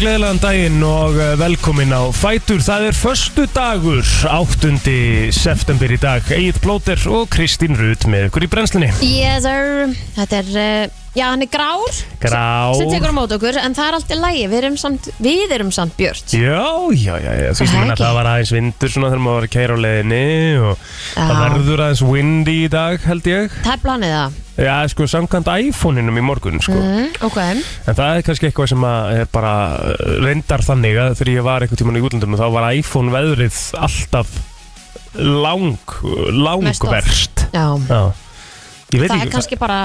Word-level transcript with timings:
Gleðilegan 0.00 0.38
daginn 0.40 0.84
og 0.86 1.18
eh, 1.20 1.34
velkomin 1.36 1.90
á 1.92 2.08
Fætur. 2.16 2.62
Það 2.64 2.86
er 2.88 2.96
förstu 2.96 3.42
dagur, 3.52 4.00
8. 4.32 4.70
september 5.36 5.92
í 5.92 5.98
dag. 6.00 6.24
Egil 6.32 6.56
Plóter 6.64 7.02
og 7.12 7.28
Kristín 7.28 7.76
Rut 7.76 8.06
með 8.08 8.30
ykkur 8.30 8.46
í 8.46 8.48
brennslunni. 8.48 8.88
Yes 9.04 9.44
sir, 9.44 9.92
þetta 10.16 10.40
er, 10.40 10.48
uh, 10.56 10.99
já 11.16 11.24
hann 11.32 11.42
er 11.42 11.48
grár 11.50 11.94
Grá. 12.22 12.70
sem 12.78 12.86
tekur 12.92 13.10
á 13.10 13.14
mót 13.16 13.32
okkur 13.34 13.56
en 13.58 13.74
það 13.74 13.88
er 13.88 13.96
alltaf 13.98 14.18
lægi, 14.20 14.42
við 14.52 14.58
erum 14.60 14.76
samt, 14.78 15.08
við 15.18 15.54
erum 15.56 15.72
samt 15.74 15.96
björt 15.98 16.34
Já, 16.36 16.60
já, 16.94 17.14
já, 17.18 17.32
já. 17.34 17.48
Þú 17.50 17.64
veist 17.64 17.72
Það 17.72 17.80
minna 17.80 17.86
að 17.86 17.96
ekki. 17.96 18.04
það 18.04 18.14
var 18.20 18.28
aðeins 18.30 18.52
vindur 18.54 18.92
svona 18.94 19.10
þegar 19.10 19.24
maður 19.24 19.38
var 19.40 19.48
að 19.48 19.54
keira 19.56 19.74
á 19.74 19.78
leiðinni 19.84 20.20
og 20.60 20.84
það 21.16 21.32
Já. 21.34 21.40
verður 21.40 21.82
aðeins 21.86 22.04
windy 22.12 22.54
í 22.60 22.68
dag 22.70 23.08
held 23.10 23.26
ég. 23.32 23.58
Það 23.64 23.74
er 23.74 23.82
planið 23.86 24.14
það, 24.14 24.38
Já, 24.60 24.74
sko, 24.92 25.06
samkvæmt 25.08 25.48
iPhone-inum 25.70 26.18
í 26.20 26.24
morgun, 26.26 26.58
sko. 26.60 26.76
mm, 26.76 27.12
ok 27.26 27.38
En 27.40 27.96
það 27.96 28.10
er 28.18 28.24
kannski 28.26 28.48
eitthvað 28.50 28.70
sem 28.74 28.84
að 28.84 29.12
er 29.22 29.28
bara 29.32 29.52
uh, 29.80 30.06
reyndar 30.20 30.62
þannig 30.66 30.98
að 31.00 31.14
þegar 31.18 31.32
ég 31.34 31.46
var 31.46 31.64
eitthvað 31.64 31.80
tíman 31.82 31.96
í 31.98 32.04
útlöndum 32.06 32.36
þá 32.38 32.46
var 32.54 32.70
iPhone 32.76 33.14
veðrið 33.14 33.60
alltaf 33.80 34.34
lang, 35.14 35.72
lang 36.30 36.62
Mest 36.62 36.84
of. 36.84 36.92
verst. 36.92 37.46
Já, 37.50 37.66
Já. 37.88 38.02
Ég 38.90 39.00
veit 39.04 39.10
það 39.12 39.16
er 39.20 39.26
ekki, 39.28 39.32
kannski 39.36 39.58
bara, 39.60 39.76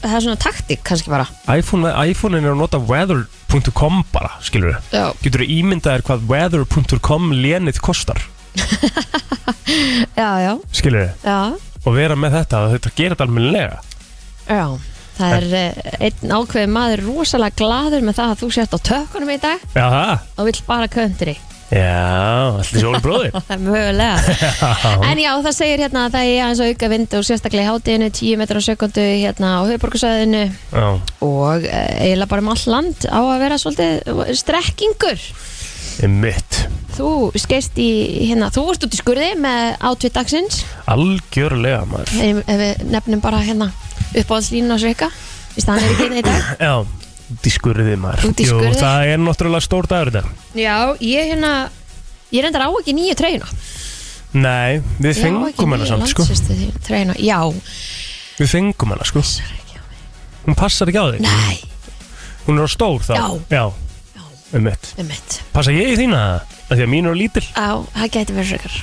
það 0.00 0.14
er 0.16 0.22
svona 0.24 0.40
taktik 0.40 0.80
kannski 0.88 1.10
bara 1.12 1.26
iPhone, 1.58 1.90
iPhone-in 2.08 2.46
er 2.46 2.54
að 2.54 2.60
nota 2.62 2.78
weather.com 2.80 4.02
bara, 4.14 4.30
skilur 4.46 4.72
við. 4.72 4.88
Já, 4.96 5.04
Getur 5.26 5.44
þú 5.44 5.48
ímyndaðir 5.58 6.04
hvað 6.08 6.24
weather.com 6.32 7.30
lénið 7.44 7.80
kostar, 7.84 8.22
já, 10.16 10.30
já, 10.46 10.52
skilur 10.72 11.04
við. 11.04 11.14
já, 11.28 11.38
Og 11.84 11.92
vera 11.98 12.16
með 12.16 12.38
þetta, 12.38 12.60
þetta 12.72 12.92
gerir 12.96 13.12
þetta 13.16 13.26
almennilega. 13.28 13.80
já. 14.48 14.64
Það 15.14 15.34
er 15.36 15.44
uh, 15.54 15.98
einn 16.08 16.32
ákveð 16.34 16.70
maður 16.74 17.00
rosalega 17.06 17.54
gladur 17.60 18.02
með 18.02 18.16
það 18.18 18.30
að 18.32 18.40
þú 18.40 18.46
sért 18.56 18.72
á 18.74 18.78
tökunum 18.88 19.28
í 19.30 19.36
dag 19.38 19.60
Já, 19.76 19.84
það? 19.92 20.24
og 20.42 20.48
vill 20.48 20.62
bara 20.66 20.88
country 20.90 21.34
Já, 21.72 22.60
allir 22.60 22.82
sjóli 22.82 23.00
bróðir. 23.02 23.36
Mögulega. 23.64 24.20
En 25.08 25.20
já, 25.22 25.30
það 25.46 25.56
segir 25.56 25.82
hérna 25.84 26.06
að 26.06 26.16
það 26.16 26.28
er 26.28 26.42
aðeins 26.44 26.62
að 26.62 26.70
auka 26.74 26.90
vind 26.92 27.16
og 27.18 27.26
sérstaklega 27.28 27.64
í 27.64 27.70
hátinu 27.72 28.10
10 28.20 28.40
metrar 28.42 28.60
á 28.60 28.68
sekundu 28.68 29.04
hérna 29.04 29.52
á 29.56 29.60
höfuborgarsæðinu 29.64 30.44
Já, 30.44 30.86
og 31.24 31.66
uh, 31.66 31.90
eiginlega 32.04 32.30
bara 32.30 32.44
um 32.44 32.52
all 32.54 32.64
land 32.76 33.08
á 33.08 33.20
að 33.20 33.44
vera 33.46 33.60
svolítið 33.62 34.32
strekkingur. 34.42 35.28
Mitt. 36.10 36.64
Þú 36.94 37.10
skeist 37.38 37.78
í, 37.80 37.90
hérna, 38.28 38.50
þú 38.54 38.66
varst 38.68 38.84
út 38.86 38.94
í 38.94 38.98
skurði 39.00 39.30
með 39.40 39.78
átvið 39.90 40.16
dagsins. 40.18 40.64
Algjörlega, 40.90 41.84
maður. 41.90 42.12
ef, 42.22 42.42
við 42.60 42.84
nefnum 42.92 43.22
bara 43.24 43.42
hérna 43.42 43.70
uppáhaldslínu 44.14 44.74
á 44.74 44.78
sveika 44.78 45.08
staðan 45.54 45.84
er 45.84 45.92
ekki 45.92 46.06
hérna 46.06 46.20
í 46.20 46.24
dag. 46.26 46.46
Já, 46.58 47.03
út 47.32 47.46
í 47.48 47.52
skurði 47.54 47.96
maður. 48.00 48.26
Út 48.30 48.40
í 48.42 48.46
Jú, 48.46 48.52
skurði. 48.58 48.76
það 48.80 49.12
er 49.14 49.22
náttúrulega 49.24 49.64
stór 49.64 49.88
dagur 49.90 50.10
þetta. 50.12 50.32
Já, 50.58 50.76
ég 51.00 51.30
hérna 51.32 51.52
ég 52.34 52.44
reyndar 52.44 52.66
á 52.66 52.70
ekki 52.70 52.94
nýju 52.96 53.16
treyjuna. 53.18 53.48
Nei, 54.34 54.80
við 54.98 55.20
fengum 55.22 55.74
hana 55.76 55.86
samt 55.86 56.08
sko. 56.10 56.26
Treyjuna, 56.86 57.14
já, 57.22 57.38
Við 58.34 58.50
fengum 58.50 58.90
hana 58.90 59.06
sko. 59.06 59.22
Hún 60.44 60.56
passar 60.58 60.90
ekki 60.90 60.98
á 61.00 61.06
þig. 61.14 61.20
Nei, 61.22 61.60
Hún 62.44 62.58
er 62.60 62.66
á 62.66 62.70
stór 62.70 63.00
þá. 63.00 63.14
Já. 63.14 63.28
Já, 63.54 63.64
um 64.52 64.62
mitt 64.66 64.90
um 65.00 65.06
mitt 65.08 65.38
Passa 65.54 65.72
ég 65.72 65.94
í 65.94 65.96
þína 65.96 66.18
það? 66.18 66.50
Af 66.64 66.74
Því 66.76 66.82
að 66.84 66.90
mín 66.92 67.06
er 67.08 67.16
lítil. 67.16 67.44
Já, 67.54 67.70
það 67.94 68.10
gæti 68.18 68.34
verið 68.36 68.50
frekar 68.52 68.74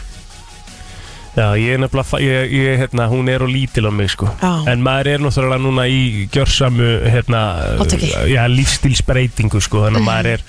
Já, 1.31 1.45
ég 1.55 1.77
er 1.77 1.79
nefnilega 1.79 2.19
ég, 2.19 2.51
ég, 2.51 2.81
hérna, 2.81 3.05
Hún 3.11 3.29
er 3.31 3.43
á 3.43 3.47
lítil 3.47 3.87
á 3.87 3.91
mig 3.95 4.11
sko 4.11 4.27
Já. 4.41 4.51
En 4.67 4.83
maður 4.83 5.13
er 5.13 5.23
náttúrulega 5.23 5.63
núna 5.63 5.85
í 5.87 6.27
gjörsamu 6.33 6.89
hérna, 7.07 7.43
Átaki. 7.79 8.09
Já, 8.33 8.43
lífstílsbreytingu 8.51 9.61
sko 9.63 9.85
Þannig 9.87 10.03
að 10.03 10.09
maður 10.09 10.31
er 10.35 10.43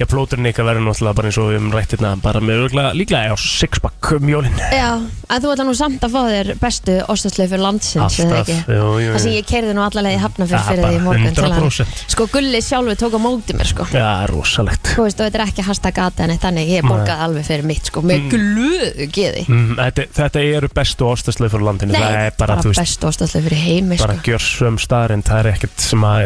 Já, 0.00 0.06
plóturinn 0.08 0.48
ykkar 0.48 0.64
verður 0.64 0.86
náttúrulega 0.86 1.16
bara 1.18 1.28
eins 1.28 1.36
og 1.38 1.50
við 1.52 1.58
um 1.60 1.72
rætt 1.74 1.92
hérna 1.92 2.12
Bara 2.22 2.40
með 2.42 2.62
örgulega 2.64 2.92
líklega 2.96 3.28
já, 3.28 3.34
sixpack 3.38 4.12
um 4.16 4.30
jólin. 4.30 4.54
Já, 4.72 4.88
en 5.28 5.42
þú 5.44 5.50
ætla 5.52 5.66
nú 5.68 5.74
samt 5.76 6.06
að 6.06 6.14
fá 6.14 6.22
þér 6.30 6.48
bestu 6.62 6.94
ostasleifur 7.12 7.60
landsins, 7.60 8.16
eða 8.22 8.38
Alltaf, 8.38 8.48
ekki? 8.48 8.56
jú, 8.72 8.86
jú, 9.02 9.10
Það 9.12 9.22
sem 9.26 9.36
ég 9.36 9.48
kerði 9.50 9.72
nú 9.76 9.82
allavega 9.84 10.16
í 10.16 10.22
hafnafyrir 10.22 10.56
Ja, 10.56 10.64
fyrir 10.68 10.82
því 10.82 10.88
í 10.88 10.96
bara 10.96 11.04
morgun 11.06 11.36
til 11.36 11.44
að 11.44 11.56
100%. 11.58 12.02
Sko 12.14 12.26
Gulli 12.32 12.60
sjálfur 12.64 12.98
tók 13.02 13.16
á 13.16 13.20
móti 13.22 13.56
mér 13.58 13.68
sko. 13.68 13.86
Já, 13.92 14.08
rosalegt. 14.32 14.92
Þú 14.96 15.06
veist, 15.06 15.20
og 15.20 15.28
þetta 15.28 15.38
er 15.38 15.44
ekki 15.46 15.66
hashtag 15.68 16.00
en 16.22 16.34
þannig 16.42 16.72
Ég 16.72 16.88
borgaði 16.88 17.26
alveg 17.26 17.44
fyrir 17.46 17.68
mitt 17.68 17.84
sko 17.92 18.02
Með 18.06 18.26
glöðu 18.32 19.08
geði. 19.12 19.44
Mm, 19.48 19.76
þetta, 19.76 20.08
þetta 20.16 20.44
eru 20.56 20.68
bestu 20.72 21.08
fyrir 21.12 21.66
landinu 21.68 21.92
er 21.98 22.32
bara, 22.38 22.56
bara 22.56 22.74
bestu 22.80 23.08
ostasleifur 23.10 23.52
í 23.52 23.60
heimi 23.60 23.98
bara 24.00 24.16
sko. 24.16 24.24
gjörsum 24.30 24.78
staðrind 24.80 25.26
Það 25.28 25.38
er 25.42 25.50
ekkert 25.52 25.84
sem 25.84 26.06
að 26.06 26.22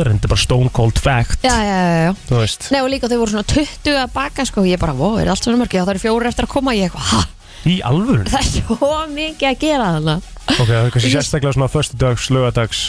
hægt 0.09 0.21
að 0.21 0.21
segja 0.21 0.21
annað 0.21 0.21
en 0.21 0.21
það 0.21 0.21
Það 0.21 0.21
er 0.21 0.21
Þetta 0.21 0.25
er 0.25 0.31
bara 0.31 0.39
er 0.39 0.45
stone 0.45 0.69
cold 0.73 0.99
fact. 0.99 1.43
Já, 1.45 1.55
já, 1.61 1.77
já, 1.77 1.99
já. 2.01 2.15
Þú 2.29 2.39
veist, 2.41 2.71
Nei, 2.71 2.81
og 2.81 2.89
líka 2.89 3.09
þau 3.11 3.19
voru 3.21 3.31
svona 3.31 3.47
20 3.51 3.99
að 4.01 4.13
baka 4.15 4.45
sko. 4.45 4.63
Ég 4.65 4.79
bara, 4.81 4.93
vó, 4.97 5.19
er 5.21 5.29
allt 5.29 5.43
svona 5.43 5.61
mörg 5.61 5.73
Já, 5.75 5.83
það 5.85 5.93
eru 5.95 6.03
fjóri 6.05 6.27
eftir 6.31 6.47
að 6.47 6.53
koma. 6.55 6.73
Ég 6.73 6.89
eitthvað, 6.89 7.07
ha, 7.11 7.21
í 7.69 7.77
alvörun 7.85 8.29
það 8.31 8.41
er 8.41 8.47
svo 8.49 8.91
mikið 9.13 9.49
að 9.51 9.59
gera 9.61 9.89
þannig 9.97 10.29
Ok, 10.51 10.69
það 10.71 10.85
er 10.85 10.93
kannski 10.95 11.11
sérstaklega 11.13 11.53
svona 11.53 11.69
Föstudags, 11.71 12.29
lögadags, 12.33 12.79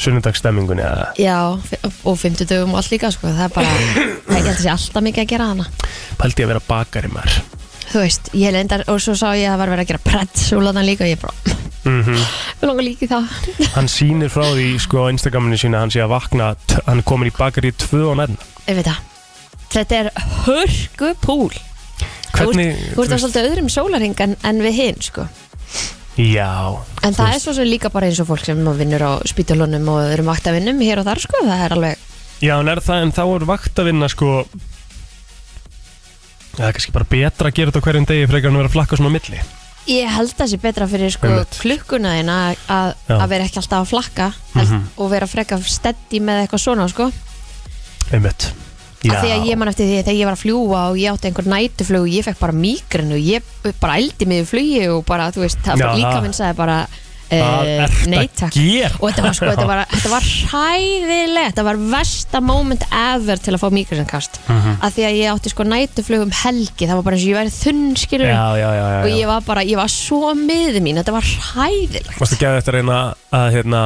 sunnudagsstemmingunni 0.00 0.84
eða 0.84 1.10
Já, 1.20 1.36
og 2.08 2.16
50 2.18 2.48
dögum 2.48 2.72
og 2.74 2.80
allt 2.80 2.94
líka 2.94 3.10
sko. 3.14 3.28
Það 3.28 3.44
er 3.44 3.52
bara, 3.54 3.74
ég 3.74 4.38
held 4.38 4.48
að 4.54 4.62
sé 4.62 4.72
alltaf 4.72 5.04
mikið 5.04 5.24
að 5.26 5.30
gera 5.34 5.50
þannig 5.52 5.84
Pældi 6.18 6.40
ég 6.40 6.48
að 6.48 6.52
vera 6.54 6.64
bakari 6.68 7.12
maður. 7.12 7.36
Þú 7.92 8.00
veist, 8.00 8.30
ég 8.38 8.54
lendar 8.56 8.86
og 8.90 9.02
svo 9.02 9.14
sá 9.18 9.28
ég 9.36 9.44
að 9.46 9.52
það 9.54 9.60
var 9.60 9.74
verið 9.74 9.84
að 9.84 9.90
gera 9.92 10.04
prettsúlaðan 10.08 10.88
líka 10.88 11.04
og 11.04 11.12
ég 11.12 11.20
bara, 11.20 11.58
mm 11.84 12.20
við 12.60 12.68
langar 12.70 12.86
líka 12.86 13.04
í 13.04 13.10
það. 13.10 13.32
Hann 13.74 13.90
sýnir 13.92 14.30
frá 14.32 14.44
því 14.48 14.68
sko 14.80 15.04
á 15.04 15.12
Instagraminu 15.12 15.58
sína 15.60 15.82
Hann 15.82 15.92
sé 15.92 16.00
að 16.04 16.14
vakna, 16.14 16.54
hann 16.86 17.02
er 17.02 17.06
komin 17.06 17.28
í 17.28 17.34
bakari 17.36 17.74
tvö 17.76 18.06
og 18.12 18.18
nefna 18.22 18.40
Ég 18.64 18.78
veit 18.78 18.88
það. 18.88 19.02
Þetta 19.74 19.98
er 19.98 20.10
hörgu 20.46 21.10
púl 21.20 21.52
Hvernig, 22.34 22.78
Þú 22.94 23.04
ert 23.04 23.14
á 23.14 23.18
svolítið 23.22 23.50
öðrum 23.50 23.68
sólarhing 23.70 24.16
en, 24.24 24.36
en 24.42 24.62
við 24.64 24.78
hinn 24.80 25.04
sko. 25.04 25.26
Já 26.18 26.78
En 27.02 27.14
það 27.14 27.34
er 27.34 27.40
svo 27.42 27.54
sem 27.56 27.66
líka 27.68 27.90
bara 27.90 28.06
eins 28.08 28.20
og 28.22 28.28
fólk 28.30 28.44
sem 28.46 28.60
vinnur 28.78 29.02
á 29.02 29.12
spítulunum 29.26 29.88
og 29.90 30.12
eru 30.14 30.26
vaktavinnum 30.28 30.78
hér 30.82 31.02
og 31.02 31.08
þar 31.08 31.22
sko, 31.24 31.42
það 31.42 31.64
er 31.66 31.74
alveg 31.76 32.06
Já, 32.44 32.54
en 32.58 32.70
er 32.70 32.80
það, 32.84 33.02
en 33.02 33.12
þá 33.14 33.22
er 33.24 33.46
vakt 33.50 33.82
að 33.82 33.88
vinna 33.90 34.08
sko 34.10 34.30
Það 36.54 36.66
er 36.68 36.76
kannski 36.76 36.94
bara 36.94 37.10
betra 37.10 37.50
að 37.50 37.58
gera 37.58 37.72
þetta 37.74 37.82
á 37.82 37.86
hverjum 37.88 38.08
degi 38.10 38.30
frekar 38.30 38.52
en 38.52 38.56
að 38.56 38.62
vera 38.62 38.70
að 38.70 38.76
flakka 38.76 38.98
svona 39.00 39.10
á 39.10 39.16
milli 39.16 39.42
Ég 39.86 40.08
held 40.08 40.30
að 40.32 40.38
það 40.38 40.48
sé 40.54 40.58
betra 40.62 40.86
fyrir 40.88 41.10
sko 41.12 41.28
Einmitt. 41.28 41.58
klukkuna 41.60 42.14
þína 42.16 42.36
að, 42.48 42.60
að, 42.72 42.92
Já. 43.08 43.16
að 43.20 43.28
vera 43.34 43.44
ekki 43.44 43.58
alltaf 43.60 43.82
að 43.82 43.90
flakka 43.92 44.28
held, 44.54 44.62
Mhm. 44.64 44.82
og 44.96 45.10
vera 45.10 45.26
frekar 45.26 45.60
steddi 45.62 46.20
með 46.24 46.46
eitthvað 46.46 46.62
svona 46.64 46.88
sko 46.88 47.10
Einmitt 48.12 48.52
af 49.04 49.20
því 49.20 49.30
að 49.34 49.42
ég 49.50 49.58
man 49.60 49.68
eftir 49.68 49.84
því 49.84 49.96
að 50.00 50.04
þegar 50.06 50.16
ég 50.16 50.24
var 50.24 50.32
að 50.38 50.42
fljúa 50.44 50.78
og 50.88 50.96
ég 50.96 51.12
átti 51.12 51.28
einhver 51.28 51.44
nætuflug 51.52 52.00
og 52.06 52.08
ég 52.08 52.24
fekk 52.24 52.38
bara 52.40 52.52
mígrinu 52.56 53.18
og 53.18 53.20
ég 53.20 53.74
bara 53.80 53.98
ældi 54.00 54.26
mig 54.26 54.40
í 54.40 54.46
flugi 54.48 54.88
og 54.88 55.04
bara, 55.04 55.26
þú 55.30 55.42
veist, 55.44 55.58
það 55.60 55.76
Já, 55.76 55.84
bara 55.84 55.96
líka 55.98 56.14
það- 56.14 56.22
minn 56.22 56.32
sagði 56.32 56.56
bara 56.56 56.78
Hvað 57.40 57.68
uh, 57.68 57.82
ertu 57.84 58.10
nei 58.12 58.18
að 58.24 58.54
gera? 58.58 58.90
og 59.00 59.04
þetta 59.10 59.24
var 59.26 59.36
sko, 59.38 59.48
þetta 59.50 59.66
var, 59.70 59.82
þetta 59.94 60.12
var 60.14 60.28
hræðilegt. 60.52 61.50
Þetta 61.54 61.64
var 61.68 61.80
versta 61.94 62.40
moment 62.44 62.86
ever 62.90 63.42
til 63.44 63.54
að 63.56 63.62
fá 63.64 63.68
mígrininkast 63.74 64.40
Mhm. 64.48 64.76
af 64.84 64.94
því 64.94 65.04
að 65.08 65.18
ég 65.18 65.32
átti 65.34 65.50
sko 65.54 65.64
nætuflug 65.68 66.22
um 66.26 66.30
helgi. 66.42 66.86
Það 66.88 66.94
var 66.98 67.02
bara 67.02 67.16
eins 67.16 67.24
og 67.26 67.30
ég 67.32 67.38
væri 67.40 67.54
þunn 67.58 67.84
skilur 67.96 68.26
Já, 68.28 68.46
já, 68.60 68.70
já, 68.78 69.02
og 69.04 69.08
ég 69.10 69.26
var 69.26 69.40
bara, 69.46 69.60
ég 69.64 69.76
var 69.76 69.88
svo 69.88 70.34
miður 70.34 70.80
mín. 70.84 70.96
Þetta 71.02 71.12
var 71.12 71.22
hræðilegt. 71.22 72.18
Varstu 72.20 72.34
ekki 72.38 72.46
að 72.50 72.58
þetta 72.62 72.72
reyna 72.78 72.98
að 73.32 73.52
hérna 73.58 73.84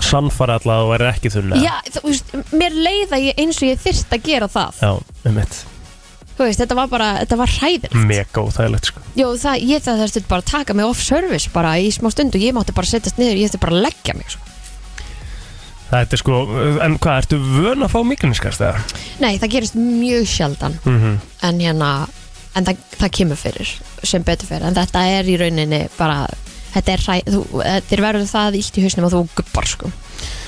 sannfara 0.00 0.54
alla 0.60 0.76
að 0.78 0.84
þú 0.86 0.90
væri 0.94 1.08
ekki 1.10 1.30
þunna 1.34 1.56
Já, 1.60 1.74
þú 1.92 2.00
veist, 2.08 2.30
mér 2.56 2.72
leiða 2.86 3.18
ég 3.20 3.34
eins 3.42 3.58
og 3.60 3.68
ég 3.68 3.82
þyrst 3.84 4.14
að 4.16 4.22
gera 4.24 4.48
það. 4.48 4.80
Já, 4.80 4.92
einmitt. 5.28 5.58
Þú 5.66 5.69
veist, 6.48 6.60
þetta 6.62 6.76
var 6.78 6.90
bara, 6.92 7.08
þetta 7.22 7.40
var 7.40 7.54
hræðilegt. 7.56 7.96
Mega 8.08 8.44
óþægilegt 8.44 8.90
sko. 8.90 9.02
Jó, 9.18 9.26
það, 9.40 9.64
ég 9.70 9.82
það 9.84 10.04
þurfti 10.04 10.22
bara 10.30 10.44
að 10.44 10.52
taka 10.52 10.76
mig 10.78 10.88
off 10.88 11.02
service 11.04 11.50
bara 11.54 11.74
í 11.80 11.90
smá 11.94 12.08
stund 12.14 12.36
og 12.38 12.46
ég 12.46 12.56
mátti 12.56 12.76
bara 12.76 12.90
setjast 12.90 13.20
niður 13.20 13.40
ég 13.42 13.50
þurfti 13.50 13.64
bara 13.66 13.76
að 13.76 13.84
leggja 13.88 14.16
mig 14.18 14.32
sko. 14.32 14.46
Þetta 15.90 16.14
er 16.14 16.20
sko, 16.22 16.36
en 16.86 16.96
hvað, 17.02 17.16
ertu 17.24 17.38
vön 17.42 17.82
að 17.82 17.90
fá 17.90 17.98
miklinskast 18.06 18.62
eða? 18.62 18.82
Nei, 19.18 19.32
það 19.42 19.54
gerist 19.56 19.78
mjög 19.78 20.28
sjaldan. 20.30 20.76
Mm 20.86 21.18
en 21.42 21.60
hérna, 21.60 21.90
en 22.54 22.66
það, 22.68 22.84
það 23.00 23.12
kemur 23.16 23.40
fyrir 23.40 23.72
sem 24.02 24.24
betur 24.26 24.50
fyrir, 24.50 24.66
en 24.68 24.76
þetta 24.76 25.02
er 25.08 25.28
í 25.30 25.36
rauninni 25.40 25.80
bara, 25.96 26.26
þetta 26.74 26.92
er 26.94 27.04
hræ 27.06 27.16
þú, 27.26 27.42
þér 27.90 28.04
verður 28.06 28.30
það 28.30 28.60
illt 28.60 28.78
í 28.78 28.84
hausnum 28.84 29.08
að 29.08 29.16
þú 29.16 29.22
gubbar 29.40 29.70
sko, 29.70 29.90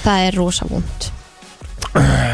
það 0.04 0.26
er 0.28 0.38
rosa 0.38 0.68
vond 0.70 1.08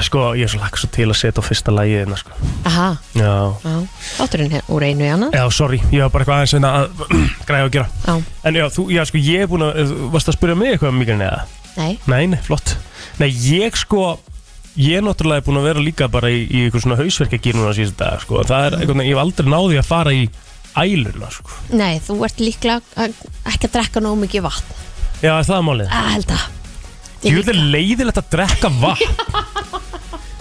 Sko, 0.05 0.21
ég 0.39 0.47
er 0.47 0.53
svo 0.53 0.61
svo 0.79 0.89
til 0.95 1.09
að 1.11 1.17
setja 1.19 1.43
á 1.43 1.49
fyrsta 1.49 1.73
lagið 1.75 2.03
hérna 2.05 2.17
sko. 2.21 2.31
Aha, 2.69 2.89
Já. 3.19 3.33
Já, 3.65 3.73
þátturinn 4.19 4.53
hér 4.55 4.69
úr 4.71 4.85
einu 4.87 5.03
í 5.05 5.11
hana 5.11 5.29
Já, 5.35 5.43
sorry, 5.51 5.81
ég 5.91 6.05
var 6.05 6.13
bara 6.15 6.23
eitthvað 6.25 6.39
aðeins 6.39 6.55
hérna 6.55 6.71
að 6.79 6.87
græða 7.49 7.67
að 7.67 7.73
gera. 7.75 7.89
Já, 8.07 8.15
En 8.49 8.59
já, 8.61 8.67
þú, 8.77 8.85
já, 8.95 9.03
sko, 9.11 9.23
ég 9.27 9.43
er 9.45 9.51
búin 9.51 9.65
að, 9.67 9.93
varst 10.15 10.31
að 10.31 10.37
spyrja 10.39 10.59
mig 10.61 10.73
eitthvað 10.77 10.93
um 10.95 11.01
migrinn 11.03 11.25
eða? 11.27 11.41
nei, 11.79 11.93
Nei, 12.11 12.23
nei, 12.35 12.39
flott. 12.47 12.77
Nei, 13.19 13.29
ég 13.35 13.79
sko, 13.79 14.05
ég 14.79 15.01
er 15.01 15.07
náttúrulega 15.09 15.47
búin 15.49 15.59
að 15.63 15.67
vera 15.73 15.83
líka 15.89 16.09
bara 16.13 16.31
í, 16.31 16.45
í 16.47 16.63
eitthvað 16.69 16.85
svona 16.87 16.99
hausverkja 17.01 17.55
núna 17.59 17.75
síðan 17.77 17.99
dag, 17.99 18.23
sko. 18.23 18.45
Það 18.47 18.69
er 18.69 18.79
eitthvað, 18.79 19.03
ég 19.09 19.15
hef 19.17 19.23
aldrei 19.25 19.51
náði 19.55 19.81
að 19.83 19.89
fara 19.91 20.15
í 20.15 20.29
æluna, 20.79 21.33
sko. 21.35 21.59
Nei, 21.75 21.97
þú 22.07 22.21
ert 22.29 22.39
líklega 22.43 22.79
að- 22.95 23.19
ekki 23.51 23.67
að 23.67 23.75
drekka 23.75 24.05
nóg 24.05 24.21
mikið 24.23 24.47
vatn. 24.47 24.79
Já, 25.19 25.33
er 25.41 25.47
það 25.51 25.67
málið? 25.67 25.91
að 25.91 26.11
held 26.15 26.35
að 26.37 26.47
Er 27.27 27.55
leiðilegt 27.75 28.19
að 28.21 28.29
drekka 28.31 28.69
vatn. 28.79 29.11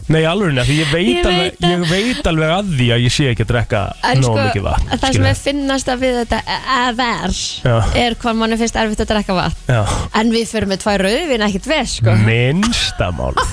Nei, 0.08 0.22
alveg, 0.24 0.62
því 0.64 0.76
ég 0.78 0.92
veit, 0.94 1.08
Ég 1.10 1.26
alveg, 1.28 1.56
veit 1.60 1.66
ég 1.68 1.82
veit 1.90 2.28
alveg 2.30 2.52
að 2.54 2.68
því 2.78 2.86
að 2.96 3.02
ég 3.04 3.12
sé 3.12 3.26
ekki 3.28 3.44
að 3.44 3.50
drekka 3.50 3.80
En 4.08 4.22
nóg 4.24 4.30
sko, 4.30 4.36
mikið 4.46 4.64
vatn 4.64 4.86
það 4.88 5.02
sem 5.02 5.10
skilurðu. 5.10 5.28
er 5.34 5.40
finnast 5.42 5.90
að 5.92 5.98
við 6.06 6.14
þetta 6.22 6.40
ever 6.78 7.32
Já. 7.68 7.76
er 8.06 8.16
hvað 8.22 8.38
manni 8.40 8.60
finnst 8.62 8.80
erfitt 8.80 9.04
að 9.04 9.12
drekka 9.12 9.36
vatn. 9.36 9.60
Já, 9.68 9.82
En 10.22 10.32
við 10.32 10.46
fyrir 10.54 10.72
með 10.72 10.80
tvær 10.86 11.04
rauðvin 11.10 11.44
ekkert 11.50 11.68
veð 11.74 11.88
sko. 11.98 12.16
Minnsta 12.24 13.12
mál 13.20 13.36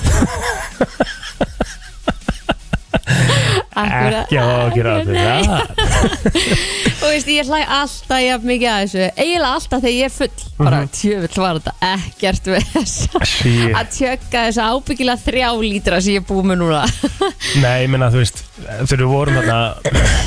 Akkurat- 3.75 4.25
Ekki 4.25 4.37
á 4.39 4.45
að 4.47 4.73
gera 4.75 4.91
Nei. 5.03 5.43
þetta 5.43 6.35
Og 7.05 7.09
veist, 7.11 7.27
ég 7.27 7.49
hlæ 7.49 7.59
alltaf 7.75 8.21
jafn 8.23 8.47
mikið 8.49 8.69
að 8.71 8.77
þessu 8.85 9.01
Eiginlega 9.19 9.49
alltaf 9.57 9.81
þegar 9.83 9.95
ég 9.95 10.05
er 10.07 10.13
full 10.15 10.45
Bara 10.61 10.79
Mhm. 10.79 10.91
tjöfull 10.95 11.43
var 11.43 11.59
þetta 11.59 11.73
ekkert 11.91 12.47
við 12.53 12.63
Shit. 13.25 13.75
Að 13.75 13.91
tjögga 13.97 14.45
þessu 14.47 14.63
ábyggilega 14.69 15.23
þrjá 15.25 15.49
lítra 15.65 15.99
sem 16.01 16.15
ég 16.15 16.23
er 16.23 16.27
búið 16.29 16.49
með 16.53 16.61
núna 16.63 16.81
Nei, 17.65 17.75
ég 17.83 17.91
minna, 17.91 18.09
þú 18.13 18.23
veist 18.23 18.41
Þegar 18.65 19.03
við 19.03 19.11
vorum 19.11 19.39
hérna 19.41 19.59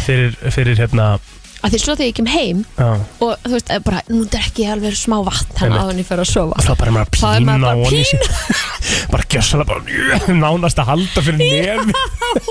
fyrir, 0.04 0.36
fyrir 0.52 0.76
hérna 0.84 1.08
Að 1.58 1.72
því 1.74 1.78
svo 1.82 1.94
þegar 1.98 2.06
ég 2.08 2.14
kem 2.14 2.28
heim 2.30 2.58
já, 2.78 2.88
Og 3.24 3.32
þú 3.42 3.50
veist, 3.56 3.70
eh, 3.74 3.80
bara, 3.82 4.00
nú 4.14 4.20
drekki 4.30 4.62
ég 4.62 4.70
alveg 4.76 4.94
smá 4.94 5.16
vatn 5.26 5.50
Þannig 5.58 5.64
Einmitt. 5.64 5.80
að 5.82 5.88
hann 5.90 5.98
ég 5.98 6.06
fer 6.06 6.20
að 6.22 6.28
sofa. 6.30 6.54
Það 6.62 6.70
er 6.70 6.78
bara 6.84 6.92
maður 6.94 7.08
að 7.08 7.18
Það 7.18 7.34
er 7.34 7.40
pína 7.40 7.50
maður 7.50 7.64
bara 7.66 7.76
ofan 7.82 7.98
í 7.98 8.04
sig. 8.06 8.20
Bara 9.12 9.24
gjössalega 9.32 9.68
bara 9.68 9.82
Nánast 10.38 10.78
að 10.82 10.88
halda 10.92 11.20
fyrir 11.26 11.38
nefi 11.38 11.92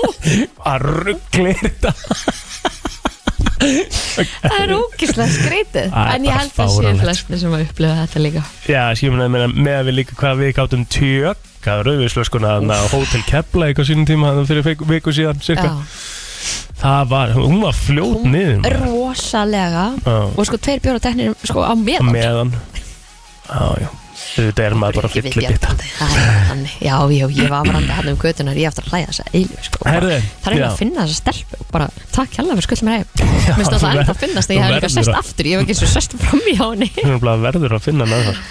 Að 0.72 0.78
ruggli 0.88 1.52
þetta. 1.62 1.90
Það 3.58 4.60
er 4.62 4.72
ógislega 4.76 5.28
skrítið. 5.34 5.88
Það 5.90 6.04
er 6.04 6.14
En 6.14 6.26
ég 6.26 6.30
bara 6.30 6.38
held 6.38 6.52
að 6.52 6.54
sé 6.54 6.78
fáránlegt. 6.78 7.02
flestir 7.02 7.40
sem 7.42 7.54
að 7.56 7.64
upplifa 7.64 7.96
þetta 8.04 8.22
líka. 8.22 8.42
Já, 8.70 8.82
skilum 8.98 9.22
við 9.24 9.30
með, 9.34 9.44
með 9.66 9.78
að 9.80 9.88
við 9.88 9.96
líka 9.98 10.18
hvað 10.20 10.42
við 10.42 10.52
gáttum 10.58 10.84
tjökka 10.94 11.74
rauðvíslöskuna 11.88 12.52
á 12.62 12.78
Hotel 12.92 13.22
Keflavík 13.28 13.80
á 13.82 13.84
sínum 13.88 14.06
tíma 14.08 14.30
þarna 14.30 14.46
fyrir 14.52 14.66
viku- 14.68 14.88
viku 14.92 15.14
síðan 15.16 15.42
cirka. 15.42 15.72
Það 16.78 17.08
var, 17.10 17.32
hún 17.34 17.60
var 17.64 17.74
fljót 17.74 18.26
niður 18.30 18.58
maður. 18.62 18.76
Rosalega 18.86 19.86
Já. 20.04 20.18
Og 20.38 20.44
sko 20.46 20.58
tveir 20.62 20.82
bjóra 20.84 21.00
teknir 21.02 21.32
sko 21.42 21.64
á 21.66 21.70
Á 21.70 21.74
meðan 21.74 22.12
meðan 22.14 22.52
Já, 23.48 23.64
já 23.82 23.88
Þetta 24.28 24.62
er 24.66 24.74
maður 24.78 24.96
bara 25.00 25.08
fyllir 25.10 25.34
bitta 25.34 25.70
Það 25.72 25.82
er 25.82 26.22
bara 26.22 26.40
þannig. 26.50 26.72
Já, 26.84 26.94
já, 27.14 27.24
ég 27.38 27.48
var 27.50 27.66
varandi 27.66 27.94
hann 27.96 28.10
um 28.12 28.18
götunar 28.22 28.58
Ég 28.58 28.68
eftir 28.70 28.86
að 28.86 28.92
hlæja 28.92 29.08
þess 29.10 29.22
að 29.24 29.36
eilu 29.38 29.62
sko. 29.66 29.80
Herðu, 29.88 30.18
Það 30.42 30.48
er 30.50 30.56
ekki 30.56 30.62
já. 30.62 30.68
að 30.68 30.78
finna 30.82 31.06
þessa 31.06 31.18
stelpu 31.22 31.58
og 31.62 31.68
Bara 31.74 31.88
takk 32.14 32.36
hjálpa 32.38 32.56
fyrir 32.58 32.66
skull 32.68 32.82
mér 32.86 32.96
heim 32.98 33.06
Mér 33.18 33.58
finnst 33.58 33.72
þú 33.72 33.78
það 33.78 33.88
ver- 33.88 34.02
enda 34.04 34.14
að 34.14 34.22
finnast 34.22 34.52
ég 34.52 34.58
þú 34.58 34.62
hef 34.62 34.70
líka 34.70 34.78
verður 34.78 34.94
sest 34.98 35.12
að- 35.14 35.20
aftur 35.22 35.48
Ég 35.50 35.54
hef 35.58 35.64
ekki 35.66 35.74
eins 35.74 35.84
og 35.88 35.92
sest 35.96 36.16
fram 36.22 36.44
í 36.46 36.54
á 36.58 36.66
henni 36.68 36.90
Hún 36.98 37.14
er 37.16 37.22
bara 37.24 37.42
verður 37.48 37.76
að 37.78 37.86
finna 37.88 38.06
með 38.10 38.26
það 38.28 38.42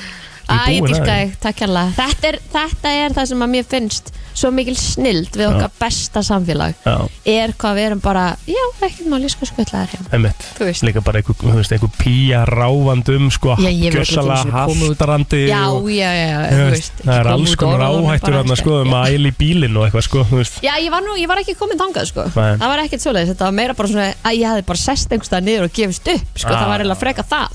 Æ, 0.48 0.58
ég 0.78 0.86
dýrka 0.88 1.18
þig, 1.18 1.34
takk 1.44 1.60
hjálpa 1.66 1.84
þetta, 1.98 2.28
er- 2.32 2.40
þetta 2.54 2.94
er 3.04 3.10
það 3.18 3.26
sem 3.34 3.44
að 3.44 3.54
mér 3.58 3.66
finnst 3.76 4.14
Svo 4.38 4.52
mikil 4.54 4.76
snild 4.78 5.34
við 5.34 5.48
okkar 5.50 5.72
besta 5.82 6.22
samfélag. 6.22 6.76
Já, 6.86 7.10
Er 7.26 7.54
hvað 7.58 7.74
við 7.74 7.86
erum 7.88 8.02
bara 8.04 8.26
Já, 8.46 8.60
ekkert 8.86 9.08
mál, 9.10 9.18
ég 9.26 9.32
skal 9.34 9.48
skutla 9.50 9.80
þér 9.82 9.96
heim. 9.96 10.04
Einmitt. 10.14 10.44
Þú 10.60 10.68
veist. 10.68 10.84
Líka 10.86 11.02
bara 11.02 11.18
einhver, 11.24 11.34
þú 11.42 11.56
veist, 11.58 11.72
einhver 11.74 11.90
pía 11.98 12.44
ráfandum 12.46 13.32
sko, 13.34 13.56
Já, 13.58 13.66
ég 13.74 13.90
vil 13.96 14.04
ekki 14.04 14.14
einu 14.14 14.28
gjössalega 14.28 14.38
sinni 14.44 14.54
koma 14.54 14.86
út- 14.86 14.94
haftarandi 14.94 15.42
Já, 15.50 15.64
og, 15.74 15.90
já, 15.90 16.12
já, 16.14 16.38
þú 16.38 16.54
þú 16.54 16.70
veist, 16.70 16.78
veist 16.78 17.02
Það 17.02 17.18
er 17.18 17.26
ekki 17.26 17.34
alls 17.34 17.56
koma 17.56 17.74
út 17.74 17.74
konar 17.74 17.88
orðunum 17.90 18.10
áhættur 18.14 18.30
bara, 18.30 18.44
þarna, 18.44 18.58
sko, 18.62 18.78
um 18.86 18.94
að 19.02 19.10
æla 19.18 19.28
í 19.34 19.36
bílinn 19.42 19.78
og 19.82 19.84
eitthvað 19.90 20.06
sko, 20.12 20.24
þú 20.30 20.38
veist. 20.44 20.62
Já, 20.62 20.74
ég 20.86 20.92
var 20.94 21.02
nú, 21.02 21.18
ég 21.18 21.28
var 21.34 21.38
ekki 21.42 21.58
komin 21.58 21.82
þangað 21.82 22.06
sko. 22.14 22.22
Nei. 22.38 22.54
Það 22.62 22.70
var 22.76 22.80
ekkert 22.86 23.02
svoleiðis, 23.08 23.34
þetta 23.34 23.46
var 23.50 23.58
meira 23.58 23.74
bara 23.74 23.88
svona 23.90 24.14
að 24.22 24.38
ég 24.38 24.46
hefði 24.54 24.66
bara 24.70 24.78
sest 24.86 25.10
einhverstað 25.10 25.44
niður 25.50 25.64
og 25.66 25.74
gefist 25.74 26.08
upp 26.14 26.38
sko, 26.38 26.54
Ah. 26.54 26.62
það 26.62 26.68
var 26.70 26.80
eiginlega 26.86 27.02
freka 27.02 27.24
það 27.26 27.48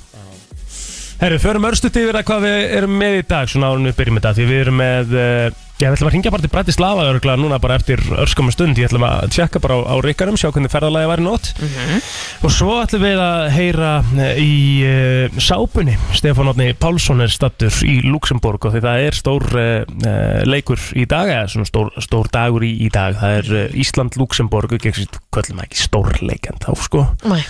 Herru, 1.23 1.37
förum 1.39 1.69
örstuðt 1.69 2.01
yfir 2.01 2.17
að 2.19 2.25
hvað 2.27 2.41
við 2.43 2.73
erum 2.81 2.95
með 2.99 3.13
í 3.15 3.27
dag 3.31 3.51
svona 3.51 3.69
árunni 3.71 3.93
byrjum 3.95 4.17
þetta 4.19 4.31
því 4.35 4.47
við 4.49 4.57
erum 4.59 4.81
með 4.81 5.13
uh, 5.15 5.61
Já, 5.83 5.89
við 5.91 5.97
ætlum 5.97 6.09
að 6.09 6.15
ringja 6.15 6.31
bara 6.31 6.45
til 6.45 6.51
Bratislava 6.53 7.05
örgla 7.11 7.33
núna 7.35 7.57
bara 7.59 7.75
eftir 7.81 7.99
örskamma 8.23 8.53
stund. 8.55 8.79
Ég 8.79 8.87
ætlum 8.87 9.03
að 9.03 9.33
tjekka 9.35 9.59
bara 9.59 9.81
á, 9.83 9.91
á 9.91 9.95
Ríkarum, 10.05 10.37
sjá 10.39 10.53
hvernig 10.55 10.71
ferðalagi 10.71 11.09
var 11.11 11.19
í 11.19 11.25
nótt. 11.25 11.49
Og 12.47 12.53
svo 12.55 12.77
ætlum 12.79 13.03
við 13.03 13.19
að 13.19 13.47
heyra 13.51 13.89
eh, 14.15 14.39
í 14.39 14.53
uh, 14.87 15.41
sápunni. 15.43 15.97
Stefán 16.15 16.53
Átni 16.53 16.69
Pálsson 16.79 17.25
er 17.25 17.33
stattur 17.35 17.75
í 17.83 17.97
Luxemburg 18.07 18.63
og 18.69 18.77
því 18.77 18.83
það 18.85 19.07
er 19.09 19.19
stór 19.19 19.47
uh, 19.59 20.45
leikur 20.47 20.85
í 20.95 21.09
dag 21.11 21.33
eða 21.33 21.51
svona 21.51 21.67
stór, 21.67 21.91
stór 22.07 22.31
dagur 22.31 22.63
í, 22.63 22.71
í 22.87 22.93
dag. 22.95 23.19
Það 23.19 23.41
er 23.41 23.51
uh, 23.51 23.77
Ísland-Luxemburg 23.83 24.77
ekki 24.79 24.95
stór 25.83 26.23
leikend 26.23 26.63
þá 26.63 26.79
sko. 26.79 27.05
Nei. 27.27 27.41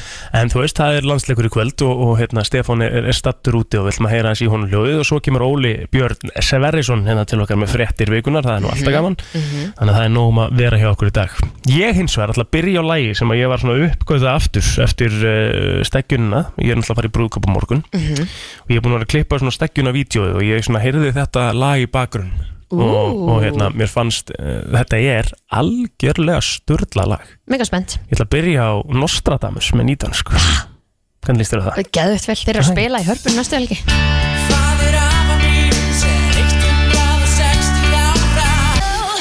En 0.40 0.48
þú 0.48 0.64
veist, 0.64 0.80
það 0.80 1.02
er 1.02 1.10
landsleikur 1.12 1.50
í 1.50 1.52
kvöld 1.52 1.84
og, 1.84 2.02
og 2.06 2.16
hérna, 2.22 2.46
Stefán 2.48 2.88
er, 2.88 2.96
er 3.12 3.20
stattur 3.20 3.60
úti 3.60 3.76
og 3.76 3.90
við 3.90 3.98
ætlum 3.98 4.08
að 4.08 4.16
heyra 4.16 4.32
hans 4.32 4.40
í 4.40 4.48
honum 4.48 4.72
hljóðið. 4.72 5.04
Og 5.04 5.10
svo 5.10 5.20
kemur 5.20 5.44
Óli 5.50 5.76
Björn 5.92 6.32
Severisson 6.40 7.04
hérna 7.04 7.28
til 7.28 7.42
okkar 7.44 7.60
með 7.60 7.74
fréttir 7.76 8.16
vikunar, 8.22 8.46
það 8.46 8.54
er 8.54 8.62
nú 8.64 8.70
alltaf 8.72 8.94
gaman. 8.94 9.16
Þannig 9.34 9.82
að 9.82 9.96
það 9.98 10.06
er 10.06 10.12
nóg 10.14 10.30
um 10.32 10.40
að 10.44 10.54
vera 10.62 10.78
hjá 10.80 10.88
okkur 10.92 11.10
í 11.10 11.14
dag. 11.18 11.34
Ég 11.72 11.98
hins 11.98 12.16
vegar 12.18 12.32
að 12.38 12.50
byrja 12.54 12.80
á 12.80 12.84
lægi 12.92 13.12
sem 13.18 13.34
að 13.34 13.40
ég 13.42 13.50
var 13.52 13.62
svona 13.62 13.88
uppgöða 13.90 14.36
aftur 14.38 14.70
eftir 14.86 15.18
uh, 15.18 15.82
steggjunina, 15.90 16.44
ég 16.62 16.72
er 16.72 16.78
náttúrulega 16.80 16.94
að 16.94 17.02
fara 17.02 17.10
í 17.10 17.14
brúðköp 17.18 17.50
á 17.50 17.50
morgun. 17.52 17.84
Og 17.92 18.72
ég 18.72 18.78
er 18.78 18.84
búin 18.86 18.94
að 18.94 19.00
vera 19.02 19.08
að 19.08 19.12
klippa 19.16 19.42
svona 19.42 19.54
steggjuna 19.58 19.94
vídjóið 19.98 20.38
og 20.38 20.46
ég 20.46 20.64
svona 20.66 20.82
heyrði 20.86 21.12
þetta 21.18 21.50
lag 21.58 21.82
í 21.82 21.90
bakgrunn. 21.92 22.32
Og, 22.72 23.28
og 23.28 23.42
hérna, 23.44 23.66
mér 23.76 23.90
fannst 23.92 24.30
uh, 24.32 24.62
þetta 24.72 24.96
er 24.96 25.26
algjörlega 25.52 26.38
sturla 26.40 27.04
lag 27.04 27.26
Mega 27.52 27.66
spennt, 27.68 27.98
Ég 28.08 28.16
ætla 28.16 28.24
að 28.24 28.32
byrja 28.32 28.64
á 28.64 28.72
Nostradamus 28.96 29.68
með 29.76 29.90
nýdansku 29.90 30.32
Hvernig 31.22 31.44
líst 31.44 31.52
þér 31.52 31.60
á 31.60 31.64
það? 31.68 31.90
geðvett 31.98 32.30
vel 32.30 32.38
þeir 32.40 32.54
eru 32.54 32.64
að 32.64 32.70
spila 32.72 33.02
í 33.04 33.08
hörpun 33.10 33.36
næstu 33.36 33.60
helgi 33.60 33.76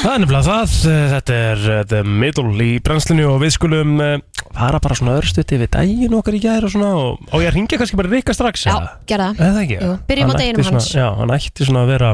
Það 0.02 0.16
er 0.16 0.22
nefnilega 0.24 0.42
það, 0.48 0.72
eh, 0.90 1.02
þetta 1.12 1.34
er 1.38 1.60
eh, 1.70 1.80
The 1.86 1.98
Middle 2.02 2.64
í 2.64 2.70
brennslinu 2.82 3.26
og 3.30 3.36
við 3.38 3.52
skulum 3.54 3.92
eh, 4.02 4.16
fara 4.50 4.80
bara 4.82 4.96
svona 4.98 5.12
örstuti 5.20 5.54
við 5.60 5.70
daginn 5.76 6.16
okkar 6.18 6.34
í 6.34 6.40
gæðir 6.42 6.66
og 6.66 6.72
svona 6.74 6.88
og, 6.98 7.20
og 7.30 7.44
ég 7.44 7.54
ringi 7.54 7.78
kannski 7.78 7.98
bara 8.00 8.10
Rikka 8.10 8.34
strax 8.34 8.64
Já, 8.66 8.74
gera 9.06 9.28
það. 9.38 9.60
Ekki? 9.60 9.76
Jú, 9.78 9.92
byrjum 10.08 10.26
á 10.26 10.34
Hann 10.34 10.42
deginum 10.42 10.66
hans. 10.72 10.88
Já, 10.98 11.06
hann 11.20 11.34
ætti 11.36 11.68
svona 11.70 11.84
að 11.86 11.92
vera 11.94 12.10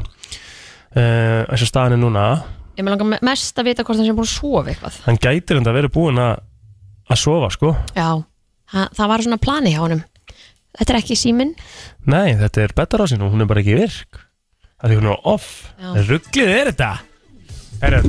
eins 0.98 1.64
og 1.64 1.72
staðan 1.72 1.96
er 1.96 2.02
núna. 2.04 2.26
Ég 2.76 2.84
með 2.84 2.92
langar 2.92 3.10
me- 3.14 3.22
mest 3.30 3.56
að 3.64 3.70
vita 3.72 3.88
hvort 3.88 4.02
hann 4.02 4.10
sé 4.10 4.18
búin 4.20 4.28
að 4.28 4.34
sofa 4.36 4.68
eitthvað. 4.74 5.00
Hann 5.08 5.22
gætir 5.24 5.62
enda 5.62 5.72
að 5.72 5.80
vera 5.80 5.94
búinn 5.96 6.20
að 6.20 6.44
að 7.08 7.22
sofa 7.24 7.52
sko. 7.56 7.72
Já, 7.96 8.08
það, 8.68 8.86
það 9.00 9.12
var 9.16 9.28
svona 9.30 9.42
plani 9.48 9.72
hjá 9.72 9.80
honum. 9.86 10.04
Þetta 10.76 10.92
er 10.92 11.00
ekki 11.00 11.16
síminn. 11.24 11.56
Nei, 12.04 12.36
þetta 12.36 12.68
er 12.68 13.08
sín 13.08 13.24
og 13.24 13.32
hún 13.32 13.40
er 13.40 13.48
bara 13.48 13.64
ekki 13.64 13.80
virk. 13.80 14.26
Það 14.76 14.92
er 16.04 17.07
er 17.82 17.98
er 17.98 18.04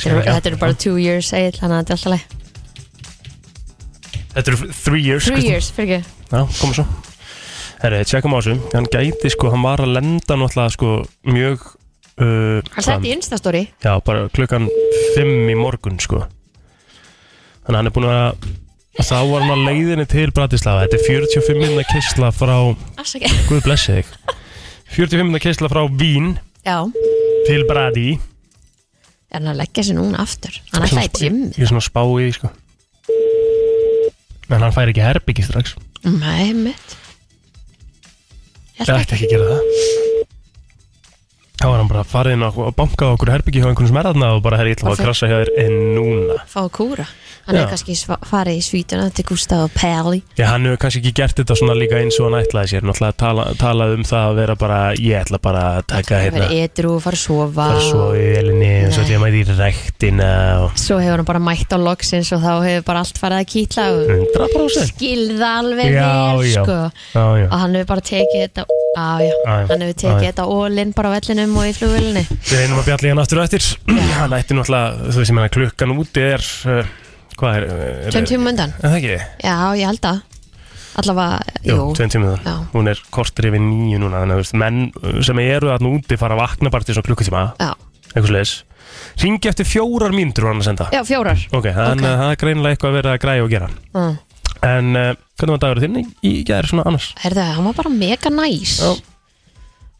þetta 0.00 0.50
eru 0.50 0.58
bara 0.60 0.74
two 0.74 0.96
years 0.98 1.32
eil 1.36 1.52
Þannig 1.54 1.76
að 1.76 1.80
þetta 1.80 1.92
er 1.92 1.98
alltaf 1.98 2.12
leið 2.14 2.42
Þetta 4.34 4.50
eru 4.50 4.72
three 4.72 5.02
years 5.04 5.28
Three 5.28 5.36
Kristín. 5.38 5.52
years, 5.52 5.68
fyrir 5.70 6.00
ekki. 6.00 6.10
Já, 6.32 6.40
koma 6.58 6.74
svo. 6.74 6.84
Herri, 7.84 8.00
tjekkum 8.08 8.34
á 8.34 8.38
þessu. 8.40 8.54
Hann 8.72 8.88
gæti 8.90 9.30
sko, 9.30 9.50
hann 9.52 9.62
var 9.62 9.82
að 9.84 9.92
lenda 9.94 10.38
náttúrulega 10.40 10.74
sko 10.74 10.90
mjög 11.30 11.62
uh, 12.18 12.58
Hann 12.74 12.86
setti 12.88 13.12
í 13.12 13.14
Instastory. 13.14 13.62
Já, 13.84 13.92
bara 14.02 14.26
klukkan 14.34 14.66
5 15.14 15.52
í 15.52 15.56
morgun 15.60 16.00
sko. 16.02 16.24
Þannig 17.62 17.70
að 17.70 17.78
hann 17.78 17.90
er 17.92 17.94
búin 17.94 18.10
að 18.10 18.50
Þá 18.94 19.16
var 19.26 19.42
hann 19.42 19.50
á 19.50 19.66
leiðinni 19.70 20.04
til 20.06 20.28
Bratislava. 20.34 20.84
Þetta 20.86 20.98
er 21.00 21.06
45 21.26 21.56
minna 21.58 21.82
kistla 21.88 22.28
frá 22.34 22.54
Afsaki 23.02 23.30
Guð 23.48 23.64
blessi 23.66 23.96
þig. 23.96 24.12
45 24.94 25.26
minna 25.26 25.40
kistla 25.42 25.70
frá 25.70 25.82
Vín 25.90 26.36
Já, 26.62 26.78
til 27.48 27.66
Brati 27.66 28.12
er 29.34 29.40
hann 29.42 29.50
að 29.52 29.60
leggja 29.62 29.84
sér 29.88 29.98
núna 29.98 30.22
aftur? 30.22 30.56
Hann 30.72 30.86
ætlaði 30.86 31.10
í 31.10 31.14
gym 31.24 31.40
Ég 31.50 31.64
er 31.66 31.70
svona 31.72 31.82
að 31.82 31.88
spá 31.90 32.02
í 32.04 32.14
því, 32.22 32.34
sko. 32.38 32.52
En 34.54 34.60
hann 34.62 34.74
fær 34.76 34.92
ekki 34.92 35.02
herbyggi 35.04 35.46
strax. 35.46 35.74
Nei, 36.04 36.52
mitt 36.54 36.98
Ég 38.78 38.90
ætti 38.90 39.16
ekki 39.18 39.28
að 39.28 39.36
gera 39.36 39.52
það 39.52 40.03
Þá 41.64 41.70
var 41.72 41.80
hann 41.80 41.88
bara 41.88 42.02
farið 42.04 42.34
inn 42.36 42.42
og 42.44 42.56
bankað 42.76 43.08
á 43.08 43.12
okkur 43.14 43.30
herbyggi 43.32 43.60
hjá 43.62 43.70
einhvern 43.70 43.88
smerðarna 43.88 44.26
og 44.36 44.42
bara 44.44 44.58
herri, 44.60 44.74
ég 44.74 44.82
ætla 44.82 44.90
að 44.92 44.98
krassa 45.00 45.28
hjá 45.30 45.38
þér 45.38 45.50
en 45.62 45.76
núna? 45.96 46.34
Fá 46.44 46.58
að 46.60 46.72
kúra. 46.76 47.06
Hann 47.46 47.56
Já. 47.56 47.60
er 47.62 47.70
kannski 47.72 47.94
farið 48.28 48.58
í 48.58 48.64
svítuna 48.64 49.06
til 49.12 49.24
Gustaf 49.28 49.62
og 49.66 49.72
Pelli 49.76 50.20
Já, 50.36 50.46
hann 50.48 50.64
hefur 50.64 50.78
kannski 50.80 51.00
ekki 51.02 51.12
gert 51.16 51.40
þetta 51.40 51.56
svona 51.60 51.74
líka 51.76 51.98
eins 52.00 52.16
og 52.20 52.28
hann 52.30 52.36
ætlaði 52.42 52.70
sér. 52.74 52.84
Náttúrulega 52.88 53.16
tala, 53.20 53.46
talað 53.60 53.96
um 53.96 54.04
það 54.08 54.28
að 54.28 54.38
vera 54.42 54.56
bara 54.60 54.78
Ég 55.00 55.18
ætla 55.24 55.40
bara 55.44 55.64
að 55.78 55.88
taka 55.94 56.20
hérna. 56.26 56.46
edru 56.60 56.94
og 56.98 57.02
fara 57.04 57.20
að 57.20 57.24
sofa. 57.24 57.66
Fara 57.72 57.82
svo 57.88 58.06
í 58.16 58.22
velinni 58.36 58.70
og 58.84 58.94
svo 58.96 59.04
ætla 59.04 59.16
ég 59.16 59.20
að 59.20 59.24
mæti 59.24 59.42
í 59.44 59.58
rektina 59.60 60.30
og 60.66 60.78
Svo 60.84 61.00
hefur 61.00 61.20
hann 61.20 61.30
bara 61.32 61.44
mætt 61.48 61.76
á 61.76 61.78
loksins 61.80 62.32
og 62.36 62.44
þá 62.44 62.52
hefur 62.68 62.88
bara 62.92 63.04
allt 63.04 63.20
farið 63.24 63.40
að 63.40 63.50
kýtla 63.56 63.88
og 63.92 64.14
100% 64.20 64.92
skilða 64.94 65.52
alveg 65.64 65.92
Já, 65.96 66.08
vel 66.12 66.48
já. 66.48 66.60
sko. 66.60 66.80
Já, 67.16 67.24
já. 67.44 67.48
Og 67.50 67.58
hann 67.64 67.76
hefur 67.80 67.92
bara 67.92 68.08
tekið 68.12 68.40
þetta 68.48 68.68
á, 68.94 69.06
já. 69.20 69.30
Já, 69.30 69.54
já. 69.60 69.66
hann 69.70 69.84
hefur 69.84 69.96
tekið 70.02 70.26
þetta 70.28 70.46
ólinn 70.50 70.92
bara 70.96 71.10
á 71.10 71.14
vellinum 71.16 71.56
og 71.60 71.68
í 71.68 71.72
flugvölinni 71.76 72.24
Við 72.30 72.58
reynum 72.60 72.80
að 72.80 72.90
bjalla 72.90 73.08
í 73.08 73.12
hann 73.12 73.22
aftur 73.24 73.40
og 73.40 73.48
eftir. 73.48 73.66
Hann 74.20 74.36
ætti 74.36 74.56
náttúrulega, 74.56 75.08
þú 75.10 75.22
veist 75.22 75.32
ég 75.32 75.38
meina 75.38 75.54
klukkan 75.56 75.94
úti 75.96 76.24
er 76.24 76.44
uh, 76.70 76.92
Hvað 77.34 77.56
er, 77.58 77.66
er 78.06 78.14
Tveim 78.14 78.28
tímum 78.30 78.52
undan. 78.52 78.74
Er 78.78 78.92
það 78.92 78.98
ekki? 79.00 79.16
Já, 79.42 79.56
ég 79.80 79.90
held 79.90 80.06
að. 80.12 80.20
Allavega, 81.02 81.56
Jú, 81.66 81.74
jú, 81.74 81.86
tveim 81.98 82.12
tímið 82.12 82.44
Já. 82.46 82.52
Hún 82.70 82.90
er 82.92 83.00
kortir 83.10 83.48
yfir 83.48 83.58
nýju 83.64 83.98
núna 83.98 84.20
Þannig 84.22 84.36
að 84.36 84.38
þú 84.38 84.44
veist, 84.44 84.58
menn 84.62 84.84
uh, 85.00 85.16
sem 85.26 85.40
eru 85.42 85.72
þarna 85.72 85.90
úti 85.98 86.18
fara 86.20 86.36
að 86.36 86.44
vakna 86.44 86.70
bara 86.70 86.86
til 86.86 86.94
svona 86.94 87.08
klukkutíma. 87.08 87.42
Já, 87.58 87.72
Eitthvað 88.12 88.30
sliðis 88.30 88.54
Ringi 89.24 89.50
eftir 89.50 89.66
fjórar 89.66 90.14
mínútur 90.14 90.46
var 90.46 90.54
hann 90.54 90.62
að 90.62 90.68
senda. 90.68 90.86
Já, 90.94 91.00
fjórar. 91.06 91.40
Ok, 91.54 91.68
þannig 91.74 92.06
að 92.08 92.16
það 92.20 92.30
er 92.30 92.38
greinilega 92.40 92.76
eitthvað 92.76 92.90
að 92.90 92.96
vera 92.98 93.12
að 93.14 93.20
græja 93.24 93.44
og 93.44 93.50
gera. 93.52 93.68
Mm. 93.94 94.14
En 94.64 94.94
uh, 94.96 95.10
hvernig 95.38 95.56
var 95.58 95.62
dagur 95.64 95.82
þinn 95.84 95.98
í, 96.00 96.04
í 96.24 96.32
gæri 96.48 96.70
svona 96.70 96.86
annars? 96.88 97.10
Herðu, 97.20 97.42
hann 97.56 97.66
var 97.68 97.76
bara 97.82 97.92
mega 97.92 98.30
næs 98.32 98.78
Já. 98.80 98.94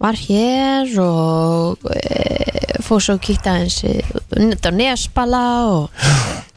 Var 0.05 0.17
hér 0.19 0.91
og 1.01 1.85
e, 1.95 2.79
fór 2.85 3.01
svo 3.05 3.15
að 3.15 3.21
kíkta 3.25 3.53
eins 3.61 3.77
á 3.87 4.71
Nesbala 4.75 5.43
og 5.71 6.09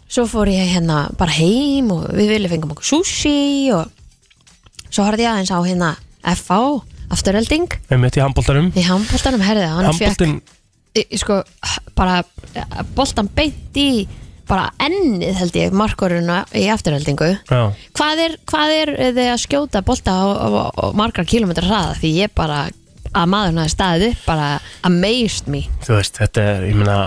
svo 0.10 0.26
fór 0.28 0.50
ég 0.52 0.72
hérna 0.74 1.04
bara 1.20 1.36
heim 1.38 1.92
og 1.94 2.08
við 2.18 2.32
viljum 2.34 2.52
fengum 2.56 2.74
okkur 2.74 2.88
sushi 2.90 3.70
og 3.76 3.92
svo 4.90 5.06
horfði 5.06 5.28
ég 5.28 5.32
aðeins 5.36 5.54
á 5.54 5.60
hérna 5.64 5.92
FA, 6.34 6.60
afturölding 7.14 7.70
Við 7.92 8.02
mitt 8.04 8.18
í 8.20 8.24
handbóltarum 8.26 8.72
í 8.74 8.84
handbóltanum, 8.90 9.46
herðu, 9.46 9.68
hann 9.78 9.92
fekk 9.94 10.10
Handbóltin, 10.10 10.40
í- 10.98 11.22
sko, 11.22 11.40
bara 11.96 12.24
boltan 12.98 13.30
beint 13.38 13.78
í 13.80 13.90
bara 14.48 14.70
ennið 14.84 15.38
held 15.42 15.56
ég 15.60 15.76
markoruna 15.78 16.42
í 16.56 16.66
afturöldingu 16.74 17.30
já. 17.50 17.62
Hvað 17.98 18.24
er, 18.26 18.36
hvað 18.50 18.76
er 18.82 18.92
þið 19.18 19.32
að 19.34 19.40
skjóta 19.44 19.82
bolta 19.88 20.12
á, 20.18 20.26
á, 20.34 20.48
á 20.72 20.86
margar 20.98 21.28
kilometra 21.30 21.68
hraða? 21.68 21.96
Því 22.02 22.12
ég 22.24 22.34
bara 22.38 22.66
að 23.18 23.30
maðurinn 23.32 23.62
hafi 23.64 23.74
staðið 23.74 24.10
upp 24.12 24.26
bara 24.28 24.48
amazed 24.88 25.48
me. 25.52 25.64
Þú 25.86 25.96
veist, 25.98 26.20
þetta 26.20 26.44
er, 26.54 26.68
ég 26.72 26.76
meina 26.80 27.00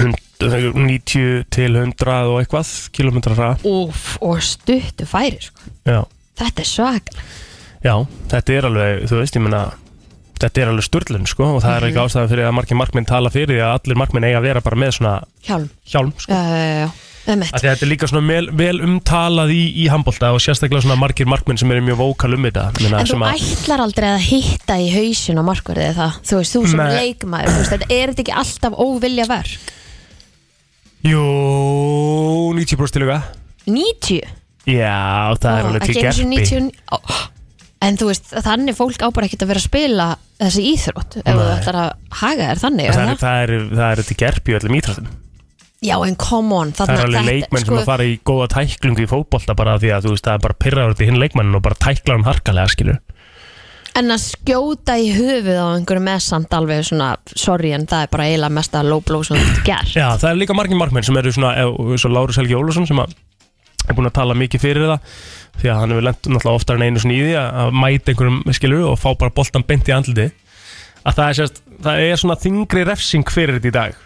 hund- 0.00 0.26
90 0.40 1.44
til 1.52 1.74
100 1.76 2.14
og 2.32 2.38
eitthvað 2.40 2.68
Kilometra 2.96 3.34
hraða. 3.36 3.58
Úf, 3.68 4.14
og 4.24 4.38
stuttu 4.40 5.04
færi 5.04 5.36
sko. 5.44 5.60
Já. 5.84 6.00
Þetta 6.40 6.62
er 6.64 6.68
svag 6.70 7.10
Já, 7.84 7.94
þetta 8.32 8.54
er 8.56 8.66
alveg, 8.68 9.02
þú 9.08 9.18
veist, 9.20 9.36
ég 9.36 9.44
meina 9.44 9.60
Þetta 10.40 10.62
er 10.64 10.70
alveg 10.72 10.86
sturlun, 10.88 11.26
sko 11.28 11.44
Og 11.56 11.62
það 11.62 11.74
er 11.76 11.80
Mhm. 11.84 11.90
ekki 11.90 12.02
ástæðan 12.06 12.30
fyrir 12.32 12.46
að 12.48 12.54
margir 12.56 12.76
markminn 12.80 13.06
tala 13.06 13.30
fyrir 13.30 13.52
því 13.52 13.60
að 13.60 13.76
allir 13.78 13.96
markminn 14.00 14.24
eiga 14.24 14.38
að 14.40 14.46
vera 14.48 14.60
bara 14.64 14.76
með 14.76 14.92
svona 14.96 15.14
hjálm 15.46 15.68
hjálm, 15.92 16.12
sko 16.16 16.32
já, 16.32 16.42
já, 16.48 16.68
já, 16.80 16.90
um 17.34 17.42
að 17.44 17.60
Þetta 17.60 17.82
er 17.84 17.90
líka 17.90 18.08
svona 18.08 18.26
vel, 18.32 18.46
vel 18.56 18.80
umtalað 18.80 19.52
í, 19.52 19.60
í 19.84 19.88
handbólta 19.92 20.30
og 20.32 20.40
sérstaklega 20.40 20.80
svona 20.86 20.96
margir 20.96 21.26
markminn 21.28 21.58
sem 21.60 21.70
eru 21.70 21.82
mjög 21.84 22.00
vókal 22.00 22.32
um 22.34 22.42
þetta 22.48 22.64
meina, 22.80 23.00
En 23.00 23.06
þú 23.06 23.10
sem 23.12 23.26
að, 23.28 23.44
ætlar 23.52 23.80
aldrei 23.84 24.08
að 24.14 24.24
hitta 24.30 24.78
í 24.80 24.88
hausin 24.94 25.38
á 25.38 25.44
markverðið 25.44 25.94
það, 26.00 26.12
þú 26.24 26.40
veist, 26.40 26.56
þú 26.56 26.62
sem 26.72 26.80
Nei. 26.80 26.96
leikmaður, 26.96 27.52
þú 27.52 27.60
veist, 27.60 27.72
þetta 27.76 27.90
er 28.00 28.06
þetta 28.14 28.24
ekki 28.24 28.38
alltaf 28.40 28.72
óvilja 28.80 29.26
verk? 29.28 29.74
Jú, 31.04 31.20
90% 32.56 32.92
til 32.96 33.02
ykkar 33.06 33.22
90? 33.66 34.20
Já, 34.68 35.36
það 35.40 35.52
er 35.58 35.68
alveg 35.68 35.84
til 35.88 35.94
gerpi 35.96 36.26
90 36.28 36.72
Ó, 36.92 36.98
En 37.80 37.96
þú 37.96 38.10
veist, 38.10 38.28
þannig 38.44 38.76
fólk 38.76 39.00
á 39.00 39.08
bara 39.08 39.26
ekkert 39.28 39.46
að 39.46 39.50
vera 39.54 39.60
að 39.62 39.68
spila 39.70 40.06
þessi 40.40 40.64
íþrótt 40.74 41.16
ef 41.22 41.38
þú 41.38 41.46
ætlar 41.54 41.78
að 41.80 41.90
haga 42.20 42.48
þér 42.50 42.60
þannig 42.64 42.90
Það 42.90 43.00
er 43.08 43.20
það, 43.22 43.42
er, 43.44 43.52
það 43.70 43.90
er 43.90 44.02
til 44.08 44.16
gerpi 44.20 44.52
í 44.52 44.56
öllum 44.58 44.76
íþróttum. 44.80 45.06
Já, 45.80 45.94
en 46.04 46.16
come 46.20 46.52
on 46.58 46.74
Það 46.76 46.90
er 46.92 47.06
alveg 47.06 47.24
leikmenn 47.24 47.64
sem 47.64 47.78
að 47.78 47.86
fara 47.88 48.04
í 48.04 48.18
góða 48.28 48.50
tæklingu 48.52 49.06
í 49.06 49.08
fótbolta 49.08 49.56
bara 49.56 49.78
því 49.80 49.94
að 49.96 50.04
þú 50.04 50.12
veist 50.12 50.26
það 50.26 50.36
er 50.36 50.42
bara 50.44 50.58
pyrraður 50.60 50.98
til 50.98 51.08
hinn 51.08 51.20
leikmannin 51.22 51.56
og 51.56 51.62
bara 51.64 51.78
tæklar 51.80 52.18
hann 52.18 52.28
harkalega 52.28 52.68
skilur 52.74 52.98
En 53.98 54.12
að 54.12 54.20
skjóta 54.22 54.94
í 55.00 55.08
höfuð 55.16 55.56
á 55.56 55.66
einhverju 55.72 56.04
með 56.04 56.20
samt 56.22 56.52
alveg 56.54 56.84
svona 56.86 57.08
Sorry, 57.32 57.72
en 57.74 57.88
það 57.90 58.04
er 58.04 58.12
bara 58.12 58.26
eiginlega 58.28 58.56
mest 58.60 58.76
að 58.76 58.90
low 58.92 59.00
blow 59.02 59.24
sem 59.26 59.40
þú 59.40 59.46
getur 59.48 59.64
gert. 59.66 59.94
Já, 59.96 60.06
það 60.20 60.28
er 60.30 60.38
líka 60.38 60.54
margir 60.54 60.78
markmenn 60.78 61.06
sem 61.08 61.18
eru 61.18 61.32
svona 61.34 61.56
eins 61.58 62.04
og 62.06 62.12
Er 65.60 65.66
því 65.66 65.70
að 65.74 65.80
hann 65.82 65.92
hefur 65.92 66.04
lent 66.06 66.20
náttúrulega 66.24 66.56
oftar 66.56 66.78
en 66.78 66.84
einu 66.86 67.00
svona 67.02 67.16
í 67.16 67.24
því 67.26 67.32
að 67.36 67.74
mæta 67.76 68.12
einhverjum 68.14 68.54
skilur 68.56 68.84
og 68.88 68.94
fá 68.96 69.10
bara 69.20 69.34
boltan 69.36 69.64
beint 69.68 69.90
í 69.90 69.92
andliti 69.92 70.30
að 71.04 71.18
það 71.18 71.26
er, 71.26 71.36
sérst, 71.36 71.60
það 71.84 72.04
er 72.06 72.20
svona 72.22 72.36
þingri 72.40 72.84
refsing 72.88 73.32
fyrir 73.32 73.58
þetta 73.58 73.68
í 73.68 73.74
dag. 73.74 73.98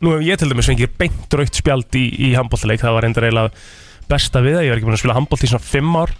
Nú 0.00 0.12
hef 0.14 0.22
ég 0.22 0.38
til 0.38 0.50
dæmis 0.52 0.68
fengið 0.70 0.92
beint 1.00 1.34
raukt 1.40 1.58
spjald 1.58 1.98
í, 1.98 2.04
í 2.14 2.30
handbóltaleik 2.38 2.84
það 2.84 2.94
var 2.94 3.06
reyndar 3.08 3.26
eiginlega 3.26 3.64
besta 4.10 4.42
við 4.44 4.56
það. 4.56 4.64
Ég 4.68 4.70
var 4.70 4.78
ekki 4.78 4.88
búin 4.88 4.98
að 4.98 5.02
spila 5.02 5.18
handbólt 5.18 5.46
í 5.46 5.50
svona 5.50 5.66
fimm 5.66 5.98
ár. 5.98 6.14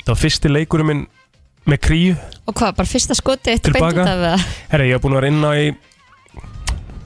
Það 0.00 0.10
var 0.14 0.20
fyrsti 0.22 0.52
leikurinn 0.52 0.90
minn 0.90 1.04
með 1.68 1.82
kríu. 1.84 2.16
Og 2.48 2.56
hvað, 2.56 2.72
bara 2.80 2.88
fyrsta 2.88 3.16
skoti 3.20 3.52
eitt 3.52 3.68
beint 3.68 3.84
út 3.84 4.00
af 4.00 4.24
það? 4.24 4.48
Herra, 4.72 4.88
ég 4.88 4.96
var 4.96 5.04
búin 5.04 5.16
að 5.16 5.20
vera 5.20 5.32
inn 5.34 5.44
á 5.44 5.52
í 5.60 5.68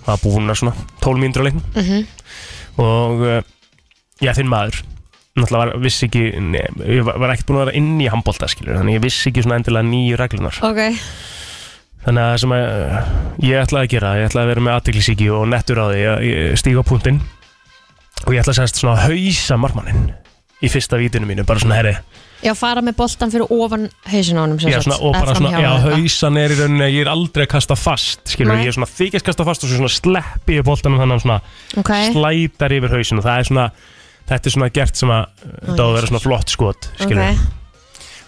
Það 0.00 0.22
búin 0.24 0.50
að 0.50 0.60
svona 0.62 0.86
12 1.04 1.20
mínútur 1.22 1.42
á 1.42 1.46
leiknum. 1.46 1.66
Mhm. 1.74 2.06
Og 2.80 3.26
uh, 3.26 3.40
Já, 4.20 4.34
þinn 4.36 4.50
maður 4.52 4.82
Náttúrulega 5.38 5.60
var, 5.62 5.74
vissi 5.84 6.06
ekki 6.08 6.22
ne, 6.42 6.62
Ég 6.90 7.04
var, 7.06 7.18
var 7.22 7.34
ekkert 7.34 7.50
búin 7.50 7.60
að 7.60 7.68
vera 7.68 7.76
inn 7.78 8.00
í 8.02 8.08
handbólta 8.10 8.48
Þannig 8.50 8.96
ég 8.96 9.04
vissi 9.04 9.30
ekki 9.30 9.44
svona 9.44 9.60
endilega 9.60 9.86
nýju 9.86 10.18
reglunar 10.18 10.62
Ok, 10.66 10.80
Þannig 12.06 12.24
að 12.24 12.32
það 12.32 12.40
sem 12.42 12.54
að 12.56 12.64
uh, 12.70 13.12
Ég 13.46 13.62
ætlaði 13.64 13.86
að 13.86 13.92
gera, 13.94 14.14
ég 14.18 14.30
ætlaði 14.30 14.46
að 14.46 14.50
vera 14.54 14.64
með 14.66 14.78
aðtiklisíki 14.78 15.28
Og 15.36 15.44
nettur 15.52 15.82
á 15.82 15.86
því 15.92 16.08
að 16.08 16.82
á 16.82 16.88
punktinn 16.90 17.20
Og 18.26 18.34
ég 18.34 18.42
ætlaði 18.42 18.56
að 18.56 18.58
segja 18.58 18.80
svona 18.82 18.96
að 18.96 19.06
hausa 19.06 19.60
marmannin 19.60 20.10
Í 20.60 20.68
fyrsta 20.68 20.98
vítinu 21.00 21.24
mínu, 21.24 21.46
bara 21.48 21.62
svona 21.62 21.78
herri. 21.78 21.94
Já, 22.40 22.54
fara 22.56 22.80
með 22.84 22.96
boltan 22.96 23.30
fyrir 23.32 23.50
ofan 23.52 23.86
hausin 24.08 24.38
á 24.40 24.44
sem 24.60 24.72
Já, 24.72 24.78
svona, 24.84 24.96
og 25.04 25.12
bara 25.16 25.34
svona, 25.36 25.52
já, 25.60 25.70
hausan 25.84 26.38
er 26.40 26.54
í 26.54 26.56
rauninni 26.56 26.88
ég 26.88 27.02
er 27.04 27.10
aldrei 27.12 27.44
að 27.44 27.50
kasta 27.52 27.76
fast, 27.76 28.22
skilur, 28.32 28.54
Nei. 28.56 28.64
ég 28.64 28.72
er 28.72 28.76
svona 28.78 28.88
þykist 28.88 29.26
kasta 29.26 29.44
fast 29.44 29.64
og 29.64 29.70
svo 29.72 29.80
svona 29.80 29.92
sleppi 29.92 30.56
ég 30.56 30.64
boltanum 30.64 31.00
þannig 31.02 31.18
að 31.18 31.18
hann 31.18 31.24
svona 31.24 31.82
Ok, 31.82 31.92
slætar 32.14 32.76
yfir 32.76 32.96
hausin 32.96 33.20
og 33.20 33.26
það 33.26 33.42
er 33.42 33.48
svona, 33.50 33.66
þetta 34.30 34.46
er 34.50 34.54
svona 34.54 34.70
gert 34.74 35.00
sem 35.00 35.10
að 35.14 35.24
þetta 35.44 35.80
á 35.82 35.86
að 35.88 35.96
vera 35.98 36.10
svona 36.10 36.22
flott 36.24 36.52
skot, 36.54 36.88
skilur. 37.02 37.40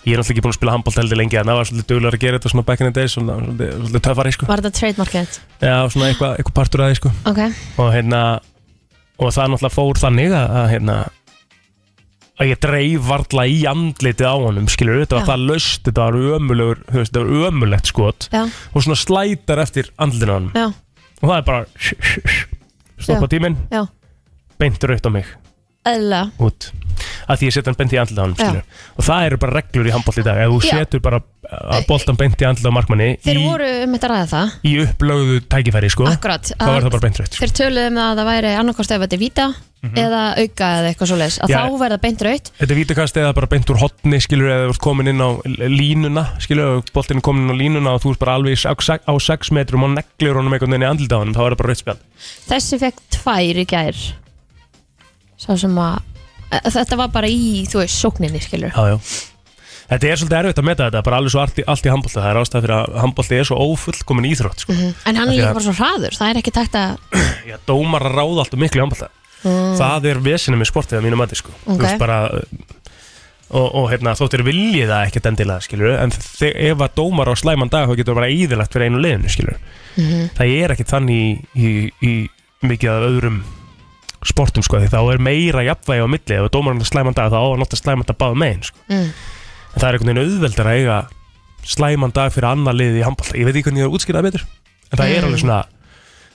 Ég 0.02 0.16
er 0.16 0.18
náttúrulega 0.18 0.34
ekki 0.34 0.42
búin 0.42 0.50
að 0.50 0.56
spila 0.58 0.72
handbólt 0.74 0.96
heldur 0.98 1.18
lengi 1.20 1.38
en 1.38 1.46
það 1.46 1.58
var 1.60 1.68
svolítið 1.68 1.90
duglegur 1.92 2.16
að 2.16 2.22
gera 2.24 2.38
þetta 2.40 2.50
svona 2.50 2.64
back 2.66 2.80
in 2.82 2.88
the 2.88 2.94
days, 2.96 3.12
svona, 3.14 3.34
svolítið, 3.38 3.68
svolítið 3.78 4.02
töffari, 4.02 4.32
sko. 4.34 4.46
Var 4.48 4.62
þetta 4.64 4.78
trademarkið? 4.78 5.36
Já, 5.62 5.74
svona 5.94 6.08
eitthvað, 6.08 6.32
eitthvað 6.40 6.54
partur 6.56 6.82
að 6.82 6.88
því, 6.90 6.96
sko. 6.98 7.12
Ok, 7.30 7.38
Og 7.78 7.90
hérna, 7.94 8.22
og 9.22 9.30
það 9.36 9.52
náttúrulega 9.52 9.76
fór 9.76 10.00
þannig 10.02 10.34
að, 10.34 10.56
að 10.58 10.66
hérna, 10.72 10.96
að 12.42 12.50
ég 12.50 12.60
dreif 12.66 13.04
varla 13.06 13.44
í 13.46 13.60
andlitið 13.70 14.26
á 14.26 14.34
honum, 14.42 14.66
skilur, 14.74 14.98
þetta 15.04 15.20
var 15.20 15.28
það 15.30 15.44
löst, 15.52 15.84
þetta 15.86 16.08
var 16.08 16.18
ömulegur, 16.40 16.82
þetta 16.96 17.22
var 17.22 17.46
ömulegt 17.52 17.92
skot. 17.92 18.26
Já, 18.34 18.42
og 18.50 18.82
svona 18.88 18.98
slætar 18.98 19.62
eftir 19.62 19.92
andlinu 20.02 20.34
á 20.34 20.36
honum. 20.40 20.50
Já, 20.58 20.66
og 21.22 21.30
það 21.30 21.36
er 21.38 21.46
bara 21.52 21.62
stoppa 23.06 23.30
tíminn, 23.30 23.60
já. 23.70 23.84
Beint 24.58 24.82
raut 24.90 25.06
á 25.06 25.10
mig 25.14 25.30
Eðla, 25.88 26.30
út 26.38 26.70
að 27.26 27.38
því 27.40 27.46
ég 27.48 27.54
setja 27.54 27.70
hann 27.72 27.76
beint 27.78 27.92
í 27.94 27.98
andlið 27.98 28.18
á 28.22 28.26
Já. 28.26 28.34
skilur. 28.38 28.64
og 28.98 29.04
það 29.06 29.24
eru 29.26 29.36
bara 29.42 29.54
reglur 29.56 29.88
í 29.88 29.92
handbólt 29.94 30.18
í 30.20 30.24
dag 30.26 30.38
ef 30.42 30.50
þú 30.52 30.58
Já. 30.62 30.70
setur 30.76 31.00
bara 31.02 31.18
uh, 31.18 31.80
boltan 31.88 32.18
beint 32.20 32.42
í 32.42 32.46
andlið 32.46 32.68
á 32.70 32.76
markmanni 32.76 33.08
þeir 33.24 33.40
í, 33.40 33.44
voru 33.46 33.68
um 33.86 33.94
þetta 33.96 34.08
að 34.08 34.12
ræða 34.12 34.28
það 34.32 34.52
í 34.68 34.72
upplögðu 34.84 35.38
tækifæri 35.50 35.90
sko, 35.94 36.06
Akkurat, 36.12 36.52
þá 36.52 36.68
er 36.76 36.84
það 36.86 36.94
bara 36.94 37.04
beint 37.06 37.18
raut 37.22 37.32
sko. 37.34 37.40
þeir 37.42 37.54
töluðu 37.58 37.86
um 37.90 38.00
að 38.04 38.20
það 38.20 38.28
væri 38.30 38.52
annarkost 38.60 38.94
ef 38.94 39.02
þetta 39.06 39.18
er 39.18 39.22
víta 39.24 39.46
eða 39.82 40.20
auka 40.38 40.66
eða 40.78 40.90
eitthvað 40.92 41.10
svoleiðis 41.10 41.38
að 41.42 41.48
Mhm. 41.48 41.52
Já. 41.56 41.58
þá 41.58 41.78
verða 41.82 42.00
beint 42.04 42.22
raut 42.22 42.50
Þetta 42.60 42.70
er 42.70 42.78
vítakast 42.82 43.16
eða 43.18 43.34
bara 43.34 43.46
beint 43.50 43.70
úr 43.74 43.80
hotni 43.82 44.20
skilur 44.22 44.50
eða 44.52 44.66
þú 44.68 44.74
ert 44.76 44.84
komin 44.86 45.08
inn 45.10 45.18
á 45.26 45.30
línuna 45.66 46.24
skilur, 46.38 46.82
boltin 46.94 47.18
er 47.18 47.24
komin 47.26 47.48
inn 47.48 47.54
á 47.54 47.58
línuna 47.58 47.94
og 47.96 48.02
þú 48.04 48.12
ert 48.14 48.22
bara 48.22 48.36
alveg 48.38 48.54
í 48.54 48.62
sex- 48.62 49.02
á 49.02 49.10
6 49.18 49.50
metrum 49.50 49.82
og 49.88 49.96
neglir 49.96 50.38
honum 50.38 50.52
einhvern 50.54 50.70
veginn 50.70 50.86
í 50.86 50.90
andlita 50.92 51.18
á 51.18 51.22
honum, 51.24 51.34
þá 51.34 51.42
er 51.42 51.50
það 51.56 51.58
bara 51.64 51.72
rautt 51.72 51.82
spjald 51.82 52.02
þessi 52.46 52.78
fekk 52.78 53.02
tvær 53.18 53.58
í 53.58 53.66
gær 53.66 53.96
sá 55.42 55.50
sem 55.58 55.76
að 55.82 56.00
að 56.52 56.74
þetta 56.76 56.98
var 57.00 57.12
bara 57.14 57.28
í, 57.32 57.62
þú 57.70 57.80
veist, 57.82 57.98
sókninni 58.02 58.40
skilur 58.44 58.72
Já, 58.74 58.82
já. 58.94 58.98
Þetta 59.92 60.08
er 60.08 60.20
svolítið 60.20 60.38
erfitt 60.38 60.60
að 60.62 60.66
meta 60.68 60.84
þetta, 60.88 61.00
bara 61.04 61.16
alveg 61.20 61.32
svo 61.34 61.40
allt 61.42 61.58
í, 61.60 61.64
allt 61.68 61.86
í 61.86 61.90
handbólta 61.92 62.20
það 62.22 62.30
er 62.30 62.38
ástæð 62.42 62.62
fyrir 62.64 62.74
að 62.78 62.94
handbólti 63.02 63.38
er 63.40 63.48
svo 63.48 63.56
ófullkomin 63.66 64.28
íþrótt 64.30 64.62
sko. 64.64 64.76
en 64.76 65.18
hann 65.18 65.26
er 65.28 65.34
líka 65.36 65.50
bara 65.56 65.64
svo 65.66 65.74
hraður 65.76 66.16
það 66.16 66.30
er 66.32 66.40
ekki 66.40 66.54
takt 66.56 66.78
að 66.78 67.18
Já, 67.50 67.56
dómar 67.68 68.06
ráða 68.06 68.44
alltaf 68.44 68.60
miklu 68.62 68.80
í 68.80 68.84
handbólta 68.86 69.10
Það 69.42 70.04
er 70.12 70.20
vesinu 70.22 70.56
með 70.60 70.68
sportið 70.70 71.00
að 71.00 71.02
mínu 71.08 71.16
mati 71.18 71.34
sko. 71.40 71.50
Þú 71.66 71.74
veist 71.82 71.98
bara 71.98 72.18
og, 73.52 73.66
og 73.74 73.88
hérna, 73.90 74.12
þóttir 74.16 74.44
viljið 74.46 74.86
það 74.92 75.06
ekkert 75.08 75.26
endilega 75.32 75.64
skilur, 75.66 75.96
en 75.98 76.12
þe- 76.14 76.52
ef 76.70 76.84
að 76.86 76.94
dómar 77.00 77.28
á 77.28 77.34
slæman 77.36 77.72
dag 77.72 77.88
þá 77.90 77.96
getur 77.98 78.14
það 78.14 78.20
bara 78.20 78.30
íðilegt 78.32 78.76
fyrir 78.76 78.86
einu 78.88 79.00
liðinu 79.02 79.32
skilur. 79.34 79.58
það 80.38 80.52
er 80.62 80.74
ekkert 80.76 80.92
þannig 80.94 81.18
í, 81.18 81.34
í, 81.58 81.72
í 82.06 82.12
mikið 82.70 82.92
af 82.94 83.08
öðrum 83.10 83.42
sportum 84.28 84.62
sko, 84.66 84.78
þá 84.86 84.98
er 85.12 85.18
meira 85.22 85.64
jafnvægi 85.66 86.04
á 86.04 86.08
milli 86.10 86.36
ef 86.38 86.50
dómarinn 86.54 86.82
er 86.84 86.88
slæman 86.90 87.16
dag 87.18 87.32
þá 87.32 87.38
á 87.42 87.46
að 87.48 87.58
nota 87.62 87.78
slæman 87.80 88.06
dag 88.08 88.18
báða 88.20 88.38
megin 88.38 88.62
sko. 88.68 88.78
mm. 88.88 89.08
en 89.72 89.80
það 89.80 89.88
er 89.88 89.98
einhvern 89.98 90.12
veginn 90.12 90.22
auðveldar 90.26 90.70
að 90.70 90.78
eiga 90.78 90.98
slæman 91.72 92.14
dag 92.14 92.32
fyrir 92.34 92.48
annar 92.52 92.74
liði 92.76 93.00
í 93.02 93.06
handbólta 93.06 93.38
ég 93.38 93.46
veit 93.48 93.56
ekki 93.56 93.68
hvernig 93.70 93.82
ég 93.84 93.88
er 93.90 93.96
útskýrað 93.98 94.28
betur 94.28 94.44
en 94.92 94.98
það 94.98 95.06
er 95.08 95.18
Mm. 95.22 95.26
alveg 95.28 95.40
svona 95.42 95.58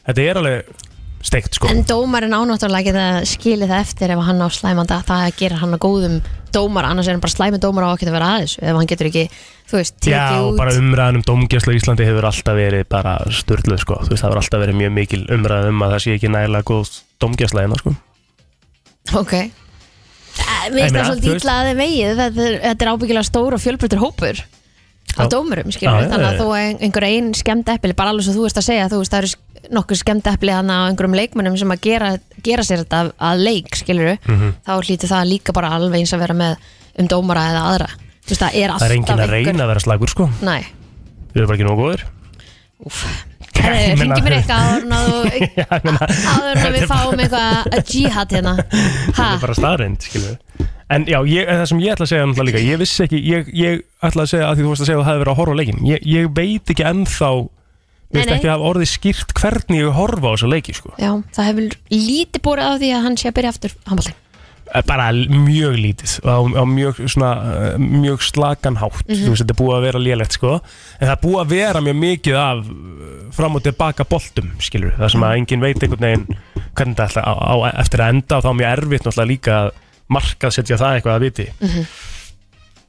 þetta 0.07 0.27
er 0.31 0.39
alveg 0.41 0.83
steikt 1.27 1.57
sko 1.57 1.67
en 1.71 1.83
dómarinn 1.89 2.35
ánáttúrulega 2.37 2.87
geta 2.91 3.05
skilið 3.27 3.71
það 3.73 3.81
eftir 3.83 4.13
ef 4.15 4.19
hann 4.27 4.43
á 4.43 4.47
slæmanda 4.53 4.99
það 5.07 5.25
gerir 5.39 5.59
hann 5.63 5.73
að 5.75 5.83
góðum 5.83 6.19
dómar 6.57 6.87
annars 6.89 7.07
er 7.07 7.15
hann 7.15 7.23
bara 7.23 7.33
slæmi 7.35 7.59
dómar 7.63 7.85
á 7.85 7.89
að 7.93 8.01
geta 8.03 8.15
vera 8.17 8.31
aðeins 8.35 8.57
ef 8.59 8.73
hann 8.81 8.89
getur 8.91 9.09
ekki, 9.11 9.25
þú 9.69 9.77
veist, 9.79 9.95
Já, 10.01 10.17
tekið 10.17 10.41
og 10.41 10.49
út. 10.51 10.57
bara 10.63 10.75
umræðan 10.81 11.19
um 11.21 11.25
domgjæslu 11.29 11.75
í 11.75 11.79
Íslandi 11.81 12.07
hefur 12.09 12.27
alltaf 12.31 12.57
verið 12.57 12.83
bara 12.91 13.15
störluð 13.39 13.81
sko, 13.85 13.99
þú 14.03 14.11
veist, 14.15 14.23
það 14.23 14.29
hefur 14.31 14.41
alltaf 14.43 14.63
verið 14.65 14.79
mjög 14.81 14.93
mikil 14.97 15.21
umræðan 15.37 15.71
um 15.75 15.85
að 15.87 15.95
það 15.95 16.03
sé 16.07 16.17
ekki 16.17 16.33
nægilega 16.33 16.67
góð 16.73 16.93
domgjæsla 17.23 17.63
hérna 17.65 17.79
sko. 17.81 17.95
Ok. 19.15 19.33
Eh, 19.37 20.67
Mér 20.69 20.85
finnst 20.85 20.97
það 20.97 21.07
svolítið 21.09 21.35
illa 21.39 21.53
að 21.61 21.67
þið 21.71 21.77
vegið 21.81 22.19
þetta 22.21 22.45
er, 22.47 22.55
þetta 22.67 22.85
er 22.85 22.91
ábyggilega 22.93 23.27
stór 23.31 23.55
og 23.57 23.61
fjölbreytur 23.63 24.01
hópur 24.03 24.37
Já. 24.37 25.23
af 25.23 25.29
dómurum, 25.33 25.71
skilur 25.73 25.95
Já, 25.95 26.03
já, 26.03 26.09
þannig 26.11 26.25
já, 26.25 26.29
að 26.29 26.35
já. 26.35 26.41
þú 26.43 26.49
ein- 26.59 26.81
einhver 26.85 27.05
ein 27.07 27.29
skemmt 27.39 27.69
epli 27.73 27.93
bara 27.97 28.11
alveg 28.13 28.27
svo 28.27 28.35
þú 28.35 28.43
veist 28.45 28.59
að 28.61 28.67
segja, 28.67 28.89
þú 28.91 28.99
veist 29.01 29.13
það 29.15 29.23
eru 29.23 29.31
nokkur 29.73 29.97
skemmt 29.99 30.27
epli 30.31 30.51
þannig 30.53 30.77
á 30.77 30.87
einhverjum 30.89 31.15
leikmönnum 31.19 31.57
sem 31.59 31.71
að 31.75 31.81
gera, 31.87 32.09
gera 32.43 32.63
sér 32.63 32.83
þetta 32.85 32.99
að, 33.03 33.11
að 33.29 33.43
leik, 33.47 33.75
skilur 33.75 34.17
Mhm. 34.27 34.53
þá 34.67 34.71
hlýtur 34.81 35.11
það 35.11 35.29
líka 35.31 35.53
bara 35.53 35.69
alveg 35.77 35.99
eins 36.01 36.13
að 36.13 36.19
vera 36.25 36.33
með 36.33 36.55
um 36.99 37.07
dómara 37.07 37.47
eða 37.51 37.63
aðra. 37.71 37.89
Þú 38.27 38.33
veist 38.33 38.41
það 38.41 38.55
er 38.63 38.69
Það 38.77 38.87
er 38.89 38.95
enginn 38.97 39.19
að 39.23 39.29
reyna 39.31 39.63
að 39.63 39.67
vera 39.73 39.79
slagur 39.85 40.09
sko. 40.09 40.29
Nei, 40.41 40.63
Við 41.33 41.41
erum 41.43 41.47
bara 41.47 41.57
ekki 41.57 41.67
nógu 41.67 41.97
meina- 42.77 43.97
Ringi 43.97 44.21
mér 44.23 44.35
eitthvað 44.37 44.61
áður 44.93 46.65
en 46.65 46.73
við 46.77 46.85
fáum 46.89 47.19
eitthvað 47.19 47.73
að 47.73 47.93
jihad 47.93 48.33
hérna. 48.35 48.53
Það 49.17 49.31
er 49.33 49.41
bara 49.43 49.55
staðreind, 49.57 50.01
skilur 50.05 50.37
En 50.87 51.03
já, 51.09 51.17
ég, 51.27 51.49
það 51.49 51.65
sem 51.67 51.79
ég 51.83 51.91
ætla 51.97 52.05
að 52.05 52.11
segja 52.13 52.27
náttúrulega 52.29 52.47
líka 52.47 52.63
Ég 52.63 52.77
vissi 52.79 53.03
ekki, 53.03 53.19
ég, 53.27 53.49
ég 53.59 53.81
ætla 54.07 54.23
að 54.23 54.29
segja 54.31 54.45
að 54.47 54.55
því 54.55 54.63
þú 54.63 54.69
veist 54.71 54.83
að 54.83 54.87
segja 54.87 54.97
að 54.97 55.01
þú 55.03 55.07
hefði 55.09 55.21
verið 55.23 55.33
að 55.33 55.39
horfa 55.41 55.57
leikin 55.59 55.81
Ég, 55.89 56.05
ég 56.07 56.29
veit 56.37 56.71
ekki 56.73 56.85
ennþá 56.87 57.31
Ég 58.07 58.21
veist 58.21 58.31
ekki 58.37 58.47
að 58.47 58.53
hafa 58.55 58.69
orðið 58.71 58.89
skýrt 58.93 59.33
hvernig 59.35 59.81
ég 59.81 59.97
horfa 59.97 60.31
á 60.31 60.33
þessa 60.37 60.51
leiki 60.53 60.77
sko. 60.77 60.93
já, 60.95 61.11
það 61.35 61.49
hefur 61.49 61.75
lítið 61.91 62.41
búið 62.45 62.63
á 62.63 62.71
því 62.79 62.93
að 62.95 63.03
hann 63.07 63.17
sé 63.19 63.27
að 63.27 63.37
byrja 63.39 63.53
aftur 63.55 63.75
handbólting 63.89 64.23
Eh, 64.75 64.83
Bara 64.83 65.11
mjög 65.15 65.77
lítið 65.79 66.13
á, 66.27 66.35
á 66.43 66.63
mjög, 66.67 66.97
svona, 67.07 67.29
eh, 67.55 67.77
mjög 67.79 68.19
slakan 68.25 68.75
hátt. 68.81 69.03
Þú 69.07 69.29
veist, 69.31 69.43
þetta 69.45 69.53
er 69.55 69.59
búið 69.61 69.75
að 69.77 69.85
vera 69.87 69.99
lélegt 69.99 70.35
sko. 70.35 70.59
En 70.99 71.07
það 71.07 71.13
er 71.13 71.21
búið 71.23 71.39
að 71.41 71.53
vera 71.53 71.81
mjög 71.85 71.97
mikið 72.01 72.35
af 72.41 72.57
eh, 72.67 73.31
fram 73.31 73.55
og 73.55 73.63
tilbaka 73.63 74.03
boltum 74.03 74.51
skilur 74.59 74.91
Það 74.97 75.11
sem 75.13 75.23
að 75.23 75.35
enginn 75.37 75.63
veit 75.63 75.83
einhvern 75.83 76.05
veginn 76.07 76.27
hvernig 76.75 76.95
þetta 76.97 77.07
ætla 77.07 77.23
á, 77.23 77.33
á, 77.47 77.55
eftir 77.79 78.03
að 78.03 78.11
enda 78.13 78.37
og 78.37 78.43
þá 78.43 78.49
er 78.49 78.59
mjög 78.59 78.71
erfitt 78.77 79.07
náttúrulega 79.07 79.31
líka 79.31 79.55
að 79.61 79.71
markað 80.17 80.51
setja 80.57 80.77
það 80.77 80.97
eitthvað 80.97 81.15
að 81.15 81.25
viti. 81.27 81.47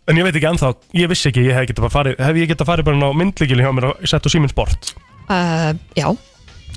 En 0.08 0.16
ég 0.16 0.24
veit 0.24 0.34
ekki 0.38 0.48
ennþá, 0.50 0.74
ég 0.98 1.08
vissi 1.12 1.28
ekki, 1.30 1.46
ég 1.46 1.54
hef 1.54 1.66
getað 1.68 1.92
farið, 1.92 2.18
hef 2.18 2.36
ég 2.42 2.48
getað 2.50 2.70
farið 2.72 2.84
bara 2.88 3.10
á 3.12 3.18
myndlíkili 3.22 3.62
hjá 3.62 3.72
mér 3.76 3.90
og 3.92 4.02
sett 4.08 4.24
á 4.24 4.28
Síminn 4.32 4.50
Sport. 4.50 4.94
Uh, 5.28 5.72
já, 5.96 6.08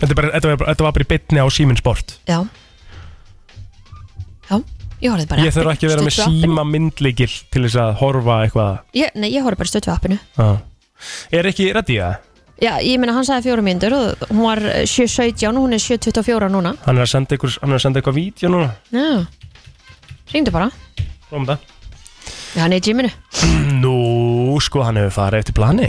Þetta, 0.01 0.09
er 0.11 0.17
bara, 0.17 0.29
þetta, 0.33 0.47
var, 0.55 0.67
þetta 0.71 0.83
var 0.87 0.93
bara 0.97 1.05
í 1.05 1.09
bytni 1.11 1.41
á 1.43 1.47
Síminn 1.53 1.77
Sport. 1.77 2.15
já 2.27 2.39
já, 4.49 4.57
ég 5.01 5.11
horfði 5.13 5.27
bara 5.29 5.45
Ég 5.45 5.53
þurf 5.55 5.71
ekki 5.75 5.87
að 5.87 5.93
vera 5.95 6.05
með 6.07 6.17
síma 6.17 6.65
myndlíkil 6.67 7.29
til 7.53 7.63
þess 7.67 7.77
að 7.83 7.93
horfa 8.01 8.39
eitthvað. 8.45 8.79
ég, 8.97 9.13
nei, 9.15 9.29
ég 9.33 9.45
horfði 9.45 9.61
bara 9.63 9.71
stötu 9.71 9.93
appinu 9.93 10.19
Ah. 10.37 10.57
Er 11.33 11.47
ekki 11.49 11.71
reddi 11.73 11.97
það? 12.01 12.17
já, 12.61 12.73
ég 12.85 12.99
meina 13.01 13.13
hann 13.15 13.25
sagði 13.25 13.49
fjóra 13.49 13.63
mínútur 13.65 13.93
og 13.97 14.25
hún 14.29 14.43
var 14.45 14.59
7.17 14.85 15.49
og 15.57 15.63
hún 15.65 15.73
er 15.73 15.81
7.24 15.81 16.49
núna 16.53 16.75
Hann 16.85 16.97
er 16.97 17.05
að 17.07 17.11
senda 17.15 17.35
ykkur, 17.37 17.55
hann 17.61 17.71
er 17.73 17.79
að 17.79 17.85
senda 17.85 18.01
eitthvað 18.01 18.19
vídeo 18.19 18.49
núna. 18.53 18.71
já, 18.91 19.25
ringdu 20.33 20.51
bara 20.53 20.69
Prófum 21.29 21.47
það. 21.49 21.57
já, 22.55 22.61
hann 22.61 22.73
er 22.73 22.81
í 22.81 22.85
gyminu 22.85 23.11
Nú, 23.81 24.59
sko, 24.61 24.83
hann 24.85 24.97
hefur 24.99 25.15
farið 25.15 25.39
eftir 25.41 25.55
plani. 25.57 25.87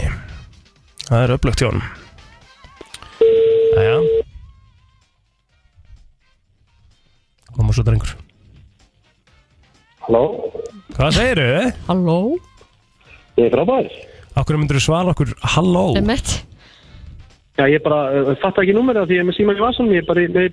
Það 1.05 1.19
er 1.27 1.33
upplögt 1.35 1.61
hjá 1.61 1.67
hann. 1.69 1.81
Jæja. 3.73 3.97
Koma 7.53 7.73
svo 7.75 7.83
drengur. 7.85 8.13
Halló, 10.03 10.23
Hvað 10.97 11.13
segirðu? 11.15 11.69
halló, 11.87 12.17
ég 13.39 13.45
er 13.47 13.53
frábær. 13.53 13.87
Akkur 14.35 14.57
myndur 14.59 14.79
þú 14.79 14.83
svara 14.87 15.13
okkur 15.13 15.31
halló? 15.55 15.85
emmett 15.99 16.31
Já, 17.53 17.67
ég 17.69 17.77
bara 17.85 17.99
uh, 18.09 18.31
fatt 18.41 18.57
ekki 18.63 18.73
númerið 18.73 19.03
af 19.03 19.07
því 19.09 19.13
ég 19.19 19.21
er 19.21 19.27
með 19.29 19.35
síman 19.37 19.59
í 19.59 19.61
vasanum, 19.61 19.91
ég 19.93 20.01
er 20.01 20.07
bara 20.09 20.23
í- 20.25 20.31
með 20.33 20.47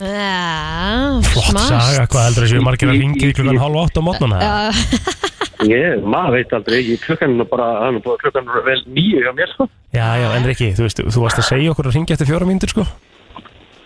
já, 0.00 1.20
Flott 1.28 1.50
saga, 1.68 2.06
hvað 2.08 2.24
heldur 2.30 2.46
þessu 2.46 2.62
margir 2.64 2.88
að 2.88 3.00
ringi 3.04 3.28
í 3.28 3.34
klukkan 3.36 3.60
halv 3.60 3.76
átta 3.84 4.00
á 4.00 4.06
mótnana? 4.08 4.38
Ég, 5.68 6.00
maður 6.08 6.38
veit 6.38 6.52
aldrei, 6.56 6.78
ég 6.86 7.02
klukkan 7.04 7.34
er 7.34 7.36
nú 7.36 7.46
bara, 7.48 7.68
það 7.82 7.98
er 8.00 8.44
bara 8.46 8.62
vel 8.64 8.78
nýju 8.88 9.20
hjá 9.26 9.32
mér, 9.36 9.50
sko. 9.52 9.66
Já, 9.92 10.06
já, 10.16 10.28
en 10.36 10.48
Rikki, 10.48 10.70
þú 10.78 10.86
veist, 10.86 11.02
þú 11.04 11.24
varst 11.24 11.42
að 11.42 11.48
segja 11.50 11.74
okkur 11.74 11.90
að 11.90 11.96
ringi 11.98 12.16
eftir 12.16 12.30
fjóra 12.30 12.48
mínútur, 12.48 12.72
sko? 12.72 12.86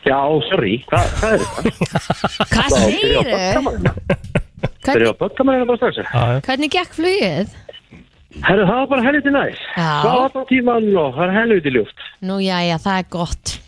Já, 0.04 0.20
sorry, 0.50 0.76
hvað, 0.90 1.10
hvað 1.18 1.34
er 1.34 1.44
þetta? 1.48 2.00
hvað 2.52 2.76
segirðu? 2.76 3.24
böggkamarinu. 3.32 3.94
Byrja 4.84 5.10
á 5.10 5.20
böggkamarinu 5.24 5.68
bara 5.70 5.80
strax. 5.80 6.00
Já, 6.04 6.24
já. 6.36 6.40
hvernig 6.46 6.74
gekk 6.76 6.96
flugið? 6.98 7.58
Herru, 8.44 8.64
það 8.68 8.78
var 8.80 8.88
bara 8.92 9.06
helviti 9.08 9.34
næs. 9.34 9.66
Já. 9.74 9.90
Hvað 10.04 10.16
var 10.20 10.32
það 10.36 10.48
tíman 10.52 10.88
og 10.92 11.12
það 11.18 11.26
er 11.26 11.36
helviti 11.40 11.74
ljúft. 11.74 12.08
Nú, 12.28 12.40
já, 12.44 12.56
já, 12.68 12.76
það 12.84 13.00
er 13.00 13.12
gott 13.14 13.58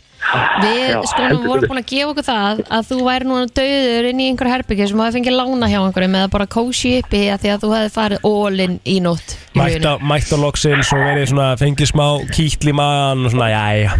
Við 0.62 0.90
Já, 0.90 0.98
sko 1.06 1.28
vorum 1.44 1.70
búin 1.70 1.80
að 1.80 1.88
gefa 1.92 2.10
okkur 2.12 2.26
það 2.26 2.62
að 2.76 2.88
þú 2.90 2.98
væri 3.06 3.28
núna 3.28 3.50
döður 3.58 4.08
inn 4.10 4.22
í 4.22 4.28
einhver 4.30 4.50
herbyggja 4.50 4.88
sem 4.90 5.02
hefði 5.02 5.16
fengið 5.18 5.36
lána 5.38 5.70
hjá 5.70 5.78
einhverjum 5.80 6.18
eða 6.20 6.30
bara 6.34 6.48
kósi 6.56 6.92
uppi 7.00 7.22
að 7.30 7.42
því 7.44 7.52
að 7.54 7.64
þú 7.64 7.72
hefði 7.76 7.92
farið 7.94 8.28
all-in 8.30 8.76
í 8.82 8.96
nótt 9.04 9.36
í 9.36 9.60
Mætt 9.60 10.32
á, 10.34 10.36
loksins 10.42 10.92
og 10.92 11.02
verið 11.04 11.30
svona, 11.30 11.48
fengið 11.60 11.92
smá 11.92 12.06
kýtl 12.34 12.72
í 12.72 12.76
maðan 12.76 13.26
og 13.28 13.34
svona, 13.36 13.50
já, 13.54 13.64
já. 13.86 13.92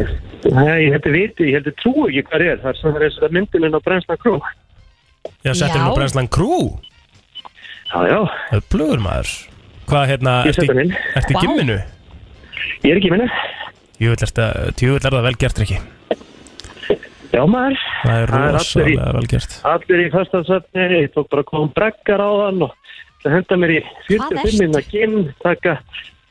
Nei, 0.47 0.77
ég 0.87 0.95
heldur 0.97 1.15
viti, 1.15 1.49
ég 1.51 1.59
heldur 1.61 1.75
trú 1.81 1.95
ekki 2.07 2.27
hvað 2.29 2.47
er. 2.47 2.61
Það 2.63 2.71
er 2.73 2.81
svona 2.83 3.03
þess 3.03 3.25
að 3.27 3.37
myndin 3.39 3.67
inn 3.67 3.79
á 3.79 3.81
Brensna 3.83 4.19
Krú. 4.21 4.37
Já, 5.43 5.55
settir 5.55 5.81
hann 5.81 5.91
á 5.91 5.97
brennslan 5.97 6.31
krú. 6.31 6.79
Já, 7.87 7.99
já, 8.11 8.21
Öflugur 8.59 9.03
maður. 9.03 9.33
Hvað, 9.87 10.09
hérna, 10.11 10.39
ertu 10.51 11.35
í 11.35 11.43
gimminu? 11.43 11.77
ég 12.83 12.95
er 12.95 12.99
ekki 13.01 13.13
minni. 13.13 13.29
Jú, 14.03 14.13
er 14.13 15.07
það 15.07 15.23
vel 15.29 15.37
gert, 15.39 15.61
Rikki. 15.63 15.79
Já, 17.37 17.43
maður. 17.45 17.79
Það 18.07 18.19
er 18.23 18.31
Það 18.33 18.47
er 18.47 18.57
allir 18.57 18.57
í- 18.57 18.97
rosalega 18.97 19.13
vel 19.17 19.29
gert. 19.33 19.55
Allir 19.73 20.03
í 20.03 20.11
föstansöfni, 20.15 20.85
ég 20.97 21.11
tók 21.15 21.29
bara 21.33 21.43
kom 21.45 21.69
breggar 21.77 22.23
á 22.25 22.31
þann 22.41 22.63
og 22.65 22.73
það 23.23 23.35
henda 23.37 23.59
mér 23.63 23.73
í 23.77 23.81
45 24.09 24.61
minna 24.63 24.81
ginn, 24.89 25.17
taka 25.45 25.75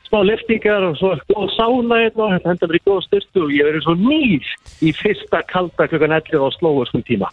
smá 0.08 0.18
liftingar 0.26 0.82
og 0.88 0.96
svo 0.98 1.12
er 1.14 1.22
góð 1.30 1.48
sána 1.54 2.00
hérna 2.02 2.22
og 2.26 2.32
þetta 2.34 2.50
henda 2.52 2.66
mér 2.70 2.78
í 2.80 2.84
góð 2.86 3.00
styrtu 3.06 3.44
og 3.46 3.54
ég 3.54 3.68
verið 3.70 3.86
svo 3.86 3.94
nýr 4.02 4.50
í 4.82 4.92
fyrsta 4.98 5.42
kalda 5.50 5.86
klukkan 5.90 6.14
11 6.18 6.42
á 6.42 6.48
slóðurskum 6.58 7.02
tíma. 7.06 7.30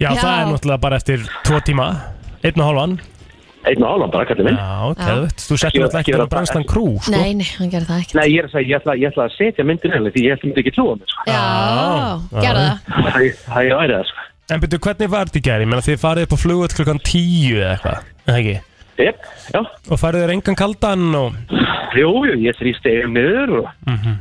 Já, 0.00 0.12
Já. 0.12 0.20
það 0.20 0.36
er 0.40 0.46
náttúrulega 0.52 0.80
bara 0.80 0.96
eftir 1.00 1.24
tvo 1.44 1.60
tíma, 1.64 1.88
einn 2.44 2.60
og 2.60 2.66
hálfan. 2.68 2.98
Einn 3.66 3.82
og 3.82 3.88
hálfan 3.90 4.10
bara, 4.14 4.24
kallið 4.28 4.46
minn. 4.46 4.58
Já, 4.60 4.94
keðvitt. 5.00 5.40
Þú 5.42 5.56
settir 5.58 5.82
alltaf 5.82 6.00
ekki 6.04 6.12
var 6.14 6.20
bara- 6.22 6.32
brennslan 6.36 6.66
krú, 6.70 6.84
sko. 7.02 7.10
Nei, 7.10 7.32
nei, 7.34 7.46
hann 7.58 7.70
gerði 7.72 7.88
það 7.90 8.02
ekki 8.04 8.14
Nei, 8.14 8.26
ég 8.30 8.38
er 8.38 8.46
að 8.46 8.52
segja, 8.52 8.66
ég 8.70 8.76
ætla, 8.80 8.94
ég 9.00 9.10
ætla 9.10 9.24
að 9.26 9.34
setja 9.36 9.64
myndin 9.66 9.94
henni 9.96 10.10
því 10.14 10.22
ég 10.22 10.36
ætla 10.36 10.46
myndi 10.46 10.62
ekki 10.62 10.74
trúa 10.76 10.94
mér, 11.00 11.08
sko. 11.10 11.22
Já, 11.26 11.40
Já. 12.30 12.40
gerði 12.46 12.66
það 12.70 12.78
Það 12.86 13.18
er- 13.26 13.36
það 13.42 13.58
er 13.66 13.76
væri 13.80 13.96
það, 13.96 14.06
sko. 14.12 14.22
En 14.54 14.60
byrju, 14.62 14.78
hvernig 14.86 15.10
var 15.10 15.24
þetta 15.26 15.40
í 15.40 15.44
gær? 15.48 15.60
Ég 15.60 15.66
meina 15.72 15.82
þið 15.82 15.98
farið 16.06 16.22
upp 16.28 16.34
á 16.36 16.38
flugut 16.44 16.76
klukkan 16.78 17.00
tíu 17.02 17.56
eða 17.58 17.72
eitthvað, 17.74 17.98
eða 18.28 18.38
ekki? 18.38 18.56
Jep, 18.96 19.18
já. 19.52 19.60
Og 19.90 19.98
farið 19.98 20.22
þér 20.22 20.34
engan 20.36 20.56
kaldan 20.62 21.14
og... 21.18 21.32
Jú, 21.96 22.10
jú, 22.30 22.34
ég 22.46 22.54
þrýsti 22.60 22.92
eigum 22.94 23.12
niður 23.18 23.58
og 23.64 23.68
Mm 23.90 24.16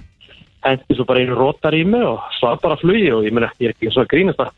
hendi 0.65 0.95
svo 0.97 1.05
bara 1.05 1.19
einu 1.21 1.35
rótar 1.37 1.75
í 1.77 1.83
mig 1.85 2.01
og 2.01 2.17
svaf 2.39 2.59
bara 2.59 2.73
flugi 2.81 3.11
og 3.13 3.21
ég 3.21 3.31
meina, 3.31 3.51
ég 3.61 3.69
er 3.69 3.73
ekki 3.75 3.91
svo 3.93 4.01
að 4.01 4.07
grínast 4.09 4.39
það. 4.39 4.49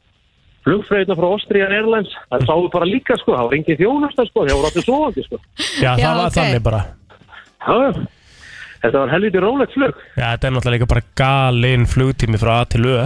Flugfröðina 0.67 1.15
frá 1.15 1.27
Austrian 1.31 1.71
Airlines, 1.71 2.11
það 2.27 2.43
sáðu 2.49 2.69
bara 2.73 2.87
líka, 2.89 3.15
sko, 3.21 3.33
það 3.37 3.47
var 3.47 3.55
engin 3.57 3.79
þjónast, 3.79 4.19
sko, 4.29 4.43
það 4.43 4.57
voru 4.59 4.69
allir 4.71 4.85
sofandi, 4.87 5.23
sko. 5.29 5.39
Já, 5.79 5.87
Já, 5.87 5.93
það 6.01 6.17
var 6.19 6.27
ok. 6.27 6.35
þannig 6.37 6.63
bara. 6.67 6.81
Já, 7.63 7.77
já. 7.87 8.05
Þetta 8.83 8.99
var 9.01 9.09
helviti 9.15 9.41
rólegt 9.41 9.73
flug. 9.73 10.03
Já, 10.19 10.25
þetta 10.35 10.47
er 10.49 10.53
náttúrulega 10.57 10.75
líka 10.77 10.89
bara 10.91 11.05
galinn 11.23 11.87
flugtími 11.89 12.37
frá 12.41 12.51
A 12.59 12.67
til 12.69 12.85
Ö. 12.91 12.97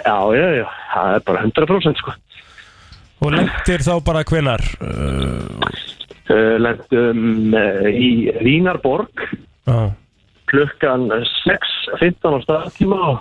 Já, 0.00 0.16
já, 0.40 0.48
já, 0.60 0.66
það 0.94 1.14
er 1.18 1.22
bara 1.28 1.44
100% 1.46 2.00
sko. 2.02 2.16
Og 3.20 3.34
lendir 3.36 3.84
þá 3.84 3.94
bara 4.08 4.24
hvenar? 4.24 4.64
Uh, 4.80 5.70
Uh, 6.30 6.54
Lendum 6.62 7.50
uh, 7.58 7.88
í 7.90 8.30
Vínarborg 8.38 9.18
já. 9.66 9.78
klukkan 10.46 11.08
6.15 11.10 12.22
á 12.22 12.38
staðtíma 12.44 12.98
og 13.08 13.16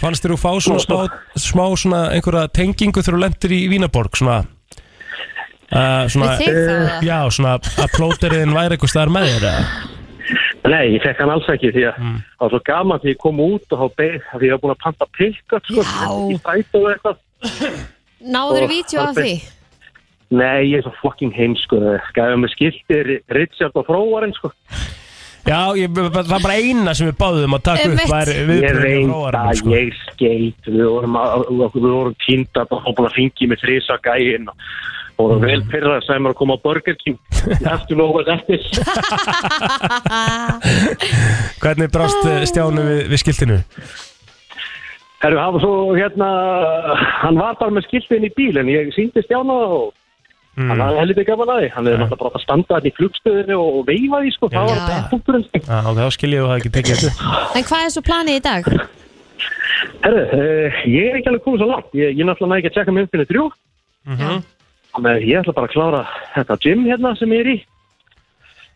Fannst 0.00 0.24
þér 0.24 0.34
þú 0.34 0.38
fá 0.40 0.50
svona 0.64 0.82
smá, 0.82 0.98
smá 1.38 1.64
svona 1.78 2.02
einhverja 2.16 2.50
tengingu 2.56 3.02
þegar 3.02 3.18
þú 3.18 3.22
lendir 3.22 3.54
í 3.56 3.62
Vínarborg? 3.70 4.18
Svona... 4.18 4.42
Uh, 5.72 6.04
svona 6.12 6.34
Við 6.36 6.42
þig 6.42 6.56
það 6.68 7.06
Já, 7.06 7.18
svona 7.32 7.56
að 7.56 7.92
plóteriðin 7.96 8.54
væri 8.56 8.76
eitthvað 8.76 8.92
staðar 8.92 9.12
með 9.14 9.28
þér 9.30 9.46
eða? 9.50 9.64
Nei, 10.62 10.84
ég 10.94 11.02
fekk 11.02 11.22
hann 11.24 11.32
alls 11.32 11.48
ekki 11.50 11.72
því 11.74 11.86
að 11.88 11.96
það 12.02 12.42
var 12.44 12.52
svo 12.52 12.60
gaman 12.68 13.00
því 13.02 13.10
ég 13.10 13.20
kom 13.22 13.40
út 13.42 13.74
og 13.74 13.80
þá 13.80 13.96
beig 13.98 14.28
því 14.30 14.46
ég 14.46 14.54
var 14.54 14.60
búin 14.62 14.74
að 14.74 14.84
panta 14.84 15.08
pick-up 15.16 15.66
sko, 15.66 15.82
Já. 15.82 16.12
í 16.30 16.38
strætó 16.38 16.82
og 16.82 16.92
eitthvað 16.92 17.16
Náður 18.22 18.66
Og 18.68 18.70
vídeo 18.70 19.02
af 19.02 19.16
það 19.16 19.18
því? 19.18 19.32
Nei, 20.32 20.60
ég 20.70 20.78
er 20.78 20.86
svo 20.86 20.92
fucking 21.00 21.34
heim 21.34 21.56
sko 21.58 21.80
Gæði 22.14 22.38
með 22.44 22.54
skilti 22.54 23.00
Richard 23.34 23.80
og 23.80 23.88
Fróarinn 23.88 24.36
sko 24.36 24.52
Já, 25.42 25.58
ég, 25.74 25.90
það 25.90 26.20
er 26.22 26.44
bara 26.46 26.54
eina 26.54 26.94
sem 26.94 27.08
við 27.10 27.16
báðum 27.18 27.56
að 27.56 27.64
taka 27.66 27.88
upp 27.90 28.12
væri 28.12 28.34
Ég 28.36 28.48
viðbrögðin 28.52 29.10
veit 29.10 29.36
að 29.40 29.56
sko. 29.58 29.72
ég 29.74 29.96
skeit 30.06 30.68
Við 30.70 30.84
vorum, 30.86 31.18
að, 31.18 31.46
við 31.50 31.88
vorum 31.88 32.16
týnda 32.22 32.66
og 32.70 32.90
búin 32.94 33.08
að 33.08 33.16
ringi 33.18 33.48
með 33.50 33.64
þrisa 33.64 33.98
gæin 34.06 34.50
og 34.52 34.66
og 35.20 35.28
það 35.30 35.42
vel 35.46 35.62
pyrra 35.70 35.96
að 35.98 36.06
segja 36.06 36.22
mér 36.24 36.32
að 36.32 36.38
koma 36.40 36.54
á 36.56 36.62
Burger 36.64 36.96
King. 36.98 37.18
Eftir 37.60 37.98
nógu 38.00 38.22
eftir. 38.34 38.64
Hvernig 41.62 41.92
brást 41.94 42.24
eh, 42.30 42.42
Stjáni 42.48 42.86
við, 42.86 43.02
við 43.12 43.22
skiltinu? 43.22 43.58
Herru, 45.22 45.38
hann 45.38 45.54
var 45.54 45.62
svo 45.62 45.74
hérna 45.94 46.28
hann 47.22 47.38
var 47.38 47.58
bara 47.60 47.74
með 47.76 47.86
skiltin 47.86 48.26
í 48.26 48.32
bíl 48.34 48.56
en 48.58 48.70
ég 48.72 48.90
síndi 48.96 49.22
Stjána 49.22 49.54
og 49.76 49.92
Mm. 50.52 50.68
Hann 50.68 50.82
hafði 50.84 50.98
helviti 51.00 51.22
gaman 51.24 51.48
að 51.48 51.60
því, 51.62 51.68
hann 51.72 51.86
hefði 51.88 51.98
náttúrulega 52.02 52.22
bara 52.22 52.36
að 52.36 52.42
standa 52.44 52.76
þetta 52.76 52.88
í 52.90 52.96
flugstöðinu 52.98 53.54
og 53.56 53.76
veifa 53.88 54.18
því 54.20 54.32
sko, 54.34 54.48
það 54.52 54.66
var 54.68 54.80
já. 54.82 54.96
punkturinn 55.08 55.44
sko. 55.46 55.60
Já, 55.64 55.78
ok, 55.88 56.00
þá 56.02 56.10
skil 56.12 56.32
ég 56.34 56.42
að 56.42 56.50
það 56.50 56.58
ekki 56.60 56.72
tekið 56.74 56.98
þetta 57.02 57.38
En 57.56 57.64
hvað 57.70 57.84
er 57.86 57.92
svo 57.94 58.02
planið 58.08 58.36
í 58.36 58.42
dag? 58.44 58.68
Herru, 60.02 60.20
uh, 60.26 60.82
ég 60.92 61.06
er 61.08 61.16
ekki 61.18 61.30
alveg 61.32 61.44
komið 61.46 61.62
svo 61.62 61.68
langt, 61.70 61.88
ég, 61.96 62.12
ég 62.18 62.28
náttúrulega 62.28 62.52
næ 62.52 62.60
ekki 62.60 62.68
að 62.72 62.76
tjekka 62.76 62.92
mig 62.96 63.06
um 63.06 63.10
fyrir 63.14 63.30
þrjú, 63.30 63.46
Já. 64.12 64.28
þannig 64.92 65.10
að 65.14 65.24
ég 65.30 65.40
ætla 65.40 65.54
bara 65.56 65.70
að 65.70 65.72
klára 65.78 66.02
þetta 66.36 66.58
gym 66.66 66.84
hérna 66.90 67.14
sem 67.16 67.32
ég 67.32 67.40
er 67.46 67.50
í. 67.54 67.56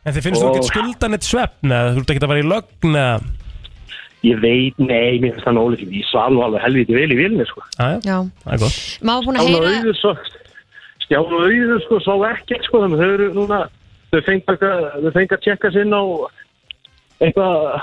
En 0.06 0.16
þið 0.16 0.26
finnst 0.30 0.40
þú 0.40 0.48
Og- 0.48 0.56
ekki 0.56 0.70
skuldan 0.70 1.18
eitt 1.18 1.28
svefn 1.28 1.76
eða 1.76 1.92
þú 1.92 2.00
ert 2.06 2.14
ekki 2.14 2.24
að 2.24 2.32
fara 2.32 2.40
í 2.46 2.48
lögn 2.54 2.96
eða 3.02 3.20
Ég 4.24 4.40
veit, 4.42 4.78
nei, 4.80 5.20
mér 5.20 5.36
finnst 5.36 5.44
það 5.44 5.58
nólið, 5.60 5.84
ég 5.92 6.08
sval 6.08 6.32
nú 6.32 6.40
alveg 6.42 6.64
helviti 6.64 6.96
vel 6.96 7.12
í 7.12 7.18
vilni 7.20 7.44
sko. 7.46 7.60
Já, 7.76 8.16
það 8.16 8.54
er 8.56 8.62
gott 8.64 8.78
maður 9.04 9.28
búin 9.28 9.36
að 9.36 9.50
heyra 9.52 10.16
og 11.14 11.32
auður 11.46 11.82
sko, 11.84 12.00
sá 12.02 12.12
ekkert 12.32 12.66
sko, 12.66 12.82
þannig 12.82 12.98
að 12.98 13.02
þau 13.04 13.14
eru 13.16 13.28
núna, 13.36 13.58
þau 14.12 14.20
fengi 14.26 14.54
að, 14.54 14.86
þau 15.04 15.12
fengi 15.14 15.36
að 15.36 15.44
tjekka 15.46 15.70
sinn 15.76 15.94
á 15.94 16.02
eitthvað 17.22 17.80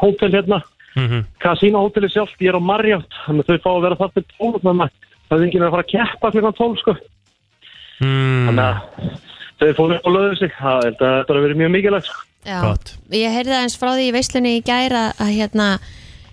hótel 0.00 0.32
hérna, 0.32 0.62
Mhm. 0.92 1.24
Casino 1.40 1.86
hóteli 1.86 2.08
sjálft, 2.12 2.36
ég 2.44 2.52
er 2.52 2.58
á 2.60 2.60
Marriott, 2.60 3.08
þannig 3.24 3.46
að 3.46 3.48
þau 3.48 3.62
fá 3.64 3.70
að 3.72 3.84
vera 3.86 3.96
það 3.96 4.10
fyrir 4.12 4.26
þannig 4.60 4.82
að 4.82 4.90
það 5.28 5.38
er 5.38 5.44
enginn 5.46 5.62
að 5.64 5.70
fara 5.72 5.84
að 5.86 5.92
keppa 5.92 6.30
klukkan 6.34 6.56
tólf 6.58 6.80
sko, 6.82 6.94
mm, 8.02 8.44
þannig 8.48 8.66
að 8.66 8.76
þau 9.62 9.72
fóru 9.78 9.96
upp 9.96 10.06
og 10.10 10.12
löðu 10.12 10.36
sig, 10.36 10.52
það 10.58 10.84
held 10.84 11.00
að 11.06 11.16
verið 11.46 11.60
mjög 11.62 11.72
mikilvægt 11.76 12.10
sko. 12.10 12.20
Já, 12.44 12.60
Gott. 12.60 12.92
ég 13.08 13.32
heyrði 13.32 13.56
aðeins 13.56 13.78
frá 13.78 13.90
því 13.94 14.04
í 14.10 14.12
veislunni 14.18 14.52
í 14.58 14.62
gæra 14.66 15.02
að 15.16 15.32
hérna 15.38 15.66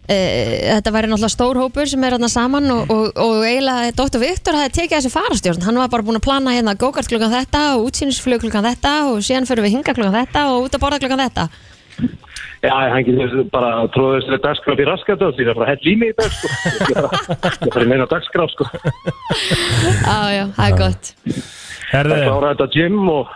þetta 0.10 0.94
væri 0.96 1.10
náttúrulega 1.12 1.34
stór 1.36 1.60
hópur 1.62 1.90
sem 1.90 2.04
er 2.08 2.16
hérna 2.16 2.30
saman 2.32 2.70
og, 2.74 2.90
og, 2.90 3.10
og 3.22 3.44
eiginlega 3.46 3.94
Dr. 3.94 4.22
Viktor 4.24 4.58
hafi 4.58 4.74
tekið 4.80 4.96
þessi 4.98 5.12
farastjórn 5.14 5.66
hann 5.68 5.78
var 5.84 5.92
bara 5.94 6.06
búin 6.08 6.18
að 6.18 6.26
plana 6.26 6.56
hérna 6.56 6.74
go-kart 6.80 7.10
klukkan 7.12 7.34
þetta 7.34 7.66
og 7.76 7.90
útsýnisflug 7.90 8.42
klukkan 8.42 8.66
þetta 8.66 8.94
og 9.12 9.20
síðan 9.26 9.46
fyrir 9.50 9.68
við 9.68 9.76
hinga 9.78 9.94
klukkan 9.94 10.18
þetta 10.18 10.48
og 10.54 10.66
út 10.66 10.78
að 10.78 10.84
borða 10.86 11.02
klukkan 11.04 11.26
þetta 11.28 11.50
Já, 12.60 12.74
hann 12.92 13.06
getur 13.08 13.46
bara 13.54 13.86
tróðið 13.94 14.26
sér 14.26 14.42
dagskraf 14.44 14.80
í 14.84 14.88
raskat 14.88 15.22
og 15.24 15.36
því 15.38 15.46
það 15.46 15.52
er 15.54 15.60
bara 15.62 15.68
hell 15.70 15.88
í 15.88 15.94
mig 15.96 16.10
í 16.12 16.16
dag 16.18 16.34
sko. 16.36 16.50
Ég 16.76 16.90
er 16.90 17.06
bara- 17.06 17.84
er 17.84 17.88
meina 17.88 18.08
dagskraf 18.12 18.52
sko. 18.52 18.68
Já, 20.10 20.18
já, 20.36 20.44
það 20.58 20.66
er 20.66 20.76
gott 20.82 21.12
Það 21.30 21.94
Herðu, 21.94 22.18
klára 22.26 22.50
þetta 22.54 22.68
gym 22.76 22.98
og, 23.14 23.32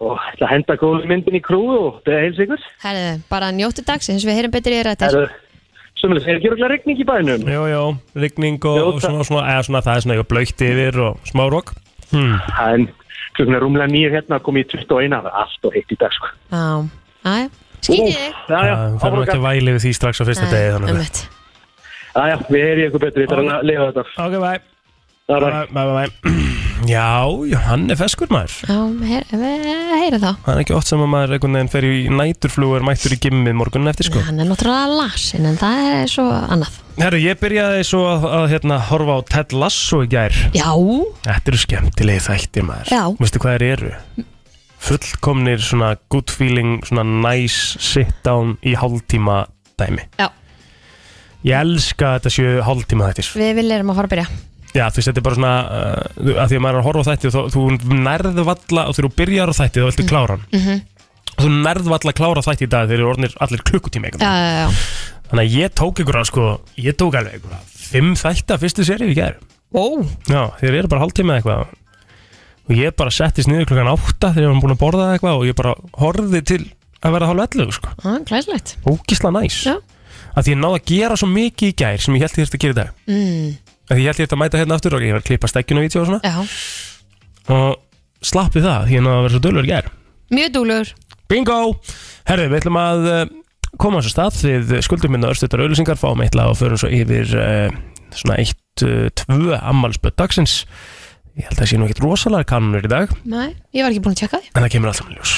og 0.00 0.22
ætla 0.32 0.48
að 0.48 0.54
henda 0.54 0.78
góðu 0.80 1.10
myndin 1.10 1.36
í 1.36 1.42
krú 1.44 1.60
og 1.76 2.00
það 2.06 2.16
er 2.16 2.24
heils 2.24 2.40
ykkur. 2.46 2.64
Herðu, 2.86 3.10
bara 3.30 3.50
njóttu 3.54 3.84
dagsins, 3.86 4.24
við 4.26 4.40
heyrum 4.40 4.56
betur 4.56 4.74
í 4.74 4.80
þér 4.80 5.36
Það 5.96 6.16
eftir 6.16 6.28
er 6.28 6.34
er 6.34 6.38
ekki 6.38 6.50
örgulega 6.50 6.70
regning 6.74 7.00
í 7.00 7.06
bænum? 7.08 7.46
jú, 7.50 7.62
jú, 7.72 7.84
rigning 8.20 8.68
og, 8.68 8.80
og 8.86 9.00
svona, 9.00 9.24
svona, 9.24 9.44
eða 9.54 9.66
svona, 9.68 9.82
það 9.86 9.96
er 9.96 10.04
svona 10.04 10.16
eitthvað 10.16 10.30
blöytt 10.32 10.64
yfir 10.66 10.98
og 11.06 11.30
smá 11.30 11.44
rók 11.52 11.72
hmm. 12.12 12.34
En 12.66 12.88
klukkan 13.36 13.56
er 13.56 13.64
rúmlega 13.64 13.88
nýjur 13.92 14.16
hérna 14.16 14.40
komið 14.44 14.66
í 14.66 14.68
21, 14.84 15.16
það 15.16 15.30
er 15.30 15.40
allt 15.42 15.68
og 15.68 15.76
heitt 15.76 15.92
í 15.92 15.98
dag 16.00 16.14
sko. 16.16 16.32
Já, 16.52 16.66
já, 17.24 17.48
skýtið 17.80 18.12
þig 18.12 18.52
Já, 18.52 18.60
já, 18.60 18.76
Það 18.76 19.06
fyrir 19.06 19.24
ekki 19.24 19.38
að 19.40 19.48
væli 19.48 19.76
við 19.76 19.84
því 19.86 19.94
strax 20.00 20.20
á 20.20 20.24
fyrsta 20.28 20.48
degi 20.52 20.72
þannig 20.76 20.94
að- 20.96 21.24
já, 22.32 22.36
við 22.48 22.70
erum 22.70 22.88
ykkur 22.90 23.04
betur, 23.06 23.24
ég 23.24 23.32
þarf 23.32 23.54
að 23.56 23.68
lifa 23.72 23.90
þetta. 23.90 24.06
Ok, 24.26 24.40
bye 24.40 24.60
Það 25.26 25.48
er 25.48 25.66
Bye, 25.74 25.84
bye, 25.84 26.08
bye. 26.22 26.42
Já, 26.84 27.24
já, 27.48 27.56
hann 27.64 27.88
er 27.90 27.96
feskur 27.96 28.28
maður. 28.28 28.52
Já, 28.68 28.76
heyr, 29.08 29.24
við 29.32 29.62
heyrum 29.96 30.20
þá. 30.20 30.30
Það 30.44 30.50
er 30.52 30.60
ekki 30.62 30.74
oft 30.76 30.90
sem 30.90 31.00
að 31.02 31.08
maður 31.14 31.34
einhvern 31.36 31.56
veginn 31.56 31.70
fer 31.72 31.86
í 31.88 31.94
er 32.76 32.84
mættur 32.84 33.14
í 33.16 33.18
gimmið 33.24 33.56
morgunin 33.56 33.90
eftir 33.90 34.10
sko. 34.10 34.20
Hann 34.26 34.42
er 34.42 34.50
náttúrulega 34.50 34.98
lasin 34.98 35.48
en 35.48 35.56
það 35.60 35.88
er 35.94 36.12
svo 36.12 36.26
annað. 36.28 36.78
Herru, 37.00 37.20
ég 37.20 37.40
byrjaði 37.40 37.82
svo 37.88 38.02
að, 38.10 38.26
að 38.38 38.46
hérna, 38.52 38.78
horfa 38.90 39.16
á 39.16 39.20
Ted 39.32 39.56
Lasso 39.56 40.02
í 40.04 40.10
gær. 40.12 40.36
Já, 40.56 40.68
Þetta 41.26 41.52
eru 41.52 41.60
skemmtilegi 41.64 42.24
þættir 42.28 42.66
maður. 42.68 42.92
Já. 42.92 43.02
Veistu 43.20 43.42
hvað 43.42 43.56
þeir 43.56 43.68
eru? 43.72 43.92
Fullkomnir 44.86 45.62
svona 45.64 45.94
good 46.12 46.30
feeling 46.30 46.82
Svona 46.86 47.02
nice 47.08 47.80
sit 47.82 48.12
down 48.26 48.58
í 48.60 48.76
hálftíma 48.76 49.46
dæmi. 49.80 50.04
Já, 50.20 50.28
Ég 51.46 51.54
elska 51.62 52.16
þetta 52.16 52.32
séu 52.32 52.60
hálftíma 52.66 53.08
þættir. 53.12 53.32
Við 53.38 53.56
viljum 53.60 53.92
að 53.92 53.98
fara 54.00 54.08
að 54.08 54.14
byrja 54.16 54.28
Já, 54.76 54.84
þú 54.92 54.98
veist, 55.00 55.08
þetta 55.08 55.20
er 55.22 55.26
bara 55.26 55.38
svona 55.38 55.54
uh, 55.64 56.42
að 56.42 56.50
Því 56.52 56.58
að 56.58 56.62
maður 56.66 56.76
er 56.76 56.80
að 56.82 56.86
horfa 56.90 57.02
á 57.02 57.08
þætti 57.10 57.30
og 57.30 57.34
þú, 57.54 57.64
þú 57.86 57.98
nærðu 58.06 58.44
valla 58.50 58.84
og 58.90 58.96
þegar 58.96 59.08
þú 59.08 59.12
byrjar 59.22 59.52
á 59.52 59.54
þætti 59.60 59.80
þá 59.82 59.86
viltu 59.90 60.06
klára 60.10 60.36
hann. 60.36 60.44
Mhm. 60.52 60.80
og 61.36 61.42
þú 61.44 61.50
nærðu 61.66 61.92
valla 61.92 62.12
að 62.12 62.18
klára 62.20 62.42
þætti 62.46 62.66
í 62.66 62.70
dag 62.76 62.86
þegar 62.90 63.00
eru 63.00 63.10
orðnir 63.12 63.36
allir 63.46 63.62
klukkutíma 63.70 64.10
einhvern 64.10 64.24
Já, 64.24 64.32
já, 64.36 64.52
já. 64.60 64.68
Þannig 65.26 65.42
að 65.48 65.56
ég 65.58 65.74
tók 65.80 66.00
ykkur 66.04 66.18
að 66.20 66.28
sko 66.30 66.44
Ég 66.86 66.96
tók 67.00 67.16
alveg 67.18 67.40
ykkur 67.40 67.56
að 67.56 67.74
Fimm 67.86 68.12
þætti 68.18 68.54
að 68.54 68.62
fyrstu 68.66 68.84
serið 68.86 69.10
í 69.12 69.16
gær. 69.18 69.34
Ó, 69.74 69.84
Já, 70.30 70.42
þeir 70.60 70.76
eru 70.80 70.88
bara 70.92 71.02
hálftíma 71.04 71.34
eða 71.34 71.40
eitthvað. 71.42 71.74
Og 72.66 72.72
ég 72.80 72.94
bara 72.98 73.12
settist 73.14 73.46
niður 73.50 73.68
klukkan 73.70 73.90
átta 73.92 74.30
Þegar 74.34 74.46
ég 74.46 74.52
var 74.54 74.62
búin 74.64 74.74
að 74.74 74.80
borða 74.80 75.08
eitthvað 75.14 75.36
Og 75.40 75.44
ég 75.46 75.54
bara 75.58 75.74
horfði 76.02 76.40
til 76.50 76.62
að 77.06 77.12
vera 77.14 77.28
hálf 77.30 77.44
11 77.54 77.76
sko. 77.76 77.92
ah, 78.02 78.16
glæslegt 78.26 78.72
Ógisla 78.90 79.30
næs. 79.36 79.58
Já. 79.68 79.76
Að 80.36 80.48
því 80.48 80.54
ég 80.54 80.58
náði 80.62 80.78
að 80.80 80.88
gera 80.90 81.18
svo 81.20 81.28
mikið 81.30 81.70
í 81.70 81.76
gær 81.82 82.02
Sem 82.02 82.16
ég 82.16 82.24
held 82.24 82.34
ég 82.40 82.46
þurfti 82.46 82.58
að 82.58 82.64
gera 82.64 82.74
í 82.74 82.78
dag. 82.80 82.90
Mm, 83.06 83.52
því 83.90 83.98
ég 84.02 84.08
held 84.10 84.20
ég 84.20 84.26
þurfti 84.26 84.36
að 84.36 84.42
mæta 84.42 84.58
hérna 84.60 84.74
aftur 84.78 84.96
Og 84.98 85.02
ég 85.06 85.12
var 85.14 85.22
að 85.22 85.28
klippa 85.30 85.46
stekkjun 85.50 85.78
og 85.80 85.84
vídeo 85.86 85.98
og 86.02 86.08
svona. 86.10 86.22
Já, 86.26 86.36
Og 87.56 87.70
slappið 88.26 88.62
það 88.66 88.80
Því 88.90 88.96
að 89.00 89.04
vera 89.10 89.32
svo 89.34 89.40
dölur 89.46 89.66
í 89.66 89.70
gær. 89.70 89.86
Mjög 90.34 90.50
dúlur 90.56 90.86
Bingo! 91.30 91.58
Herðu, 92.26 92.46
við 92.52 92.58
ætlum 92.60 92.78
að 92.78 93.00
uh, 93.10 93.24
koma 93.82 93.98
á 93.98 94.00
þessu 94.02 94.12
stað. 94.14 94.34
Við 94.70 94.80
skuldum 94.86 95.10
minna 95.14 95.30
örstuttar 95.32 95.62
auðlýsingar 95.62 95.98
Fáum 95.98 96.22
eitthvað 96.22 96.50
og 96.52 96.58
förum 96.60 96.78
svo 96.78 96.88
yfir 96.94 97.26
uh, 97.34 97.68
Svona 98.14 98.36
eitt, 98.42 98.78
uh, 98.86 99.06
tvö 99.18 99.50
ammálspöld 99.58 100.16
dagsins. 100.18 100.54
Ég 101.36 101.44
held 101.50 101.58
að 101.58 101.60
það 101.60 101.68
sé 101.68 101.74
nú 101.80 101.84
ekkert 101.88 102.04
rosalega 102.06 102.48
kanunur 102.54 102.86
í 102.86 102.88
dag. 102.88 103.06
Nei, 103.28 103.50
ég 103.76 103.82
var 103.84 103.90
ekki 103.92 104.04
búin 104.06 104.14
að 104.16 104.20
tjekka 104.22 104.38
því. 104.40 104.48
En 104.54 104.62
það 104.64 104.72
kemur 104.72 104.88
alltaf 104.92 105.06
með 105.10 105.16
ljós. 105.18 105.32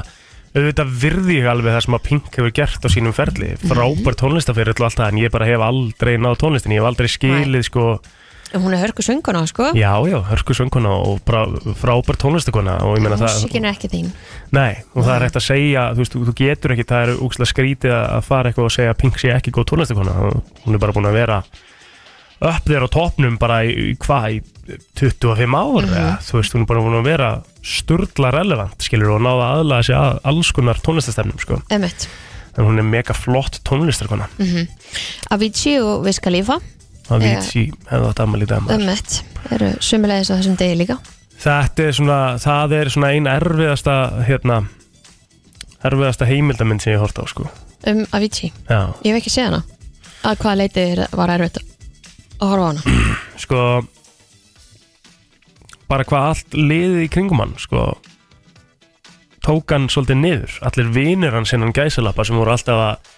auðvitað 0.58 0.92
virði 1.02 1.38
ég 1.38 1.48
alveg 1.50 1.74
það 1.74 1.84
sem 1.86 1.96
að 1.98 2.04
Pink 2.08 2.38
hefur 2.38 2.54
gert 2.58 2.86
á 2.86 2.88
sínum 2.92 3.16
ferli, 3.16 3.50
frábær 3.64 4.16
tónlistafyrir 4.18 4.76
og 4.76 4.86
allt 4.88 5.00
það, 5.00 5.10
en 5.12 5.20
ég 5.22 5.34
bara 5.34 5.48
hef 5.48 5.64
aldrei 5.64 6.14
náð 6.20 6.38
tónlistin 6.42 6.74
ég 6.74 6.82
hef 6.82 6.90
aldrei 6.90 7.10
skilið, 7.12 7.66
sko. 7.68 7.90
Hún 8.48 8.72
er 8.72 8.80
hörku 8.80 9.04
sönguna 9.04 9.42
sko. 9.46 9.66
Já, 9.76 9.92
já, 10.08 10.16
hörku 10.24 10.54
sönguna 10.56 10.94
og 11.04 11.20
frábær 11.76 12.16
tónlistakona 12.16 12.78
og 12.86 12.96
ég 12.96 13.04
meina 13.04 13.18
það 13.20 13.34
Músikin 13.42 13.68
er 13.68 13.74
ekki 13.74 13.90
þín. 13.92 14.06
Nei, 14.56 14.80
og 14.94 15.04
það 15.04 15.14
er 15.14 15.24
hægt 15.26 15.36
að 15.36 15.44
segja, 15.44 15.82
þú 15.92 16.04
veist, 16.04 16.16
þú, 16.16 16.34
getur 16.38 16.72
ekki 16.72 16.86
það 16.88 17.02
er 17.04 17.24
úkslega 17.26 17.52
skrítið 17.52 17.96
að 17.98 18.22
fara 18.24 18.48
eitthvað 18.48 18.70
og 18.70 18.76
segja 18.78 18.94
að 18.94 19.00
Pink 19.02 19.20
sé 19.20 19.34
ekki 19.34 19.52
góð 19.52 19.68
tónlistakona 19.72 20.16
hún 20.64 20.78
er 20.78 20.80
bara 20.80 20.96
búin 20.96 21.10
að 21.10 21.18
vera 21.20 21.42
upp 22.38 22.68
þér 22.68 22.86
á 22.86 22.88
topnum 22.94 23.38
bara 23.40 23.62
í, 23.66 23.74
í 23.92 23.96
hvað, 23.98 24.38
í 24.38 24.78
25 25.00 25.58
ár 25.58 25.88
eða, 25.88 26.14
þú 26.22 26.38
veist, 26.38 26.54
hún 26.54 26.64
er 26.64 26.70
bara 26.70 26.84
búin 26.84 26.98
að 27.00 27.08
vera 27.08 27.28
sturla 27.64 28.30
relevant, 28.34 28.78
skilur, 28.84 29.16
og 29.16 29.24
náða 29.24 29.52
aðlaða 29.58 29.86
sig 29.88 29.98
að 29.98 30.22
alls 30.30 30.52
konar 30.54 30.80
tónlistastefnum, 30.84 31.40
sko. 31.42 31.60
Emmett 31.74 32.08
en 32.58 32.66
hún 32.66 32.80
er 32.80 32.86
mega 32.86 33.14
flott 33.14 33.60
tónlistakona 33.66 34.26
Avicii 35.30 35.78
og 35.78 36.08
Khalifa. 36.22 36.58
Það 37.08 37.22
Já. 37.22 37.28
veit 37.38 37.54
ég, 37.56 37.76
hefði 37.88 38.08
átt 38.10 38.20
ammali 38.20 38.48
dæma 38.48 38.74
Emmett 38.74 39.14
eru 39.54 39.70
sömulegis 39.80 40.28
á 40.28 40.36
þessum 40.36 40.58
degi 40.60 40.74
líka. 40.76 40.98
Þetta 41.38 41.86
er 41.86 41.94
svona, 41.96 42.18
það 42.42 42.74
er 42.76 42.90
svona 42.92 43.12
ein 43.14 43.30
erfiðasta, 43.30 43.94
hérna 44.26 44.58
erfiðasta 45.86 46.28
heimildamind 46.28 46.82
sem 46.84 46.92
ég 46.96 47.00
hort 47.00 47.16
á, 47.16 47.24
sko. 47.30 47.46
Um 47.86 48.02
Avicii. 48.12 48.50
Já, 48.68 48.92
Ég 49.06 49.14
hef 49.14 49.22
ekki 49.22 49.32
séð 49.32 49.48
hana. 49.48 49.62
Að 50.26 50.42
hvaða 50.42 50.58
leiti 50.58 50.86
var 51.16 51.32
erfitt 51.38 51.62
að 52.40 52.52
horfa 52.52 52.64
á 52.64 52.68
hana. 52.70 53.16
Sko 53.44 53.62
bara 55.88 56.04
hvað 56.04 56.26
allt 56.32 56.56
liðið 56.58 57.04
í 57.06 57.10
kringum 57.12 57.40
hann 57.40 57.54
sko 57.60 57.84
tók 59.46 59.72
hann 59.72 59.86
svolítið 59.88 60.18
niður. 60.20 60.56
Allir 60.68 60.90
vinir 60.92 61.32
hans 61.36 61.54
innan 61.56 61.72
gæsalappa 61.72 62.26
sem 62.28 62.36
voru 62.36 62.52
alltaf 62.52 62.82
að 62.82 63.14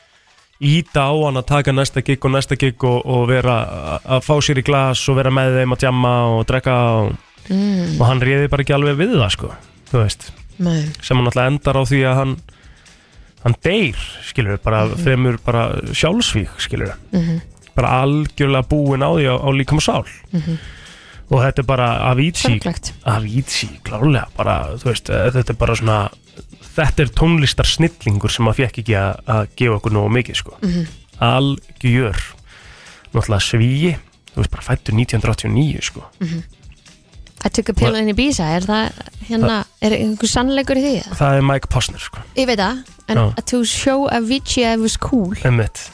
íta 0.71 1.07
á 1.09 1.15
hann 1.25 1.41
að 1.41 1.49
taka 1.49 1.73
næsta 1.75 2.03
gig 2.07 2.23
og 2.29 2.35
næsta 2.37 2.59
gig 2.61 2.85
og, 2.87 3.01
og 3.09 3.25
vera 3.31 3.57
að- 4.05 4.23
fá 4.23 4.35
sér 4.45 4.61
í 4.61 4.67
glas 4.67 5.03
og 5.11 5.17
vera 5.19 5.33
með 5.35 5.57
þeim 5.59 5.75
að 5.75 5.83
djamma 5.83 6.13
og 6.37 6.45
drekka 6.47 6.77
og, 7.01 7.15
mm, 7.49 7.97
og 7.99 8.07
hann 8.07 8.21
réði 8.23 8.51
bara 8.53 8.63
ekki 8.67 8.77
alveg 8.77 9.01
við 9.01 9.17
það 9.17 9.33
sko 9.35 9.51
þú 9.91 10.03
veist, 10.05 10.29
nei. 10.61 10.83
sem 11.03 11.17
hann 11.17 11.27
alltaf 11.33 11.49
endar 11.51 11.81
á 11.81 11.83
því 11.83 12.01
að 12.07 12.19
hann 12.21 12.37
hann 13.41 13.57
deyr, 13.65 13.97
skilur 14.29 14.59
bara 14.63 14.85
fremur 15.01 15.39
bara 15.43 15.65
sjálfsvík, 15.97 16.53
skilur 16.61 16.93
við 16.93 17.19
Mhm. 17.19 17.41
Bara 17.77 18.03
algjörlega 18.05 18.67
búin 18.71 19.03
á 19.05 19.11
því 19.15 19.25
á, 19.31 19.35
á 19.41 19.49
líkam 19.55 19.81
og 19.81 19.85
sál 19.87 20.05
og 21.31 21.39
þetta 21.45 21.63
er 21.63 21.67
bara 21.69 21.89
Avicii. 22.11 22.57
Avicii, 23.07 23.81
klárlega 23.87 24.27
bara, 24.37 24.57
veist, 24.83 25.11
eh, 25.11 25.29
þetta 25.31 25.53
er 25.55 25.59
bara 25.61 25.77
svona 25.79 25.99
þetta 26.75 27.05
er 27.05 27.13
tónlistar 27.15 27.69
snillingur 27.69 28.31
sem 28.33 28.45
maður 28.47 28.65
fekk 28.65 28.81
ekki 28.83 28.97
að, 28.99 29.21
að 29.31 29.43
gefa 29.59 29.77
okkur 29.79 29.95
nógu 29.95 30.11
mikið 30.17 30.41
sko. 30.41 30.57
Mhm. 30.63 30.87
algjör 31.21 32.17
náttúrulega 33.13 33.45
svíi 33.45 33.93
þú 34.33 34.41
veist, 34.41 34.51
bara 34.51 34.63
fættur 34.63 34.95
1989 34.95 35.83
sko. 35.83 36.05
I 37.43 37.49
took 37.49 37.69
a 37.71 37.73
pill 37.75 37.95
in 37.97 38.09
Ibiza, 38.13 38.45
er 38.57 38.61
það 38.69 38.93
hérna, 39.31 39.65
er 39.81 39.95
einhver 39.97 40.29
sannleikur 40.29 40.77
í 40.77 40.83
því? 40.85 40.97
það 41.17 41.37
er 41.39 41.43
Mike 41.43 41.69
Posner 41.73 41.99
sko. 42.03 42.19
Ég 42.37 42.47
veit 42.51 42.59
það, 42.61 42.83
en 43.09 43.17
Já. 43.17 43.45
to 43.47 43.65
show 43.65 44.09
Avicii 44.13 44.65
I 44.73 44.77
was 44.77 44.97
cool 44.97 45.33
Einmitt 45.45 45.91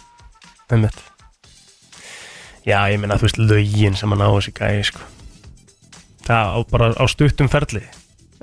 Einmitt 0.70 1.05
Já, 2.66 2.80
ég 2.90 2.98
meina 2.98 3.14
þú 3.18 3.28
veist 3.28 3.38
lögin 3.38 3.94
sem 3.98 4.10
hann 4.10 4.24
á 4.26 4.30
þessi 4.34 4.52
gæi 4.56 4.82
sko. 4.88 5.00
Það 6.26 6.46
á 6.50 6.58
bara 6.70 6.88
á 6.98 7.04
stuttum 7.06 7.48
ferli. 7.52 7.84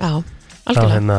Já, 0.00 0.22
Það, 0.64 0.70
algjörlega. 0.72 0.94
hérna, 0.96 1.18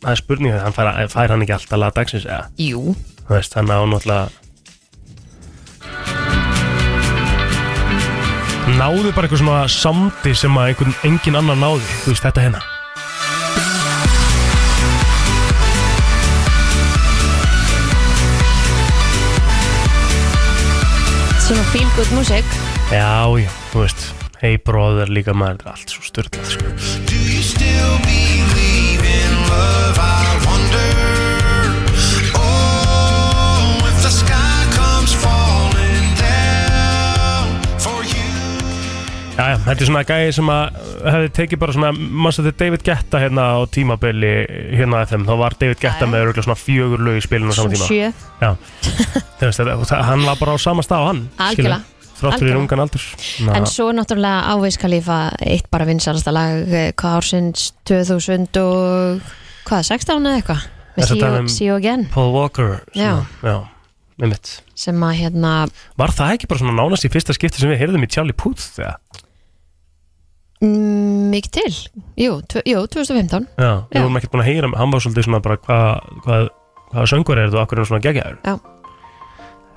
það 0.00 0.10
er 0.14 0.20
spurning 0.22 0.54
hann 0.64 0.72
fær, 0.76 0.88
fær 1.12 1.28
hann 1.34 1.42
ekki 1.44 1.52
alltaf 1.58 1.78
laga 1.78 1.96
dagsins 2.00 2.24
eða? 2.24 2.46
Jú, 2.56 2.94
Þú 3.28 3.34
veist, 3.36 3.54
hann 3.54 3.68
á 3.68 3.78
náttúrulega 3.84 4.30
Náðu 8.80 9.10
bara 9.12 9.26
eitthvað 9.26 9.40
svona 9.42 9.62
samdi 9.70 10.32
sem 10.38 10.56
að 10.56 10.70
einhvern, 10.72 10.94
engin 11.08 11.36
annar 11.40 11.58
náði 11.58 11.84
Þú 12.04 12.12
veist, 12.14 12.24
þetta 12.24 12.44
hérna 12.46 12.60
feel 21.72 21.88
good 21.96 22.10
music 22.12 22.44
Já, 22.90 23.30
já, 23.38 23.50
þú 23.70 23.84
veist 23.84 24.06
Hey 24.40 24.56
brother 24.58 25.10
líka 25.12 25.34
maður, 25.36 25.66
allt 25.74 25.92
svo 25.92 26.00
styrlað 26.00 26.46
sko. 26.48 26.70
Do 27.04 27.18
you 27.28 27.42
still 27.44 27.98
believe 28.06 29.04
in 29.04 29.34
love? 29.52 30.09
Já, 39.40 39.44
já, 39.54 39.56
þetta 39.64 39.80
er 39.84 39.88
svona 39.88 40.00
gæði 40.04 40.32
sem 40.36 40.50
að 40.52 40.80
hefði 41.14 41.28
tekið 41.38 41.60
bara 41.62 41.74
svona, 41.76 41.90
maður 41.96 42.44
þetta 42.44 42.60
David 42.60 42.82
Guetta 42.84 43.20
hérna 43.22 43.44
á 43.56 43.58
tímabili 43.72 44.32
hérna 44.76 45.00
á 45.00 45.04
FM, 45.06 45.22
þá 45.28 45.32
var 45.40 45.56
David 45.62 45.78
Guetta 45.80 46.02
Já, 46.02 46.04
já. 46.04 46.10
með 46.12 46.24
örgulega 46.26 46.44
svona 46.44 46.58
fjögur 46.60 47.04
lög 47.06 47.16
í 47.16 47.22
spilinu 47.24 47.54
á 47.54 47.56
sama 47.56 47.72
tíma 47.72 47.88
sjö 47.88 48.10
Já, 48.42 48.50
þú 49.40 49.48
veist, 49.48 49.62
þetta, 49.62 50.02
hann 50.10 50.26
var 50.28 50.42
bara 50.42 50.56
á 50.56 50.58
sama 50.60 50.84
stað 50.84 51.00
á 51.00 51.08
hann 51.08 51.22
Algjörlega. 51.46 51.80
Þráttur 52.20 52.28
í 52.28 52.36
Algjörlega. 52.36 52.60
ungan 52.66 52.84
aldur 52.84 53.06
Ná, 53.46 53.50
En 53.56 53.70
svo 53.72 53.88
náttúrulega 53.96 54.52
Ávís 54.52 54.76
Khalifa 54.82 55.18
eitt 55.40 55.70
bara 55.72 55.88
vinsalasta 55.88 56.34
lag 56.36 56.68
eh, 56.68 56.90
hvað 56.92 57.18
ársins 57.22 57.70
2000 57.88 58.60
og 58.60 59.24
hvað, 59.64 59.88
16 59.94 60.20
eða 60.20 60.36
eitthvað 60.42 60.68
með 61.00 61.48
See 61.48 61.64
You, 61.70 61.80
Again 61.80 62.10
Paul 62.12 62.34
Walker 62.36 62.82
Já. 62.92 63.14
svona, 63.24 63.54
já 63.54 63.58
með 64.20 64.34
mitt 64.34 64.50
sem 64.80 65.04
að 65.04 65.14
hérna 65.22 65.52
Var 66.00 66.12
það 66.16 66.34
ekki 66.34 66.48
bara 66.50 66.60
svona 66.62 66.76
nánast 66.76 67.06
í 67.08 67.10
fyrsta 67.12 67.32
skipti 67.36 67.60
sem 67.62 67.70
við 67.72 67.80
heyrðum 67.82 68.04
í 68.04 68.08
Charlie 68.12 68.36
Puth 68.36 68.66
þegar? 68.76 68.98
Mm, 70.64 71.30
mikið 71.32 71.54
til. 71.56 71.78
Jú, 72.20 72.36
jú 72.68 72.82
2015 72.92 73.48
Já, 73.56 73.72
við 73.90 74.04
vorum 74.04 74.20
ekkert 74.20 74.34
búin 74.34 74.44
að 74.44 74.50
heyra 74.50 74.72
hann 74.76 74.92
var 74.94 75.04
svolítið 75.04 75.28
svona 75.28 75.42
bara 75.44 75.56
hvað 75.64 76.12
hva, 76.26 76.38
hva 76.92 77.06
söngur 77.10 77.40
er 77.40 77.48
þetta 77.48 77.60
og 77.60 77.64
akkur 77.64 77.78
er 77.78 77.84
hann 77.84 77.90
svona 77.90 78.04
geggjaður? 78.04 78.38
Já. 78.44 78.54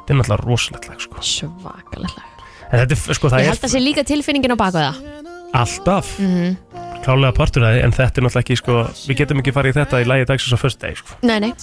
Þetta 0.04 0.14
er 0.14 0.20
náttúrulega 0.20 0.44
rosalegt 0.44 0.90
lag 0.92 1.04
sko. 1.04 1.24
Svakalegt 1.24 2.18
lag. 2.20 2.46
En 2.74 2.82
þetta 2.82 2.96
er, 2.96 3.18
sko, 3.20 3.32
það 3.32 3.44
Ég 3.44 3.52
held 3.54 3.68
að 3.68 3.74
sé 3.74 3.82
líka 3.84 4.04
tilfinningin 4.08 4.56
á 4.56 4.58
baka 4.60 4.86
það. 4.88 5.28
Alltaf. 5.54 6.16
Mhm. 6.20 6.56
klálega 7.04 7.36
partur 7.36 7.62
því 7.62 7.84
en 7.84 7.92
þetta 7.92 8.20
er 8.20 8.26
náttúrulega 8.26 8.44
ekki 8.44 8.56
sko, 8.58 8.78
við 9.08 9.18
getum 9.20 9.42
ekki 9.42 9.54
farið 9.56 9.74
í 9.74 9.78
þetta 9.82 10.00
í 10.00 10.56
á 10.56 10.58
first 10.58 10.80
day 10.80 10.96
sko. 10.96 11.18
Nei, 11.22 11.40
nei. 11.40 11.54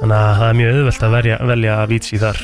Þannig 0.00 0.16
að 0.16 0.38
það 0.40 0.46
er 0.48 0.56
mjög 0.56 0.76
auðvelt 0.78 1.02
að 1.04 1.14
verja, 1.16 1.36
velja 1.50 1.74
Avicii 1.84 2.20
þar. 2.20 2.38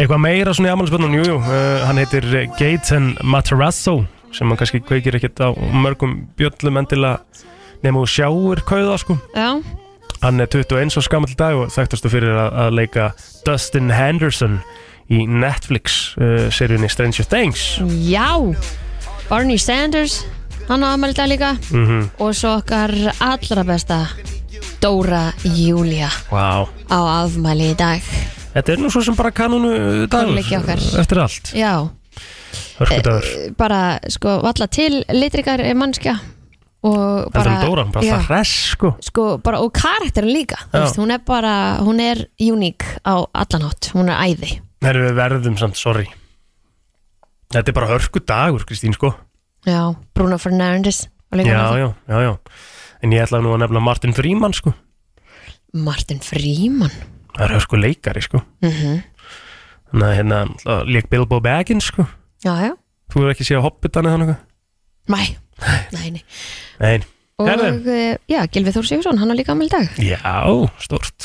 Eitthvað 0.00 0.22
meira 0.24 0.54
svona 0.56 0.70
í 0.70 0.72
amálisböndun 0.72 1.18
jújú, 1.18 1.36
uh, 1.36 1.84
hann 1.84 2.00
heitir 2.00 2.24
Gaten 2.56 3.12
Matarazzo 3.22 4.06
sem 4.32 4.48
hann 4.48 4.58
kannski 4.60 4.82
kveikir 4.84 5.18
ekkert 5.18 5.42
á 5.42 5.48
mörgum 5.54 6.28
bjöllum 6.38 6.80
endilega 6.80 7.20
nema 7.84 8.02
og 8.02 8.10
sjáur 8.10 8.62
kauða 8.66 8.98
sko. 9.00 9.16
Já, 9.34 9.60
hann 10.22 10.40
er 10.40 10.50
21 10.52 10.96
og 10.96 11.06
skamall 11.06 11.36
dag 11.38 11.56
og 11.56 11.72
þekktastu 11.72 12.12
fyrir 12.12 12.36
að, 12.36 12.50
að 12.64 12.76
leika 12.80 13.08
Dustin 13.46 13.90
Henderson 13.94 14.60
í 15.10 15.24
Netflix 15.26 16.14
uh, 16.20 16.48
seríunni 16.54 16.90
Stranger 16.92 17.26
Things. 17.26 17.78
Já 18.06 18.36
Barney 19.30 19.58
Sanders 19.58 20.20
hann 20.68 20.84
á 20.86 20.94
aðmæli 20.94 21.16
dag 21.16 21.30
líka. 21.30 21.54
Mm 21.72 22.10
og 22.20 22.34
svo 22.36 22.58
okkar 22.60 22.92
allra 23.18 23.64
besta 23.64 24.04
Dóra 24.80 25.30
Júlia 25.44 26.08
wow. 26.30 26.68
á 26.88 26.98
afmæli 27.24 27.72
í 27.72 27.76
dag. 27.76 28.04
Þetta 28.54 28.72
er 28.72 28.80
nú 28.82 28.90
svo 28.90 29.02
sem 29.04 29.16
bara 29.16 29.30
kanunu 29.30 30.06
dagur 30.10 30.38
okkar. 30.40 30.80
eftir 31.00 31.20
allt, 31.22 31.52
Já, 31.54 31.88
hörkudagur 32.80 33.54
bara 33.58 33.80
sko 34.08 34.40
valla 34.44 34.68
til 34.72 35.02
litrikar 35.14 35.62
mannskja 35.78 36.18
og 36.80 37.28
Þetta 37.28 37.36
bara 37.36 37.52
er 37.52 37.66
Dóra, 37.68 37.84
bara 37.92 38.04
já, 38.04 38.14
alltaf 38.16 38.30
hress 38.30 38.52
sko. 38.72 38.90
Sko, 39.04 39.24
bara, 39.44 39.60
og 39.60 39.72
karakterin 39.76 40.32
líka 40.32 40.56
þú 40.70 40.80
veist, 40.80 41.00
hún 41.00 41.12
er 41.12 41.22
bara, 41.28 41.52
hún 41.84 42.00
er 42.00 42.22
uník 42.40 42.86
á 43.04 43.20
allanátt, 43.36 43.90
hún 43.92 44.08
er 44.08 44.16
æði. 44.16 44.54
Þegar 44.80 45.00
við 45.04 45.18
verðum 45.18 45.58
samt, 45.60 45.76
sorry. 45.76 46.06
Þetta 47.52 47.68
er 47.68 47.76
bara 47.76 47.90
hörkudagur, 47.90 48.64
Kristín 48.64 48.96
sko. 48.96 49.12
Já, 49.68 49.92
Bruno 50.16 50.38
Fernandes 50.40 51.08
Já, 51.30 51.76
já, 51.78 51.94
já, 52.08 52.20
já. 52.24 52.38
En 53.02 53.12
ég 53.12 53.22
ætla 53.22 53.38
nú 53.44 53.52
að 53.54 53.60
nefna 53.62 53.82
Martin 53.84 54.14
Freeman 54.16 54.56
sko. 54.56 54.72
Það. 54.72 55.84
Martin 55.84 56.18
Freeman? 56.24 56.90
Það 57.36 57.44
er 57.44 57.54
hörku 57.54 57.78
leikari 57.78 58.24
sko. 58.24 58.42
Mm 58.64 59.02
Þannig 59.90 60.06
að 60.06 60.12
hérna, 60.14 60.36
lék 60.86 61.08
Bilbo 61.10 61.40
Baggins 61.42 61.88
sko 61.90 62.04
já, 62.44 62.52
já, 62.66 62.72
Þú 63.10 63.14
hefur 63.20 63.32
ekki 63.34 63.44
séð 63.48 63.64
Hobbitan 63.66 64.06
eða 64.06 64.14
hann 64.16 64.24
eitthvað 64.26 64.40
mæ 65.10 65.20
nei, 65.92 66.08
nei. 66.14 66.22
Nei, 66.80 66.96
og 67.40 67.46
Herðu. 67.50 67.68
eh, 67.92 68.14
já, 68.30 68.40
Gilvi 68.52 68.70
Þór 68.76 68.86
Sigursson, 68.88 69.18
hann 69.20 69.32
á 69.32 69.34
líka 69.36 69.50
aðmæli 69.52 69.68
í 69.68 69.74
dag. 69.74 69.86
Já, 70.00 70.20
stort 70.80 71.20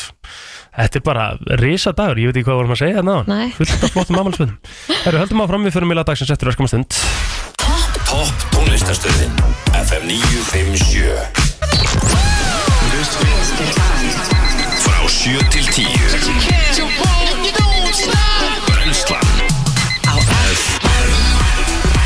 Þetta 0.75 0.95
er 0.99 1.03
bara 1.07 1.25
risa 1.61 1.91
dagur, 1.95 2.19
ég 2.19 2.27
veit 2.33 2.37
ekki 2.41 2.49
hvað 2.49 2.57
vorum 2.59 2.73
að 2.75 2.81
segja 2.81 2.97
þarna 2.99 3.13
áðan. 3.15 3.29
Nei. 3.31 3.47
Fullt 3.55 3.83
af 3.87 3.91
flottum 3.93 4.19
amalsvöðum 4.19 4.57
Herru, 5.05 5.17
höldum 5.23 5.43
áfram 5.45 5.63
við 5.69 5.73
fyrir 5.77 5.87
mila 5.87 6.03
dagsins 6.03 6.33
eftir 6.35 6.51
öskum 6.51 6.67
stund. 6.67 6.91
Topp 8.03 8.37
tónlistarstöðin. 8.51 9.31
FM 9.85 10.03
957 10.11 11.15
Frá 14.83 14.99
7 15.07 15.39
til 15.55 15.63
10 15.79 17.14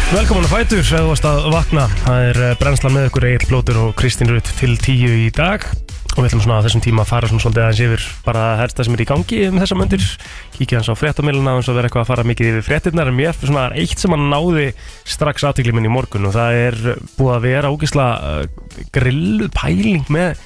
Velkomin 0.09 0.41
að 0.47 0.53
fætur, 0.55 0.79
eða 0.81 1.05
varst 1.05 1.25
að 1.29 1.43
vakna. 1.53 1.83
Það 2.01 2.23
er 2.25 2.37
eh, 2.41 2.53
brennslan 2.57 2.95
með 2.95 3.03
ykkur 3.11 3.25
Egil 3.27 3.45
Blótur 3.45 3.77
og 3.77 3.91
Kristín 3.99 4.31
Rutt 4.33 4.47
til 4.57 4.71
tíu 4.81 5.11
í 5.13 5.27
dag. 5.29 5.67
Og 6.15 6.23
við 6.23 6.31
ætlum 6.31 6.41
svona 6.41 6.57
á 6.57 6.65
þessum 6.65 6.81
tíma 6.81 7.03
að 7.03 7.11
fara 7.11 7.29
svona 7.29 7.43
svolítið 7.43 7.65
aðeins 7.67 7.81
yfir 7.85 8.07
bara 8.25 8.47
það 8.47 8.61
helsta 8.63 8.85
sem 8.87 8.97
er 8.97 9.03
í 9.03 9.07
gangi 9.11 9.43
um 9.45 9.59
þessa 9.61 9.77
möndir 9.77 10.07
kíkja 10.55 10.79
hans 10.79 10.89
á 10.89 10.97
fréttamilina 10.97 11.53
og 11.59 11.61
svo 11.67 11.77
vera 11.77 11.91
eitthvað 11.91 12.07
að 12.07 12.09
fara 12.09 12.25
mikið 12.25 12.49
yfir 12.49 12.67
fréttirnar. 12.71 13.13
En 13.13 13.19
mér 13.19 13.29
er 13.35 13.37
svona 13.51 13.67
eitt 13.77 14.01
sem 14.01 14.17
að 14.17 14.25
náði 14.33 14.67
strax 15.13 15.45
aðtökli 15.45 15.77
minn 15.77 15.91
í 15.91 15.93
morgun 15.93 16.25
og 16.31 16.37
það 16.39 16.59
er 16.65 16.81
búið 17.13 17.33
að 17.35 17.45
vera 17.45 17.73
ógisla 17.77 18.09
uh, 18.17 18.75
grilluð 18.97 19.53
pæling 19.61 20.09
með 20.09 20.41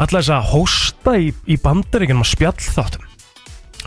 alla 0.00 0.24
þess 0.24 0.36
að 0.38 0.52
hósta 0.56 1.18
í, 1.20 1.34
í 1.52 1.60
bandaríkjum 1.60 2.24
og 2.24 2.32
spjallþáttum 2.32 3.11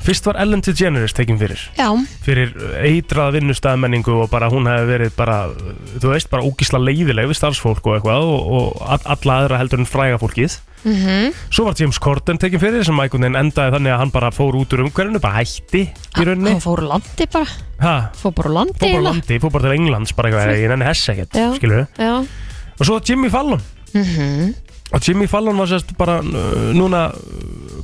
Fyrst 0.05 0.27
var 0.29 0.37
Ellen 0.37 0.61
DeGeneres 0.61 1.15
tekin 1.17 1.39
fyrir. 1.41 1.57
Já, 1.79 1.87
fyrir 2.21 2.51
eitrað 2.85 3.39
vinnustæðmenningu 3.39 4.13
og 4.21 4.29
bara 4.29 4.51
hún 4.53 4.67
hefði 4.69 4.85
verið 4.91 5.15
bara, 5.17 5.37
þú 5.97 6.11
veist, 6.11 6.29
bara 6.29 6.45
ógísla 6.45 6.77
leiðileg 6.77 7.31
við 7.31 7.39
starfsfólk 7.39 7.87
og 7.89 7.95
eitthvað 7.97 8.27
og, 8.29 8.51
og 8.59 8.83
all- 8.85 9.07
alla 9.15 9.37
aðra 9.41 9.57
heldur 9.63 9.81
en 9.81 9.89
fræga 9.89 10.19
fólkið. 10.21 10.59
Mhm. 10.85 11.31
Svo 11.49 11.65
var 11.65 11.73
James 11.79 11.97
Corden 11.97 12.37
tekin 12.37 12.61
fyrir 12.61 12.85
sem 12.85 12.95
veginn 13.01 13.33
endaði 13.33 13.73
þannig 13.73 13.93
að 13.95 13.97
hann 14.03 14.11
bara 14.13 14.29
fór 14.29 14.53
út 14.59 14.75
úr 14.77 14.83
umhverfinu, 14.85 15.19
bara 15.23 15.39
hætti 15.41 15.81
í 15.89 16.21
rauninni. 16.27 16.51
hann 16.53 16.61
fór 16.61 16.83
úr 16.83 16.87
landi 16.91 17.25
bara. 17.33 17.47
Ha, 17.81 17.95
fór 18.13 18.35
bara 18.37 18.49
úr 18.49 18.53
landi 18.59 18.73
fór 18.77 18.85
bara 18.85 18.91
eiginlega. 18.93 19.09
landi, 19.09 19.39
fór 19.41 19.51
bara 19.51 19.63
til 19.65 19.73
Englands 19.79 20.13
bara 20.13 20.29
eitthvað, 20.29 20.61
ég 20.61 20.69
nenni 20.69 20.85
hess 20.85 21.09
ekkert, 21.09 21.33
skilur 21.57 21.81
við 21.81 21.87
já, 21.97 22.27
Og 22.77 22.85
svo 22.85 22.99
Jimmy 23.01 23.29
Fallon. 23.33 23.61
Mhm. 23.95 24.53
Og 24.93 25.01
Jimmy 25.01 25.25
Fallon 25.27 25.57
var 25.57 25.65
sérst 25.65 25.97
bara 25.97 26.21
núna 26.21 27.09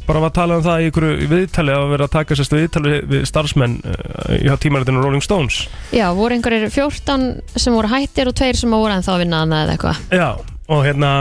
bara 0.08 0.24
var 0.24 0.32
að 0.32 0.38
tala 0.38 0.58
um 0.60 0.64
það 0.66 0.84
í 0.84 0.88
ykkur 0.92 1.08
viðtali 1.32 1.74
að 1.76 1.90
vera 1.94 2.08
að 2.08 2.16
taka 2.16 2.38
sérst 2.38 2.56
viðtali 2.56 2.96
við 3.12 3.28
starfsmenn 3.30 3.76
uh, 3.86 4.38
í 4.38 4.56
tímaritinu 4.64 5.04
Rolling 5.04 5.26
Stones. 5.26 5.66
Já, 5.96 6.08
voru 6.18 6.38
einhverjir 6.38 6.72
14 6.74 7.28
sem 7.56 7.76
voru 7.78 7.92
hættir 7.92 8.32
og 8.32 8.38
tveir 8.38 8.60
sem 8.60 8.74
voru 8.74 8.96
ennþá 8.96 9.14
að 9.16 9.24
vinna 9.26 9.44
annað 9.46 9.64
eða 9.66 9.78
eitthvað? 9.78 10.02
Já, 10.18 10.30
og 10.72 10.84
hérna 10.88 11.12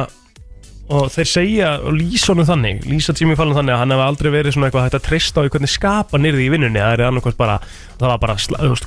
og 0.91 1.07
þeir 1.15 1.29
segja 1.31 1.69
og 1.87 1.95
lýsa 1.95 2.33
honum 2.33 2.49
þannig 2.49 2.87
lýsa 2.91 3.15
Jimmy 3.15 3.37
Fallon 3.39 3.55
þannig 3.61 3.77
að 3.77 3.83
hann 3.85 3.95
hefði 3.95 4.07
aldrei 4.09 4.31
verið 4.35 4.55
svona 4.57 4.71
eitthvað 4.71 4.87
hægt 4.89 4.97
að 4.99 5.05
treysta 5.07 5.45
á 5.45 5.47
í 5.47 5.53
hvernig 5.55 5.71
skapa 5.71 6.19
nýrði 6.19 6.47
í 6.47 6.51
vinnunni. 6.51 6.83
Það 6.83 6.95
er 6.97 7.03
annarkvæmt 7.07 7.39
bara, 7.39 7.59
það 8.01 8.11
var 8.11 8.23
bara 8.25 8.37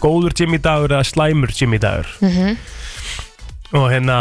góður 0.03 0.35
Jimmy 0.39 0.59
dagur 0.63 0.95
eða 0.97 1.07
slæmur 1.07 1.53
Jimmy 1.55 1.79
dagur. 1.79 2.09
Mhm. 2.19 2.57
og 3.73 3.87
hérna 3.89 4.17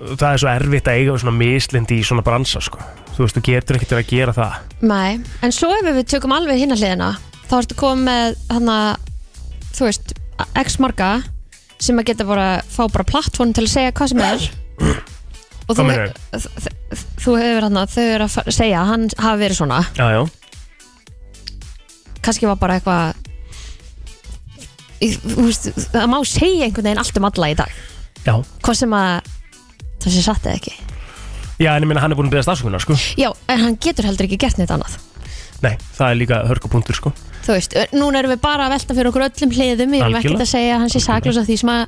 það 0.00 0.26
er 0.30 0.42
svo 0.42 0.50
erfitt 0.52 0.88
að 0.88 1.00
eiga 1.00 1.18
svona 1.20 1.36
mislindi 1.36 2.00
í 2.00 2.06
svona 2.06 2.24
bransa 2.24 2.62
sko. 2.64 2.80
þú 3.14 3.24
veist, 3.24 3.36
þú 3.36 3.42
getur 3.50 3.76
ekkert 3.76 3.96
að 3.98 4.08
gera 4.08 4.32
það. 4.36 4.56
Nei, 4.88 5.20
en 5.44 5.52
svo 5.52 5.70
ef 5.76 5.84
við 5.84 6.08
tökum 6.14 6.32
alveg 6.36 6.62
hinna 6.62 6.78
hliðina 6.78 7.10
þá 7.50 7.54
ertu 7.58 7.76
komið 7.78 8.04
með 8.06 8.40
hana, 8.54 8.78
þú 9.76 9.88
veist, 9.88 10.12
x 10.62 10.78
marga 10.80 11.12
sem 11.80 11.98
að 12.00 12.12
geta 12.12 12.26
bara 12.28 12.48
fá 12.68 12.84
bara 12.88 13.08
plattform 13.08 13.54
til 13.56 13.66
að 13.66 13.72
segja 13.74 13.94
hvað 13.96 14.12
sem 14.12 14.22
er. 14.24 14.50
Og 15.70 15.78
þú, 15.78 15.84
þú 17.22 17.34
hefur 17.38 17.66
hann 17.68 17.80
þau 17.92 18.04
eru 18.04 18.26
að 18.26 18.54
segja 18.54 18.80
að 18.80 18.88
hann 18.90 19.08
hafi 19.22 19.42
verið 19.44 19.60
svona. 19.60 19.82
Já, 19.98 20.06
já, 20.16 20.22
kannski 22.24 22.48
var 22.48 22.58
bara 22.60 22.78
eitthvað 22.78 23.14
það 25.00 26.08
má 26.10 26.18
segja 26.28 26.66
einhvern 26.66 26.88
veginn 26.88 27.00
allt 27.00 27.20
um 27.20 27.28
alla 27.28 27.52
í 27.52 27.58
dag. 27.58 27.76
Já. 28.26 28.34
Hvað 28.60 28.80
sem 28.82 28.96
að 28.96 29.30
það 30.04 30.16
sé 30.16 30.24
satt 30.26 30.46
eða 30.48 30.58
ekki 30.60 30.74
já, 31.60 31.72
en 31.74 31.84
ég 31.84 31.88
meina 31.90 32.02
hann 32.04 32.14
er 32.14 32.18
búin 32.18 32.30
að 32.30 32.38
beða 32.38 32.46
stafsökunar 32.48 32.84
sko. 32.84 32.96
já, 33.20 33.30
en 33.48 33.64
hann 33.64 33.78
getur 33.80 34.08
heldur 34.08 34.28
ekki 34.28 34.40
gert 34.40 34.60
neitt 34.60 34.72
annað 34.74 34.98
nei, 35.64 35.74
það 35.96 36.06
er 36.06 36.20
líka 36.20 36.44
hörkupunktur 36.48 36.96
sko. 36.98 37.12
þú 37.44 37.56
veist, 37.56 37.76
núna 37.96 38.22
erum 38.22 38.34
við 38.34 38.44
bara 38.44 38.68
að 38.68 38.76
velta 38.76 38.96
fyrir 38.96 39.10
okkur 39.10 39.26
öllum 39.28 39.52
hliðum, 39.56 39.98
erum 39.98 40.08
Algjörlega. 40.08 40.22
ekkert 40.24 40.46
að 40.46 40.52
segja 40.54 40.76
að 40.76 40.80
hann 40.84 40.94
sé 40.94 41.04
saklus 41.04 41.40
af 41.40 41.48
því 41.48 41.58
sem 41.60 41.72
að 41.74 41.84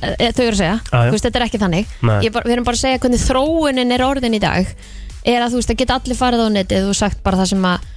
e, 0.00 0.30
þau 0.32 0.42
eru 0.46 0.54
að 0.54 0.62
segja, 0.62 0.78
já. 0.80 0.96
þú 0.96 1.14
veist, 1.14 1.28
þetta 1.28 1.40
er 1.40 1.46
ekki 1.46 1.60
þannig. 1.60 1.94
Ég 2.24 2.34
bara, 2.34 2.48
við 2.48 2.56
erum 2.56 2.66
bara 2.66 2.78
að 2.78 2.82
segja 2.82 3.00
hvernig 3.04 3.22
þróunin 3.22 3.94
er 3.94 4.04
orðin 4.06 4.36
í 4.36 4.42
dag 4.42 4.74
er 5.20 5.44
að 5.44 5.54
þú 5.54 5.60
veist, 5.60 5.72
að 5.74 5.80
geta 5.82 5.98
allir 6.00 6.18
farið 6.18 6.44
á 6.44 6.48
netið 6.56 6.90
og 6.90 6.98
sagt 6.98 7.22
bara 7.24 7.40
það 7.42 7.52
sem 7.52 7.68
að 7.68 7.88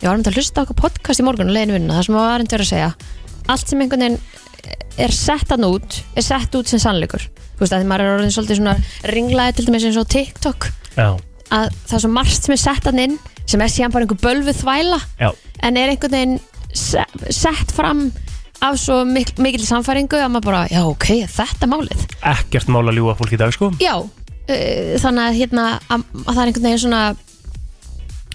ég 0.00 0.08
var 0.08 0.16
um 0.18 0.24
að 0.26 0.38
hlusta 0.40 0.64
okkur 0.64 0.80
podcast 0.80 1.22
í 1.22 1.26
morgun 1.26 1.50
og 1.50 1.56
leiðinu 1.56 1.76
vinnuna, 1.76 1.98
það 1.98 2.08
sem 2.08 2.16
að 2.16 2.26
var 2.26 2.44
um 2.44 2.50
að 2.56 2.70
segja 2.70 2.90
allt 3.46 3.70
sem 3.70 3.82
einhvern 3.82 4.04
veginn 4.06 4.18
er 5.06 5.12
sett 5.14 5.52
hann 5.52 5.66
út, 5.68 6.00
er 6.16 6.24
sett 6.24 6.56
út 6.58 6.68
sem 6.68 6.80
sannleikur 6.82 7.26
þú 7.56 7.62
veist, 7.64 7.72
að 7.72 7.80
því 7.82 7.88
maður 7.90 8.04
er 8.06 8.14
orðin 8.18 8.34
svolítið 8.36 8.60
svona 8.60 8.76
ringlaði 9.16 9.56
til 9.56 9.66
dæmis 9.70 9.86
eins 9.88 9.96
og 10.00 10.08
TikTok. 10.12 10.68
Já, 10.96 11.08
að 11.56 11.70
það 11.86 11.96
er 11.98 12.04
svo 12.04 12.10
margt 12.12 12.42
sem 12.46 12.52
er 12.56 12.62
sett 12.62 12.84
hann 12.90 12.98
inn 13.02 13.18
sem 13.46 13.60
er 13.62 13.70
síðan 13.70 13.92
bara 13.94 14.06
einhver 14.06 14.18
bölvuð 14.24 14.56
þvæla 14.62 14.96
já, 15.20 15.28
en 15.62 15.76
er 15.78 15.92
einhvern 15.92 16.16
veginn 16.16 16.38
se- 16.74 17.04
sett 17.30 17.70
fram 17.76 18.08
af 18.64 18.78
svo 18.80 19.02
mik 19.06 19.34
mikil 19.38 19.62
samfæringu 19.68 20.16
að 20.18 20.32
maður 20.32 20.46
bara, 20.48 20.62
já 20.72 20.80
ok, 20.88 21.06
þetta 21.28 21.66
er 21.66 21.70
málið. 21.70 22.06
Ekkert 22.32 22.68
mál 22.72 22.82
að 22.88 22.96
ljúga 22.98 23.14
fólk 23.20 23.32
í 23.36 23.38
dag 23.38 23.52
sko. 23.54 23.68
já, 23.78 23.94
uh, 24.00 24.96
þannig 24.98 25.22
að 25.28 25.38
hérna 25.38 25.66
að, 25.92 26.02
að 26.24 26.32
það 26.32 26.40
er 26.42 26.46
einhvern 26.50 26.66
veginn 26.66 26.82
svona 26.86 27.02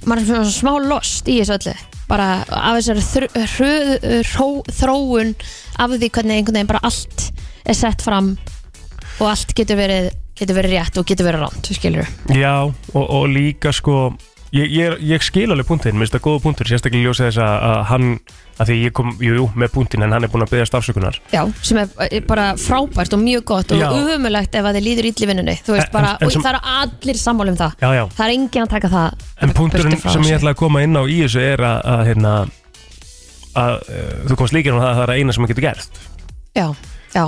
maður 0.05 0.21
er 0.21 0.29
svona 0.29 0.53
smá 0.55 0.71
lost 0.87 1.27
í 1.29 1.39
þessu 1.41 1.57
öllu. 1.57 1.75
Bara 2.11 2.29
af 2.47 2.77
þessari 2.79 3.03
þr- 3.07 3.35
hröð- 3.55 4.07
hró- 4.31 4.65
þróun 4.79 5.35
af 5.79 5.91
því 5.97 6.09
hvernig 6.09 6.39
einhvern 6.39 6.57
veginn 6.59 6.71
bara 6.71 6.81
allt 6.87 7.27
er 7.65 7.77
sett 7.77 8.01
fram 8.01 8.33
og 9.21 9.29
allt 9.31 9.53
getur 9.57 9.77
verið 9.79 10.11
getur 10.41 10.57
verið 10.57 10.75
rétt 10.79 10.97
og 10.97 11.05
getur 11.05 11.27
verið 11.29 11.45
ránt, 11.45 11.71
skilur 11.77 12.07
Já, 12.33 12.55
og, 12.65 13.01
og 13.05 13.25
líka 13.29 13.71
sko 13.75 13.97
ég, 14.51 14.67
ég, 14.73 14.95
ég 15.13 15.23
skil 15.23 15.51
alveg 15.53 15.67
punktinn, 15.69 15.93
mér 15.95 16.07
finnst 16.09 16.15
það 16.17 16.23
góða 16.27 16.41
punktur 16.47 16.67
sérstaklega 16.71 17.05
ljósa 17.07 17.27
þess 17.29 17.39
að, 17.45 17.57
að 17.69 17.83
hann 17.91 18.07
að 18.61 18.67
því 18.71 18.75
ég 18.81 18.93
kom, 18.97 19.11
jú, 19.23 19.35
jú, 19.37 19.43
með 19.57 19.69
punktinn 19.73 20.03
en 20.05 20.11
hann 20.13 20.25
er 20.25 20.29
búin 20.33 20.43
að 20.45 20.51
byggja 20.51 20.65
stafsökunar 20.69 21.19
Já, 21.33 21.41
sem 21.65 21.79
er 21.81 22.25
bara 22.27 22.49
frábært 22.59 23.15
og 23.15 23.21
mjög 23.23 23.45
gott 23.53 23.71
og 23.73 23.79
Já. 23.79 23.87
umumulegt 23.95 24.57
ef 24.59 24.67
að 24.69 24.77
þið 24.79 24.85
líður 24.87 25.07
illa 25.11 25.25
í 25.25 25.29
vinnunni 25.31 25.55
þú 25.65 25.75
veist 25.77 25.87
En- 25.87 25.93
bara, 25.95 26.11
en 26.19 26.27
og 26.27 26.33
sem- 26.35 26.43
það 26.45 26.51
eru 26.57 26.73
allir 26.81 27.21
sammála 27.21 27.53
um 27.53 27.59
það. 27.61 27.77
Já, 27.81 27.89
já, 27.95 28.03
það 28.17 28.25
er 28.27 28.33
enginn 28.35 28.65
að 28.67 28.73
taka 28.75 28.91
það 28.91 29.25
en 29.47 29.53
punkturinn 29.61 29.97
sem 30.03 30.27
ég 30.29 30.37
ætla 30.41 30.53
að 30.53 30.59
koma 30.61 30.83
inn 30.85 30.99
á 30.99 31.03
í 31.05 31.17
þessu 31.23 31.41
er 31.47 31.63
að, 31.71 31.79
að 31.95 32.03
hérna 32.11 32.33
að 33.61 33.73
uh, 33.81 34.15
þú 34.29 34.37
komst 34.43 34.55
líka 34.55 34.73
um 34.75 34.79
það 34.83 34.89
að 34.91 34.99
það 34.99 35.05
er 35.07 35.13
eina 35.17 35.33
sem 35.35 35.43
maður 35.43 35.53
getur 35.55 35.67
gert. 35.69 36.01
Já, 36.55 36.67
já, 37.15 37.25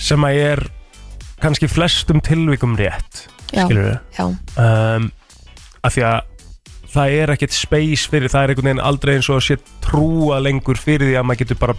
sem 0.00 0.24
að 0.30 0.40
er 0.46 0.64
kannski 1.42 1.68
flestum 1.70 2.20
tilvikum 2.24 2.76
rétt 2.78 3.24
já, 3.52 3.64
skilur 3.66 3.98
já, 4.16 4.24
um, 4.26 5.10
af 5.82 5.94
því 5.96 6.04
að 6.10 6.20
það 6.90 7.16
er 7.22 7.32
ekkert 7.36 7.54
space 7.54 8.08
fyrir, 8.10 8.30
það 8.32 8.42
er 8.46 8.52
einhvern 8.54 8.68
veginn 8.70 8.84
aldrei 8.90 9.14
eins 9.16 9.28
og 9.30 9.38
að 9.40 9.44
sé 9.46 9.56
trúa 9.84 10.40
lengur 10.42 10.78
fyrir 10.80 11.06
því 11.12 11.18
að 11.20 11.28
maður 11.28 11.42
getur 11.44 11.60
bara 11.60 11.76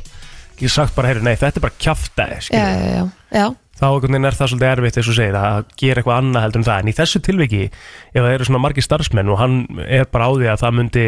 ég 0.61 0.71
sagt 0.71 0.95
bara, 0.95 1.09
heyri, 1.11 1.23
nei, 1.25 1.35
þetta 1.35 1.59
er 1.59 1.65
bara 1.65 1.79
kjaftaði 1.81 2.37
já, 2.37 2.45
skilur 2.47 2.71
já, 2.71 2.95
já, 2.95 3.03
já. 3.41 3.45
þá 3.81 3.85
einhvern 3.89 4.13
veginn 4.15 4.29
er 4.29 4.37
það 4.39 4.51
svolítið 4.53 4.71
erfitt 4.71 4.99
eins 5.01 5.09
og 5.11 5.17
segir 5.19 5.37
að 5.41 5.59
gera 5.81 6.01
eitthvað 6.03 6.19
annað 6.21 6.43
heldur 6.45 6.61
en 6.61 6.67
það. 6.67 6.81
En 6.83 6.91
í 6.91 6.95
þessu 6.99 7.21
tilviki 7.25 7.61
ef 7.71 8.19
það 8.21 8.33
eru 8.35 8.47
svona 8.49 8.61
margir 8.61 8.85
starfsmenn 8.85 9.31
og 9.33 9.39
hann 9.41 9.55
er 9.87 10.05
bara 10.13 10.27
á 10.29 10.31
því 10.37 10.49
að 10.53 10.61
það 10.63 10.75
myndi 10.79 11.05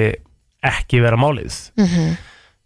ekki 0.73 1.01
vera 1.03 1.19
málið 1.21 1.57
Mhm. 1.77 2.15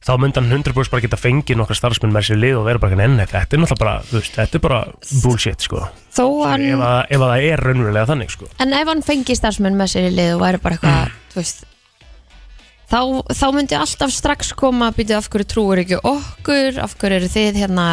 Þá 0.05 0.11
myndi 0.21 0.37
hann 0.39 0.51
100% 0.61 0.91
bara 0.93 1.01
geta 1.03 1.17
fengið 1.17 1.57
nokkra 1.57 1.75
starfsmenn 1.77 2.13
með 2.13 2.27
sér 2.29 2.37
lið 2.41 2.57
og 2.59 2.67
vera 2.67 2.79
bara 2.83 2.99
enn 3.03 3.17
þetta 3.17 3.39
er 3.41 3.61
náttúrulega 3.63 3.79
bara, 3.81 3.95
þú 4.05 4.19
veist, 4.19 4.35
þetta 4.37 4.59
er 4.59 4.63
bara 4.67 4.81
bullshit 5.23 5.65
sko, 5.65 5.79
hann, 6.45 6.67
ef, 6.69 6.83
að, 6.85 6.99
ef 7.15 7.23
að 7.25 7.31
það 7.33 7.47
er 7.47 7.63
raunverulega 7.65 8.09
þannig 8.11 8.35
sko 8.35 8.49
en 8.61 8.75
ef 8.77 8.91
hann 8.91 9.01
fengi 9.07 9.35
starfsmenn 9.39 9.79
með 9.79 9.91
sér 9.95 10.07
lið 10.13 10.35
og 10.35 10.43
væri 10.45 10.61
bara 10.61 10.77
eitthvað, 10.77 11.01
Mm. 11.07 11.17
þú 11.33 11.41
veist 11.41 11.65
þá, 12.87 12.99
þá 13.41 13.45
myndi 13.57 13.75
alltaf 13.81 14.13
strax 14.15 14.53
koma 14.55 14.91
að 14.91 14.99
byrja 15.01 15.17
af 15.19 15.29
hverju 15.33 15.49
trúur 15.51 15.81
ekki 15.83 15.97
okkur 16.03 16.79
af 16.85 16.93
hverju 17.01 17.17
eru 17.19 17.31
þið 17.33 17.59
hérna 17.65 17.87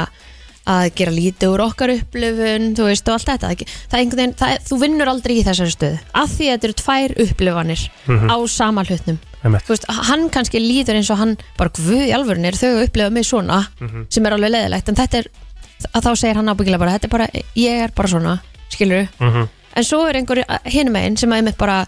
að 0.67 0.95
gera 0.97 1.13
lítið 1.13 1.51
úr 1.53 1.61
okkar 1.67 1.91
upplifun 1.93 2.71
þú 2.79 2.85
veist 2.89 3.09
og 3.09 3.15
allt 3.19 3.27
þetta. 3.29 3.49
Það, 3.51 3.73
það 3.91 3.97
er 3.99 4.03
einhvern 4.05 4.21
veginn, 4.23 4.35
það 4.41 4.53
er, 4.55 4.63
þú 4.65 4.79
vinnur 4.81 5.11
aldrei 5.13 5.35
í 5.37 5.45
þessari 5.45 5.75
stöðu. 5.75 5.99
Af 6.15 6.31
því 6.31 6.47
að 6.49 6.55
þetta 6.55 6.69
eru 6.71 6.77
tvær 6.81 7.15
upplifanir 7.27 7.83
Mhm. 8.07 8.31
á 8.33 8.37
sama 8.49 8.85
hlutnum 8.85 9.19
Einmitt. 9.45 9.63
þú 9.67 9.69
veist, 9.75 9.85
hann 10.09 10.31
kannski 10.31 10.59
líður 10.63 10.97
eins 10.97 11.11
og 11.11 11.19
hann 11.19 11.37
bara 11.59 11.71
guð 11.71 12.07
í 12.09 12.13
alvörun 12.17 12.45
er 12.47 12.53
þau 12.57 12.71
að 12.79 12.85
upplifa 12.89 13.11
mig 13.13 13.25
svona? 13.25 13.69
Mhm. 13.81 14.07
sem 14.09 14.25
er 14.27 14.33
alveg 14.33 14.51
leðilegt 14.51 14.89
en 14.89 14.95
þetta 14.95 15.15
er, 15.19 15.27
að 15.95 16.03
þá 16.03 16.11
segir 16.17 16.35
hann 16.37 16.49
ábyggilega 16.49 16.79
bara 16.79 16.93
þetta 16.99 17.05
er 17.05 17.09
bara, 17.19 17.29
ég 17.57 17.85
er 17.85 17.89
bara 17.95 18.09
svona. 18.09 18.41
Skilur 18.71 19.09
Mhm. 19.21 19.49
en 19.77 19.83
svo 19.85 20.09
er 20.09 20.15
einhver 20.15 20.45
hinum 20.65 20.97
einn 20.97 21.17
sem 21.19 21.29
að 21.31 21.37
einmitt 21.43 21.59
bara 21.59 21.87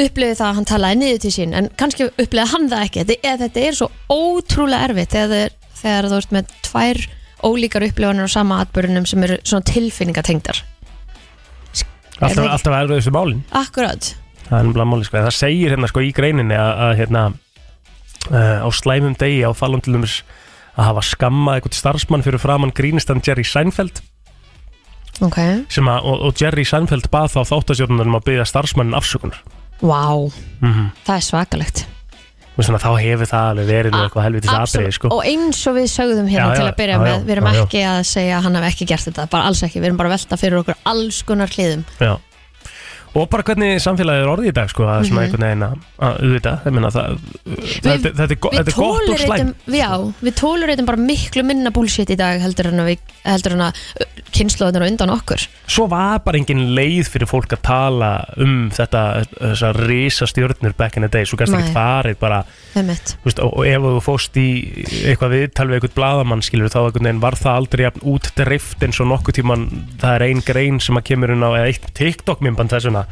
upplifi 0.00 0.32
það 0.38 0.46
að 0.48 0.54
hann 0.54 0.64
talaði 0.64 0.96
niður 0.96 1.20
til 1.20 1.30
sín. 1.30 1.52
En 1.54 1.68
kannski 1.76 2.06
upplifi 2.16 2.48
hann 2.48 2.70
það 2.70 2.84
ekki. 2.86 3.04
Þetta, 3.04 3.16
eða 3.22 3.38
þetta 3.44 3.64
er 3.68 3.72
svo 3.72 3.88
ótrúlega 4.08 4.88
erfitt 4.88 5.10
þegar, 5.12 5.28
þeir, 5.28 5.50
þegar 5.82 6.08
þú 6.08 6.16
ert 6.22 6.32
með 6.32 6.46
tvær 6.62 7.02
ólíkar 7.42 7.84
upplifanir 7.88 8.26
á 8.26 8.30
sama 8.30 8.60
atbörunum 8.64 9.06
sem 9.08 9.22
eru 9.26 9.38
svona 9.42 9.66
tilfinningatengdar. 9.68 10.62
Alltaf, 12.22 12.36
það 12.36 12.44
ekki- 12.44 12.52
alltaf 12.54 12.76
erfiðustu 12.78 13.12
málin. 13.14 13.40
Akkurat, 13.50 14.12
það 14.48 14.58
er 14.58 14.66
nefnilega 14.68 14.90
máli 14.92 15.04
sko, 15.08 15.16
En 15.18 15.24
það 15.26 15.36
segir 15.38 15.70
hérna 15.74 15.88
sko 15.90 16.00
í 16.04 16.12
greininni 16.14 16.54
að, 16.54 16.72
að 16.86 16.92
hérna 17.00 17.22
uh, 18.30 18.58
á 18.62 18.68
slæmum 18.70 19.16
degi 19.18 19.42
á 19.42 19.50
fallum 19.56 19.82
til 19.82 19.96
dæmis 19.96 20.20
að 20.76 20.86
hafa 20.88 21.02
skammað 21.04 21.58
eitthvað 21.58 21.78
starfsmann 21.80 22.22
fyrir 22.24 22.40
framann 22.40 22.72
grínistan 22.72 23.20
Jerry 23.26 23.44
Seinfeld. 23.44 24.00
Ok. 25.20 25.38
Sem 25.68 25.88
að, 25.90 26.06
og, 26.08 26.22
og 26.28 26.38
Jerry 26.40 26.64
Seinfeld 26.64 27.10
bað 27.12 27.34
þá 27.34 27.40
þáttastjórnunum 27.50 28.16
að 28.16 28.24
byggja 28.30 28.46
starfsmannin 28.48 28.96
afsökunar. 28.96 29.42
Vá, 29.82 30.30
mm 30.62 30.86
það 31.04 31.16
er 31.18 31.26
svakalegt 31.26 31.82
og 32.52 32.64
svona, 32.66 32.78
þá 32.82 32.90
hefur 33.00 33.30
það 33.30 33.46
alveg 33.52 33.70
verið 33.72 33.94
eitthvað 34.02 34.26
helvitis 34.26 34.50
Absolutt. 34.52 34.72
atriði 34.72 34.96
sko. 34.98 35.08
og 35.16 35.22
eins 35.24 35.62
og 35.70 35.76
við 35.78 35.86
sögðum 35.92 36.28
hérna 36.28 36.50
Já, 36.52 36.58
til 36.58 36.66
að 36.68 36.76
byrja 36.82 36.96
já, 36.98 37.04
með 37.06 37.22
við 37.24 37.36
erum 37.36 37.48
já, 37.48 37.62
ekki 37.62 37.80
að 37.92 38.02
segja 38.10 38.34
að 38.38 38.42
hann 38.48 38.58
hef 38.60 38.66
ekki 38.72 38.88
gert 38.92 39.06
þetta 39.08 39.28
bara 39.32 39.46
alls 39.48 39.62
ekki, 39.62 39.80
við 39.80 39.88
erum 39.88 39.96
bara 40.02 40.10
að 40.12 40.16
velta 40.18 40.36
fyrir 40.42 40.60
okkur 40.60 40.76
alls 40.92 41.22
konar 41.22 41.48
hliðum 41.56 41.84
og 43.12 43.26
bara 43.28 43.44
hvernig 43.44 43.76
samfélagið 43.84 44.22
er 44.24 44.30
orðið 44.32 44.48
í 44.48 44.52
dag 44.56 44.70
sko, 44.72 44.84
að 44.88 45.02
svona 45.04 45.24
einhvern 45.26 45.42
veginn 45.44 45.64
að 45.68 46.94
það, 46.96 47.18
þetta, 47.84 48.08
er, 48.08 48.14
Mhm. 48.16 48.20
er 48.22 48.36
gott 48.40 48.54
og 48.56 48.70
tolereitum- 48.72 49.54
já, 49.68 49.90
við 50.24 50.34
tólureitum 50.40 50.86
bara 50.88 50.96
miklu 50.96 51.44
minna 51.44 51.70
bullshit 51.70 52.08
í 52.08 52.16
dag 52.16 52.40
heldur 52.40 52.68
en 52.72 52.80
að, 52.80 52.96
að 54.32 54.38
kynnslóðunar 54.38 54.86
undan 54.88 55.12
okkur 55.12 55.44
svo 55.68 55.86
var 55.92 56.18
bara 56.24 56.38
engin 56.40 56.62
leið 56.76 57.10
fyrir 57.12 57.28
fólk 57.28 57.52
að 57.52 57.62
tala 57.68 58.10
um 58.40 58.70
þetta 58.72 59.02
þessar 59.36 59.80
risa 59.86 60.26
stjörnur 60.30 60.72
back 60.78 60.96
in 60.96 61.04
the 61.04 61.10
day 61.12 61.24
svo 61.28 61.36
gæst 61.40 61.52
ekki 61.54 61.74
farið 61.76 62.16
bara 62.22 62.40
veist, 62.74 63.38
og, 63.38 63.52
og 63.52 63.66
ef 63.68 63.82
þú 63.84 64.00
fóst 64.08 64.38
í 64.40 64.46
eitthvað 65.04 65.36
viðtal 65.36 65.68
við 65.68 65.78
eitthvað 65.80 65.96
bladamann 66.00 66.42
skilur 66.42 66.72
þá 66.72 66.80
einhvern 66.86 67.04
veginn 67.10 67.20
var 67.26 67.36
það 67.36 67.60
aldrei 67.60 67.84
jafn 67.86 68.06
út 68.14 68.32
drift 68.40 68.82
eins 68.88 69.00
og 69.04 69.10
nokkuð 69.12 69.38
tíman 69.42 69.68
það 70.00 70.16
er 70.16 70.26
ein 70.30 70.42
grein 70.46 70.80
sem 70.80 70.96
að 70.96 71.06
kemur 71.12 71.34
inn 71.36 71.44
á 71.44 71.50
eða 71.52 71.68
eitt 71.68 71.92
TikTok 71.98 72.40
mymband 72.42 72.72
þessuna 72.72 73.04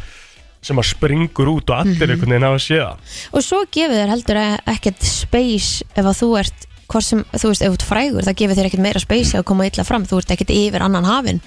sem 0.60 0.76
að 0.76 0.90
springur 0.90 1.48
út 1.54 1.70
og 1.72 1.78
allir 1.78 1.94
Mhm. 1.96 2.10
einhvern 2.10 2.32
veginn 2.34 2.44
hafa 2.44 2.58
séð 2.60 2.82
það. 2.84 2.96
og 3.32 3.42
svo 3.46 3.60
gefur 3.72 3.96
þér 3.96 4.10
heldur 4.12 4.36
e- 4.36 4.60
ekkert 4.74 5.02
space 5.08 5.84
ef 5.96 6.04
að 6.04 6.18
þú 6.20 6.28
ert 6.38 6.66
hvort 6.90 7.06
sem, 7.06 7.24
þú 7.32 7.50
veist, 7.52 7.62
ef 7.62 7.70
þú 7.72 7.76
ert 7.78 7.86
frægur 7.88 8.26
það 8.28 8.38
gefur 8.40 8.58
þér 8.58 8.68
ekkert 8.70 8.84
meira 8.86 9.02
space 9.02 9.38
að 9.38 9.46
koma 9.50 9.66
illa 9.70 9.84
fram 9.86 10.04
þú 10.10 10.18
ert 10.22 10.34
ekkert 10.34 10.50
yfir 10.54 10.82
annan 10.86 11.06
hafin 11.08 11.40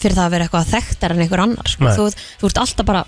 fyrir 0.00 0.16
það 0.16 0.26
að 0.26 0.34
vera 0.36 0.46
eitthvað 0.48 0.70
þekktar 0.74 1.14
en 1.14 1.22
einhver 1.24 1.42
annar 1.46 1.68
sko. 1.72 1.84
Nei. 1.84 1.94
þú, 1.96 2.08
þú 2.40 2.50
ert 2.50 2.58
alltaf 2.64 2.86
bara, 2.88 3.04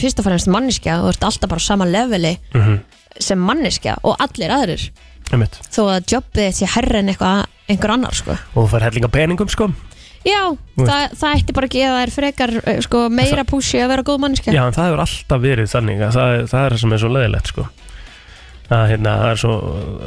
fyrst 0.00 0.20
og 0.22 0.24
fremst 0.28 0.48
manneskja 0.52 0.98
þú 1.02 1.12
ert 1.14 1.26
alltaf 1.30 1.50
bara 1.52 1.60
á 1.60 1.68
sama 1.70 1.84
leveli 1.88 2.34
Mhm. 2.54 2.80
sem 3.20 3.38
manneskja 3.38 3.96
og 4.04 4.16
allir 4.22 4.50
aðrir 4.54 4.90
Einmitt. 5.32 5.58
þó 5.70 5.80
að 5.96 6.06
jobbið 6.14 6.46
þitt 6.48 6.58
sé 6.60 6.66
herra 6.74 6.98
en 7.02 7.08
eitthvað 7.12 7.44
einhver 7.68 7.90
annar 7.96 8.14
sko. 8.14 8.32
og 8.54 8.64
þú 8.64 8.68
fær 8.72 8.82
hellinga 8.88 9.08
peningum 9.12 9.48
sko 9.50 9.70
Já, 10.20 10.52
það, 10.76 11.14
það 11.16 11.34
ætti 11.38 11.52
bara 11.56 11.66
að 11.66 11.72
gefa 11.72 12.00
þær 12.04 12.10
frekar 12.12 12.50
uh, 12.60 12.80
sko, 12.84 12.98
meira 13.08 13.44
pússi 13.48 13.78
að 13.80 13.88
vera 13.88 14.02
góð 14.04 14.18
mannskja 14.20 14.52
Já, 14.52 14.66
en 14.66 14.74
það 14.76 14.88
hefur 14.90 15.00
alltaf 15.06 15.40
verið 15.40 15.70
þannig 15.72 16.02
að 16.04 16.12
það, 16.18 16.32
það 16.50 16.64
er 16.66 16.74
það 16.74 16.80
sem 16.82 16.92
er 16.92 16.98
svo 17.00 17.08
leðilegt 17.14 17.46
sko. 17.54 17.64
Að, 18.70 18.84
hérna, 18.92 19.16
það, 19.22 19.30
er 19.34 19.40
svo, 19.42 19.54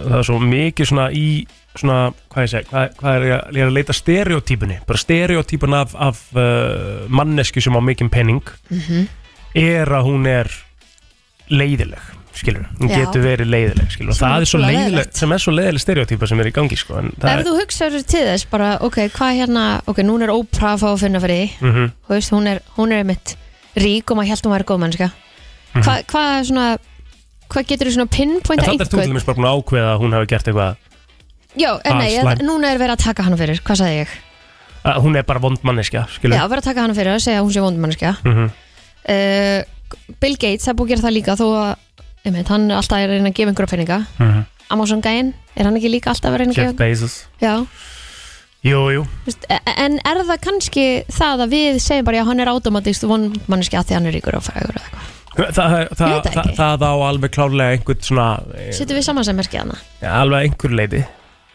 það 0.07 0.17
er 0.19 0.27
svo 0.29 0.39
mikið 0.39 0.89
svona 0.91 1.07
í 1.11 1.27
svona, 1.75 1.97
hvað 2.31 2.43
ég 2.45 2.51
segi, 2.53 2.67
hvað, 2.69 2.91
hvað 2.99 3.15
er 3.17 3.23
ég 3.27 3.33
að, 3.37 3.55
ég 3.57 3.63
er 3.63 3.69
að 3.71 3.77
leita 3.79 3.93
stereotypunni, 3.97 4.75
bara 4.87 5.01
stereotypun 5.01 5.73
af, 5.73 5.95
af 5.97 6.19
uh, 6.37 7.07
mannesku 7.09 7.61
sem 7.65 7.73
á 7.75 7.81
mikinn 7.81 8.09
penning 8.13 8.43
Mhm. 8.69 9.07
er 9.55 9.85
að 9.93 10.05
hún 10.07 10.27
er 10.29 10.47
leiðileg 11.53 12.11
skilur, 12.33 12.63
hún 12.79 12.89
Já. 12.89 12.97
getur 13.03 13.21
verið 13.21 13.49
leiðileg 13.51 13.91
skilur, 13.93 14.09
og 14.13 14.17
Sem 14.17 14.25
það 14.27 14.35
er 14.37 14.41
er 14.41 14.49
svo 14.49 14.57
ótrúlega 14.59 14.69
leiðileg 14.73 14.93
leiðilegt. 14.95 15.17
sem 15.19 15.31
er 15.35 15.41
svo 15.43 15.51
leiðileg 15.53 15.83
stereotypa 15.83 16.27
sem 16.31 16.39
er 16.41 16.47
í 16.49 16.53
gangi 16.55 16.77
sko, 16.79 16.95
en 16.97 17.11
það 17.21 17.33
Ef 17.39 17.43
þú 17.45 17.53
hugsaður 17.59 18.05
til 18.09 18.23
þess 18.29 18.45
bara, 18.49 18.69
ok, 18.81 18.97
hvað 19.17 19.35
hérna 19.37 19.65
ok, 19.91 19.97
núna 20.07 20.23
er 20.25 20.33
Oprah 20.33 20.73
að 20.73 20.79
fá 20.81 20.87
að 20.93 21.03
finna 21.03 21.21
fyrir 21.21 21.43
því 21.43 21.67
mm 21.69 21.91
Þú 22.07 22.15
veist, 22.15 22.31
hún 22.33 22.47
er, 22.49 22.61
hún 22.77 22.91
er 22.95 23.03
einmitt 23.03 23.35
rík 23.77 24.09
og 24.09 24.17
maður 24.17 24.31
held 24.33 24.41
hún 24.47 24.55
væri 24.57 24.69
góð 24.71 24.81
mannska 24.85 25.11
Mhm. 25.73 25.81
Hvað 25.83 26.03
hvað 26.05 26.39
er 26.39 26.43
svona 26.45 26.77
hvað 27.49 27.67
getur 27.69 27.87
þú 27.89 27.93
svona 27.97 28.09
pinpointa 28.13 28.65
þannig 28.65 28.81
er 28.81 28.87
þú 28.87 28.89
til 28.89 28.99
einhvern 28.99 29.13
dæmis 29.13 29.25
bara 29.27 29.37
búin 29.37 29.49
að 29.49 29.57
ákveða 29.59 29.89
að 29.93 29.99
hún 30.03 30.13
hafi 30.17 30.27
gert 30.33 30.47
eitthvað 30.47 30.75
Já, 31.53 31.69
en 31.85 31.93
Ah, 31.93 31.99
nei, 32.01 32.09
slæm. 32.17 32.39
núna 32.47 32.71
er 32.73 32.79
verið 32.81 32.95
að 32.97 33.03
taka 33.03 33.23
hana 33.23 33.37
fyrir, 33.37 33.59
hvað 33.61 33.77
sagði 33.77 33.97
ég? 34.03 34.13
að 34.83 34.97
hún 35.05 35.15
er 35.15 35.23
bara 35.23 35.39
vond 35.39 35.59
manneskja 35.63 36.07
skilur 36.11 36.35
Já, 36.35 36.47
verið 36.49 36.61
að 36.63 36.69
taka 36.71 36.81
hana 36.81 36.93
fyrir 36.97 37.13
að 37.13 37.21
segja 37.23 37.39
að 37.39 37.45
hún 37.45 37.53
sé 37.53 37.61
vond 37.61 37.77
mannskja 37.79 38.15
Mhm. 38.25 38.49
uh, 39.09 39.63
Bill 40.19 40.35
Gates, 40.41 40.65
það 40.65 40.73
er 40.73 40.77
búið 40.79 40.87
að 40.87 40.93
gera 40.95 41.03
það 41.07 41.13
líka 41.13 41.35
þó 41.37 41.45
að, 41.53 41.75
einmitt, 42.25 42.47
hann 42.49 42.71
er 42.71 42.75
alltaf 42.79 42.97
að 42.97 43.07
reyna 43.13 43.29
að 43.29 43.35
gefa 43.37 43.51
einhverja 43.53 43.71
peninga. 43.75 43.97
Mhm. 44.17 44.45
Amazon 44.71 45.01
gæinn, 45.01 45.33
er 45.55 45.63
hann 45.65 45.75
ekki 45.77 45.91
líka 45.93 46.09
alltaf 46.09 46.33
að 46.33 46.37
reyna 46.41 46.53
að 46.53 46.57
Jeff 46.57 46.71
gefa 46.73 46.77
Bezos. 46.83 47.15
Já, 47.41 47.67
Jú, 48.63 48.79
jú, 48.95 49.01
þú 49.03 49.27
veist, 49.27 49.45
e- 49.51 49.73
en 49.77 49.99
er 50.07 50.23
það 50.23 50.39
kannski 50.39 50.85
það 51.11 51.41
að 51.43 51.49
við 51.51 51.79
segjum 51.83 52.05
bara, 52.05 52.17
já, 52.17 52.23
hann 52.25 52.39
er 52.39 52.47
automatist 52.47 53.03
vond 53.03 53.35
mannskja 53.51 53.81
að 53.83 53.87
því 53.89 53.93
hann 53.97 54.05
er 54.07 54.13
ríkur 54.15 54.37
og 54.37 54.43
frægur 54.45 54.71
eða 54.71 54.85
eitthvað 54.87 55.09
Það, 55.33 55.47
það, 55.57 55.71
Ég 55.73 55.89
það, 55.97 56.11
veit 56.13 56.25
það 56.27 56.29
það, 56.29 56.37
ekki. 56.43 56.53
það 56.59 56.83
á 56.85 56.93
alveg 57.09 57.31
klárlega 57.33 57.73
einhvern 57.77 58.01
svona 58.05 58.25
eh, 58.53 58.67
Settum 58.77 58.97
við 58.99 59.05
saman 59.07 59.25
sem 59.25 59.33
merkið 59.39 59.59
hana 59.63 59.77
ja, 60.03 60.11
alveg 60.21 60.39
einhver 60.47 60.71
leiti 60.77 60.99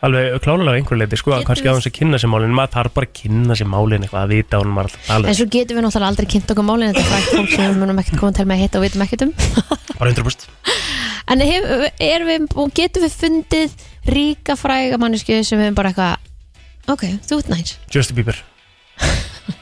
alveg 0.07 0.25
klárlega 0.45 0.79
einhver 0.81 0.99
leiti 0.99 1.17
sko, 1.19 1.31
Getum 1.35 1.47
kannski 1.49 1.67
við- 1.67 1.71
á 1.71 1.75
hans 1.79 1.89
að 1.91 1.95
kynna 1.99 2.17
sér 2.23 2.31
málin. 2.31 2.53
Maður 2.55 2.73
þarf 2.77 2.93
bara 2.99 3.07
að 3.09 3.15
kynna 3.19 3.55
sér 3.59 3.69
málin 3.71 4.03
eitthvað 4.07 4.23
að 4.27 4.31
vita 4.35 4.55
hún 4.63 4.71
maður 4.75 4.89
alltaf 4.93 5.03
tala 5.09 5.25
En 5.27 5.31
um. 5.35 5.39
svo 5.39 5.47
getum 5.55 5.75
við 5.79 5.83
náttúrulega 5.87 6.11
aldrei 6.13 6.29
kynnt 6.35 6.51
okkur 6.55 6.67
málin 6.69 6.91
Þetta 6.95 7.03
er 7.03 7.11
frækt 7.13 7.31
fólk 7.35 7.51
sem 7.55 7.65
við 7.73 7.79
munum 7.83 7.99
ekkert 8.03 8.19
koma 8.23 8.33
til 8.39 8.47
með 8.51 8.57
að 8.59 8.63
hitta 8.63 8.77
og 8.79 8.85
vitum 8.87 9.05
ekkert 9.07 9.23
um. 9.27 9.33
Bara 9.99 10.09
100% 10.15 10.43
En 11.29 11.39
hef, 11.45 11.63
er 12.09 12.21
við, 12.25 12.41
og 12.63 12.69
getum 12.79 13.03
við 13.05 13.13
fundið 13.21 13.71
ríka 14.09 14.55
fræga 14.57 14.97
mannesku 15.03 15.35
sem 15.45 15.59
við 15.61 15.75
bara 15.79 15.91
eitthvað 15.91 16.15
Ok, 16.95 17.03
þú 17.29 17.35
ert 17.43 17.51
næs. 17.53 17.71
Justin 17.93 18.17
Bieber 18.17 18.39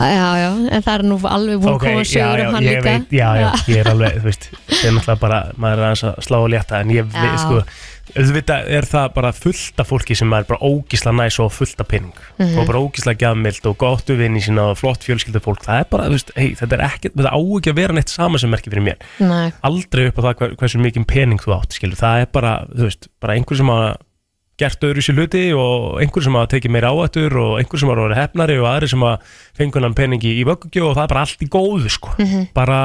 Já, 0.00 0.28
já, 0.40 0.48
en 0.72 0.82
það 0.86 0.94
er 0.94 1.02
nú 1.10 1.16
alveg 1.28 1.60
búin 1.60 1.74
að 1.74 1.82
koma 1.84 2.04
sögur 2.08 2.40
um 2.46 2.54
hann 2.56 2.64
ég 2.64 2.78
líka. 2.78 2.84
veit, 2.88 3.10
já, 3.12 3.28
já, 3.36 3.48
ég 3.68 3.80
er 3.82 3.90
alveg, 3.92 4.14
þú 4.22 4.28
veist 4.30 4.46
ég 4.50 4.84
er 4.88 4.94
náttúrulega 4.96 5.20
bara, 5.20 5.40
maður 5.60 5.78
er 5.82 5.88
aðeins 5.90 6.04
að 6.08 6.20
slá 6.24 6.36
og 6.40 6.50
létta 6.54 6.80
en 6.80 6.92
ég 6.94 7.08
veit, 7.12 7.34
Já. 7.34 7.40
sko 7.44 7.62
auðvitað 8.10 8.70
er 8.74 8.86
það 8.90 9.12
bara 9.14 9.30
fullt 9.36 9.78
af 9.84 9.86
fólki 9.86 10.16
sem 10.18 10.32
er 10.34 10.46
bara 10.48 10.66
ógísla 10.66 11.12
næs 11.14 11.36
og 11.44 11.52
fullt 11.54 11.78
af 11.84 11.86
pening. 11.92 12.16
Mhm. 12.40 12.58
og 12.58 12.66
bara 12.66 12.80
ógísla 12.82 13.14
gjafmild 13.14 13.66
og 13.70 13.76
gott 13.78 14.06
við 14.10 14.18
vinni 14.24 14.40
sína 14.42 14.70
og 14.72 14.78
flott 14.80 15.04
fjölskyldu 15.06 15.38
fólk 15.44 15.62
það 15.62 15.84
er 15.84 15.86
bara, 15.92 16.08
þú 16.08 16.16
veist, 16.16 16.32
hei, 16.36 16.48
þetta 16.58 16.78
er 16.78 16.84
ekki 16.88 17.12
þetta 17.14 17.30
á 17.30 17.38
ekki 17.38 17.70
að 17.70 17.76
vera 17.76 17.92
neitt 17.94 18.08
sama 18.10 18.38
sem 18.38 18.50
merki 18.50 18.72
fyrir 18.72 18.82
mér. 18.88 18.98
Nei, 19.20 19.52
aldrei 19.62 20.08
upp 20.08 20.18
á 20.18 20.22
það 20.26 20.34
hver, 20.40 20.56
hversu 20.56 20.80
mikið 20.82 21.06
pening 21.06 21.38
þú 21.44 21.54
átt 21.60 21.76
skilur, 21.76 22.00
það 22.00 22.24
er 22.24 22.26
bara, 22.32 22.56
þú 22.72 22.88
veist, 22.88 23.08
bara 23.20 23.34
einhver 23.36 23.56
sem 23.60 23.68
hafa 23.70 23.96
gert 24.60 24.84
öðru 24.86 25.04
sér 25.04 25.16
hluti 25.18 25.44
og 25.56 26.00
einhver 26.02 26.24
sem 26.26 26.36
hafa 26.38 26.50
tekið 26.54 26.74
meira 26.76 26.90
áættur 26.94 27.36
og 27.40 27.52
einhver 27.60 27.80
sem 27.80 27.90
hafa 27.90 28.04
verið 28.06 28.20
hefnari 28.20 28.58
og 28.60 28.68
aðri 28.70 28.90
sem 28.92 29.04
hafa 29.06 29.36
fengun 29.58 29.86
hann 29.88 29.96
peningi 29.98 30.34
í 30.40 30.44
vöggugjöf 30.48 30.90
og 30.90 30.98
það 30.98 31.06
er 31.06 31.12
bara 31.14 31.24
allt 31.26 31.44
í 31.46 31.50
góðu 31.50 31.92
sko, 31.96 32.14
bara 32.56 32.80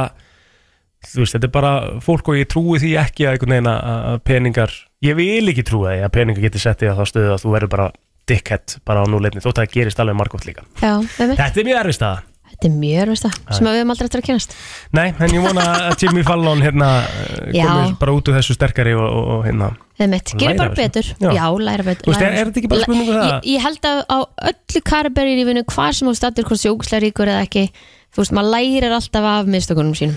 þú 1.05 1.21
veist, 1.21 1.35
þetta 1.35 1.49
er 1.49 1.53
bara 1.53 1.73
fólk 2.01 2.31
og 2.33 2.39
ég 2.39 2.49
trúi 2.49 2.79
því 2.81 2.95
ekki 3.03 3.27
að 3.27 3.35
einhvern 3.35 3.55
veginn 3.57 3.71
að 3.71 4.19
peningar 4.25 4.73
ég 5.05 5.17
vil 5.19 5.51
ekki 5.53 5.65
trúi 5.67 5.91
því 5.91 6.05
að 6.07 6.13
peningar 6.15 6.47
geti 6.47 6.63
sett 6.63 6.81
í 6.81 6.89
að 6.89 7.01
þá 7.03 7.11
stöðu 7.11 7.33
að 7.35 7.43
þú 7.43 7.51
verður 7.53 7.73
bara 7.75 7.89
dickhead 8.25 8.79
bara 8.87 9.03
á 9.03 9.05
núleitni, 9.05 9.43
þótt 9.43 9.59
að 9.59 9.67
það 9.67 9.75
gerist 9.75 9.99
alveg 10.01 10.17
margótt 10.17 10.47
líka. 10.47 10.63
Já, 10.81 10.95
Þetta 11.19 11.61
er 11.61 11.67
mjög 11.67 11.81
erfist 11.83 12.05
aða 12.07 12.23
Þetta 12.51 12.67
er 12.69 12.75
mjög, 12.79 13.09
veist 13.11 13.25
það, 13.25 13.39
sem 13.57 13.67
við 13.67 13.73
höfum 13.75 13.91
aldrei 13.93 14.05
eftir 14.07 14.21
að 14.21 14.27
kynast 14.29 14.53
Nei, 14.95 15.07
en 15.19 15.33
ég 15.35 15.43
vona 15.43 15.63
að 15.89 16.03
Jimmy 16.05 16.21
Fallon 16.27 16.61
hérna 16.63 16.89
komið 17.55 17.97
bara 17.99 18.13
út 18.15 18.29
úr 18.31 18.37
þessu 18.37 18.55
sterkari 18.55 18.93
og, 18.95 19.03
og, 19.07 19.27
og 19.37 19.41
hérna 19.49 19.71
Þeim 19.95 20.11
mitt, 20.11 20.31
gerir 20.35 20.57
bara 20.59 20.75
betur. 20.75 21.07
Já. 21.23 21.29
Já, 21.31 21.43
læra 21.55 21.83
betur 21.87 22.07
Þú 22.07 22.11
veist, 22.13 22.23
er- 22.27 22.33
þetta 22.49 22.59
ekki 22.61 22.71
bara 22.71 22.79
þessu. 22.81 22.87
spurning 22.89 23.11
um 23.11 23.19
það? 23.19 23.27
Ég, 23.31 23.51
ég 23.55 23.65
held 23.65 23.89
að 23.91 23.99
á 24.11 24.17
öllu 24.51 24.81
karabæri 24.91 25.35
í 25.35 25.37
lífinu 25.39 25.65
Hvað 25.71 25.91
sem 25.99 26.09
þú 26.09 26.15
stattir, 26.19 26.47
hvort 26.49 26.63
sjókslega 26.63 27.03
ríkur 27.05 27.31
eða 27.31 27.43
ekki 27.47 27.65
Þú 28.15 28.23
veist, 28.23 28.33
maður 28.35 28.51
lærir 28.55 28.95
alltaf 28.95 29.25
af 29.27 29.47
mistökunum 29.51 29.95
sínum. 29.99 30.15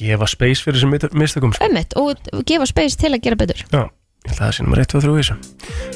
Gefa 0.00 0.26
space 0.32 0.64
fyrir 0.64 0.80
þessum 0.80 0.94
mistökum 1.20 1.52
sko. 1.54 1.66
Ömmit, 1.68 1.94
og 2.00 2.42
gefa 2.48 2.66
space 2.66 2.98
til 2.98 3.12
að 3.14 3.20
gera 3.22 3.36
betur. 3.38 3.60
Já, 3.70 3.84
ég 4.20 4.30
held 4.30 4.40
að 4.40 4.44
það 4.44 4.54
sé 4.56 4.64
nummer 4.66 4.82
1, 4.82 4.90
2, 4.92 5.00
3 5.06 5.12
í 5.12 5.22
þessu. 5.22 5.36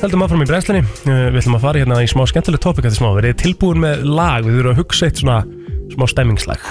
Heldum 0.03 0.25
áfram 0.25 0.45
í 0.45 0.49
brenslinni 0.49 0.81
uh, 0.85 1.27
Við 1.35 1.41
ætlum 1.43 1.59
að 1.59 1.65
fara 1.67 1.81
hérna 1.83 1.99
í 2.05 2.09
smá 2.11 2.23
skemmtilegt 2.31 2.65
tópik 2.65 2.87
Þetta 2.87 2.99
smá, 2.99 3.11
verið 3.19 3.37
tilbúin 3.43 3.83
með 3.85 4.05
lag? 4.09 4.47
Við 4.47 4.57
þurfum 4.59 4.73
að 4.75 4.81
hugsa 4.81 5.09
eitt 5.11 5.21
svona 5.21 5.39
smá 5.95 6.07
stemmingslag. 6.09 6.63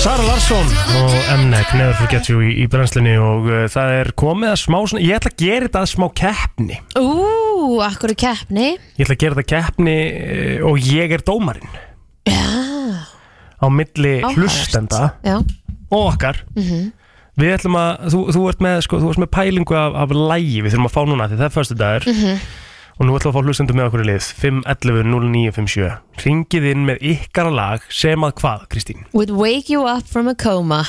Sara 0.00 0.24
Larsson 0.24 0.70
og 1.02 1.16
Mnek 1.42 1.74
Never 1.76 1.92
Forget 1.98 2.30
You 2.32 2.40
í, 2.42 2.54
í 2.62 2.66
brenslinni 2.72 3.12
og 3.20 3.46
uh, 3.50 3.64
það 3.70 3.92
er 3.98 4.10
komið 4.18 4.54
að 4.54 4.60
smá 4.62 4.78
svona 4.88 5.02
Ég 5.04 5.18
ætla 5.20 5.32
að 5.34 5.42
gera 5.44 5.68
þetta 5.68 5.82
að 5.84 5.90
smá 5.92 6.06
keppni. 6.22 6.78
Ú, 6.98 7.08
akkur 7.84 8.14
er 8.14 8.18
keppni? 8.24 8.68
Ég 8.96 9.04
ætla 9.04 9.18
að 9.18 9.22
gera 9.26 9.38
þetta 9.38 9.52
keppni 9.52 9.96
uh, 10.08 10.68
og 10.72 10.88
ég 10.88 11.14
er 11.18 11.24
dómarinn. 11.28 11.76
Já, 12.28 12.40
á 13.60 13.66
milli 13.72 14.16
áhugavert. 14.22 14.40
hlustenda 14.40 15.02
Já, 15.24 15.36
og 15.92 16.00
okkar 16.14 16.42
Við 17.38 17.52
ætlum 17.54 17.76
að, 17.78 18.08
þú, 18.12 18.20
þú 18.34 18.40
ert 18.50 18.62
með, 18.66 18.78
sko, 18.86 18.98
þú 19.02 19.10
ert 19.12 19.20
með 19.22 19.30
pælingu 19.36 19.76
af, 19.78 19.98
af 20.02 20.14
lægi, 20.16 20.56
við 20.64 20.72
þurfum 20.74 20.88
að 20.88 20.96
fá 20.96 21.02
núna 21.06 21.28
því 21.30 21.38
það 21.38 21.46
er 21.48 21.54
förstu 21.54 21.76
dagur 21.78 22.08
og 22.98 23.06
nú 23.06 23.14
ætlum 23.14 23.14
við 23.14 23.30
að 23.30 23.36
fá 23.36 23.46
hlustendur 23.46 23.76
með 23.78 23.88
okkur 23.92 24.02
í 24.02 24.06
lið. 24.08 24.28
511 24.42 25.04
0957 25.06 26.24
Ringið 26.24 26.64
inn 26.72 26.86
með 26.88 27.04
ykkar 27.14 27.50
lag 27.54 27.84
sem 27.94 28.26
að 28.26 28.34
hvað, 28.42 28.64
Kristín? 28.74 29.04
would 29.14 29.30
wake 29.30 29.70
you 29.70 29.86
up 29.86 30.02
from 30.10 30.26
a 30.26 30.34
coma. 30.34 30.82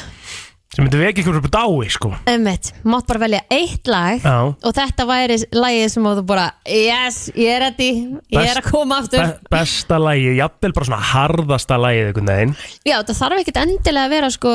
Sem 0.70 0.86
myndi 0.86 1.00
vekja 1.02 1.24
ykkur 1.24 1.38
upp 1.40 1.48
á 1.50 1.54
dái, 1.56 1.88
sko. 1.90 2.10
Ömmit, 2.30 2.68
mátt 2.86 3.08
bara 3.10 3.22
velja 3.24 3.40
eitt 3.50 3.90
lag 3.90 4.22
Já, 4.22 4.36
Og 4.54 4.76
þetta 4.78 5.06
væri 5.10 5.38
lagið 5.58 5.88
sem 5.96 6.06
þú 6.06 6.26
bara 6.30 6.44
Yes, 6.70 7.18
ég 7.34 7.56
er 7.56 7.64
ready. 7.64 7.88
Ég 8.34 8.52
er 8.52 8.60
að 8.62 8.68
koma 8.70 9.00
aftur. 9.02 9.18
be 9.22 9.50
besta 9.58 9.98
lagið, 9.98 10.36
jafnvel 10.38 10.76
bara 10.78 10.90
svona 10.92 11.02
harðasta 11.14 11.78
lagið 11.82 12.12
einhvern 12.12 12.30
veginn. 12.34 12.54
Já, 12.86 13.00
það 13.02 13.18
þarf 13.22 13.42
ekkert 13.42 13.62
endilega 13.64 14.06
að 14.06 14.14
vera 14.14 14.30
sko 14.34 14.54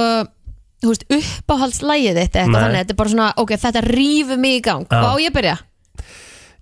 Þú 0.84 0.92
veist, 0.94 1.06
uppáhaldslægið 1.18 2.18
þitt 2.20 2.34
eitthvað 2.40 2.50
Nei. 2.54 2.62
þannig, 2.64 2.80
þetta 2.82 2.92
er 2.94 2.98
bara 3.00 3.14
svona, 3.14 3.28
ok, 3.40 3.54
þetta 3.64 3.84
rífur 3.88 4.42
mig 4.44 4.58
í 4.58 4.64
gang. 4.64 4.84
Hvað 4.90 5.08
á 5.08 5.16
ég 5.24 5.32
að 5.32 5.38
byrja? 5.38 5.54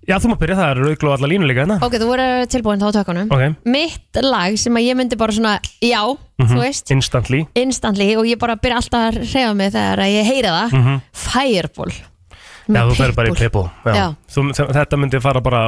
Já, 0.03 0.17
þú 0.19 0.27
maður 0.33 0.39
byrja, 0.41 0.55
það 0.59 0.69
er 0.73 0.79
rauglu 0.83 1.07
og 1.09 1.13
alla 1.15 1.27
línu 1.31 1.47
líka 1.47 1.61
hérna 1.63 1.75
Ok, 1.79 1.93
þú 1.95 2.07
voru 2.09 2.23
tilbúin 2.51 2.81
þá 2.81 2.87
á 2.91 2.95
tökunum 2.97 3.29
Ok, 3.31 3.43
Mitt 3.71 4.19
lag 4.25 4.57
sem 4.59 4.75
að 4.75 4.83
ég 4.89 4.97
myndi 4.99 5.15
bara 5.15 5.31
svona, 5.31 5.53
já, 5.79 6.01
þú 6.43 6.57
veist 6.59 6.91
instantly 6.91 7.39
Instantly 7.55 8.09
og 8.19 8.27
ég 8.27 8.41
bara 8.41 8.57
byrja 8.59 8.81
alltaf 8.81 9.05
að 9.13 9.21
reyða 9.23 9.53
mig 9.61 9.71
þegar 9.71 10.01
að 10.03 10.11
ég 10.11 10.27
heyri 10.27 10.51
það 10.51 10.89
Fireball 11.23 11.93
Já, 11.93 12.71
Með 12.75 12.91
þú 12.91 12.97
fer 12.99 13.15
bara 13.15 13.31
í 13.31 13.35
Pitbull. 13.35 13.63
Pitbull 13.71 13.95
Já. 13.95 13.95
Já. 13.95 14.05
Þú, 14.35 14.43
þetta 14.75 14.99
myndi 14.99 15.23
fara 15.23 15.41
bara, 15.43 15.63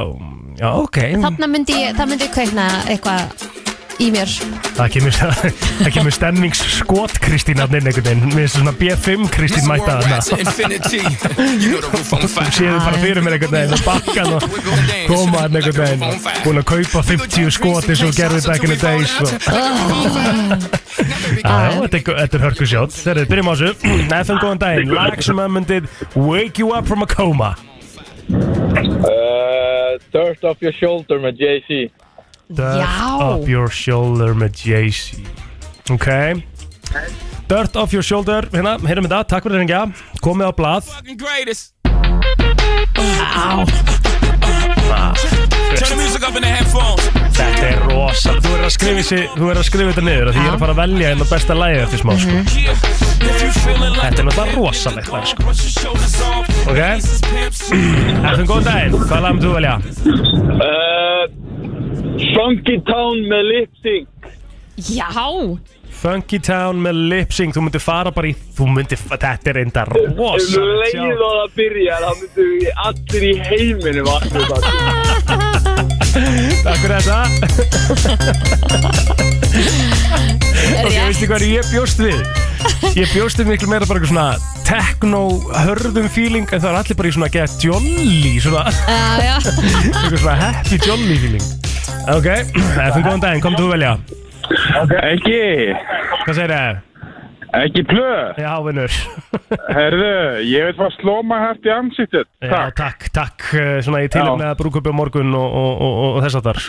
já, 0.60 0.68
ok 0.84 1.00
Þarna 1.24 1.48
myndi 1.56 1.80
ég, 1.80 1.96
það 1.96 2.12
myndi 2.12 2.28
kveikna 2.36 2.68
eitthvað 2.92 3.65
í 4.02 4.10
mér. 4.12 4.30
Það 4.76 4.88
kemur, 4.94 5.14
það 5.80 5.90
kemur 5.94 6.14
stemmingsskot 6.14 7.18
Kristín 7.22 7.60
að 7.62 7.76
inn 7.78 7.88
einhvern 7.90 8.06
veginn. 8.06 8.24
Mér 8.34 8.44
finnst 8.44 8.56
svona 8.58 8.74
B5 8.76 9.28
Kristín 9.34 9.66
mæta 9.68 9.94
fire 10.56 10.78
Séðu 12.56 12.78
bara 12.84 13.00
fyrir 13.00 13.22
mér 13.24 13.36
einhvern 13.36 13.54
veginn 13.56 13.76
og 13.76 13.82
bakkan 13.86 14.30
og 14.36 14.40
koma 15.08 15.44
hann 15.44 15.58
einhvern 15.60 15.80
veginn. 15.80 16.02
Búin 16.44 16.60
að 16.62 16.68
kaupa 16.72 17.04
50 17.10 17.54
skot 17.56 17.90
eins 17.90 18.04
og 18.06 18.16
gerði 18.16 18.40
back 18.46 18.62
in 18.66 18.70
the 18.74 18.80
days 18.80 19.12
þetta 21.46 21.98
er, 21.98 22.02
þetta 22.22 22.40
hörku 22.40 22.66
sjótt 22.68 22.94
Þegar 22.96 23.22
þið 23.22 23.30
byrjum 23.32 23.50
á 23.50 23.54
þessu. 23.54 23.70
FM 24.16 24.38
góðan 24.42 24.62
daginn. 24.62 24.94
Lag 24.96 25.22
sem 25.24 25.40
að 25.40 25.54
myndið 25.56 25.84
Wake 26.16 26.62
you 26.62 26.72
up 26.76 26.88
from 26.88 27.04
a 27.04 27.08
coma. 27.10 27.54
Uh, 28.26 29.96
dirt 30.12 30.42
off 30.44 30.58
your 30.64 30.74
shoulder 30.74 31.20
með 31.22 31.44
Jay-Z 31.44 32.05
Dirt 32.48 32.78
Já. 32.78 33.18
Up 33.20 33.48
Your 33.50 33.68
Shoulder 33.70 34.34
með 34.38 34.60
Jay-Z. 34.62 35.18
Ok. 35.90 36.06
Dirt 37.50 37.76
Off 37.78 37.92
Your 37.94 38.02
Shoulder. 38.06 38.46
Hérna, 38.54 38.76
heyrum 38.86 39.06
þetta, 39.08 39.22
takk 39.30 39.46
fyrir 39.46 39.58
reyngja 39.62 39.80
Komið 40.22 40.50
á 40.50 40.52
blað. 40.54 40.82
Fucking 40.94 41.18
greatest. 41.18 41.72
Á 41.86 43.66
Turn 45.76 45.90
the 45.90 45.96
music 45.98 46.22
up 46.22 46.36
in 46.38 46.42
the 46.42 46.48
headphones. 46.48 47.02
Þetta 47.36 47.66
er 47.68 47.80
rosa. 47.90 48.32
Þú 48.40 48.52
er 48.56 48.62
að 48.64 48.72
skrifa, 48.72 49.00
þessi, 49.02 49.18
þú 49.34 49.48
er 49.52 49.58
að 49.60 49.66
skrifa 49.66 49.90
þetta 49.92 50.04
niður 50.06 50.28
af 50.30 50.36
Því 50.36 50.40
ég 50.40 50.46
er 50.48 50.54
að 50.56 50.62
fara 50.62 50.72
að 50.76 50.78
velja 50.80 51.10
einn 51.10 51.24
og 51.24 51.28
besta 51.32 51.56
lagið 51.58 51.82
eftir 51.82 52.00
smá 52.00 52.12
sko. 52.22 52.36
Yeah 52.56 52.76
If 53.26 53.42
you 53.42 53.50
feeling 53.58 53.92
like 53.92 54.06
Þetta 54.06 54.22
er 54.22 54.26
náttúrulega 54.30 54.54
rosalegt 54.60 55.10
lag 55.12 55.26
sko. 55.28 55.42
Brush 55.42 55.62
your 55.66 55.74
shoulders 55.74 56.16
off 56.22 56.46
Ok. 56.70 56.80
Eftir 58.30 58.46
góðan 58.48 58.68
daginn, 58.70 58.94
hvað 59.02 59.20
lag 59.26 59.30
myndir 59.34 59.48
þú 59.50 59.54
velja? 59.58 59.74
uh, 60.56 61.22
Funky 62.16 62.78
Town 62.88 63.20
með 63.28 63.42
Lip 63.50 63.72
Sync. 63.84 64.08
Já, 64.76 65.08
Funky 65.96 66.36
Town 66.44 66.76
með 66.84 66.94
lip 67.10 67.30
sync. 67.32 67.54
Þú 67.56 67.60
myndir 67.66 67.80
fara 67.80 68.10
bara 68.14 68.28
í 68.28 68.34
Þú 68.56 68.64
myndir, 68.72 68.98
þetta 69.00 69.50
er 69.52 69.56
enda 69.62 69.82
þú 69.88 69.92
rosalegt 70.18 70.94
leið 70.96 71.20
og 71.24 71.32
það 71.38 71.48
byrjar 71.56 72.00
þá 72.04 72.12
myndu 72.20 72.42
við 72.52 72.68
allir 72.88 73.22
í 73.24 73.26
heiminum 73.48 74.06
það 74.12 74.20
Takk 76.66 76.80
fyrir 76.80 76.96
þetta. 77.00 77.20
Ok, 80.66 80.90
ég 80.92 81.02
veistu 81.04 81.26
hvað 81.28 81.42
ég 81.46 81.64
bjóst 81.70 81.98
við? 82.00 82.20
Ég 82.96 83.06
bjóst 83.12 83.38
við 83.40 83.46
miklu 83.52 83.68
meira 83.70 83.86
bara 83.88 83.98
eitthvað 84.00 84.12
svona 84.12 84.28
techno 84.66 85.20
hörðum 85.66 86.08
feeling 86.12 86.46
en 86.50 86.60
það 86.62 86.70
er 86.72 86.78
allir 86.80 86.96
bara 86.98 87.08
í 87.10 87.12
svona 87.14 87.28
að 87.28 87.34
geða 87.36 87.50
jolly 87.62 88.32
svona, 88.42 88.62
eitthvað 89.20 90.18
svona 90.18 90.36
happy 90.40 90.76
jolly 90.82 91.16
feeling 91.22 91.46
Ok, 92.06 92.26
eftir 92.30 93.02
góðan 93.02 93.22
daginn, 93.22 93.40
kom 93.42 93.56
þú 93.58 93.70
velja 93.72 93.96
Ekki, 95.02 95.38
Hvað 96.22 96.36
segir 96.36 96.52
það? 96.52 96.76
ekki 97.56 97.82
plö 97.88 98.10
Já, 98.38 98.50
vinnur. 98.62 98.92
Herðu, 99.72 100.10
ég 100.46 100.68
veit 100.68 100.78
hvað 100.78 100.92
sló 100.98 101.14
maður 101.26 101.48
hægt 101.48 101.66
í 101.66 101.72
ansýttet 101.72 102.28
Já, 102.46 102.60
takk, 102.78 103.08
takk, 103.16 103.46
eh, 103.58 103.72
svona 103.86 104.04
í 104.04 104.10
tilum 104.12 104.38
með 104.38 104.52
brúkupi 104.60 104.92
á 104.92 104.94
morgun 104.94 105.34
og, 105.34 105.56
og, 105.62 105.82
og, 105.88 105.98
og 106.12 106.20
þess 106.26 106.38
að 106.38 106.48
þar 106.50 106.62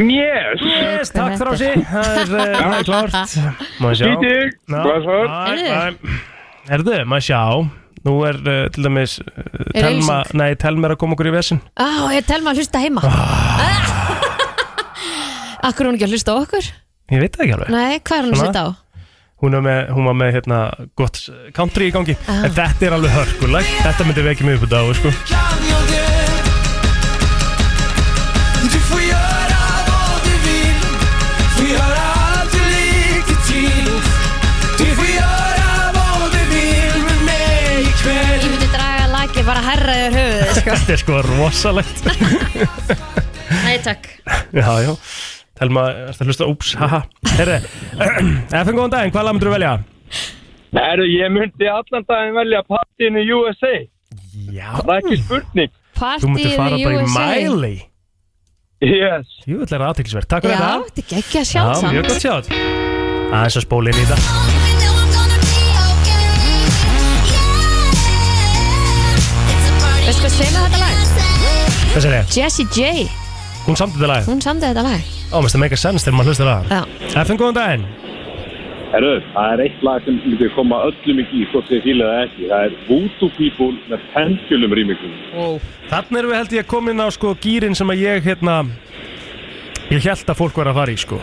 Yes. 0.00 0.64
Yes, 0.64 1.14
takk 1.14 1.38
sig 1.60 1.78
Það 1.92 2.20
er, 2.24 2.34
eh, 2.40 2.66
er 2.80 2.88
klárt. 2.88 3.38
Má 3.78 3.88
ég 3.92 4.00
sjá 4.00 4.10
blessaður. 4.18 5.30
Æ, 5.30 5.70
æ. 5.70 6.18
Herðu, 6.72 6.98
maður 7.06 7.26
sjá. 7.28 7.42
Nú 8.04 8.18
er 8.28 8.36
uh, 8.42 8.66
til 8.74 8.84
dæmis 8.84 9.16
uh, 9.22 9.46
Er 9.72 9.86
Telma, 9.86 10.18
nei, 10.36 10.50
Telma 10.60 10.90
er 10.90 10.96
að 10.96 11.00
koma 11.00 11.16
okkur 11.16 11.30
í 11.30 11.32
vesin 11.38 11.62
Á, 11.72 12.12
ég 12.12 12.26
tel 12.28 12.42
maður 12.44 12.58
að 12.58 12.64
hlusta 12.64 12.82
heima 12.84 14.22
Akkur 15.64 15.86
er 15.86 15.90
hún 15.90 15.96
ekki 15.98 16.06
að 16.08 16.14
hlusta 16.16 16.34
á 16.34 16.36
okkur? 16.42 16.66
Ég 17.14 17.22
veit 17.24 17.36
það 17.36 17.44
ekki 17.46 17.54
alveg 17.58 17.70
Nei, 17.74 18.00
hvað 18.00 18.16
er 18.18 18.24
hún 18.26 18.34
að 18.34 18.40
Svona? 18.40 18.48
hlusta 18.48 18.64
á? 18.64 18.68
Hún, 19.44 19.54
er 19.58 19.62
með, 19.66 19.80
hún 19.96 20.06
var 20.08 20.14
með 20.16 20.30
hérna 20.38 20.58
gott 20.96 21.18
country 21.56 21.88
í 21.90 21.94
gangi 21.94 22.14
Ah. 22.28 22.44
En 22.48 22.54
þetta 22.56 22.86
er 22.88 22.96
alveg 22.98 23.12
hörkuleg 23.16 23.72
Þetta 23.84 24.06
myndi 24.08 24.24
vekja 24.28 24.46
mig 24.48 24.56
upp 24.60 24.64
á 24.64 24.70
dag 24.76 24.94
sko. 25.00 25.12
Du 28.64 28.78
får 28.88 29.00
göra 29.00 29.64
vad 29.88 30.24
du 30.24 30.34
vill 30.46 30.80
Får 31.56 31.66
göra 31.68 32.04
allt 32.14 32.52
du 32.54 32.62
liker 32.70 33.38
till 33.48 33.90
Du 34.80 34.86
får 34.96 35.10
göra 35.12 35.92
vad 35.98 36.32
du 36.32 36.42
vill 36.54 36.98
med 37.08 37.20
mig 37.28 37.82
ikväll 37.90 38.40
Ég 38.40 38.48
myndi 38.54 38.68
draga 38.72 39.06
laki 39.12 39.44
bara 39.48 39.62
herra 39.68 39.96
yfir 40.06 40.18
höfuðið 40.18 40.54
sko. 40.60 40.70
Þetta 40.78 40.92
er 40.96 41.02
sko 41.04 41.20
rosalegt 41.28 41.98
Nei, 43.64 43.76
takk 43.84 44.08
Já, 44.56 44.70
já 44.86 44.92
Telma, 45.54 45.84
ertu 46.10 46.24
að 46.24 46.30
hlusta, 46.32 46.46
úps, 46.50 46.72
haha. 46.80 47.02
Herri, 47.38 47.60
FN 48.64 48.74
góðan 48.74 48.94
daginn, 48.96 49.12
hvað 49.14 49.26
lag 49.28 49.36
myndir 49.36 49.50
þú 49.50 49.54
velja? 49.54 49.72
Herðu, 50.74 51.06
ég 51.14 51.30
myndi 51.30 51.68
allan 51.70 52.06
daginn 52.08 52.34
velja 52.40 52.62
partinu 52.66 53.22
USA 53.38 53.74
Já. 54.50 54.70
Það 54.80 54.90
er 54.96 55.00
ekki 55.04 55.18
spurning. 55.22 55.74
Þú 55.94 56.30
myndir 56.32 56.56
fara 56.58 56.78
bara 56.80 56.94
í 56.94 57.04
USA 57.04 57.26
Miley. 57.30 57.76
Yes. 58.84 59.30
Jú, 59.46 59.60
þetta 59.62 59.78
er 59.78 59.84
aðteklisverð, 59.86 60.28
takk 60.34 60.44
Já, 60.44 60.50
fyrir 60.50 60.64
þetta. 60.64 60.96
þetta 60.98 61.14
er 61.14 61.22
ekki 61.22 61.40
að 61.40 61.46
sjá 61.52 61.60
Já, 61.62 61.92
mjög 61.94 62.10
gott 62.10 62.26
sjátt. 62.26 62.50
Aðeins 63.34 63.60
að 63.62 63.66
spóla 63.68 63.94
inn 63.94 64.02
í 64.02 64.08
þetta. 64.10 64.52
Veistu 70.04 70.20
hvað 70.20 70.34
spila 70.34 70.64
þetta 70.66 70.80
lag? 70.82 70.98
Hvað 71.94 72.04
sér 72.04 72.16
ég? 72.18 72.32
Jessie 72.34 72.66
J, 72.74 73.06
Hún 73.64 73.76
samt 73.80 73.94
þetta 73.96 74.08
lag. 74.10 74.24
Hún 74.28 74.40
samdi 74.44 74.66
þetta 74.68 74.82
lag. 74.84 75.12
Ó, 75.32 75.36
mest 75.40 75.56
það 75.56 75.62
make 75.64 75.76
a 75.76 75.80
sense 75.80 76.04
þegar 76.04 76.16
maður 76.18 76.32
hlustar 76.34 76.50
það. 76.50 76.64
Já, 76.74 77.22
FN 77.24 77.38
góðan 77.40 77.56
daginn. 77.58 77.86
Herru, 78.94 79.12
það 79.34 79.52
er 79.56 79.60
eitt 79.64 79.80
lag 79.82 80.04
sem 80.06 80.18
myndi 80.22 80.48
koma 80.54 80.76
öllum 80.86 81.20
ekki 81.24 81.40
í 81.42 81.46
hvort 81.50 81.66
þið 81.72 81.80
fílaði 81.86 82.12
það 82.14 82.24
ekki. 82.28 82.42
Það 82.52 82.66
er 82.68 82.74
Voodoo 82.88 83.30
People 83.38 83.70
með 83.90 84.04
Pendulum 84.12 84.76
remixum. 84.78 85.14
Þannig 85.90 86.20
erum 86.20 86.30
við 86.34 86.38
held 86.38 86.52
ég 86.58 86.62
að 86.66 86.70
koma 86.74 86.92
inn 86.94 87.02
á 87.02 87.08
sko 87.16 87.32
gýrin 87.42 87.74
sem 87.78 87.90
að 87.94 88.04
ég 88.04 88.28
hérna 88.28 88.58
Ég 89.92 90.00
held 90.00 90.30
að 90.32 90.38
fólk 90.38 90.56
var 90.56 90.70
að 90.70 90.78
fara 90.78 90.92
í 90.94 91.00
sko. 91.00 91.18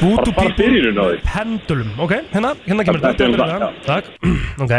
Voodoo 0.00 0.32
Bara- 0.34 0.48
bara 0.50 0.56
byrjunin 0.58 0.98
á 1.00 1.04
því. 1.12 1.20
Pendulum, 1.28 1.92
ok, 2.04 2.12
hérna, 2.34 2.50
hérna 2.66 2.84
kemur 2.88 3.00
Þetta 3.06 3.24
er 3.24 3.38
það, 3.38 3.52
hérna, 3.54 3.70
Takk, 3.86 4.04
ok. 4.64 4.74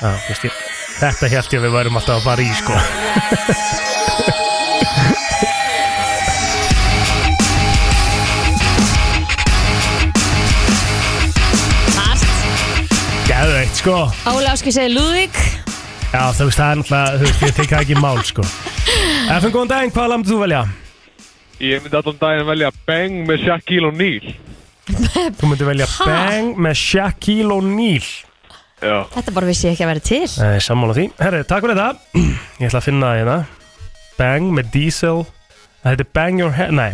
Já, 0.00 0.10
veist 0.30 0.44
ég 0.48 0.62
Þetta 0.94 1.28
held 1.34 1.52
ég 1.54 1.60
að 1.60 1.64
við 1.68 1.76
værum 1.76 1.96
alltaf 2.00 2.16
að 2.18 2.26
fara 2.26 2.42
í 2.42 2.50
sko 2.58 2.74
sko. 13.84 14.08
Óli 14.32 14.46
Áski 14.48 14.72
segir 14.72 14.94
Lúðvík. 14.96 15.36
Já, 16.14 16.22
þú 16.32 16.46
veist, 16.48 16.56
það 16.60 16.70
er 16.70 16.78
náttúrulega, 16.80 17.18
þú 17.18 17.26
veist, 17.26 17.42
ég 17.44 17.54
tek 17.58 17.68
það 17.68 17.82
ekki 17.82 17.94
í 17.96 18.00
mál 18.00 18.20
sko. 18.24 18.44
FN 19.34 19.52
góðan 19.52 19.70
daginn, 19.72 19.92
hvað 19.92 20.08
lamdur 20.12 20.32
þú 20.32 20.38
velja? 20.40 20.60
Ég 21.60 21.82
myndi 21.84 21.98
allan 21.98 22.16
daginn 22.22 22.48
velja 22.48 22.70
Bang 22.88 23.18
með 23.28 23.42
Shaquille 23.44 23.90
O'Neal. 23.90 24.30
Þú 25.40 25.50
myndir 25.50 25.68
velja 25.68 25.88
Ha? 25.90 26.06
Bang 26.08 26.56
með 26.64 26.78
Shaquille 26.80 27.58
O'Neal. 27.58 28.08
Já. 28.84 28.96
Þetta 29.14 29.34
bara 29.36 29.48
vissi 29.48 29.68
ég 29.68 29.74
ekki 29.76 29.84
að 29.86 29.92
vera 29.92 30.04
til. 30.08 30.22
Nei, 30.40 30.58
sammála 30.64 30.96
því. 30.98 31.04
Herri, 31.20 31.42
takk 31.48 31.64
fyrir 31.66 31.78
þetta. 31.80 32.24
Ég 32.60 32.68
ætla 32.68 32.80
að 32.82 32.88
finna 32.88 33.10
það 33.12 33.20
hérna. 33.20 33.36
Bang 34.18 34.50
með 34.56 34.70
Diesel. 34.74 35.24
Þetta 35.84 36.06
er 36.06 36.12
Bang 36.16 36.40
Your 36.40 36.54
Head 36.56 36.72
Nei, 36.72 36.92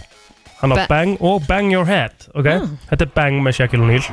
hann 0.61 0.75
á 0.75 0.77
Ba- 0.83 0.89
Bang 0.91 1.17
og 1.23 1.45
Bang 1.47 1.71
Your 1.71 1.87
Head 1.87 2.25
Ok, 2.35 2.49
þetta 2.91 3.05
er 3.07 3.13
Bang 3.15 3.37
með 3.45 3.61
Shaquille 3.61 3.87
O'Neal 3.87 4.09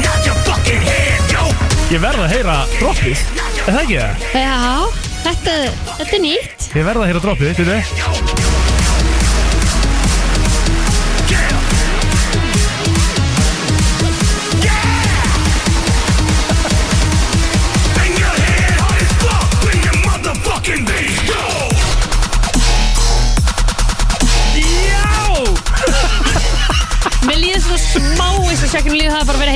knock 0.00 0.26
your 0.26 0.38
fucking 0.46 0.82
head, 0.88 1.28
yo. 1.32 1.44
Ég 1.92 2.00
verð 2.02 2.24
að 2.24 2.32
heyra 2.32 2.56
droppið. 2.78 3.20
Er 3.66 3.68
það 3.68 3.82
ekki 3.82 4.00
það? 4.00 4.26
Já, 4.32 4.56
þetta, 5.26 5.60
þetta 5.92 6.18
er 6.18 6.24
nýtt. 6.24 6.68
Ég 6.72 6.88
verð 6.88 7.04
að 7.04 7.12
heyra 7.12 7.24
droppið, 7.28 7.52
veitu 7.52 7.68
Bang 7.68 8.45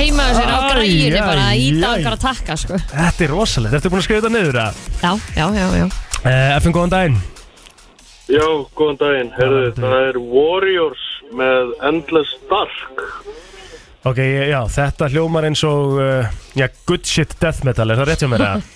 heima 0.01 0.27
á 0.27 0.31
sér 0.35 0.49
á 0.49 0.59
æ, 0.59 1.19
bara 1.21 1.47
að 1.51 1.61
íta 1.61 1.85
á 1.85 1.91
einhverja 1.95 2.21
takka 2.25 2.55
sko. 2.59 2.79
Þetta 2.91 3.25
er 3.27 3.31
rosalegt, 3.35 3.75
ertu 3.77 3.91
búin 3.93 4.01
að 4.01 4.07
skrifa 4.07 4.21
þetta 4.25 4.33
niður 4.35 4.57
að? 4.65 4.81
Já, 5.01 5.11
já, 5.37 5.45
já, 5.61 5.67
já 5.83 5.89
Uh, 6.21 6.51
FN, 6.61 6.69
góðan 6.75 6.91
daginn 6.93 7.15
Já, 8.29 8.43
góðan 8.77 8.97
daginn. 8.99 9.31
Herðu, 9.33 9.61
það 9.79 9.95
er 10.11 10.19
Warriors 10.21 11.05
með 11.33 11.71
Endless 11.89 12.35
Dark. 12.51 13.01
Ok, 14.05 14.19
já, 14.51 14.59
þetta 14.75 15.09
hljómar 15.09 15.47
eins 15.49 15.63
og 15.65 15.97
uh, 15.97 16.29
Já, 16.53 16.67
good 16.85 17.09
shit 17.09 17.33
death 17.41 17.65
metal, 17.65 17.89
er 17.89 17.97
það 18.03 18.11
rétt 18.11 18.21
hjá 18.21 18.29
mér 18.35 18.45
að? 18.51 18.69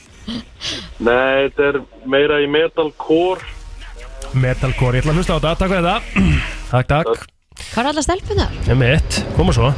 Nei, 1.07 1.45
þetta 1.45 1.69
er 1.69 1.80
meira 2.09 2.41
í 2.41 2.49
metalcore. 2.49 3.45
Metalcore, 4.34 4.97
ég 4.97 5.05
ætla 5.05 5.13
að 5.13 5.21
hlusta 5.21 5.38
á 5.38 5.39
þetta, 5.39 5.55
takk 5.61 5.76
fyrir 5.76 5.88
þetta 5.91 6.34
Takk, 6.73 6.89
takk, 6.95 7.30
Hvað 7.69 7.84
er 7.86 7.91
alla 7.93 8.07
stelpunar? 8.09 8.57
ég 8.73 8.82
mitt, 8.82 9.21
koma 9.38 9.53
svo 9.55 9.69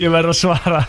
Ég 0.00 0.08
verð 0.08 0.32
að 0.32 0.38
svara. 0.38 0.80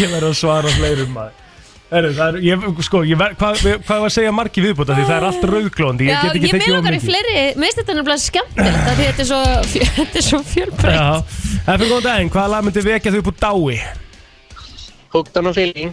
Ég 0.00 0.08
verð 0.08 0.30
að 0.30 0.36
svara 0.38 0.70
fleirum 0.78 1.12
maður 1.12 1.49
Heru, 1.90 2.10
það 2.14 2.28
er, 2.28 2.36
ég, 2.46 2.66
sko, 2.86 3.00
ég 3.02 3.18
ver, 3.18 3.32
hvað, 3.38 3.60
hvað 3.82 4.02
var 4.04 4.06
að 4.06 4.12
segja 4.14 4.30
margi 4.34 4.62
viðbúta 4.62 4.94
því 4.94 5.06
það 5.08 5.16
er 5.16 5.24
allt 5.26 5.46
rauðglóndi, 5.50 6.06
ég 6.06 6.20
get 6.20 6.36
ekki 6.36 6.46
ég 6.46 6.52
tekið 6.54 6.76
í 6.76 7.00
mikið. 7.00 7.06
fleiri 7.08 7.32
Mér 7.58 7.64
finnst 7.66 7.80
þetta 7.80 7.96
nefnilega 7.98 8.22
skemmtilegt 8.24 8.90
af 8.92 9.00
Því 9.00 9.08
þetta 9.08 9.24
er 9.24 9.28
svo, 9.30 9.40
fjö- 9.72 9.88
þetta 9.98 10.20
er 10.20 10.26
svo 10.28 10.40
fjölbreytt. 10.52 11.00
Já, 11.00 11.08
eftir 11.74 11.90
góðan 11.90 12.06
daginn, 12.06 12.30
hvaða 12.36 12.52
lag 12.54 12.62
myndi 12.68 12.84
vekja 12.86 13.10
þau 13.16 13.18
upp 13.24 13.32
úr 13.32 13.38
dái? 13.42 13.80
Hooked 15.16 15.40
on 15.42 15.50
a 15.50 15.54
feeling. 15.58 15.90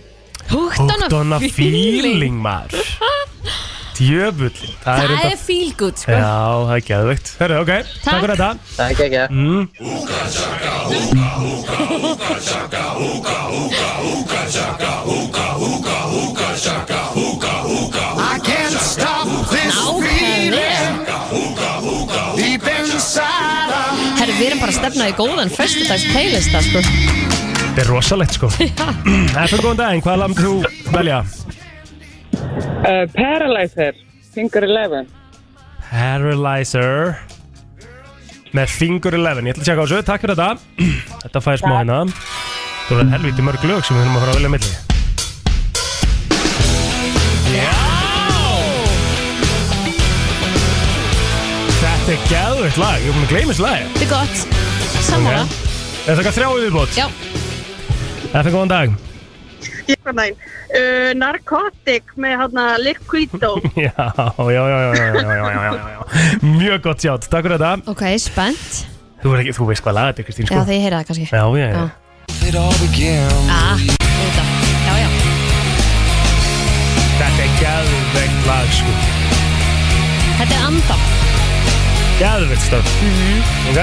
Hooked 0.51 1.13
on 1.17 1.33
a 1.33 1.39
feeling 1.49 2.37
maður 2.45 2.85
Djöfullin 3.97 4.73
Það 4.83 4.99
Það 5.07 5.23
er 5.25 5.39
feel 5.41 5.71
good 5.77 5.97
sko. 5.97 6.11
Já, 6.13 6.21
það 6.67 6.73
er 6.75 6.83
geðveikt. 6.89 7.31
Herru, 7.41 7.55
ok, 7.63 7.71
takk 8.03 8.19
fyrir 8.21 8.33
þetta. 8.37 8.51
Takk 8.77 8.99
ekki 9.07 9.21
mm. 9.33 9.63
I 18.17 18.39
can't 18.45 18.77
stop 18.77 19.27
this 19.49 19.75
feeling 20.05 20.93
Deep 22.37 22.67
inside 22.77 23.73
of 23.73 23.97
Herru, 24.21 24.33
við 24.37 24.47
erum 24.51 24.61
bara 24.61 24.73
að 24.73 24.79
stefna 24.79 25.09
í 25.09 25.17
góðan 25.17 25.49
Föstudags 25.53 26.05
playlista 26.13 26.61
sko. 26.65 26.79
Þetta 26.83 27.81
er 27.81 27.89
rosalegt 27.91 28.37
sko. 28.37 28.47
Eftir 29.41 29.61
góðan 29.63 29.81
daginn, 29.81 30.05
hvað 30.05 30.21
lamd 30.23 30.37
þú 30.41 30.53
velja? 30.93 31.23
Uh, 32.35 33.05
Paralyzer 33.13 33.93
Finger 34.33 34.63
11 34.67 35.07
Paralyzer. 35.87 37.15
Með 38.55 38.67
Finger 38.71 39.15
11 39.17 39.47
Ég 39.47 39.55
ætla 39.55 39.63
að 39.63 39.67
tjekka 39.67 39.81
á 39.81 39.85
þessu, 39.85 40.01
takk 40.07 40.21
fyrir 40.23 40.37
þetta. 40.37 40.51
Þetta 41.23 41.41
fæði 41.43 41.61
smá 41.61 41.73
hérna. 41.77 41.99
Þú 42.87 42.99
er 43.01 43.09
helviti 43.15 43.45
mörg 43.45 43.63
lög 43.67 43.81
sem 43.87 43.97
við 43.97 44.03
þurfum 44.03 44.17
að 44.17 44.23
fara 44.23 44.31
að 44.31 44.37
velja 44.37 44.51
milli. 44.53 44.73
Já! 47.55 47.73
Þetta 51.77 52.13
er 52.13 52.21
geðveitt 52.31 52.79
lag, 52.83 53.01
ég 53.01 53.09
er 53.09 53.17
búin 53.17 53.27
að 53.27 53.33
gleyma 53.33 53.51
þessu 53.51 53.65
lagi. 53.67 53.89
Þetta 53.97 54.05
er 54.05 54.13
gott. 54.13 54.37
Sammála. 55.07 55.43
Ok. 55.43 55.65
Er 56.07 56.15
þetta 56.15 56.21
eitthvað 56.21 56.37
þrjá 56.37 56.49
viðbót? 56.55 56.91
Já. 56.95 57.07
Eftir 58.31 58.53
góðan 58.53 58.71
dag 58.71 58.95
ekki 59.87 59.95
eitthvað 59.95 60.15
næn 60.19 60.33
uh, 60.35 61.11
Narkotik 61.17 62.11
með 62.19 62.33
hérna 62.41 62.65
Liquido 62.81 63.53
já, 63.87 63.93
já, 63.95 64.63
já, 64.67 64.77
já, 64.91 65.03
já 65.63 65.97
Mjög 66.43 66.81
gott 66.83 66.99
sjátt, 67.03 67.27
takk 67.31 67.47
fyrir 67.47 67.57
þetta. 67.57 67.71
Ok, 67.91 68.03
spennt. 68.21 68.71
Þú, 69.23 69.33
er 69.33 69.39
ekki, 69.43 69.53
þú 69.57 69.63
veist 69.71 69.83
hvað 69.85 69.97
laga 69.97 70.11
þetta 70.11 70.21
er 70.21 70.27
Kristín 70.27 70.45
sko? 70.47 70.55
Já, 70.55 70.61
þegar 70.67 70.77
ég 70.77 70.83
heyra 70.85 70.99
það 70.99 71.07
kannski. 71.09 71.25
Já, 71.31 71.43
já, 71.57 71.67
já. 71.67 71.77
Ah, 73.49 73.77
Já, 74.87 74.93
já. 75.01 75.09
Þetta 77.17 77.41
er 77.43 77.51
gæðvegt 77.59 78.39
lag 78.47 78.67
sko. 78.77 78.91
Þetta 80.37 80.53
er 80.53 80.61
andam 80.67 81.01
Gæðvegt 82.17 82.63
stöð 82.65 82.87
mm 83.01 83.11
-hmm. 83.17 83.39
Ok. 83.71 83.79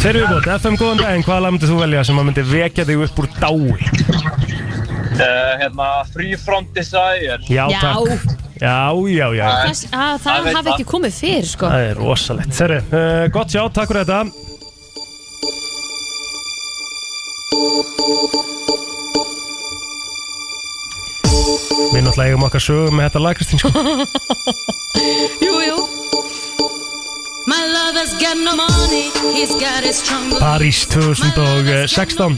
Þeir 0.00 0.16
eru 0.16 0.26
bótt, 0.30 0.46
FM 0.62 0.76
góðan 0.80 1.00
daginn, 1.02 1.24
hvaða 1.26 1.40
lag 1.44 1.52
myndir 1.52 1.68
þú 1.68 1.80
velja 1.82 2.04
sem 2.08 2.18
að 2.20 2.24
myndir 2.28 2.46
vekja 2.48 2.84
þig 2.88 3.02
upp 3.04 3.18
úr 3.20 3.26
dái? 3.40 4.29
Uh, 5.16 5.56
Hérna 5.60 5.88
Free 6.12 6.36
From 6.40 6.68
Desire. 6.76 7.40
Já, 7.48 7.66
Já. 7.70 7.80
takk. 7.80 8.36
Já, 8.60 8.92
já, 9.08 9.26
já. 9.32 9.46
Það, 9.48 9.84
að, 9.96 10.18
það 10.20 10.44
veit 10.44 10.54
hafi 10.56 10.68
það. 10.68 10.74
ekki 10.74 10.84
komið 10.90 11.14
fyrir 11.16 11.46
sko. 11.48 11.70
Það 11.72 11.86
er 11.88 12.00
rosalegt. 12.04 12.54
Þeirri, 12.58 12.80
uh, 12.92 13.24
gott 13.32 13.54
sjá, 13.54 13.62
takk 13.72 13.92
fyrir 13.94 14.04
þetta. 14.04 14.20
Við 21.90 22.04
náttúrulega 22.06 22.28
eigum 22.30 22.44
okkar 22.46 22.62
sögum 22.62 22.98
með 22.98 23.08
þetta 23.08 23.22
lag, 23.24 23.40
Kristín, 23.40 23.62
sko. 23.62 23.70
Jú, 25.46 25.54
jú 25.64 25.78
París 30.40 30.84
2016 30.92 32.36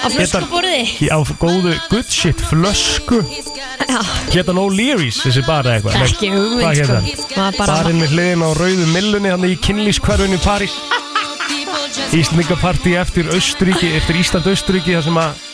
Á 0.00 0.08
flöskuborði 0.08 1.10
Á 1.12 1.18
góðu 1.36 1.74
good 1.90 2.08
shit 2.08 2.40
flösku. 2.48 3.20
Já, 3.84 4.00
Hétan 4.32 4.60
O'Leary's, 4.62 5.20
þessi 5.20 5.44
bara 5.44 5.76
eitthvað? 5.76 6.00
Ekki 6.08 6.32
hugmynd 6.32 6.64
Hvað 7.36 7.52
sko. 7.52 7.68
Barinn 7.68 8.00
með 8.00 8.16
hliðin 8.16 8.46
á 8.48 8.50
rauðu 8.56 8.88
millunni 8.94 9.34
Hann 9.34 9.48
í 9.50 9.54
kynlískverfinu 9.60 10.40
París. 10.40 10.74
Íslandingapartí 12.16 12.96
eftir 12.96 13.28
Östuríki 13.36 13.92
Eftir 13.98 14.22
Ísland-Östuríki 14.24 14.96
þar 14.96 15.04
sem 15.10 15.20
að 15.20 15.51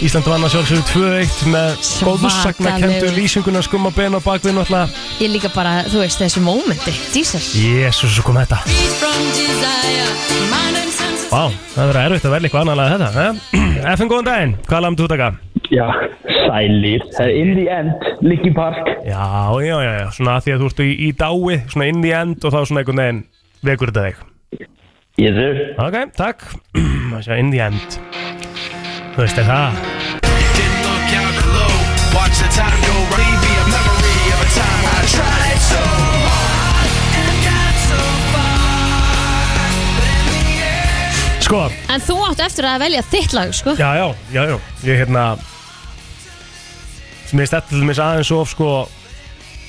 Ísland 0.00 0.24
vann 0.24 0.44
að 0.46 0.54
sjálfsögðu 0.54 0.84
2-1 0.94 1.40
með 1.52 1.72
kendu 1.76 2.30
Svakalegur. 2.32 3.10
lýsinguna 3.18 3.60
skumma 3.60 3.90
ben 3.92 4.14
og 4.16 4.22
bakvinn 4.24 4.56
og 4.56 4.64
alltaf 4.64 4.94
Ég 5.20 5.28
líka 5.28 5.50
bara, 5.52 5.82
þú 5.92 6.00
veist, 6.00 6.22
þessu 6.22 6.40
mómenti 6.40 6.94
Jesus 7.12 7.50
Jésús, 7.58 8.14
svo 8.14 8.24
kom 8.24 8.38
þetta. 8.40 8.62
Vá, 11.28 11.52
það 11.74 11.90
verður 11.90 12.00
erfitt 12.06 12.24
að 12.30 12.34
velja 12.34 12.48
eitthvað 12.48 12.64
annarlega 12.64 12.96
þetta 12.96 13.26
eh? 13.26 13.92
FN 13.98 14.10
góðan 14.14 14.30
daginn, 14.30 14.56
hvað 14.70 14.84
lamdu 14.86 15.04
þú 15.04 15.10
taka? 15.12 15.28
Já, 15.70 15.86
sælir. 16.48 17.04
Það 17.18 17.26
er 17.26 17.36
In 17.42 17.52
the 17.58 17.66
End, 17.76 18.08
Linkin 18.24 18.56
Park. 18.56 18.88
Já, 19.04 19.28
já, 19.60 19.76
já, 19.84 19.92
já, 20.00 20.06
svona 20.16 20.38
að 20.38 20.48
því 20.48 20.56
að 20.56 20.64
þú 20.64 20.72
ert 20.72 20.82
í, 20.86 20.90
í 20.96 21.12
dái 21.20 21.60
Svona 21.74 21.92
in 21.92 22.02
the 22.02 22.16
end 22.16 22.48
og 22.48 22.56
þá 22.56 22.60
svona 22.64 22.82
einhvern 22.82 23.04
veginn 23.04 23.22
Vekur 23.68 23.92
þetta 23.92 24.08
þig 24.08 24.26
sir. 25.36 25.62
Ok, 25.76 26.00
takk 26.16 26.48
Það 27.12 27.22
sé 27.28 27.38
in 27.44 27.52
the 27.52 27.60
end 27.68 28.00
Þú 29.10 29.24
veist 29.24 29.38
það 29.40 29.48
það? 29.50 29.72
Sko 41.40 41.64
En 41.90 42.02
þú 42.06 42.16
átt 42.28 42.42
eftir 42.44 42.68
að 42.70 42.82
velja 42.84 43.00
þitt 43.10 43.32
lag, 43.34 43.50
sko. 43.56 43.74
Já, 43.74 43.88
já, 43.98 44.06
já, 44.30 44.42
já. 44.52 44.56
Ég 44.86 45.00
hérna 45.02 45.24
Mér 47.34 47.50
stættil 47.50 47.82
mér 47.86 47.98
aðeins 48.04 48.30
of, 48.34 48.52
sko 48.54 48.70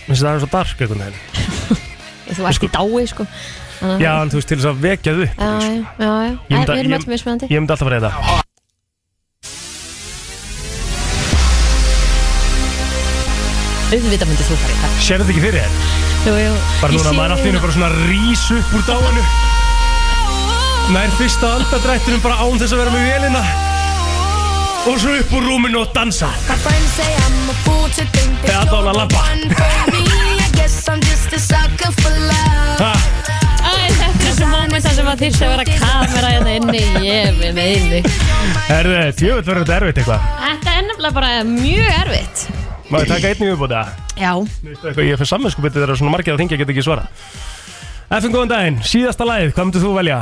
Mér 0.05 0.11
finnst 0.11 0.21
það 0.21 0.29
aðeins 0.35 0.45
of 0.45 0.53
dark 0.53 0.85
eitthvað 0.85 1.17
Þú 2.37 2.45
ert 2.47 2.59
sko, 2.59 2.69
í 2.69 2.71
dái, 2.77 3.09
sko. 3.09 3.25
Já, 3.81 4.11
en 4.21 4.29
þú 4.29 4.37
veist 4.37 4.51
til 4.53 4.59
þess 4.61 4.69
að 4.69 4.85
vekja 4.85 5.17
þau 5.17 5.25
Já, 5.25 5.33
sko. 5.33 5.73
já, 5.97 6.13
já. 6.21 6.31
Ég 7.49 7.57
myndi 7.57 7.73
alltaf 7.73 7.89
að 7.89 7.93
vera 7.95 8.13
þetta. 8.13 8.49
Auðvitað 13.91 14.29
myndið 14.31 14.47
þú 14.47 14.55
fara 14.61 14.73
í 14.73 14.79
það 14.81 14.91
Sér 15.05 15.21
þetta 15.21 15.33
ekki 15.33 15.43
fyrir 15.43 15.57
þér? 15.59 15.71
Jú, 16.21 16.33
jú 16.39 16.51
Bara 16.81 16.93
núna, 16.95 17.11
maður 17.11 17.25
er 17.25 17.33
alltaf 17.35 17.45
hérna. 17.47 17.61
bara 17.65 17.73
svona 17.75 17.89
rís 18.07 18.43
upp 18.55 18.75
úr 18.77 18.83
dáinu 18.87 19.23
Nær 20.91 21.11
fyrsta 21.19 21.49
andadrættinum 21.57 22.21
bara 22.23 22.37
án 22.43 22.57
þess 22.59 22.73
að 22.75 22.81
vera 22.83 22.93
með 22.95 23.03
vélina 23.09 23.43
Og 24.89 24.95
svo 24.99 25.13
upp 25.21 25.33
úr 25.37 25.43
rúminu 25.49 25.81
og 25.83 25.91
dansa 25.95 26.29
My 26.47 26.57
friends 26.63 26.95
say 26.97 27.11
I'm 27.25 27.51
a 27.51 27.57
fool 27.65 27.87
to 27.99 28.05
think 28.15 28.31
that 28.47 28.49
Þegar 28.49 28.79
allan 28.79 28.91
að 28.93 28.99
labba. 29.01 29.21
one 29.27 29.45
for 29.55 29.91
me. 29.93 30.03
I 30.41 30.49
guess 30.57 30.77
I'm 30.89 31.01
just 31.05 31.35
a 31.37 31.39
sucker 31.39 31.91
for 32.01 32.15
love. 32.15 32.79
Ha, 32.81 32.93
Æ, 33.61 33.73
þetta 33.99 34.07
er 34.07 34.17
þessu 34.25 34.47
mómenta 34.49 34.93
sem 34.95 35.11
að 35.11 35.21
þyrst 35.25 35.45
að 35.45 35.53
vera 35.53 35.65
kamera 35.69 36.31
hérna 36.33 36.55
inni 36.57 36.83
Ég 37.05 37.37
minn 37.39 37.61
inni 37.61 38.01
Herðu, 38.71 38.97
tjöfull 39.19 39.45
verður 39.51 39.63
þetta 39.67 39.77
erfitt 39.81 40.01
eitthvað 40.01 40.27
Þetta 40.47 40.75
er 40.79 40.87
nefnilega 40.89 41.15
bara 41.19 41.31
mjög 41.45 41.93
erfitt 42.01 42.43
Maður 42.91 43.07
taka 43.13 43.31
einnig 43.31 43.51
viðbúta 43.53 43.81
Já. 44.19 44.31
Veistu 44.35 44.89
eitthvað, 44.89 45.05
ég 45.07 45.19
fyrir 45.21 45.29
samvinsku 45.31 45.63
betið 45.63 45.83
þegar 45.85 45.99
svona 46.01 46.13
margir 46.15 46.35
að 46.35 46.41
þingja 46.43 46.59
get 46.61 46.73
ekki 46.73 46.83
svara 46.85 47.05
Effin 48.11 48.33
góðan 48.33 48.51
daginn, 48.51 48.79
síðasta 48.83 49.23
lagið, 49.27 49.53
hvað 49.55 49.67
myndir 49.69 49.85
þú 49.85 49.91
velja? 49.95 50.17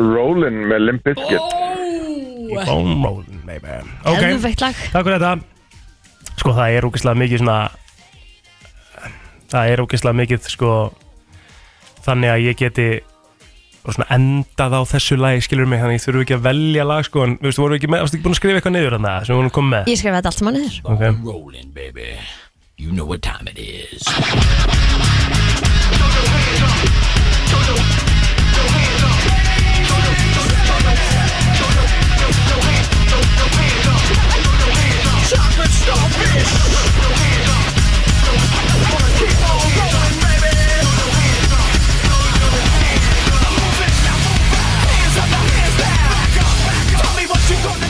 Rollin 0.00 0.56
með 0.66 0.80
Limp 0.88 1.04
Bizkit. 1.06 1.52
Bone 2.66 2.96
Rollin, 3.04 3.42
baby. 3.46 3.76
Ok, 4.02 4.18
Geðveikt 4.24 4.64
lag. 4.64 4.80
takk 4.90 5.06
fyrir 5.06 5.20
þetta. 5.20 6.32
Sko 6.40 6.54
það 6.56 6.74
er 6.78 6.86
ógeðslega 6.88 7.20
mikið 7.20 7.42
svona 7.44 7.58
Það 9.52 9.70
er 9.74 9.82
ógeðslega 9.84 10.18
mikið 10.22 10.48
sko 10.50 10.72
Þannig 12.06 12.32
að 12.32 12.44
ég 12.48 12.58
geti 12.64 12.88
og 13.80 13.96
svona 13.96 14.08
endað 14.16 14.76
á 14.76 14.80
þessu 14.92 15.16
lagi 15.20 15.44
skilur 15.46 15.68
mig 15.70 15.80
þannig 15.80 15.96
að 15.96 15.98
ég 15.98 16.04
þurfu 16.04 16.24
ekki 16.26 16.36
að 16.36 16.44
velja 16.48 16.84
lag 16.88 17.06
sko 17.06 17.24
en 17.24 17.38
þú 17.40 17.48
veist, 17.48 17.62
voru 17.62 17.78
ekki 17.78 17.90
með, 17.90 18.04
varstu 18.04 18.18
ekki 18.18 18.26
búin 18.26 18.36
að 18.36 18.40
skrifa 18.40 18.60
eitthvað 18.60 18.76
niður 18.76 18.96
þannig 18.98 19.24
sem 19.24 19.32
við 19.32 19.40
vorum 19.40 19.56
komið 19.56 19.74
með? 19.76 19.90
Ég 19.90 20.00
skrifa 20.02 20.20
þetta 20.20 20.32
allt 20.32 20.40
saman 20.42 20.58
niður. 20.58 20.76
Ok. 20.84 21.02
Rolling 21.24 21.72
baby. 21.76 22.08
You 22.80 22.92
know 22.92 23.04
what 23.04 23.22
time 23.22 23.48
it 23.48 23.58
is 23.58 24.00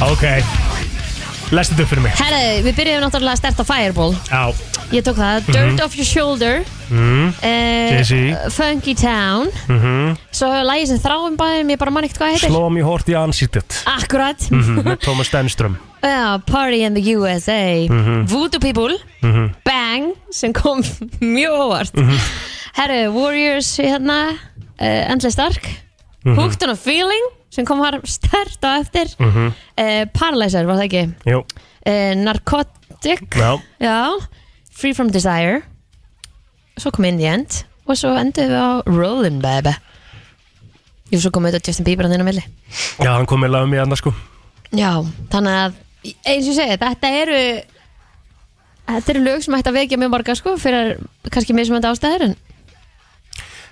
Ok, 0.01 0.25
lestu 1.53 1.75
þetta 1.77 1.85
upp 1.85 1.91
fyrir 1.93 2.05
mig. 2.05 2.15
Herðu, 2.19 2.45
við 2.65 2.77
byrjuðum 2.79 3.03
náttúrulega 3.05 3.35
að 3.37 3.41
sterta 3.43 3.67
Fireball. 3.69 4.15
Já, 4.31 4.43
Ég 4.91 5.05
tók 5.07 5.15
það, 5.21 5.45
Mhm. 5.47 5.53
Dirt 5.55 5.81
Off 5.85 5.95
Your 5.95 6.05
Shoulder. 6.07 6.65
Mm. 6.91 7.29
uh, 7.29 7.45
Jay-Z. 7.45 8.51
Funky 8.51 8.95
Town. 8.95 9.47
Mm 9.69 10.17
Svo 10.33 10.49
lagi 10.67 10.87
sem 10.89 10.99
þráum 10.99 11.37
bæðum, 11.37 11.71
ég 11.71 11.79
bara 11.79 11.91
man 11.93 12.03
ekkert 12.05 12.19
hvað 12.19 12.27
það 12.27 12.33
heitir. 12.35 12.51
Sló 12.51 12.69
mig 12.73 12.83
hórt 12.83 13.07
í 13.07 13.15
ansýttet 13.15 13.85
Akkurat. 13.87 14.39
-hmm, 14.51 14.83
með 14.83 14.99
Thomas 15.01 15.29
Stenström. 15.29 15.77
Já, 16.03 16.39
Party 16.45 16.83
in 16.83 16.95
the 16.95 17.15
USA 17.15 17.87
Mhm. 17.89 18.27
Voodoo 18.27 18.59
People. 18.59 18.97
Mhm. 19.23 19.55
Bang, 19.65 20.15
sem 20.33 20.53
kom 20.53 20.83
mjög 21.21 21.53
óvart. 21.55 21.93
Mhm. 21.95 22.19
Herru, 22.75 23.13
Warriors 23.13 23.77
hérna. 23.77 24.31
Uh, 24.81 24.87
Endless 25.13 25.37
Dark. 25.37 25.63
Mhm. 26.25 26.35
Hooked 26.35 26.63
on 26.65 26.71
a 26.71 26.77
Feeling 26.77 27.23
sem 27.51 27.67
kom 27.67 27.81
har 27.83 27.99
stert 28.07 28.63
á 28.63 28.79
eftir. 28.81 29.11
Mhm. 29.19 29.51
uh, 29.79 30.05
Paralyzer, 30.15 30.67
var 30.69 30.79
það 30.81 30.87
ekki? 30.89 31.05
Uh, 31.87 32.15
Narcotic. 32.21 33.27
Já, 33.35 33.61
Já, 33.81 33.99
Free 34.71 34.95
from 34.95 35.11
Desire. 35.11 35.63
Svo 36.81 36.91
kom 36.95 37.05
In 37.05 37.19
the 37.19 37.27
End. 37.29 37.65
Og 37.87 37.97
svo 37.99 38.13
endur 38.17 38.47
við 38.49 38.55
á 38.57 38.71
Rollin' 38.87 39.41
Baby. 39.43 39.75
Jú, 41.11 41.19
svo 41.19 41.31
kom 41.35 41.45
auðvitað 41.49 41.67
Justin 41.73 41.85
Bieber 41.89 42.07
hann 42.07 42.15
inn 42.15 42.23
á 42.23 42.29
milli. 42.29 42.45
Já, 43.03 43.11
hann 43.17 43.27
kom 43.27 43.43
með 43.43 43.51
lagum 43.57 43.75
í 43.75 43.81
annars 43.83 43.99
sko. 43.99 44.13
Já, 44.71 44.93
þannig 45.33 45.57
að 45.59 45.79
eins 46.31 46.47
og 46.49 46.55
segi, 46.57 46.77
þetta 46.79 47.11
eru 47.19 47.41
þetta 48.91 49.13
eru 49.13 49.23
lög 49.25 49.43
sem 49.45 49.57
ætti 49.59 49.71
að 49.73 49.79
vekja 49.81 49.99
mjög 50.01 50.13
marga 50.15 50.37
sko 50.39 50.55
fyrir 50.61 51.01
kannski 51.31 51.57
mismöndi 51.57 51.91
ástæður 51.91 52.29
en 52.31 52.37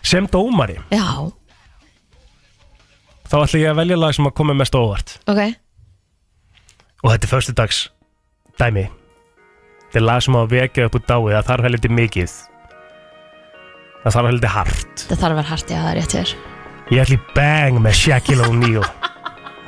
Sem 0.02 0.26
dómari, 0.30 0.76
já, 0.94 1.04
þá 3.28 3.36
ætla 3.44 3.60
ég 3.62 3.70
að 3.72 3.80
velja 3.82 3.98
lag 4.00 4.14
sem 4.16 4.28
að 4.28 4.36
koma 4.40 4.54
mest 4.56 4.76
óvart. 4.78 5.16
Ok. 5.28 5.42
Og 7.04 7.12
þetta 7.12 7.28
er 7.28 7.32
föstudags 7.32 7.80
dæmi. 8.58 8.86
Þetta 9.88 10.00
er 10.02 10.06
lag 10.08 10.22
sem 10.24 10.36
á 10.36 10.40
að 10.42 10.52
vekja 10.56 10.86
upp 10.88 10.96
úr 10.98 11.04
dáið 11.08 11.34
Það 11.38 11.46
þarf 11.50 11.68
heldur 11.68 11.94
mikið. 11.96 12.36
Það 14.02 14.14
þarf 14.16 14.28
heldur 14.32 14.54
hart. 14.54 14.86
Þetta 15.04 15.18
þarf 15.22 15.32
að 15.32 15.38
vera 15.40 15.50
hart, 15.52 15.70
já, 15.72 15.78
það 15.82 15.90
er 15.92 15.98
rétt 16.02 16.16
hér 16.18 16.34
Ég 16.88 17.02
ætla 17.04 17.16
í 17.18 17.20
bang 17.36 17.80
með 17.84 17.96
Shaquille 18.02 18.46
O'Neal. 18.48 18.86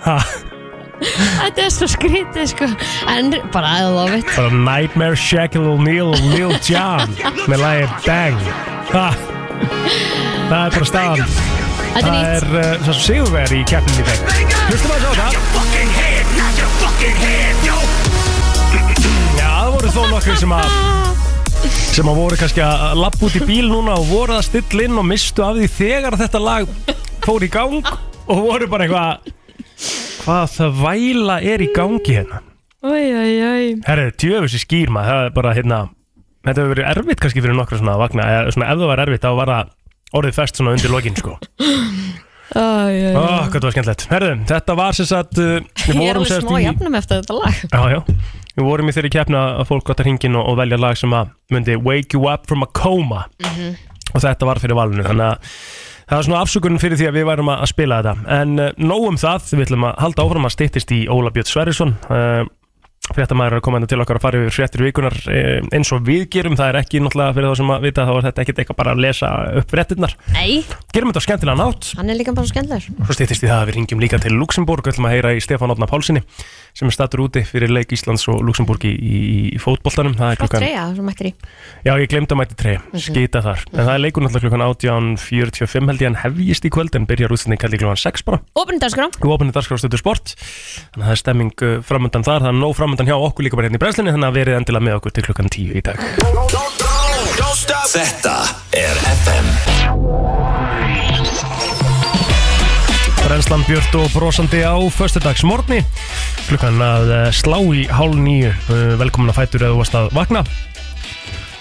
Ha, 0.07 0.15
Þetta 1.01 1.63
er 1.65 1.71
svo 1.73 1.87
skrítið 1.89 2.47
sko. 2.53 2.67
En 3.13 3.31
bara 3.53 3.71
I 3.81 3.87
love 3.89 4.19
it. 4.21 4.29
Bara 4.37 4.53
Nightmare 4.53 5.17
Shaquille 5.21 5.75
O'Neal 5.77 6.13
og 6.15 6.27
Lil 6.33 6.53
Jon 6.69 7.13
Með 7.49 7.61
lagið 7.65 7.97
bang. 8.09 8.45
Ha, 8.93 9.07
Það 10.51 10.61
er 10.61 10.77
bara 10.79 10.89
staðan 10.89 11.60
Þetta 11.91 12.01
er 12.01 12.05
Það 12.05 12.15
nýtt. 12.15 12.27
er 12.31 12.45
uh, 12.61 12.85
svo 12.87 12.95
sigurveri 13.05 13.61
í 13.61 13.65
keppninni 13.69 14.05
dag. 14.07 14.19
Hlustum 14.71 14.91
að 14.95 14.99
sjá 15.01 15.11
það 15.21 16.41
Já, 19.39 19.49
það 19.49 19.71
voru 19.75 19.91
þó 19.95 20.03
nokkri 20.11 20.35
sem 20.41 20.53
að 20.55 20.67
sem 21.91 22.09
að 22.09 22.19
voru 22.21 22.37
kannski 22.41 22.63
að 22.65 22.95
lappa 23.01 23.27
út 23.27 23.37
í 23.37 23.43
bíl 23.49 23.67
núna 23.69 23.97
og 23.99 24.07
voru 24.09 24.37
að 24.37 24.47
stilla 24.47 24.85
inn 24.87 24.99
og 25.01 25.07
mistu 25.09 25.43
af 25.45 25.57
því 25.59 25.69
þegar 25.75 26.17
þetta 26.21 26.41
lag 26.43 26.71
fór 27.25 27.45
í 27.45 27.51
gang 27.53 27.81
og 28.31 28.43
voru 28.47 28.69
bara 28.71 28.87
eitthvað 28.87 29.33
hvað 30.21 30.55
það 30.55 30.79
væla 30.85 31.37
er 31.53 31.65
í 31.65 31.69
gangi 31.75 32.17
hérna. 32.21 32.41
Oi, 32.87 33.05
oi, 33.13 33.33
oi 33.45 33.65
Herri, 33.85 34.07
djöfus 34.21 34.55
í 34.57 34.63
skýrma, 34.63 35.03
það 35.05 35.27
er 35.27 35.35
bara 35.37 35.57
hérna 35.57 35.81
Þetta 36.41 36.63
hefur 36.63 36.71
verið 36.73 36.87
erfitt 36.95 37.21
kannski 37.21 37.43
fyrir 37.45 37.57
nokkra 37.59 37.77
svona 37.81 37.99
að 37.99 38.03
vakna 38.07 38.29
eða 38.33 38.55
svona 38.55 38.71
ef 38.73 38.79
það 38.81 38.89
var 38.95 39.03
erfitt 39.05 39.25
þá 39.27 39.33
var 39.37 39.51
það 39.53 39.75
orðið 40.17 40.37
fest 40.41 40.59
svona 40.61 40.75
undir 40.77 40.91
lokin 40.93 41.17
sko. 41.19 41.37
Oi, 42.51 42.95
oi, 43.07 43.13
Ó, 43.15 43.21
oi. 43.21 43.45
hvað 43.47 43.61
það 43.61 43.67
var 43.69 43.75
skemmtilegt. 43.77 44.05
Herri, 44.11 44.31
þetta 44.49 44.75
var 44.81 44.97
sem 44.99 45.07
sagt 45.07 45.39
uh, 45.39 45.53
við 45.87 46.01
Ég 46.03 46.09
er 46.11 46.19
vorum 46.19 46.25
alveg 46.25 46.31
sem 46.33 46.41
sagt 46.41 46.49
smá 46.49 46.57
í- 46.59 46.65
jafnum 46.67 46.97
eftir 46.99 47.21
þetta 47.21 47.37
lag. 47.37 47.61
Já, 47.71 47.83
já, 47.95 48.01
við 48.57 48.67
vorum 48.67 48.91
í 48.91 48.95
þeirri 48.97 49.13
keppna 49.15 49.43
að 49.61 49.69
fólk 49.71 49.85
gott 49.87 50.03
að 50.03 50.09
hringin 50.09 50.35
og, 50.41 50.49
og 50.51 50.59
velja 50.59 50.81
lag 50.83 50.99
sem 50.99 51.15
að 51.15 51.31
myndi 51.55 51.77
Wake 51.79 52.19
You 52.19 52.27
Up 52.33 52.49
From 52.51 52.67
A 52.67 52.71
Coma. 52.75 53.23
Mhm. 53.47 53.71
og 54.11 54.25
þetta 54.25 54.47
var 54.49 54.59
fyrir 54.59 54.75
valinu 54.75 55.05
þannig 55.07 55.29
að 55.31 55.53
það 56.11 56.17
var 56.19 56.25
svona 56.27 56.39
afsökunin 56.43 56.81
fyrir 56.83 56.99
því 56.99 57.07
að 57.07 57.15
við 57.21 57.27
værum 57.31 57.51
að 57.55 57.61
að 57.63 57.69
spila 57.71 58.01
þetta. 58.03 58.15
En 58.41 58.57
uh, 58.59 58.71
nóg 58.83 59.05
um 59.13 59.19
það, 59.23 59.45
við 59.55 59.67
ætlum 59.69 59.87
að 59.87 60.01
halda 60.03 60.25
áfram 60.27 60.49
að 60.51 60.55
styttist 60.57 60.91
í 60.97 61.05
Óla 61.07 61.31
Björn 61.37 61.47
Sverrisson 61.53 61.95
uh, 62.11 62.43
fréttamaður 63.17 63.57
er 63.57 63.61
að 63.61 63.65
koma 63.67 63.81
hérna 63.81 63.91
til 63.91 64.01
okkar 64.05 64.21
að 64.21 64.27
fara 64.27 64.41
yfir 64.41 64.57
fréttir 64.57 64.85
vikunar 64.87 65.17
uh, 65.31 65.69
eins 65.77 65.93
og 65.95 66.05
við 66.07 66.27
gerum, 66.35 66.59
það 66.59 66.73
er 66.73 66.81
ekki 66.83 67.03
náttúrulega 67.05 67.37
fyrir 67.37 67.51
þá 67.51 67.61
sem 67.63 67.75
að 67.75 67.87
vita 67.89 68.07
þá 68.09 68.15
er 68.17 68.29
þetta 68.29 68.45
ekkit 68.45 68.63
eitthvað 68.65 68.81
bara 68.83 68.95
að 68.97 69.05
lesa 69.07 69.33
upp 69.61 69.75
fréttirnar, 69.75 70.17
Nei, 70.35 70.63
gerum 70.95 71.13
þetta 71.13 71.25
á 71.25 71.27
skemmtilega 71.27 71.61
nátt 71.61 71.93
hann 72.01 72.11
er 72.11 72.19
líka 72.19 72.35
bara 72.37 72.49
skemmtilegur. 72.49 73.05
Svo 73.07 73.17
stýttist 73.17 73.45
í 73.45 73.49
það 73.51 73.61
að 73.61 73.69
við 73.71 73.77
ringjum 73.79 74.03
líka 74.03 74.21
til 74.23 74.33
Luxemburg 74.37 74.87
og 74.87 74.93
ætlum 74.93 75.09
að 75.09 75.15
heyra 75.17 75.33
í 75.37 75.43
Stefán 75.43 75.73
Átna 75.75 75.89
Pálsini 75.91 76.23
sem 76.77 76.89
er 76.89 76.95
stattur 76.95 77.25
úti 77.25 77.43
fyrir 77.47 77.73
leik 77.73 77.93
Íslands 77.95 78.27
og 78.31 78.41
Luxemburg 78.47 78.85
í, 78.87 78.93
í, 78.95 79.21
í 79.57 79.61
fótboltanum. 79.61 80.15
Það 80.19 80.35
er 80.35 80.41
klukkan, 80.41 80.63
treyja, 80.63 80.85
sem 80.97 81.09
mættir 81.09 81.31
í. 81.31 81.33
Já 81.87 81.93
ég 81.99 82.11
glemd 82.13 82.35
að 82.35 82.41
mæti 82.41 82.59
tre, 82.61 82.75
skita 82.95 83.43
þar. 83.45 83.65
En 83.73 83.83
það 83.83 83.93
er 83.95 84.03
leikur 84.05 84.25
náttúrulega 84.25 84.47
klukkan 84.47 84.65
18.45 85.19 85.91
held 85.91 86.05
ég 86.05 86.11
en 86.11 86.19
hefjist 86.23 86.69
í 86.69 86.73
kvöld 86.73 86.99
en 86.99 87.09
byrjar 87.11 87.35
útsending 87.35 87.65
held 87.65 87.77
ég 87.77 87.83
klukkan 87.83 88.01
6 88.01 88.27
bara. 88.29 88.41
Opnum 88.61 88.81
dagskrá. 88.83 89.09
Við 89.19 89.35
opnum 89.35 89.53
dagskrafstöðu 89.57 90.01
sport. 90.01 90.35
Þannig 90.37 91.03
að 91.03 91.09
það 91.09 91.17
er 91.17 91.23
stemming 91.25 91.67
uh, 91.67 91.75
framöndan 91.87 92.27
þar, 92.27 92.45
það 92.47 92.53
er 92.53 92.59
nóg 92.61 92.77
framöndan 92.79 93.00
hjá 93.09 93.17
okkur 93.17 93.45
líka 93.47 93.57
bara 93.57 93.69
hérna 93.69 93.79
í 93.79 93.83
brenslinni 93.83 94.13
Þannig 94.15 94.29
að 94.31 94.37
verið 94.41 94.57
endilega 94.61 94.85
með 94.89 94.97
okkur 95.01 95.13
til 95.17 95.25
klukkan 95.29 95.49
10 95.49 95.77
í 95.79 95.83
dag. 95.87 95.99
Þetta 97.91 98.35
er 98.77 98.97
FM 99.17 99.47
Brennslan 103.21 103.63
Björn 103.69 103.95
og 104.01 104.09
brosandi 104.15 104.61
á 104.67 104.75
föstudags 104.91 105.45
morgni 105.47 105.81
klukkan 106.49 106.81
að 106.83 107.11
eh, 107.15 107.29
slá 107.37 107.59
í 107.63 107.85
hálf 107.93 108.17
nýju 108.19 108.51
Eh, 108.71 108.95
velkomin 108.99 109.31
að 109.31 109.39
fætur 109.43 109.63
eða 109.67 109.75
þú 109.75 109.81
varst 109.83 109.97
að 109.99 110.09
vakna. 110.17 110.41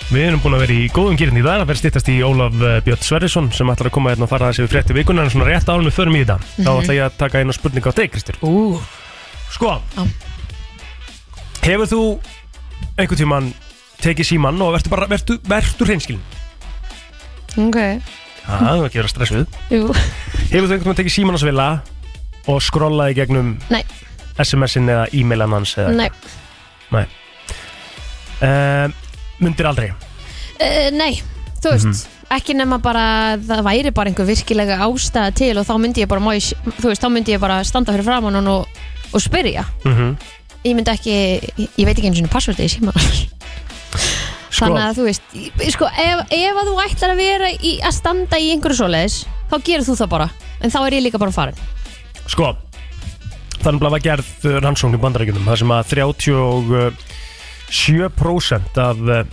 Við 0.09 0.23
erum 0.25 0.41
búin 0.41 0.55
að 0.57 0.63
vera 0.63 0.73
í 0.77 0.87
góðum 0.93 1.17
gýrin 1.19 1.37
í 1.37 1.43
dag. 1.45 1.61
Að 1.61 1.69
vera 1.69 1.77
stýttast 1.83 2.09
í 2.09 2.15
Ólaf 2.25 2.55
eh, 2.65 2.79
Björn 2.85 3.03
Sverrisson 3.05 3.51
sem 3.53 3.69
ætlar 3.69 3.91
að 3.91 3.95
koma 3.99 4.13
hérna 4.13 4.25
og 4.25 4.31
fara 4.31 4.49
þessi 4.49 4.65
við 4.65 4.71
frétti 4.73 4.97
vikunar 4.97 5.27
en 5.27 5.33
svona 5.33 5.49
rétt 5.51 5.69
árum 5.69 5.85
við 5.85 5.97
förum 5.99 6.17
í 6.17 6.23
þetta 6.23 6.39
þá 6.41 6.69
Mhm. 6.71 6.79
ætla 6.81 6.97
ég 6.97 7.05
að 7.05 7.17
taka 7.21 7.43
einu 7.43 7.53
spurning 7.53 7.85
á 7.85 7.91
þig 7.93 8.11
Kristur. 8.15 8.39
Ú, 8.41 8.79
Sko 9.53 9.75
Já. 9.97 10.03
Hefur 11.63 11.89
þú 11.89 12.01
einhvern 12.99 13.19
tímann 13.19 13.49
tekið 14.03 14.29
símann 14.31 14.61
og 14.63 14.73
verður 14.77 14.93
bara 14.93 15.07
verður, 15.11 15.39
verður 15.49 15.89
hreinskilin 15.91 16.21
ok. 17.59 17.79
Það 18.49 18.69
er 18.69 18.85
ekki 18.87 18.99
að 18.99 19.01
vera 19.01 19.11
stressuð 19.11 19.57
Jú, 19.73 19.81
Hefur 20.51 20.69
þú 20.69 20.75
einhvern 20.75 20.85
tímann 20.85 20.99
tekið 21.01 21.15
símann 21.17 21.39
á 21.39 21.43
svila 21.43 21.69
og 22.49 22.61
skrollaði 22.63 23.17
gegnum 23.19 23.55
nei, 23.69 23.83
SMS-in 24.39 24.89
eða 24.89 25.09
e-mailan 25.13 25.57
hans 25.59 25.75
eða 25.77 25.97
nei. 25.99 26.07
Nei. 26.89 27.03
Uh, 28.39 28.87
Mundir 29.43 29.67
aldrei? 29.69 29.91
Uh, 30.57 30.87
Nei, 30.95 31.19
þú 31.59 31.75
veist 31.75 32.07
ekki 32.29 32.53
nema 32.57 32.77
bara, 32.81 33.37
það 33.41 33.63
væri 33.65 33.91
bara 33.95 34.11
einhver 34.11 34.27
virkilega 34.29 34.79
ástæða 34.85 35.33
til 35.37 35.53
og 35.57 35.65
þá 35.67 35.75
myndi 35.81 36.03
ég 36.03 36.09
bara 36.11 36.21
má 36.23 36.35
ég, 36.37 36.51
þú 36.77 36.91
veist, 36.91 37.01
þá 37.01 37.09
myndi 37.13 37.33
ég 37.33 37.41
bara 37.41 37.61
standa 37.65 37.95
fyrir 37.95 38.05
framann 38.05 38.49
og, 38.49 38.67
og 39.09 39.23
spyrja. 39.23 39.65
Mm 39.83 40.17
ég 40.67 40.73
myndi 40.75 40.91
ekki, 40.93 41.13
ég, 41.57 41.85
veit 41.87 41.97
ekki 41.97 42.09
eins 42.11 42.21
og 42.23 42.29
passvörði 42.33 42.63
í 42.67 42.73
síma 42.75 42.91
Sko, 44.49 44.65
þannig 44.65 44.81
að 44.83 44.95
þú 44.97 45.03
veist, 45.05 45.25
ég- 45.37 45.71
sko, 45.75 45.85
ef, 45.87 46.17
ef 46.35 46.55
að 46.57 46.67
þú 46.71 46.75
ætlar 46.83 47.11
að 47.13 47.19
vera 47.21 47.47
í, 47.53 47.55
að 47.85 47.93
standa 47.95 48.35
í 48.41 48.47
einhverju 48.55 48.77
svoleiðis 48.79 49.17
þá 49.51 49.55
gerir 49.67 49.85
þú 49.85 49.93
það 49.99 50.09
bara, 50.15 50.27
en 50.59 50.71
þá 50.73 50.79
er 50.87 50.93
ég 50.97 51.03
líka 51.05 51.21
bara 51.21 51.35
farin. 51.35 51.59
Sko 52.29 52.45
Þannig 53.59 53.83
að 53.83 53.91
var 53.91 53.99
gerð 54.03 54.27
uh, 54.47 54.53
rannsókn 54.63 54.95
í 54.95 54.99
bandarækjunum 55.03 55.47
þar 55.49 55.59
sem 55.59 55.71
að 55.75 55.87
37% 55.91 58.77
af 58.79 58.97
uh, 59.03 59.27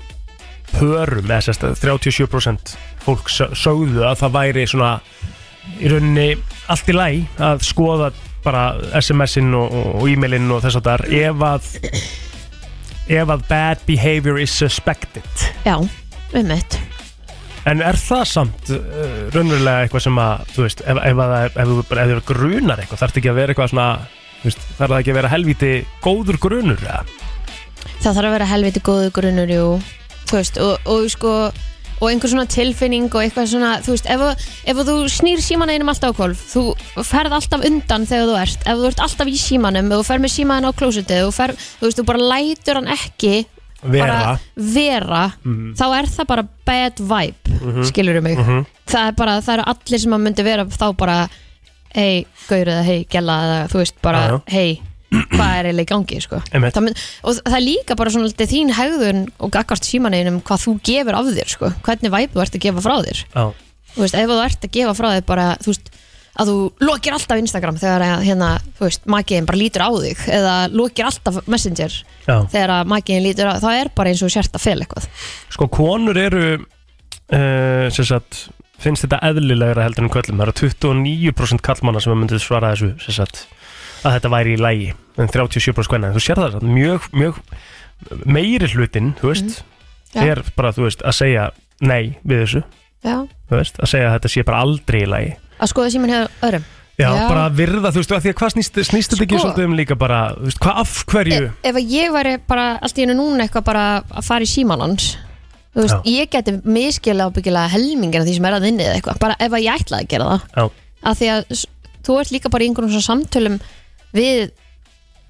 pörum 0.73 1.29
eða 1.31 1.45
sérst 1.47 1.63
37% 1.79 2.75
fólk 3.07 3.27
sö- 3.31 3.55
sögðu 3.55 4.03
að 4.09 4.19
það 4.25 4.35
væri 4.35 4.65
svona 4.67 4.99
í 5.79 5.87
rauninni 5.93 6.29
allt 6.73 6.89
í 6.91 6.93
læg 6.97 7.23
að 7.43 7.63
skoða 7.69 8.09
bara 8.47 8.65
SMS-in 9.01 9.55
og, 9.59 9.75
og, 9.75 10.07
e-mailin 10.09 10.51
og 10.55 10.63
þess 10.65 10.81
að 10.81 10.89
það 10.89 11.07
er 11.07 11.31
ef 11.31 11.47
að 11.51 11.71
ef 13.21 13.33
að 13.37 13.47
bad 13.51 13.87
behavior 13.87 14.41
is 14.43 14.55
suspected. 14.55 15.47
Já, 15.67 15.77
um 15.79 16.53
mitt 16.53 16.79
En 17.67 17.81
er 17.83 17.99
það 17.99 18.25
samt 18.31 18.69
uh, 18.71 18.83
raunverulega 19.35 19.87
eitthvað 19.87 20.05
sem 20.05 20.19
að, 20.23 20.51
þú 20.55 20.67
veist, 20.69 20.83
ef, 20.87 21.01
ef, 21.03 21.19
að, 21.19 21.33
það 21.33 21.47
ef, 21.49 21.57
ef 21.59 22.11
þú 22.13 22.19
grunar 22.29 22.83
eitthvað, 22.83 23.01
þarf 23.03 23.19
ekki 23.19 23.33
að 23.33 23.39
vera 23.41 23.55
eitthvað 23.55 23.73
svona, 23.73 23.87
veist, 24.45 24.67
þarf 24.79 24.93
það 24.93 25.01
ekki 25.01 25.13
að 25.13 25.19
vera 25.19 25.33
helvíti 25.33 25.73
góður 26.05 26.39
grunur, 26.45 26.85
eða? 26.87 27.25
það 28.03 28.19
þarf 28.19 28.29
að 28.29 28.35
vera 28.37 28.51
helviti 28.51 28.83
góðu 28.85 29.13
grunnur 29.15 29.51
jú, 29.51 29.65
þú 30.27 30.39
veist, 30.39 30.61
og, 30.63 30.91
og 30.91 31.09
sko 31.13 31.33
og 32.01 32.11
einhver 32.11 32.29
svona 32.29 32.47
tilfinning 32.47 33.07
og 33.15 33.23
eitthvað 33.23 33.47
svona 33.53 33.71
þú 33.85 33.95
veist, 33.95 34.07
ef, 34.13 34.21
ef 34.67 34.77
þú 34.77 34.97
snýr 35.09 35.41
síman 35.41 35.71
einum 35.73 35.89
alltaf 35.89 36.13
á 36.13 36.17
kvolf, 36.19 36.43
þú 36.53 36.65
ferð 37.07 37.33
alltaf 37.39 37.65
undan 37.65 38.07
þegar 38.07 38.27
þú 38.31 38.39
ert, 38.43 38.61
ef 38.67 38.77
þú 38.83 38.87
ert 38.91 39.01
alltaf 39.07 39.27
í 39.33 39.37
símanum 39.41 39.93
ef 39.93 39.99
þú 40.01 40.09
ferð 40.11 40.25
með 40.27 40.35
síman 40.37 40.69
á 40.69 40.71
klósitið 40.77 41.23
þú, 41.27 41.33
ferð, 41.39 41.57
þú 41.81 41.87
veist, 41.89 41.99
þú 42.01 42.05
bara 42.13 42.19
lætur 42.33 42.81
hann 42.81 42.89
ekki 42.97 43.35
Vera. 43.87 44.39
vera 44.57 45.25
þá 45.79 45.85
er 45.99 46.07
það 46.11 46.27
bara 46.27 46.45
bad 46.67 46.99
vibe 46.99 47.51
Mhm. 47.61 47.85
skilur 47.85 48.21
mig 48.23 48.39
Mhm. 48.39 48.67
það 48.87 49.09
er 49.09 49.13
bara, 49.13 49.41
það 49.41 49.53
eru 49.55 49.65
allir 49.73 50.01
sem 50.01 50.13
að 50.13 50.23
myndi 50.25 50.45
vera 50.45 50.65
þá 50.65 50.97
bara, 50.97 51.29
hei, 51.95 52.27
gaur 52.49 52.67
eða 52.67 52.83
hei, 52.85 53.05
eða 53.11 53.69
þú 53.69 53.79
veist, 53.83 53.95
bara, 54.03 54.43
hei 54.49 54.81
hvað 55.11 55.53
er 55.59 55.69
eiginlega 55.69 55.87
í 55.87 55.91
gangi, 55.93 56.23
sko. 56.25 56.41
Það 56.51 56.89
og 57.23 57.39
það 57.43 57.59
er 57.59 57.65
líka 57.67 57.99
bara 57.99 58.15
svona 58.15 58.31
litið 58.31 58.53
þín 58.53 58.73
hegðun 58.77 59.23
og 59.39 59.53
gaggast 59.55 59.87
símaneginum 59.87 60.41
hvað 60.47 60.65
þú 60.65 60.75
gefur 60.91 61.21
af 61.21 61.31
þér, 61.31 61.53
sko. 61.53 61.71
Hvernig 61.87 62.15
væp 62.17 62.35
þú 62.35 62.45
ert 62.45 62.59
að 62.59 62.67
gefa 62.67 62.85
frá 62.85 62.97
þér. 63.07 63.23
Já. 63.31 63.45
þú 63.95 64.05
veist, 64.05 64.19
ef 64.19 64.33
þú 64.33 64.41
ert 64.43 64.67
að 64.67 64.75
gefa 64.77 64.97
frá 64.99 65.09
þér 65.15 65.27
bara, 65.31 65.47
þú 65.63 65.73
veist 65.73 65.95
að 66.37 66.51
þú 66.51 66.57
lokir 66.85 67.17
alltaf 67.17 67.41
Instagram 67.41 67.79
þegar 67.81 68.05
hérna, 68.25 68.51
þú 68.77 68.87
veist, 68.87 69.07
magiðin 69.09 69.49
bara 69.49 69.61
lítur 69.61 69.85
á 69.89 69.91
þig 69.95 70.25
eða 70.37 70.55
lokir 70.75 71.09
alltaf 71.09 71.39
Messenger 71.49 71.97
Já. 72.27 72.37
þegar 72.53 72.75
magiðin 72.93 73.25
lítur 73.25 73.49
á 73.49 73.57
það 73.63 73.81
er 73.81 73.93
bara 73.97 74.13
eins 74.13 74.25
og 74.27 74.33
sért 74.35 74.59
að 74.59 74.67
fel 74.67 74.77
eitthvað. 74.85 75.09
Sko, 75.55 75.69
konur 75.73 76.21
eru 76.21 76.45
uh, 76.59 77.87
sem 77.95 78.09
sagt, 78.09 78.47
finnst 78.83 79.07
þetta 79.07 79.23
eðlilegra 79.31 79.87
heldur 79.87 80.07
en 80.07 80.13
köllum, 80.13 80.43
það 80.43 80.51
eru 80.51 80.57
29% 80.67 81.65
kallmanna 81.65 82.05
sem 82.05 82.21
myndið 82.21 82.45
svara 82.45 82.75
þessu 82.75 82.93
sem 83.07 83.17
sagt, 83.23 83.47
að 84.05 84.17
þetta 84.19 84.31
væri 84.37 84.55
í 84.57 84.61
lægi 84.61 84.89
en 85.17 85.29
37% 85.33 85.89
kvenna, 85.89 86.11
en 86.11 86.15
þú 86.19 86.23
sér 86.27 86.41
það 86.43 86.61
mjög, 86.67 87.09
mjög 87.17 87.41
meiri 88.27 88.69
hlutin, 88.75 89.15
þú 89.21 89.33
veist 89.33 89.63
Mhm. 89.63 89.73
Já. 90.17 90.23
er 90.33 90.43
bara, 90.57 90.71
þú 90.73 90.83
veist, 90.87 91.03
að 91.03 91.13
segja 91.15 91.51
nei 91.81 92.17
við 92.27 92.43
þessu, 92.45 92.63
Já, 93.05 93.17
þú 93.51 93.57
veist, 93.59 93.77
að 93.83 93.89
segja 93.91 94.09
að 94.11 94.15
þetta 94.19 94.29
sé 94.33 94.45
bara 94.45 94.61
aldrei 94.65 95.03
í 95.03 95.07
lægi 95.11 95.37
að 95.61 95.69
skoða 95.73 95.91
síminn 95.93 96.11
hefur 96.15 96.31
öðrum 96.43 96.65
Já, 96.97 97.11
Já. 97.13 97.29
bara 97.29 97.49
virða, 97.53 97.91
þú 97.93 98.01
veist, 98.01 98.13
að 98.13 98.23
því 98.25 98.31
að 98.33 98.37
hvað 98.41 98.53
snýst, 98.55 98.73
þetta 98.73 99.25
ekki 99.27 99.39
Sko. 99.39 99.49
svolítið 99.49 99.65
um 99.67 99.75
líka 99.77 99.95
bara, 99.99 100.21
þú 100.37 100.45
veist, 100.49 100.59
hvað 100.61 100.79
af 100.81 101.05
hverju 101.07 101.51
ef 101.63 101.75
að 101.75 101.91
ég 101.93 102.13
væri 102.13 102.39
bara 102.49 102.79
allt 102.81 102.97
í 102.99 103.05
hennu 103.05 103.15
núna 103.19 103.45
eitthvað 103.45 103.65
bara 103.65 104.03
að 104.03 104.25
fara 104.25 104.41
í 104.41 104.49
símanans 104.49 105.17
þú 105.77 105.83
veist, 105.85 106.05
ég 106.09 106.31
geti 106.31 106.55
miskila 106.65 107.29
ábyggilega 107.29 107.69
helmingina 107.69 108.25
því 108.25 108.35
sem 108.39 108.45
er 108.49 108.53
að 108.57 108.69
inni 108.71 108.85
eða 108.87 108.95
eitthvað, 109.01 109.19
bara 109.21 109.37
ef 109.41 109.53
að 109.53 109.65
ég 109.67 109.81
ætlaði 109.81 110.05
að 110.05 110.09
gera 110.09 110.25
það 110.25 110.41
Já. 110.57 110.71
að 111.05 111.19
því 111.21 111.29
að 111.35 111.67
þú 112.07 112.21
ert 112.21 112.31
líka 112.33 112.49
bara 112.51 112.65
í 112.65 112.69
einhvern 112.71 112.89
svona 112.95 113.09
samtölum 113.11 113.61
við 114.15 114.51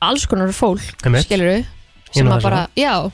alls 0.03 0.27
konar 0.29 0.53
fólk, 0.53 0.83
Einmitt. 1.05 1.25
skilur 1.27 1.65
sem 2.13 2.29
að 2.29 2.43
bara, 2.43 2.67
já 2.77 3.11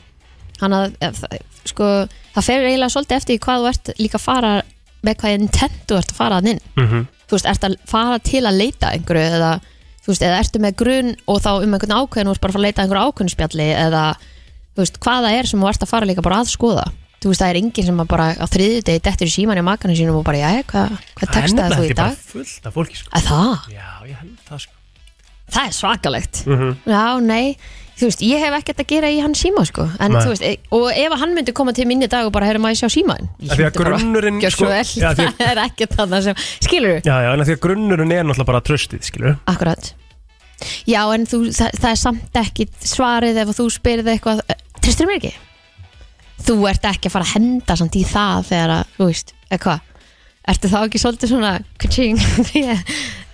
hann 0.60 0.72
að, 0.76 0.94
ef 1.00 1.20
það- 1.22 1.42
sko, 1.64 1.86
það 2.34 2.44
fer 2.48 2.66
eiginlega 2.66 2.94
svolítið 2.94 3.16
eftir 3.16 3.36
í 3.36 3.42
hvað 3.42 3.62
þú 3.62 3.68
ert 3.72 3.92
líka 3.98 4.18
að 4.18 4.24
fara 4.26 4.52
með 5.02 5.16
hvað 5.16 5.34
intent 5.40 5.86
þú 5.88 5.96
ert 5.98 6.12
að 6.12 6.16
fara 6.18 6.40
að 6.40 6.48
inn 6.52 6.60
Mhm. 6.76 7.06
þú 7.28 7.32
veist, 7.36 7.46
ert 7.46 7.60
að 7.68 7.76
fara 7.86 8.18
til 8.18 8.42
að 8.42 8.58
leita 8.58 8.86
að 8.90 8.94
einhverju 8.98 9.26
eða, 9.38 9.60
þú 10.02 10.06
veist, 10.12 10.22
eða 10.22 10.38
ertu 10.42 10.58
með 10.60 10.76
grunn 10.76 11.16
og 11.26 11.40
þá 11.42 11.50
um 11.62 11.72
einhvern 11.74 11.96
ákveðin 11.98 12.26
og 12.28 12.34
ert 12.36 12.40
bara 12.40 12.50
að 12.50 12.56
fara 12.56 12.62
að 12.62 12.66
leita 12.68 12.82
að 12.82 12.84
einhverju 12.86 13.06
ákveðin 13.12 13.34
spjalli 13.34 13.68
eða, 13.74 14.04
þú 14.74 14.82
veist, 14.82 14.98
hvað 15.00 15.22
það 15.26 15.38
er 15.38 15.46
sem 15.46 15.60
þú 15.60 15.68
ert 15.68 15.82
að 15.82 15.88
fara 15.88 16.06
líka 16.06 16.22
bara 16.22 16.36
að 16.42 16.50
skoða 16.52 16.84
þú 17.22 17.28
veist, 17.30 17.40
það 17.42 17.50
er 17.50 17.58
enginn 17.62 17.86
sem 17.86 17.98
að 18.02 18.08
bara 18.08 18.26
á 18.34 18.46
þriðju 18.50 18.82
degi 18.82 19.00
dettur 19.02 19.26
í 19.26 19.34
síman 19.34 19.58
í 19.58 19.62
makanum 19.62 19.96
sínum 19.96 20.16
og 20.18 20.24
bara, 20.24 20.38
já, 20.42 20.62
hvað, 20.66 20.98
hvað 21.16 21.30
textaði 21.32 21.74
þú 21.78 21.90
í 21.90 21.94
dag? 21.94 22.16
fullt 22.18 22.66
af 22.66 22.74
fólki, 22.74 22.96
sko 22.98 23.08
Að 23.14 23.22
það? 23.22 23.58
Já, 23.70 23.88
ég 24.10 24.16
held 24.18 24.38
það, 24.48 24.58
sko 24.60 24.72
Það 25.50 25.66
er 25.66 25.72
svakalegt. 25.76 26.42
Mhm. 26.46 26.76
Já, 26.86 27.20
nei, 27.20 27.56
þú 27.98 28.06
veist, 28.08 28.22
ég 28.24 28.38
hef 28.40 28.54
ekkert 28.60 28.78
að 28.80 28.86
gera 28.88 29.08
í 29.12 29.18
hann 29.20 29.34
síma, 29.34 29.64
sko. 29.68 29.84
En 30.00 30.12
Nei. 30.12 30.20
þú 30.22 30.30
veist, 30.32 30.42
e- 30.42 30.58
og 30.72 30.86
ef 30.96 31.12
hann 31.20 31.34
myndi 31.36 31.52
koma 31.52 31.72
til 31.76 31.84
minni 31.86 32.06
dag 32.08 32.24
og 32.26 32.32
bara, 32.32 32.46
hefur 32.46 32.62
maður 32.64 32.80
sjá 32.80 32.88
símaðin 32.94 33.28
Af 33.50 33.58
því 33.58 33.66
að 33.66 33.76
grunnurinn, 33.76 34.40
Gjör 34.40 34.50
sko- 34.54 34.64
svo 34.64 34.68
vel, 34.68 34.84
Já, 35.02 35.12
því 35.14 35.26
að- 35.28 35.36
það 35.42 35.50
er 35.50 35.60
ekkert 35.66 35.96
þannig 35.98 36.22
sem, 36.22 36.34
skilur 36.64 37.00
Já, 37.04 37.16
já, 37.26 37.32
en 37.34 37.40
af 37.40 37.46
því 37.46 37.56
að 37.58 37.60
grunnurinn 37.66 38.12
er 38.16 38.24
náttúrulega 38.24 38.46
bara 38.46 38.60
tröstið, 38.60 39.02
skilur 39.10 39.36
Akkurat. 39.46 39.92
Já, 40.86 41.02
en 41.14 41.26
þú, 41.26 41.38
það, 41.52 41.70
það 41.82 41.90
er 41.90 42.00
samt 42.00 42.40
ekki 42.42 42.66
svarið 42.86 43.40
ef 43.42 43.48
þú 43.58 43.64
spyrir 43.74 44.06
eitthvað. 44.14 44.40
Tristur 44.80 45.06
mér 45.10 45.18
ekki? 45.20 45.34
Þú 46.42 46.56
ert 46.70 46.84
ekki 46.90 47.06
að 47.10 47.14
fara 47.16 47.24
að 47.28 47.34
henda 47.36 47.76
samt 47.78 47.96
í 47.98 48.04
það 48.08 48.46
þegar 48.48 48.72
að, 48.78 48.84
þú 48.96 49.08
veist, 49.10 49.32
eða 49.50 49.62
hvað? 49.66 49.80
Ertu 50.52 50.70
þá 50.72 50.78
ekki 50.86 50.98
svolítið 51.02 51.28
svona 51.34 51.52
kaching, 51.82 52.16
ég, 52.58 52.82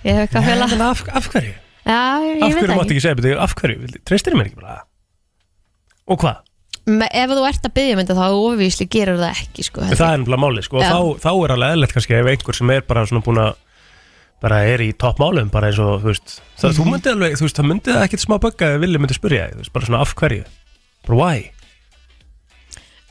ég 0.03 0.13
hef 0.13 0.27
eitthvað 0.27 0.43
að 0.43 0.49
fela. 0.51 0.89
af, 0.91 1.03
af 1.15 1.29
hverju? 1.33 1.53
Já, 1.89 2.01
ég, 2.21 2.43
Af 2.43 2.51
veit 2.53 2.59
hverju 2.59 2.69
það 2.69 2.77
máttu 2.77 2.93
ekki. 2.93 2.97
ekki 2.99 3.05
segja, 3.07 3.17
betur, 3.19 3.39
af 3.41 3.55
hverju? 3.57 3.89
Treystir 4.05 4.35
mér 4.37 4.49
ekki 4.51 4.59
bara? 4.61 4.77
Og 6.09 6.19
hvað? 6.21 6.37
Me, 6.89 7.05
Ef 7.13 7.29
þú 7.33 7.43
ert 7.49 7.65
að 7.67 7.73
byggja 7.75 7.95
mynda 7.99 8.15
þá 8.17 8.25
ofvísli 8.33 8.85
gerur 8.89 9.17
það 9.21 9.41
ekki, 9.43 9.65
sko 9.67 9.81
Það 9.89 10.05
er 10.13 10.21
nefnilega 10.21 10.41
máli, 10.45 10.63
sko, 10.65 10.77
og 10.79 10.85
Já. 10.85 10.91
þá, 10.93 11.01
þá 11.25 11.31
er 11.45 11.53
alveg 11.55 11.73
eðlert 11.75 11.93
kannski 11.97 12.15
ef 12.17 12.29
einhver 12.31 12.57
sem 12.57 12.69
er 12.73 12.81
bara 12.87 13.03
svona 13.09 13.25
búin 13.25 13.41
að 13.43 13.51
bara 14.39 14.61
er 14.71 14.79
í 14.85 14.93
toppmálum, 14.95 15.49
bara 15.51 15.67
eins 15.69 15.79
og, 15.83 15.99
þú 16.01 16.13
veist 16.13 16.37
það, 16.57 16.73
þú 16.77 16.83
Mhm. 16.85 16.91
myndi 16.93 17.09
alveg, 17.11 17.33
þú 17.37 17.43
veist, 17.45 17.57
það 17.59 17.67
myndi 17.69 17.91
það 17.93 18.05
ekkit 18.07 18.23
smá 18.23 18.35
bögga 18.39 18.69
ef 18.75 18.81
villi 18.81 18.97
myndi 19.03 19.17
spyrja 19.19 19.49
þig, 19.49 19.53
þú 19.57 19.63
veist, 19.65 19.73
bara 19.73 19.85
svona 19.89 20.01
af 20.05 20.13
hverju? 20.15 20.45
Bara 21.05 21.17
why? 21.19 21.37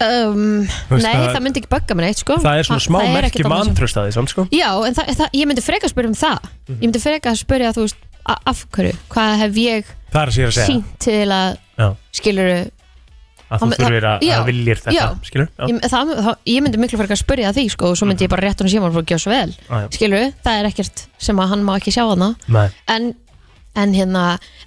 um, 0.00 0.64
Þú 0.88 0.94
veist, 0.94 1.04
Nei, 1.04 1.14
það- 1.14 1.32
það 1.34 1.42
myndi 1.44 1.60
ekki 1.62 1.70
bögga 1.74 1.94
mér 1.98 2.06
eitt, 2.08 2.20
sko. 2.22 2.36
Það 2.38 2.58
er 2.58 2.66
svona 2.68 2.82
smá 2.84 2.98
það 3.02 3.08
er 3.08 3.14
merki 3.18 3.30
ekkert 3.34 3.48
annað 3.50 3.64
sem- 3.64 3.74
vantröst 3.74 3.96
að 3.98 4.04
því, 4.08 4.12
samt, 4.18 4.28
sko. 4.34 4.42
Já, 4.54 4.70
en 4.86 4.94
það, 4.94 5.06
það, 5.20 5.30
ég 5.34 5.46
myndi 5.50 5.64
freka 5.68 5.84
að 5.88 5.92
spyrja 5.94 6.08
um 6.12 6.18
það. 6.18 6.38
Ég 6.68 6.84
myndi 6.88 7.00
freka 7.02 7.30
að 7.32 7.38
spyrja, 7.44 7.72
þú 7.74 7.82
veist, 7.86 7.96
a- 8.28 8.40
af 8.52 8.64
hverju 8.74 8.96
Hvað 9.12 9.36
hef 9.42 9.54
ég 9.62 9.84
Það 10.12 10.22
er 10.22 10.28
að 10.28 10.34
segja 10.38 10.48
að 10.48 10.56
segja 10.58 10.66
sínt 10.72 10.98
til 11.04 11.28
að 11.28 11.56
Já. 11.78 11.88
skilur 12.18 12.50
að 13.48 13.62
þú 13.62 13.68
þurfir 13.78 14.04
að, 14.04 14.24
að 14.28 14.42
viljir 14.50 14.76
þetta, 14.82 14.92
já, 14.92 15.04
skilur? 15.24 15.46
Já. 15.56 15.64
Ég, 15.70 15.76
það, 15.88 16.10
það, 16.26 16.34
ég 16.52 16.62
myndi 16.64 16.80
miklu 16.82 16.98
fyrir 17.00 17.14
að 17.14 17.20
spyrja 17.22 17.52
því 17.56 17.62
sko, 17.72 17.92
og 17.92 17.96
svo 17.96 18.08
myndi 18.10 18.26
ég 18.26 18.32
bara 18.32 18.44
rétt 18.44 18.60
hún 18.60 18.68
síma 18.68 18.90
og 18.90 18.98
gjóða 19.08 19.22
svo 19.22 19.32
vel 19.32 19.54
Ah, 19.70 19.86
já. 19.86 19.88
skilur, 19.96 20.26
það 20.44 20.58
er 20.60 20.68
ekkert 20.68 21.04
sem 21.28 21.40
að 21.40 21.48
hann 21.54 21.62
má 21.64 21.72
ekki 21.78 21.94
sjá 21.96 22.04
hana 22.10 22.34
Nei. 22.48 22.66
en, 22.92 23.14
en 23.74 23.94
hérna 23.96 24.24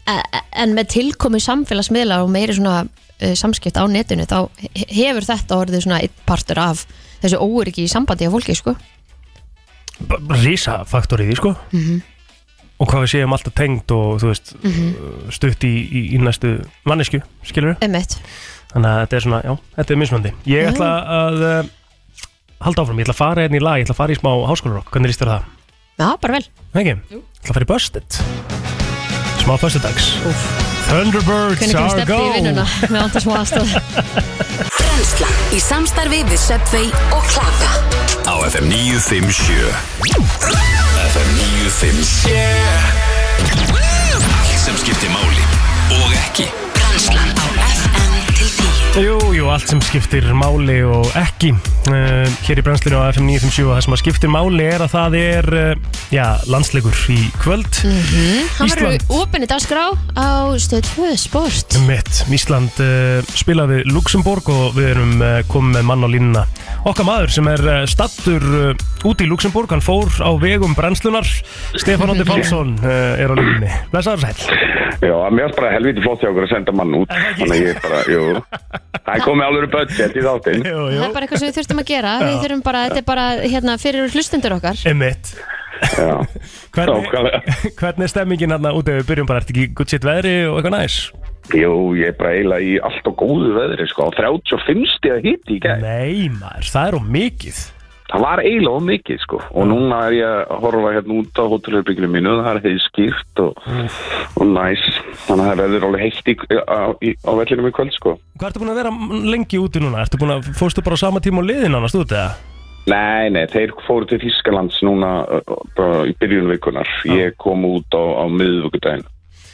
e- 0.10 0.18
e- 0.18 0.42
en 0.64 0.74
með 0.74 0.90
tilkomi 0.96 1.38
samfélagsmiðla 1.46 2.24
og 2.24 2.32
meiri 2.34 2.56
svona 2.58 2.80
uh, 2.88 3.36
samskipt 3.38 3.78
á 3.78 3.86
netinu 3.86 4.26
þá 4.26 4.50
he- 4.74 4.90
hefur 4.90 5.30
þetta 5.30 5.60
orðið 5.62 5.86
svona 5.86 6.02
einn 6.02 6.18
partur 6.26 6.58
af 6.66 6.86
þessu 7.22 7.38
óöryggi 7.38 7.86
í 7.86 7.92
sambandi 7.94 8.26
af 8.26 8.34
fólki 8.34 8.56
sko 8.58 8.74
Rísa 10.42 10.80
faktor 10.90 11.22
í 11.22 11.28
því, 11.30 11.36
sko 11.38 11.52
Mhm. 11.72 12.02
Og 12.82 12.90
hvað 12.90 13.04
við 13.06 13.12
séum 13.14 13.36
alltaf 13.36 13.54
tengd 13.58 13.92
og, 13.94 14.16
þú 14.24 14.32
veist, 14.32 14.54
Mhm. 14.66 14.88
stutt 15.38 15.62
í, 15.68 15.74
í, 15.86 16.02
í 16.16 16.22
næstu 16.22 16.56
mannesku, 16.90 17.22
skilur? 17.46 17.78
Emmett 17.86 18.18
Þannig 18.72 18.88
að 18.90 19.00
þetta 19.04 19.16
er 19.18 19.24
svona, 19.26 19.40
já, 19.46 19.54
þetta 19.78 19.92
er 19.94 20.00
mismöndi 20.02 20.32
Ég 20.50 20.70
ætla 20.72 20.90
að 21.14 21.42
uh, 21.46 21.64
halda 22.66 22.82
áfram, 22.86 23.00
ég 23.02 23.06
ætla 23.06 23.14
að 23.18 23.22
fara 23.22 23.42
hérna 23.46 23.60
í 23.60 23.64
lag, 23.64 23.78
ég 23.82 23.86
ætla 23.86 23.94
að 23.98 24.02
fara 24.02 24.16
í 24.16 24.20
smá 24.22 24.32
háskólarokk 24.50 24.92
Hvernig 24.96 25.12
líst 25.12 25.22
þér 25.22 25.32
það? 25.36 25.44
Já, 26.02 26.08
bara 26.24 26.34
vel. 26.40 26.46
Ekki? 26.82 26.96
Ég 27.12 27.22
ætla 27.44 27.52
að 27.52 27.54
fara 27.54 27.66
í 27.68 27.72
Busted. 27.72 28.10
Smá 29.44 29.54
Bustedags 29.62 30.08
Thunderbirds 30.88 31.60
Hvernig 31.60 31.76
kemur 31.76 31.82
are 31.82 31.94
steppi 31.94 32.10
go 32.10 32.20
í 32.24 32.34
vinnuna? 32.40 32.66
Með 32.88 33.02
andar 33.04 33.22
smá 33.26 33.34
aðstof 33.42 33.70
Brennsla 34.80 35.30
í 35.58 35.60
samstarfi 35.62 36.24
við 36.32 36.40
Subway 36.42 36.88
og 37.16 37.24
Klaka. 37.30 37.72
Á 38.26 38.34
FM 38.50 38.70
957 38.72 39.76
FM 41.12 41.51
957 41.72 42.36
Allt 44.40 44.60
sem 44.60 44.78
skiptir 44.78 45.10
máli 45.10 45.46
og 46.02 46.12
ekki 46.28 46.61
Jú, 48.92 49.16
jú, 49.32 49.46
allt 49.48 49.70
sem 49.72 49.80
skiptir 49.88 50.26
máli 50.36 50.82
og 50.84 51.08
ekki. 51.16 51.54
Uh, 51.88 52.28
Hér 52.44 52.60
í 52.60 52.64
brennslinu 52.66 53.00
á 53.00 53.08
FM 53.14 53.30
957 53.30 53.64
og 53.64 53.78
það 53.78 53.86
sem 53.86 53.96
skiptir 54.02 54.32
máli 54.34 54.66
er 54.68 54.84
að 54.84 54.92
það 54.92 55.16
er 55.22 55.48
uh, 55.56 56.02
Já, 56.12 56.26
landsleikur 56.52 56.98
í 57.08 57.22
kvöld. 57.40 57.70
Hann 58.58 58.68
verður 58.74 59.06
opinni 59.16 59.48
dagskrá 59.48 59.86
á 60.20 60.52
stöð 60.60 60.90
2 60.90 61.12
sport. 61.22 61.78
Mitt, 61.88 62.26
Ísland 62.28 62.82
uh, 62.84 63.24
spilaði 63.32 63.86
Luxemburg 63.88 64.52
og 64.52 64.76
við 64.76 64.90
erum 64.90 65.24
uh, 65.24 65.40
komið 65.48 65.78
með 65.78 65.88
mann 65.88 66.04
á 66.04 66.10
línuna. 66.12 66.44
Okkar 66.84 67.08
maður 67.08 67.32
sem 67.38 67.48
er 67.48 67.64
uh, 67.64 67.80
stattur 67.88 68.44
uh, 68.44 69.08
út 69.08 69.24
í 69.24 69.30
Luxemburg, 69.32 69.72
hann 69.72 69.86
fór 69.86 70.12
á 70.20 70.36
vegum 70.44 70.76
brennslunar 70.76 71.32
Stefán 71.80 72.12
Óndi 72.12 72.28
Pálsson 72.34 72.76
uh, 72.84 73.16
er 73.16 73.32
á 73.32 73.36
línunni. 73.40 73.72
Blessaður 73.96 74.28
sæl 74.28 74.70
Já, 75.02 75.16
mér 75.32 75.48
finnst 75.48 75.58
bara 75.58 75.72
helviti 75.78 76.04
flott 76.04 76.22
hjá 76.22 76.30
okkur 76.30 76.46
að 76.46 76.52
senda 76.52 76.76
mann 76.76 76.92
út. 77.00 77.16
Þannig 77.40 77.56
að 77.56 77.68
ég 77.72 77.80
bara, 77.88 78.04
jú 78.12 78.28
Það 79.02 79.16
er 79.16 79.24
komið 79.26 79.48
alveg 79.48 79.72
budget 79.72 80.18
í 80.20 80.26
þáttinn. 80.26 80.68
Það 80.68 81.06
er 81.08 81.16
bara 81.16 81.26
eitthvað 81.26 81.42
sem 81.42 81.50
við 81.50 81.58
þurftum 81.58 81.82
að 81.82 81.90
gera. 81.90 82.12
Við 82.22 82.38
þurfum 82.44 82.62
bara, 82.68 82.84
þetta 82.90 83.02
er 83.02 83.08
bara 83.08 83.26
hérna, 83.42 83.78
fyrir 83.82 84.14
hlustundur 84.14 84.58
okkar. 84.60 84.86
Emitt 84.92 85.34
Já, 85.82 86.26
hvernig, 86.76 87.10
hvernig 87.80 88.06
er 88.06 88.12
stemmingin 88.12 88.54
hérna 88.54 88.74
úti? 88.78 88.94
Við 89.00 89.10
byrjum 89.10 89.30
bara, 89.30 89.42
ertu 89.42 89.56
ekki 89.56 89.68
gutt 89.78 89.94
sitt 89.94 90.06
veðri 90.06 90.36
og 90.48 90.60
eitthvað 90.60 90.76
næs? 90.78 90.98
Jú, 91.58 91.74
ég 91.98 92.12
er 92.12 92.18
bara 92.20 92.36
eiginlega 92.38 92.68
í 92.68 92.76
allt 92.86 93.08
og 93.10 93.18
góðu 93.20 93.54
veðri 93.58 93.88
sko. 93.90 94.10
35 94.16 94.84
stíða 94.96 95.22
hitti 95.26 95.58
í 95.58 95.62
gæð 95.64 95.86
Nei 95.86 96.28
maður, 96.38 96.70
það 96.76 96.92
er 96.92 97.00
um 97.00 97.10
mikið 97.18 97.64
Það 98.12 98.24
var 98.26 98.42
eiginlega 98.44 98.76
of 98.76 98.84
mikið 98.84 99.20
sko 99.24 99.40
Og 99.56 99.68
núna 99.70 100.02
er 100.10 100.16
ég 100.18 100.34
að 100.52 100.64
horfa 100.66 100.94
hérna 100.98 101.18
út 101.22 101.40
á 101.40 101.44
hótelherbygginu 101.54 102.10
mínu 102.12 102.34
Það 102.42 102.50
er 102.52 102.62
heiði 102.66 102.82
skýrt 102.86 103.42
og, 103.46 103.62
og 104.36 104.50
næs 104.52 104.84
Þannig 105.28 105.46
að 105.46 105.52
það 105.52 105.62
verður 105.62 105.88
alveg 105.88 106.04
heitt 106.06 106.32
í, 106.32 106.36
á, 106.60 106.82
í, 107.00 107.14
á 107.24 107.32
vellinum 107.40 107.70
í 107.70 107.74
kvöld 107.78 107.96
sko 107.96 108.16
Hvað 108.36 108.48
ertu 108.50 108.64
búin 108.64 108.74
að 108.74 108.82
vera 108.82 108.94
lengi 109.36 109.62
úti 109.62 109.84
núna? 109.84 110.04
Ertu 110.04 110.20
búin 110.20 110.36
að, 110.36 110.52
fórstu 110.60 110.84
bara 110.84 111.00
á 111.00 111.04
sama 111.04 111.24
tíma 111.24 111.44
og 111.44 111.48
liðin 111.48 111.78
annars 111.78 111.96
úti 111.96 112.18
eða? 112.18 112.36
Nei, 112.92 113.30
nei, 113.30 113.44
þeir 113.46 113.76
fóru 113.86 114.08
til 114.10 114.18
Þískalands 114.24 114.80
núna 114.84 115.12
uh, 115.30 115.58
bara 115.78 116.02
í 116.10 116.16
byrjun 116.18 116.50
vikunar 116.50 116.90
Ég 117.08 117.38
kom 117.40 117.64
út 117.70 117.94
á, 117.94 118.02
á 118.02 118.26
miðvöggudaginn 118.28 119.06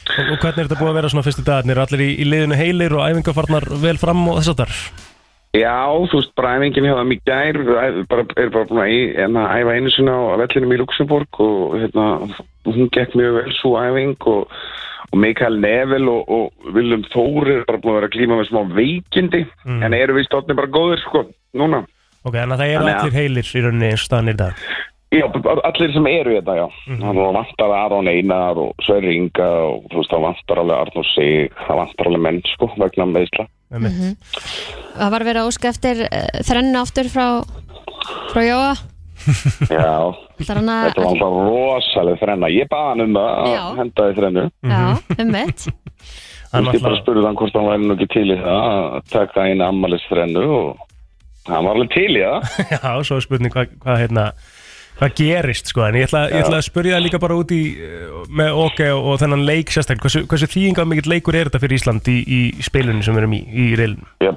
Og, 0.08 0.32
og 0.32 0.38
hvernig 0.40 0.64
er 0.64 0.70
þetta 0.70 0.80
búin 0.80 0.90
að 0.94 0.98
vera 1.02 1.12
svona 1.12 1.26
fyrstu 1.26 1.44
dagarnir? 1.44 1.82
Allir 1.82 2.02
í, 2.06 2.08
í 2.24 2.26
liðinu 2.26 2.56
heilir 2.56 2.96
og 2.96 3.04
æfingarfarnar 3.04 3.68
vel 3.82 3.98
fram 4.00 4.24
og 4.32 4.40
þess 4.40 4.54
að 4.54 4.62
þar? 4.62 4.78
Já, 5.56 5.88
þú 6.10 6.18
veist, 6.18 6.34
bara 6.36 6.56
æfingin 6.58 6.84
hjá 6.84 6.92
það 6.98 7.06
mikið 7.08 7.60
bara, 8.10 8.24
er 8.36 8.50
bara 8.52 8.68
búin 8.68 8.82
að 8.82 8.90
hérna, 9.16 9.44
æfa 9.56 9.76
einu 9.78 9.92
sinna 9.94 10.12
á 10.12 10.36
vellinum 10.42 10.74
í 10.74 10.80
Luxemburg 10.82 11.40
og 11.40 11.78
hérna, 11.80 12.06
hún 12.68 12.90
gekk 12.92 13.16
mjög 13.16 13.38
vel 13.38 13.54
svo 13.56 13.72
æfing 13.80 14.26
og, 14.28 14.52
og 15.08 15.16
Mikael 15.18 15.56
Nevel 15.62 16.08
og, 16.12 16.28
og 16.28 16.74
Willum 16.76 17.06
Þór 17.14 17.48
er 17.54 17.64
bara 17.64 17.80
búin 17.80 17.94
að 17.94 18.00
vera 18.00 18.10
að 18.10 18.16
glíma 18.18 18.40
með 18.42 18.50
smá 18.50 18.60
veikindi 18.76 19.46
Mm. 19.64 19.82
en 19.84 19.94
eru 19.94 20.14
við 20.16 20.28
stotni 20.28 20.54
bara 20.56 20.68
góðir, 20.72 21.00
sko, 21.04 21.24
núna. 21.56 21.82
Ok, 22.24 22.34
að 22.34 22.54
það 22.60 22.74
eru 22.74 22.92
allir 22.92 23.16
heilir 23.16 23.48
í 23.48 23.64
rauninni 23.64 23.90
er 23.92 24.32
í 24.32 24.36
dag 24.36 24.54
Já, 25.08 25.24
allir 25.64 25.92
sem 25.94 26.06
eru 26.06 26.34
þetta, 26.36 26.54
já. 26.56 26.66
Mhm. 26.86 27.00
Það 27.00 27.32
vantar 27.32 27.70
Aron 27.72 28.08
Einar 28.08 28.58
og 28.60 28.74
Sverri 28.84 29.16
Inga 29.16 29.48
og 29.64 29.86
þú 29.88 29.96
veist, 30.02 30.10
það 30.12 30.26
vantar 30.26 30.58
alveg 30.60 30.76
Arnur 30.76 31.06
Sig, 31.14 31.52
það 31.64 31.76
vantar 31.80 32.06
alveg 32.10 32.20
menn, 32.20 32.42
sko, 32.44 32.68
vegna 32.76 33.06
meðsla. 33.72 33.90
Mhm. 33.90 34.14
Það 34.98 35.10
var 35.14 35.24
verið 35.28 35.40
að 35.42 35.50
óska 35.52 35.68
eftir 35.72 36.04
uh, 36.06 36.22
þrennu 36.48 36.80
aftur 36.80 37.10
frá, 37.12 37.26
frá 38.32 38.40
Jóa 38.46 38.70
Já, 39.68 39.92
að 40.08 40.40
þetta 40.40 40.62
var 40.62 41.08
alltaf 41.10 41.36
rosalega 41.36 42.20
þrenna. 42.22 42.50
Ég 42.54 42.68
baði 42.70 42.88
hann 42.88 43.04
um 43.04 43.16
að 43.20 43.48
Já. 43.52 43.62
henda 43.78 44.06
því 44.08 44.18
þrennu. 44.18 44.44
Já, 44.62 44.82
um 45.18 45.32
mitt 45.34 45.64
Þú 46.48 46.60
veist, 46.64 46.76
ég 46.78 46.84
bara 46.86 46.98
spurði 47.02 47.24
hann 47.26 47.36
hvort 47.36 47.56
hann 47.58 47.66
væri 47.68 47.84
nú 47.84 47.94
ekki 47.98 48.06
til 48.14 48.28
í 48.32 48.36
það 48.40 48.68
að 48.72 49.10
taka 49.12 49.42
einu 49.50 49.66
ammælis 49.66 50.06
þrennu 50.08 50.44
og 50.48 50.86
hann 51.48 51.66
var 51.66 51.74
alveg 51.76 51.90
til 51.92 52.08
í 52.14 52.22
það. 52.22 52.54
Já, 52.72 52.92
svo 53.04 53.18
er 53.18 53.26
spurning 53.26 53.52
hvað, 53.52 53.74
hvað 53.82 54.00
hérna 54.06 54.24
hvað 54.98 55.14
gerist 55.20 55.70
sko, 55.70 55.84
en 55.86 55.98
ég 55.98 56.08
ætla, 56.08 56.26
ég 56.32 56.42
ætla 56.42 56.58
að 56.58 56.66
spurja 56.66 56.96
það 56.96 57.04
líka 57.06 57.22
bara 57.22 57.38
út 57.38 57.54
í 57.54 57.62
eh, 57.78 58.12
með 58.40 58.60
OK 58.64 58.84
og, 58.90 59.02
og 59.12 59.20
þennan 59.22 59.46
leik 59.46 59.72
sérstaklega, 59.72 60.06
hversu, 60.06 60.24
hversu 60.30 60.50
þýðingað 60.50 60.90
mikill 60.90 61.12
leikur 61.14 61.38
er 61.38 61.50
þetta 61.50 61.62
fyrir 61.62 61.78
Ísland 61.78 62.10
í, 62.10 62.18
í 62.22 62.40
spilunum 62.64 63.04
sem 63.06 63.14
við 63.16 63.22
erum 63.22 63.36
í, 63.36 63.42
í 63.46 63.68
reilinu? 63.78 64.08
Já, 64.24 64.32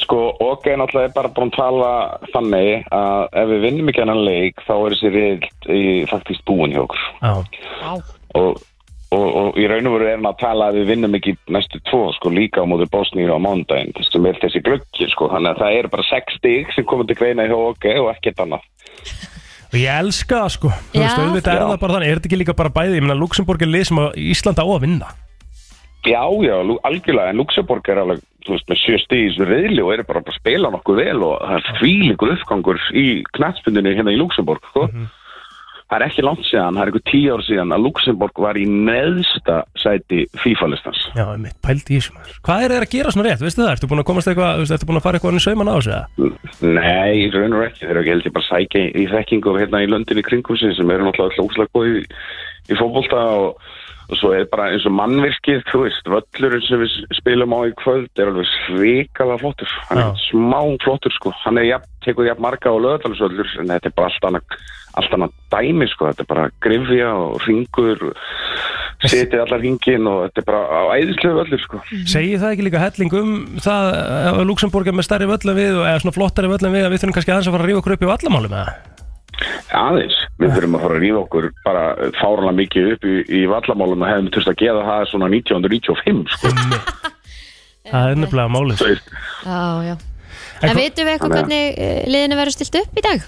sko, 0.00 0.22
ok, 0.46 0.70
náttúrulega 0.80 1.10
er 1.10 1.14
bara 1.18 1.32
búin 1.36 1.52
að 1.52 1.58
tala 1.58 1.92
þannig 2.32 2.88
að 2.94 3.38
ef 3.42 3.52
við 3.52 3.62
vinnum 3.66 3.92
ekki 3.92 4.04
hennan 4.04 4.24
leik 4.24 4.64
þá 4.66 4.74
er 4.78 4.96
þessi 4.96 5.12
reynd 5.16 5.70
í 5.76 5.84
faktist 6.10 6.44
búin 6.48 6.74
hjá 6.74 6.84
okkur 6.84 7.06
Já. 7.20 7.32
og, 8.38 8.62
og, 9.10 9.26
og 9.26 9.58
í 9.60 9.66
raun 9.68 9.90
og 9.90 9.98
veru 9.98 10.08
er 10.08 10.16
hann 10.16 10.30
að 10.30 10.40
tala 10.44 10.70
að 10.70 10.80
við 10.80 10.94
vinnum 10.94 11.18
ekki 11.18 11.34
næstu 11.50 11.82
tvo, 11.90 12.06
sko, 12.16 12.32
líka 12.32 12.64
á 12.64 12.70
móti 12.70 12.88
Bosníu 12.92 13.34
á 13.34 13.40
mándaginn, 13.42 13.92
sem 14.06 14.30
er 14.30 14.40
þessi 14.40 14.62
glöggi, 14.64 15.10
sko, 15.12 15.28
þannig 15.34 15.52
að 15.52 15.64
það 15.64 15.78
eru 15.82 15.92
bara 15.96 16.08
sex 16.08 16.40
stig 16.40 16.72
sem 16.76 16.88
komið 16.88 17.12
til 17.12 17.20
greina 17.20 17.50
hjá 17.50 17.58
ok 17.58 17.90
og 17.98 18.14
ekkert 18.14 18.46
annað. 18.46 18.64
Og 19.70 19.78
ég 19.78 19.90
elska 20.02 20.40
það 20.42 20.52
sko, 20.56 20.70
þú 20.90 21.02
veist, 21.02 21.18
auðvitað 21.20 21.52
er 21.54 21.60
það 21.62 21.76
bara 21.82 21.94
þannig, 21.94 22.08
er 22.10 22.18
þetta 22.18 22.28
ekki 22.30 22.38
líka 22.40 22.54
bara 22.58 22.72
bæði, 22.74 22.96
ég 22.98 23.04
meina 23.04 23.18
Luxemburg 23.18 23.62
er 23.62 23.70
lið 23.70 23.84
sem 23.86 24.00
að 24.02 24.16
Ísland 24.32 24.58
á 24.58 24.66
að 24.66 24.80
vinna? 24.82 25.10
Já, 26.08 26.24
já, 26.42 26.56
algjörlega, 26.88 27.30
en 27.30 27.38
Luxemburg 27.38 27.90
er 27.92 28.00
alveg, 28.02 28.24
þú 28.46 28.56
veist, 28.56 28.66
með 28.72 28.80
sjö 28.82 28.98
stig 29.04 29.22
í 29.22 29.28
þessu 29.28 29.46
reyðli 29.46 29.84
og 29.84 29.92
eru 29.94 30.06
bara 30.08 30.24
að 30.24 30.38
spila 30.40 30.72
nokkuð 30.74 31.00
vel 31.04 31.22
og 31.28 31.34
það 31.44 31.56
er 31.60 31.78
þvílíkur 31.78 32.34
uppgangur 32.34 32.82
í 32.98 33.06
knætspundinu 33.36 33.94
hérna 33.94 34.14
í 34.16 34.18
Luxemburg, 34.18 34.66
sko. 34.72 34.88
Það 35.90 35.96
er 35.96 36.04
ekki 36.06 36.22
langt 36.22 36.44
síðan, 36.46 36.76
það 36.76 36.82
er 36.84 36.90
eitthvað 36.90 37.06
tíu 37.10 37.30
ár 37.34 37.40
síðan 37.42 37.74
að 37.74 37.82
Luxemburg 37.82 38.40
var 38.44 38.58
í 38.60 38.62
neðsta 38.70 39.56
sæti 39.82 40.20
FIFA-listans. 40.38 41.00
Já, 41.18 41.24
mitt, 41.42 41.56
pældi 41.66 41.96
í 41.96 41.98
þessu 41.98 42.14
maður 42.14 42.36
Hvað 42.46 42.62
er 42.62 42.74
þeir 42.74 42.86
að 42.86 42.92
gera 42.92 43.14
svona 43.16 43.26
rétt, 43.26 43.42
veistu 43.42 43.64
það? 43.64 43.72
Ertu 43.74 43.90
búin 43.90 44.02
að 44.04 44.06
komast 44.12 44.30
eitthvað, 44.30 44.62
ertu 44.76 44.86
búin 44.86 45.00
að 45.00 45.06
fara 45.08 45.18
eitthvað 45.18 45.40
í 45.40 45.42
sauman 45.42 45.72
á 45.72 45.74
þessu? 45.74 45.96
eða? 45.96 46.30
Nei, 46.78 47.10
í 47.24 47.26
raun 47.34 47.58
og 47.58 47.66
ekki, 47.66 47.82
þeir 47.82 47.90
eru 47.90 48.02
ekki 48.04 48.14
heldur 48.14 48.36
bara 48.38 48.48
sækja 48.52 48.84
í 48.86 49.08
þekkingu 49.10 49.56
hérna 49.58 49.82
í 49.82 49.90
löndinni 49.90 50.26
kringum 50.30 50.60
sig 50.62 50.78
sem 50.78 50.94
eru 50.94 51.08
náttúrulega 51.08 51.40
hlókslega 51.40 51.74
góð 51.74 51.90
í, 51.90 52.04
í 52.70 52.78
fótbolta 52.78 53.26
og, 53.40 53.70
og 54.10 54.18
svo 54.18 54.32
er 54.34 54.48
bara 54.50 54.70
eins 54.72 54.86
og 54.88 54.94
mannvirkið, 54.98 55.62
þú 55.70 55.84
veist, 55.84 56.10
völlurinn 56.10 56.66
sem 56.66 56.82
við 56.82 56.96
spilum 57.20 57.54
á 57.54 57.60
í 57.68 57.76
kvöld 57.78 58.10
er 58.18 58.32
alveg 58.32 58.50
svikalega 58.66 59.38
flottur, 59.42 59.78
hann 59.88 60.02
er 60.02 60.20
smá 60.26 60.60
flottur 60.82 61.14
sko, 61.14 61.32
hann 61.44 61.60
er 61.62 61.68
jafn, 61.68 61.88
tekur 62.04 62.26
jafn 62.26 62.42
marga 62.42 62.74
á 62.74 62.82
löðalsvöllur 62.82 63.56
en 63.62 63.70
þetta 63.70 63.90
er 63.90 63.96
bara 63.96 64.10
allt 64.10 64.28
annað, 64.30 64.60
allt 64.98 65.16
annað 65.16 65.36
dæmi 65.54 65.90
sko, 65.92 66.10
þetta 66.10 66.26
er 66.26 66.30
bara 66.32 66.46
grifja 66.66 67.10
og 67.14 67.46
ringur, 67.46 68.06
setið 69.06 69.44
allar 69.44 69.62
ringin 69.62 70.08
og 70.10 70.22
þetta 70.26 70.42
er 70.42 70.48
bara 70.50 70.62
á 70.66 70.80
æðislega 70.98 71.38
völlur 71.38 71.62
sko. 71.62 71.82
Segir 72.10 72.42
það 72.42 72.56
ekki 72.56 72.66
líka 72.66 72.82
helling 72.82 73.18
um 73.20 73.36
það 73.62 73.92
að 74.34 74.42
Luxemburg 74.50 74.90
er 74.90 74.98
með 74.98 75.06
stærri 75.06 75.30
völlum 75.30 75.60
við 75.60 75.78
og 75.78 75.86
eða 75.86 76.02
svona 76.02 76.18
flottari 76.18 76.50
völlum 76.50 76.74
við 76.76 76.88
að 76.88 76.96
við 76.96 77.04
þurfum 77.04 77.20
kannski 77.20 77.36
aðeins 77.36 77.52
að 77.52 77.56
fara 77.56 77.68
að 77.68 77.72
rífa 77.72 77.84
okkur 77.84 77.96
upp 77.96 78.04
í 78.04 78.10
vallamálum 78.10 78.58
eða? 78.58 78.98
Aðeins, 79.80 80.16
við 80.40 80.54
þurfum 80.56 80.76
að 80.76 80.84
fara 80.84 80.96
að 80.98 81.04
rífa 81.04 81.22
okkur 81.24 81.48
bara 81.64 81.84
fárlega 82.18 82.52
mikið 82.58 82.88
upp 82.94 83.08
í, 83.08 83.16
í 83.40 83.42
vallamálum 83.50 84.04
og 84.04 84.10
hefum 84.12 84.30
þurft 84.34 84.52
að 84.52 84.60
geða 84.64 84.86
það 84.88 85.08
svona 85.12 85.30
1995 85.32 86.22
sko. 86.36 86.52
Það 87.90 88.12
er 88.12 88.18
nefnilega 88.20 88.52
málið. 88.54 88.82
Já, 89.42 89.60
já. 89.88 89.94
En 90.60 90.76
vitum 90.76 91.06
við 91.08 91.14
eitthvað 91.14 91.32
hvernig 91.38 91.78
eh, 91.80 92.02
liðinu 92.10 92.36
verður 92.38 92.54
stilt 92.54 92.76
upp 92.82 92.98
í 93.00 93.04
dag? 93.06 93.24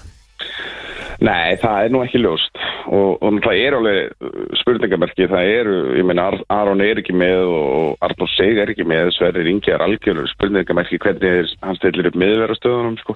Nei, 1.23 1.55
það 1.61 1.85
er 1.85 1.91
nú 1.93 2.01
ekki 2.03 2.19
ljóst. 2.21 2.59
Og, 2.93 3.21
og 3.23 3.37
það 3.45 3.59
er 3.63 3.75
alveg 3.77 3.99
uh, 4.27 4.31
spurningamerki, 4.59 5.27
það 5.31 5.49
eru, 5.53 5.75
ég 5.97 6.07
meina 6.07 6.25
Ar 6.31 6.37
Aron 6.51 6.83
er 6.83 6.99
ekki 6.99 7.15
með 7.15 7.45
og 7.47 8.03
Arnór 8.03 8.31
Seg 8.33 8.59
er 8.59 8.73
ekki 8.73 8.85
með, 8.87 9.13
Sverri 9.15 9.45
Ringi 9.47 9.71
er 9.71 9.83
algjörlega 9.85 10.31
spurningamerki 10.33 10.99
hvernig 11.03 11.37
er- 11.43 11.53
hann 11.63 11.79
stillir 11.79 12.09
upp 12.11 12.17
miðverðastöðunum 12.19 12.97
sko. 13.01 13.15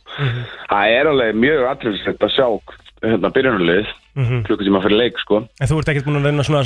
Það 0.72 0.96
er 0.98 1.12
alveg 1.12 1.42
mjög 1.44 1.66
atriðsett 1.74 2.28
að 2.28 2.36
sjá 2.38 2.48
hérna 3.04 3.30
byrjunarlið 3.34 3.88
Mhm. 4.18 4.40
klukkutíma 4.48 4.80
fyrir 4.82 4.98
leik 4.98 5.20
sko. 5.22 5.44
En 5.62 5.68
þú 5.70 5.78
ert 5.78 5.90
ekkert 5.92 6.06
búin 6.08 6.18
að 6.18 6.24
reyna 6.32 6.44
svona, 6.44 6.64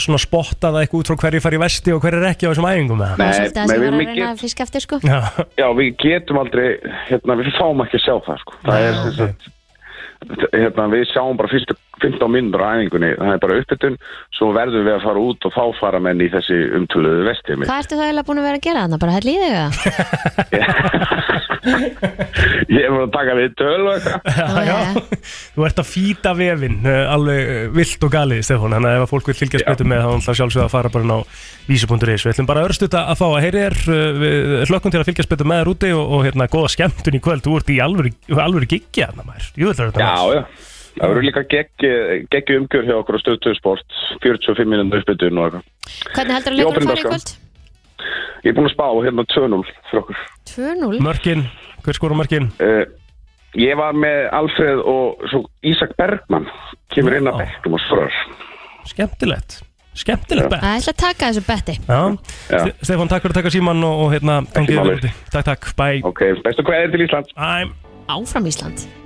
svona 0.00 0.18
spotta 0.18 0.70
það 0.72 0.80
eitthvað 0.86 1.00
út 1.02 1.10
frá 1.10 1.16
hverju 1.20 1.40
fari 1.44 1.56
í 1.58 1.60
vesti 1.60 1.92
og 1.92 2.00
hverju 2.00 2.20
er 2.22 2.28
ekki 2.32 2.46
á 2.48 2.50
þessum 2.54 2.68
æfingum 2.70 2.98
með 3.02 3.18
Nei, 3.18 3.26
Það 3.26 3.40
nei, 3.40 3.50
sem 3.52 3.68
við 3.68 3.84
var 3.84 3.92
að 3.92 4.00
mikið- 4.00 4.16
reyna 4.16 4.32
að 4.32 4.40
fiska 4.40 4.62
eftir 4.64 4.80
sko 4.80 4.96
Já, 5.04 5.20
Já, 5.60 5.66
við 5.76 5.88
getum 6.00 6.38
aldrei, 6.40 6.68
hérna, 7.10 7.36
við 7.36 7.52
fáum 7.60 7.84
ekki 7.84 7.96
að 8.00 8.04
sjá 8.06 8.14
það, 8.24 8.38
sko. 8.40 8.52
Það 8.64 8.80
er, 8.88 8.94
sem 8.94 9.12
sagt, 9.20 9.50
hérna, 10.52 10.88
við 10.92 11.04
sjáum 11.12 11.36
bara 11.36 11.48
fyrstu 11.52 11.74
15 12.02 12.32
minnur 12.32 12.62
á 12.64 12.68
æfingunni, 12.76 13.10
það 13.18 13.34
er 13.34 13.42
bara 13.44 13.58
uppbytun, 13.60 13.96
svo 14.36 14.46
verðum 14.56 14.86
við 14.86 14.94
að 14.96 15.04
fara 15.06 15.24
út 15.28 15.40
og 15.48 15.52
fá 15.54 15.64
fara 15.80 16.00
menn 16.02 16.20
í 16.24 16.28
þessi 16.32 16.56
umtöluðu 16.78 17.22
vesti. 17.28 17.56
Hvað 17.60 17.82
ertu 17.84 17.98
það 17.98 18.06
eiginlega 18.08 18.28
búin 18.28 18.40
að 18.40 18.48
vera 18.48 18.58
að 18.60 18.66
gera 18.66 18.84
þarna? 18.84 19.02
Bara 19.04 19.16
í 19.20 19.22
þig 19.40 19.54
það? 19.56 19.70
Ég 22.70 22.86
er 22.86 22.92
búin 22.92 23.04
að 23.04 23.12
taka 23.12 23.34
við 23.36 23.50
töl 23.58 23.82
og 23.84 23.92
eitthvað. 23.92 24.20
já, 24.70 24.78
þú 25.56 25.60
ert 25.68 25.80
að 25.82 25.90
fýta 25.90 26.30
vefinn 26.38 26.78
uh, 26.86 27.12
alveg 27.14 27.40
uh, 27.52 27.68
vilt 27.76 28.06
og 28.06 28.10
galið, 28.14 28.40
Stefán. 28.46 28.74
Þannig 28.76 28.90
að 28.90 28.96
ef 28.96 29.02
að 29.04 29.12
fólk 29.12 29.26
vil 29.28 29.38
fylgjast 29.40 29.68
betur 29.68 29.86
með 29.90 30.00
þá 30.00 30.10
er 30.10 30.24
það 30.26 30.38
sjálfsögða 30.40 30.66
að 30.66 30.74
fara 30.74 30.92
bara 30.94 31.04
á 31.12 31.18
vísu.is 31.68 32.24
við 32.24 32.32
ætlum 32.32 32.48
bara 32.48 32.64
örstuð 32.68 32.96
að 33.00 33.18
fá 33.20 33.26
að 33.28 33.44
heyri 33.44 33.60
þér 33.66 33.76
við 34.20 34.34
hlökkum 34.70 34.92
til 34.94 35.00
að 35.02 35.08
fylgjast 35.10 35.32
betur 35.34 35.50
með 35.50 35.60
þér 35.60 35.72
úti 35.74 35.90
og, 35.96 36.04
og 36.16 36.20
hérna, 36.26 36.48
Það 41.00 41.12
verður 41.14 41.24
líka 41.24 41.42
geggi 41.48 42.56
umgjör 42.60 42.84
hjá 42.84 42.96
okkur 43.00 43.16
á 43.16 43.20
stöðtöðsport, 43.22 43.94
45 44.20 44.68
minnum 44.68 44.90
uppbytun 44.98 45.38
og 45.40 45.46
eitthvað. 45.46 45.70
Hvernig 46.12 46.36
heldur 46.36 46.52
að 46.52 46.58
leikur 46.60 46.82
að 46.82 46.88
fara 46.90 47.00
í 47.00 47.06
kvöld? 47.06 47.32
Ég 48.44 48.50
er 48.50 48.56
búin 48.56 48.68
að 48.68 48.74
spá 48.74 48.84
hérna 49.06 49.24
2-0 49.32 49.62
fyrir 49.70 50.02
okkur. 50.02 50.20
2-0 50.50 51.00
Mörkin, 51.06 51.46
hver 51.86 51.96
skor 51.96 52.12
á 52.12 52.20
mörkin? 52.20 52.50
Uh, 52.60 52.84
ég 53.56 53.80
var 53.80 53.96
með 53.96 54.28
Alfred 54.36 54.84
og 54.92 55.24
svo 55.32 55.42
Ísak 55.72 55.96
Bergmann 55.96 56.48
kemur 56.92 57.16
inn 57.16 57.32
að 57.32 57.42
bekkum 57.46 57.80
og 57.80 57.84
svör. 57.88 58.22
Skemmtilegt. 58.92 59.60
Skemmtilegt 59.96 60.52
bett 60.52 60.62
Það 60.62 60.78
ætla 60.78 60.92
að 60.92 61.00
taka 61.00 61.32
þessu 61.32 61.46
betti. 61.48 61.80
Já, 61.88 62.00
Ste- 62.46 62.76
Stefán, 62.84 63.10
takk 63.10 63.24
fyrir 63.24 63.34
að 63.34 63.40
taka 63.40 63.56
síman 63.56 63.84
og, 63.88 64.04
og 64.04 64.14
hérna, 64.14 64.40
Takk, 65.32 65.44
takk, 65.48 65.72
bye. 65.80 66.00
Ok, 66.04 66.24
bestu 66.44 66.64
hverðir 66.68 66.92
til 66.94 67.08
Íslands. 67.08 67.36
Æ, 67.36 67.72
Áfram 68.12 68.48
Ísland 68.52 68.99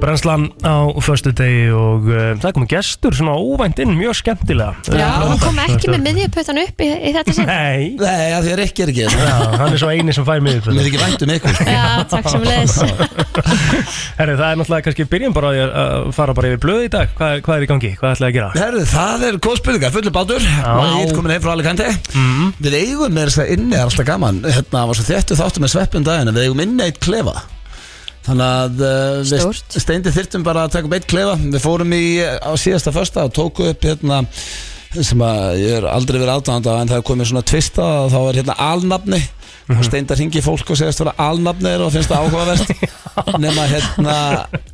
Brennslan 0.00 0.48
á 0.66 0.90
föstu 1.04 1.30
degi 1.36 1.68
og 1.74 2.08
uh, 2.10 2.32
það 2.40 2.48
er 2.48 2.54
komið 2.56 2.70
gestur 2.74 3.14
svona 3.16 3.34
óvænt 3.38 3.78
inn, 3.82 3.92
mjög 3.98 4.16
skemmtilega. 4.18 4.74
Já, 4.90 5.08
hún 5.22 5.38
kom 5.42 5.60
ekki 5.64 5.90
með 5.92 6.02
miðjupötan 6.08 6.60
upp 6.64 6.82
í, 6.84 6.88
í 6.90 7.12
þetta 7.14 7.34
sinn. 7.36 7.48
Nei. 7.48 7.94
Nei, 8.00 8.26
að 8.36 8.48
því 8.48 8.54
að 8.56 8.62
ekki 8.66 8.84
er 8.84 8.92
ekki 8.92 9.04
hérna. 9.06 9.28
Já, 9.28 9.58
hann 9.62 9.76
er 9.76 9.82
svo 9.82 9.92
eini 9.94 10.16
sem 10.16 10.26
fær 10.26 10.42
miður 10.44 10.68
Mér 10.74 10.82
er 10.84 10.90
ekki 10.90 11.02
vænt 11.04 11.24
um 11.26 11.32
ykkur. 11.36 11.60
Já, 11.70 11.84
takk 12.10 12.30
sem 12.32 12.44
leðis 12.44 12.76
Herri, 14.18 14.34
það 14.38 14.44
er 14.48 14.58
náttúrulega 14.60 14.86
kannski 14.88 15.06
byrjum 15.14 15.34
bara 15.36 15.50
á 15.50 15.52
því 15.54 15.62
að- 15.64 16.10
fara 16.14 16.34
bara 16.36 16.50
yfir 16.52 16.62
blöð 16.64 16.84
í 16.84 16.90
dag. 16.92 17.14
Hvað, 17.18 17.34
hvað 17.46 17.56
er 17.56 17.64
í 17.66 17.70
gangi? 17.70 17.92
Hvað 17.98 18.14
ætlaði 18.14 18.30
að 18.30 18.36
gera? 18.38 18.50
Herðu, 18.58 18.84
það 18.92 19.24
er 19.28 19.40
góð 19.46 19.58
spurninga, 19.60 19.90
fullu 19.94 20.12
bátur. 20.14 20.46
Og 20.74 20.84
ég 21.00 21.08
er 21.08 21.16
komin 21.16 21.34
heim 21.34 21.42
frá 21.44 21.52
Alicante. 21.54 21.88
Mm. 22.14 22.52
Við 22.66 22.78
eigum 22.82 23.14
með 23.16 23.30
þess 23.30 23.42
að 23.44 23.52
inni 23.56 23.78
er 23.78 23.86
alltaf 23.88 24.08
gaman. 24.08 24.42
Hérna 24.46 24.84
var 24.90 24.98
svo 24.98 25.06
þéttu 25.08 25.38
þáttu 25.40 25.64
með 25.64 25.74
sveppum 25.74 26.06
daginn 26.06 26.30
en 26.30 26.38
Við 26.38 26.48
eigum 26.48 26.64
inni 26.66 26.86
eitt 26.88 27.00
klefa 27.02 27.38
Þannig 28.24 28.44
að 28.48 28.84
uh, 28.88 29.56
steindi 29.76 30.12
þyrftum 30.14 30.44
bara 30.46 30.64
að 30.64 30.76
taka 30.78 30.88
upp 30.88 30.94
eitt 30.96 31.08
klefa. 31.10 31.34
Við 31.40 31.60
fórum 31.60 31.96
í 31.96 32.04
á 32.24 32.52
síðasta 32.56 32.94
fösta 32.94 33.26
og 33.28 33.34
tóku 33.36 33.68
upp 33.68 33.84
hérna 33.84 34.22
sem 34.94 35.22
að 35.26 35.58
ég 35.58 35.76
er 35.80 35.86
aldrei 35.90 36.20
verið 36.20 36.36
á 36.38 36.54
en 36.54 36.66
það 36.68 36.96
er 37.00 37.06
komið 37.08 37.30
svona 37.30 37.46
tvista 37.50 37.86
og 38.04 38.12
þá 38.12 38.18
er 38.20 38.38
hérna 38.38 38.56
alnafni 38.62 39.20
og 39.72 39.84
steindar 39.86 40.18
ringi 40.20 40.42
fólk 40.44 40.70
og 40.74 40.76
segast 40.76 41.00
vera 41.00 41.14
alnafnir 41.24 41.80
og 41.84 41.92
finnst 41.94 42.10
það 42.12 42.26
áhugaverst 42.26 42.72
nema 43.44 43.64
hérna 43.70 44.14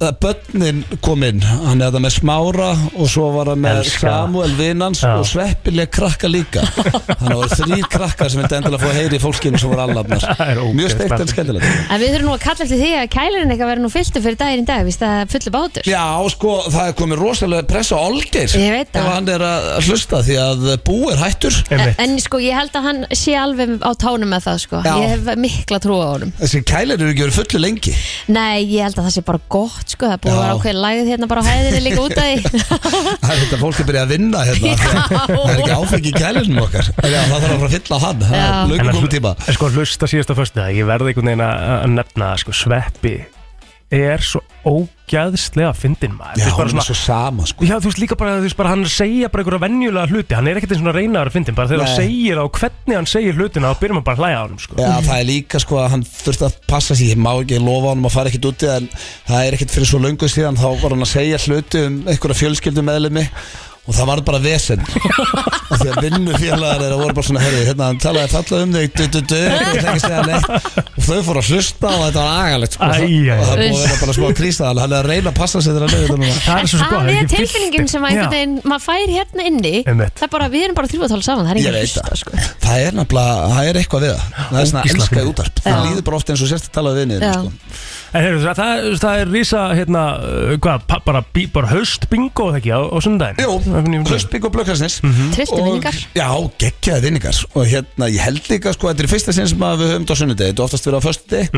það 0.00 0.16
börnin 0.24 0.80
kom 1.04 1.22
inn. 1.26 1.42
Hann 1.44 1.82
er 1.82 1.90
þetta 1.90 2.00
með 2.02 2.14
smára 2.16 2.70
og 2.96 3.10
svo 3.12 3.28
var 3.34 3.50
það 3.52 3.60
með 3.62 3.80
Elska. 3.82 4.14
Samuel 4.14 4.54
Vinans 4.58 5.02
Já. 5.04 5.12
og 5.20 5.26
sveppileg 5.28 5.90
krakka 5.94 6.30
líka. 6.30 6.64
Þannig 6.64 7.20
að 7.20 7.28
það 7.28 7.36
voru 7.36 7.58
þrýr 7.60 7.88
krakkar 7.92 8.32
sem 8.32 8.40
vildi 8.42 8.58
endilega 8.58 8.82
fá 8.82 8.88
að 8.90 8.98
heyri 9.00 9.18
í 9.20 9.22
fólkinu 9.22 9.60
sem 9.60 9.72
voru 9.72 9.84
alnafnar. 9.84 10.26
Mjög 10.80 10.94
steikt 10.94 11.16
en 11.20 11.30
skemmtilegt. 11.34 11.68
En 11.90 12.02
við 12.02 12.14
þurfum 12.14 12.30
nú 12.30 12.34
að 12.34 12.42
kalla 12.46 12.66
eftir 12.66 12.80
því 12.80 12.90
að 12.96 13.06
kælirinn 13.14 13.54
eitthvað 13.54 13.72
verður 13.74 13.84
nú 13.84 13.92
fylltu 13.94 14.24
fyrir 14.24 14.40
daginn 14.40 14.64
í 14.64 14.68
dag 14.70 14.88
Vist 14.88 15.04
það 15.04 15.16
er 15.20 15.30
fullu 15.34 15.54
bátur. 15.54 15.90
Já, 15.90 16.04
sko, 16.34 16.54
það 16.72 16.90
er 16.90 16.96
komið 16.98 17.22
rosalega 17.22 17.68
pressa 17.70 18.00
á 18.00 18.02
Olgeir 18.08 18.56
Ég 18.56 18.74
veit 18.74 18.90
það. 18.90 19.04
ef 19.04 19.12
hann 19.14 19.30
er 19.36 19.44
að 19.50 19.68
hlusta 19.86 20.22
því 20.26 20.38
að 20.40 20.66
bú 20.88 20.98
er 21.12 21.20
hættur. 21.20 21.60
En, 21.76 21.84
en 22.06 22.16
sko 22.24 22.40
ég 22.42 22.56
held 22.56 22.74
að 22.80 22.88
hann 22.88 23.04
sé 23.12 23.36
alveg 23.38 23.76
á 23.84 23.90
tánum 24.00 24.32
með 24.32 24.48
það 24.48 24.62
sko 24.64 24.79
Já. 24.84 24.92
Ég 25.00 25.10
hef 25.14 25.38
mikla 25.40 25.78
trú 25.82 25.96
á 26.00 26.08
honum. 26.14 26.30
Þessi 26.40 26.60
kælir 26.70 26.96
eru 27.00 27.10
ekki 27.12 27.24
verið 27.26 27.36
fullu 27.40 27.60
lengi. 27.64 27.94
Nei, 28.32 28.64
ég 28.70 28.84
held 28.86 28.98
að 29.00 29.06
það 29.08 29.14
sé 29.16 29.22
bara 29.26 29.40
gott 29.56 29.94
sko. 29.94 30.06
Það 30.06 30.14
er 30.16 30.22
búið 30.24 30.30
að 30.30 30.36
Já. 30.36 30.42
vera 30.44 30.54
ákveðin 30.58 30.80
lagið 30.84 31.10
hérna 31.12 31.28
bara 31.30 31.40
á 31.40 31.48
hæðinni 31.50 31.82
líka 31.86 32.04
út 32.04 32.16
af 32.16 32.24
því. 32.26 32.36
Það 33.20 33.32
er 33.34 33.40
þetta 33.44 33.58
fólk 33.60 33.80
er 33.80 33.88
byrjað 33.90 34.04
að 34.06 34.12
vinna 34.14 34.44
hérna. 34.48 34.74
Það 34.80 35.50
er 35.50 35.60
ekki 35.60 35.74
áfengi 35.80 36.10
í 36.10 36.16
kælinum 36.16 36.62
okkar. 36.64 36.90
Já, 37.00 37.20
það 37.20 37.34
þarf 37.34 37.50
að 37.50 37.58
fara 37.60 37.68
að 37.70 37.74
fylla 37.76 37.96
á 37.96 38.00
hann. 38.06 38.24
Það 38.24 38.38
er 38.40 38.46
En 38.50 38.70
lögum 38.70 38.90
að- 38.90 38.96
komið 39.00 39.12
tíma. 39.16 39.34
En 39.46 39.56
sko 39.58 39.70
hlusta 39.74 40.08
síðasta 40.10 40.36
föstu 40.38 40.60
það, 40.62 40.72
ég 40.80 40.88
verði 40.90 41.12
einhvern 41.12 41.30
veginn 41.30 41.44
að 41.46 41.68
að 41.80 41.92
nefna 41.98 42.30
það, 42.30 42.40
sko, 42.44 42.56
sveppi 42.60 43.14
er 43.90 44.22
svo 44.22 44.40
ógæðslega 44.66 45.72
fyndin 45.76 46.14
maður. 46.18 46.40
Já, 46.40 46.44
Þú 46.44 46.50
veist, 46.50 46.56
bara 46.58 46.70
hann 46.70 46.80
er 46.82 46.86
svo 46.86 46.96
sama 46.98 47.46
sko. 47.48 47.66
Já, 47.66 47.74
þú 47.80 47.90
veist 47.90 48.00
líka 48.02 48.18
bara, 48.20 48.34
þú 48.38 48.46
veist 48.46 48.58
bara, 48.58 48.72
hann 48.74 48.84
segja 48.90 49.30
bara 49.32 49.44
einhverja 49.44 49.62
venjulega 49.64 50.10
hluti, 50.10 50.36
hann 50.36 50.50
er 50.50 50.60
ekkert 50.60 50.74
eins 50.76 50.84
og 50.84 50.90
að 50.92 50.98
reyna 51.00 51.22
að 51.24 51.32
fyndin, 51.36 51.56
bara 51.58 51.70
þegar 51.70 51.86
hann 51.86 51.96
Nei. 51.96 52.04
segir 52.04 52.42
og 52.42 52.50
hvernig 52.60 52.98
hann 52.98 53.10
segir 53.10 53.38
hlutina, 53.40 53.72
þá 53.72 53.80
byrjum 53.84 54.00
hann 54.00 54.06
bara 54.10 54.18
að 54.18 54.22
hlæja 54.24 54.40
á 54.40 54.44
hann, 54.44 54.60
sko. 54.64 54.76
Já, 54.80 54.92
það 55.08 55.16
er 55.16 55.26
líka 55.30 55.62
sko 55.64 55.80
að 55.80 55.88
hann 55.96 56.04
þurfti 56.10 56.46
að 56.50 56.60
passa 56.70 56.98
sig. 56.98 57.10
Ég 57.14 57.18
má 57.20 57.32
ekki 57.40 57.58
lofa 57.62 57.94
honum 57.94 58.06
að 58.10 58.14
fara 58.18 58.30
ekkert 58.30 58.50
úti 58.52 58.68
En 58.70 58.86
það 59.26 59.46
er 59.46 59.56
ekkert 59.56 59.74
fyrir 59.74 59.88
svo 59.90 59.98
löngu 60.02 60.28
síðan 60.30 60.58
Þá 60.60 60.68
var 60.82 60.94
hann 60.94 61.02
að 61.06 61.10
segja 61.10 61.40
hluti 61.42 61.82
um 61.88 61.96
einhverja 62.06 62.38
fjölskyldu 62.38 62.84
meðlumi 62.86 63.24
Og 63.90 63.96
það 63.96 64.06
var 64.06 64.20
bara 64.28 64.38
vesen. 64.44 64.82
Og 65.70 65.78
því 65.80 65.88
að 65.90 65.96
vinnu 66.04 66.34
félagar 66.38 66.82
er 66.84 66.92
að 66.94 67.00
voru 67.00 67.14
bara 67.16 67.26
svona 67.26 67.42
Herri, 67.42 67.62
hérna, 67.66 67.88
hann 67.90 67.98
talaði 68.02 68.30
falla 68.34 68.60
um 68.64 68.74
þig 68.74 68.92
du, 68.94 69.04
du, 69.10 69.20
du, 69.30 69.40
og 69.50 69.78
Og 71.00 71.06
þau 71.06 71.20
fóru 71.26 71.42
að 71.42 71.50
hlusta 71.50 71.90
og 71.90 72.02
þetta 72.04 72.24
var 72.24 72.40
agalegt 72.44 72.76
sko. 72.76 72.86
Æ. 72.86 72.98
Og 73.34 73.42
það 73.48 73.62
búið 73.64 73.84
að 73.86 74.00
bara 74.04 74.16
smá 74.18 74.26
krísa 74.40 74.68
Hann 74.70 74.94
er 74.94 74.96
að 75.00 75.08
reyna 75.10 75.32
að 75.32 75.38
passa 75.40 75.62
sig 75.62 75.74
þegar 75.74 75.86
hann 75.86 75.94
þetta 76.04 76.34
Það 76.46 76.60
er 76.60 76.70
svo 76.70 76.78
Það 76.80 77.32
tilfinningin 77.34 77.90
sem 77.90 78.06
maður 78.06 78.84
fær 78.86 79.14
hérna 79.14 79.46
inni. 79.50 79.74
Það 79.86 80.26
er 80.26 80.32
bara, 80.34 80.50
við 80.52 80.66
erum 80.68 80.78
bara 80.78 80.90
þrjú 80.90 81.06
að 81.06 81.14
tala 81.14 81.26
saman 81.26 81.50
Það 81.50 81.80
er 81.80 82.20
sko. 82.20 82.44
Það 82.66 82.84
er 82.86 82.98
nefnilega, 83.00 83.48
það 83.54 83.70
er 83.70 83.80
eitthvað 83.80 84.06
við 84.06 84.12
það. 84.14 84.26
Er 84.50 84.70
svona 84.70 84.84
Ógeðslega 84.84 85.00
elska 85.00 85.10
í 85.10 85.20
fyndið. 85.20 85.32
útarp 85.34 85.64
Það 85.64 85.88
líður 85.88 86.06
bara 86.10 86.20
ofta 86.20 86.34
eins 86.34 86.44
og 86.44 86.50
sérst 86.52 86.70
að 86.70 86.76
tala 86.78 86.94
við 86.98 87.10
niður 87.10 87.34
sko. 87.40 87.50
En 88.10 88.24
heyrðu, 88.24 88.40
það, 88.42 88.56
það, 88.58 88.86
það 89.04 89.20
er 89.22 89.28
rísa, 89.30 89.60
hérna, 89.78 90.00
uh, 90.18 90.54
hvað, 90.58 90.82
pa- 90.90 90.98
bara, 91.06 91.20
bí- 91.34 91.46
bara 91.54 91.68
haust 91.70 92.08
bingo, 92.10 92.48
það 92.50 92.58
ekki, 92.58 92.72
á, 92.74 92.80
á 92.90 92.98
sundaginn? 93.04 93.38
Jú, 93.44 93.52
haustbygg 94.10 94.48
og 94.48 94.54
blökkarsnis 94.56 94.96
Treystu 95.36 95.60
vinningar. 95.62 95.98
Já, 96.18 96.26
geggjaði 96.58 97.04
vinningar. 97.06 97.38
Og 97.54 97.68
hérna, 97.70 98.08
ég 98.10 98.18
held 98.26 98.42
líka, 98.50 98.72
sko, 98.74 98.90
þetta 98.90 99.04
er 99.04 99.10
í 99.10 99.12
fyrsta 99.14 99.36
sinn 99.36 99.46
sem 99.52 99.62
að 99.62 99.78
við 99.84 99.92
höfum 99.94 100.04
þetta 100.08 100.18
á 100.18 100.20
sunnudegi. 100.24 100.50
Þetta 100.50 100.62
er 100.64 100.66
oftast 100.66 100.90
verið 100.90 100.98
á 100.98 101.06
föstudegi 101.06 101.48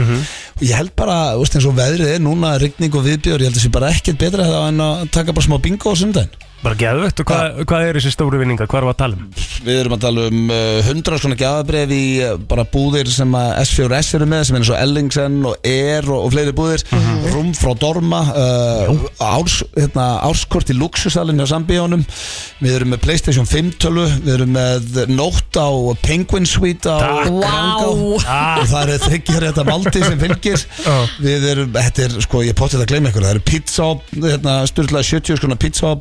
Og 0.60 0.62
ég 0.68 0.76
held 0.76 0.92
bara, 1.00 1.16
þú 1.32 1.42
veist, 1.46 1.56
eins 1.56 1.68
og 1.72 1.76
veðrið 1.80 2.12
er 2.18 2.22
núna 2.28 2.52
Rigning 2.60 2.94
og 3.00 3.04
viðbjör, 3.08 3.40
ég 3.40 3.48
held 3.48 3.56
að 3.56 3.60
það 3.62 3.66
sé 3.66 3.72
bara 3.78 3.92
ekkert 3.96 4.18
betra 4.20 4.44
Það 4.52 4.68
en 4.68 4.84
að 4.90 5.10
taka 5.16 5.32
bara 5.32 5.46
smá 5.48 5.56
bingo 5.64 5.88
á 5.88 5.94
sunnudegin 5.96 6.50
Bara 6.62 6.76
geðvögt, 6.78 7.20
og 7.24 7.26
hvað, 7.26 7.56
hvað 7.66 7.84
er 7.88 7.96
þessi 7.98 8.12
stóru 8.14 8.38
vinningar, 8.38 8.68
hvað 8.70 8.84
er 8.84 8.90
að 8.92 8.98
tala 9.00 9.16
um? 9.18 9.30
Við 9.62 9.78
erum 9.80 9.94
að 9.96 10.02
tala 10.04 10.22
um 10.30 10.50
uh, 10.50 10.90
100 10.90 11.18
svona 11.22 11.36
gjafabref 11.38 11.90
í 11.94 12.02
uh, 12.22 12.36
bara 12.50 12.64
búðir 12.70 13.10
sem 13.10 13.34
að 13.38 13.48
S4S 13.64 14.12
eru 14.18 14.26
með 14.30 14.44
sem 14.48 14.56
er 14.56 14.62
eins 14.62 14.70
og 14.70 14.78
Ellingsen 14.78 15.36
og 15.50 15.66
Air 15.66 16.06
og, 16.10 16.24
og 16.28 16.32
fleiri 16.34 16.54
búðir. 16.58 16.84
Rúm 17.32 17.50
frá 17.58 17.72
Dorma 17.78 18.20
uh, 18.30 19.04
árs, 19.22 19.60
hérna, 19.76 20.06
árskort 20.26 20.70
í 20.70 20.76
luxusalinn 20.78 21.38
hjá 21.42 21.48
Sambíónum 21.52 22.02
Við 22.62 22.74
erum 22.76 22.90
með 22.94 23.02
Playstation 23.04 23.46
5 23.48 23.70
tölu 23.82 24.04
Við 24.24 24.32
erum 24.36 24.52
með 24.54 24.98
nótt 25.14 25.58
á 25.58 25.70
Penguin 26.02 26.46
Suite 26.46 26.90
á. 26.90 27.26
Grangá 27.26 27.90
Ah. 28.22 28.58
og 28.62 28.66
það 28.70 28.90
er 28.94 29.02
þryggjar 29.02 29.44
þetta 29.48 29.62
maldi 29.66 30.00
sem 30.02 30.18
fylgir. 30.20 30.62
Við 31.22 31.44
erum, 31.52 31.70
þetta 31.74 32.02
er, 32.06 32.14
sko, 32.24 32.42
ég 32.46 32.56
potið 32.58 32.82
að 32.84 32.90
gleyma 32.92 33.10
ykkur. 33.10 33.24
Það 33.26 33.34
eru 33.34 33.42
pizza, 33.48 33.86
hérna, 34.14 34.54
styrlaði 34.70 35.08
70 35.10 35.40
skona 35.40 35.58
pizza 35.60 35.92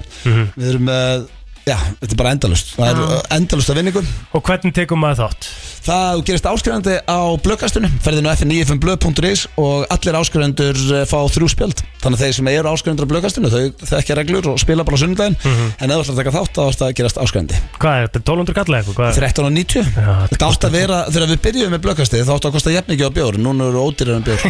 Við 0.58 0.68
erum 0.74 0.88
með, 0.90 1.30
Já, 1.72 1.78
þetta 2.02 2.14
er 2.16 2.20
bara 2.20 2.32
endalust 2.36 2.74
Það 2.76 2.90
er 2.92 3.28
endalust 3.38 3.72
af 3.72 3.78
vinningum 3.80 4.08
Og 4.36 4.44
hvernig 4.48 4.74
tekum 4.76 5.00
maður 5.02 5.26
þátt? 5.26 5.48
Það 5.82 6.24
gerist 6.28 6.48
áskrifandi 6.52 6.96
á 7.08 7.20
blöggastunum 7.42 7.94
Ferðinu 8.04 8.32
fn95blög.is 8.34 9.46
Og 9.62 9.86
allir 9.94 10.18
áskrifandur 10.20 10.82
eh, 11.00 11.06
fá 11.10 11.18
þrjú 11.32 11.48
spjöld. 11.50 11.82
Þannig 12.04 12.20
að 12.20 12.24
þeir 12.26 12.36
sem 12.38 12.50
eru 12.52 12.74
áskrifandur 12.74 13.08
á 13.08 13.12
blöggastunum 13.14 13.54
Þau 13.54 13.88
þekkja 13.94 14.18
reglur 14.20 14.50
og 14.52 14.60
spila 14.62 14.86
bara 14.86 15.00
sundaginn 15.02 15.38
mm 15.40 15.56
-hmm. 15.56 15.72
En 15.80 15.96
ef 15.96 15.96
þú 15.96 16.02
ætlar 16.04 16.14
að 16.14 16.22
taka 16.22 16.36
þátt 16.38 16.52
þá 16.52 16.62
ætlar 16.62 16.78
það 16.82 16.88
að 16.90 16.98
gerast 17.00 17.22
áskrifandi 17.24 17.62
Hvað 17.82 17.94
er 17.98 18.08
þetta? 18.08 18.20
1200 18.22 18.58
kallega 18.60 18.82
eitthvað? 18.82 19.10
1390 19.16 19.86
Þetta 20.32 20.50
átt 20.52 20.68
að 20.68 20.76
vera, 20.78 20.98
þegar 21.10 21.30
við 21.32 21.42
byrjum 21.48 21.72
með 21.72 21.84
blöggasti 21.88 22.22
Þá 22.22 22.34
átt 22.36 22.46
að 22.46 22.56
kosta 22.58 22.76
jefn 22.76 22.94
ekki 22.96 23.08
á 23.08 23.12
bjór. 23.16 23.38
Nún 23.42 23.62
eru 23.62 23.82
ódýrðan 23.82 24.26
bjór. 24.26 24.42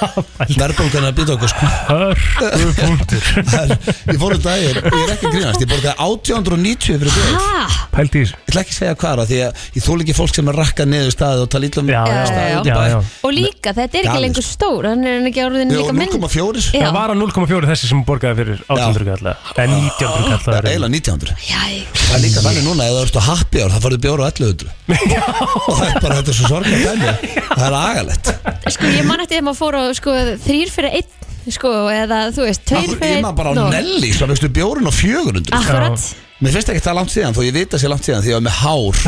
Verðbólgan 0.60 1.04
er 1.04 1.10
að 1.10 1.16
býta 1.18 1.34
okkur 1.36 1.50
sko. 1.52 1.66
Hörðu 1.88 2.72
punktur. 2.78 3.24
Ég 4.12 4.18
fór 4.20 4.34
um 4.36 4.42
daginn, 4.42 4.78
ég 4.78 5.02
er 5.04 5.12
ekki 5.14 5.30
grínast 5.32 5.62
Ég 5.62 5.70
borði 5.70 5.92
890 5.98 6.67
90 6.68 7.00
fyrir 7.02 7.12
bjór. 7.16 7.76
Pælt 7.92 8.14
í 8.14 8.20
þessu 8.22 8.36
Ég 8.38 8.48
ætla 8.52 8.62
ekki 8.62 8.72
að 8.72 8.78
segja 8.78 8.94
hvaðra 9.02 9.24
því 9.28 9.38
að 9.48 9.62
ég 9.78 9.84
þól 9.88 9.96
ekki 10.04 10.14
fólk 10.18 10.34
sem 10.38 10.48
er 10.52 10.56
rakkað 10.58 10.88
niður 10.92 11.12
staði 11.14 11.42
og 11.44 11.48
tala 11.52 11.68
illa 11.68 11.82
um 11.82 11.88
Já, 11.88 12.00
já, 12.08 12.20
staðið 12.28 12.58
úti 12.58 12.68
í 12.68 12.72
já, 12.72 12.76
bæ. 12.78 12.84
já. 12.88 12.98
Og 13.28 13.32
líka, 13.34 13.72
þetta 13.78 13.98
er 13.98 14.02
ekki 14.02 14.08
Galið. 14.08 14.24
lengur 14.28 14.46
stór 14.48 14.88
Þannig 14.88 15.08
er 15.08 15.16
hann 15.18 15.28
ekki 15.30 15.42
áriðin 15.48 15.72
Jú, 15.72 15.80
líka 15.82 15.94
minn 15.98 16.12
0,4 16.14 16.62
sko. 16.68 16.78
Já. 16.78 16.84
Það 16.84 16.94
var 16.98 17.08
á 17.08 17.14
0,4 17.18 17.68
þessi 17.72 17.90
sem 17.90 18.02
borgaði 18.08 18.38
fyrir 18.38 18.58
1800 18.68 19.08
kalla. 19.08 19.32
Eða 19.54 19.66
1900 19.68 20.28
kalla 20.28 20.38
Það 20.48 20.58
er 20.58 20.68
eiginlega 20.68 20.92
1900 20.94 21.34
Jæks 21.48 22.04
Það 22.08 22.16
er 22.18 22.22
líka 22.24 22.44
þannig 22.46 22.64
núna, 22.68 22.88
ef 22.88 22.94
það 22.98 23.04
ertu 23.08 23.24
happy 23.28 23.62
ár, 23.64 23.70
það 23.74 23.84
farið 23.88 24.02
bjór 24.06 24.22
á 24.22 24.26
1100 24.28 24.68
Og 25.68 25.74
það 25.78 25.88
er 25.88 26.00
bara 26.04 26.18
þetta 26.20 26.32
er 26.32 26.38
svo 26.38 26.50
sorglega 26.52 26.94
dæmi. 26.94 27.34
Það 27.48 27.66
er 27.68 27.78
agalett 27.82 28.32
Sko, 28.74 28.92
ég 28.94 29.04
man 29.08 29.22
eftir 29.24 29.36
þegar 29.38 29.46
maður 29.48 29.60
fór 29.62 29.78
á 29.78 29.82
sko, 29.98 30.14
þrýr 30.46 30.72
fyrir 30.74 30.96
einn 31.00 31.14
Sko, 31.48 31.70
eða 31.88 32.16
þú 32.36 32.44
veist, 32.44 32.64
tveir 32.68 32.84
Akkur 32.84 32.98
fyrir 33.00 33.08
einn 33.08 33.18
Ég 33.18 33.24
maður 33.24 33.38
bara 33.40 33.50
á 33.50 33.54
og- 33.64 33.70
Nelly, 33.72 34.10
svo 34.12 34.26
veistu 34.28 34.50
bjórinn 34.52 34.88
á 34.88 34.92
400 34.92 35.54
Akkurat. 35.56 36.08
Mér 36.38 36.54
finnst 36.54 36.68
ekki 36.70 36.82
það 36.84 36.94
langt 37.00 37.10
síðan, 37.10 37.34
þó 37.34 37.40
ég 37.42 37.54
veit 37.56 37.72
að 37.74 37.80
sé 37.82 37.88
langt 37.90 38.06
síðan 38.06 38.20
Því 38.22 38.30
ég 38.30 38.36
var 38.36 38.44
með 38.46 38.58
hár, 38.60 38.98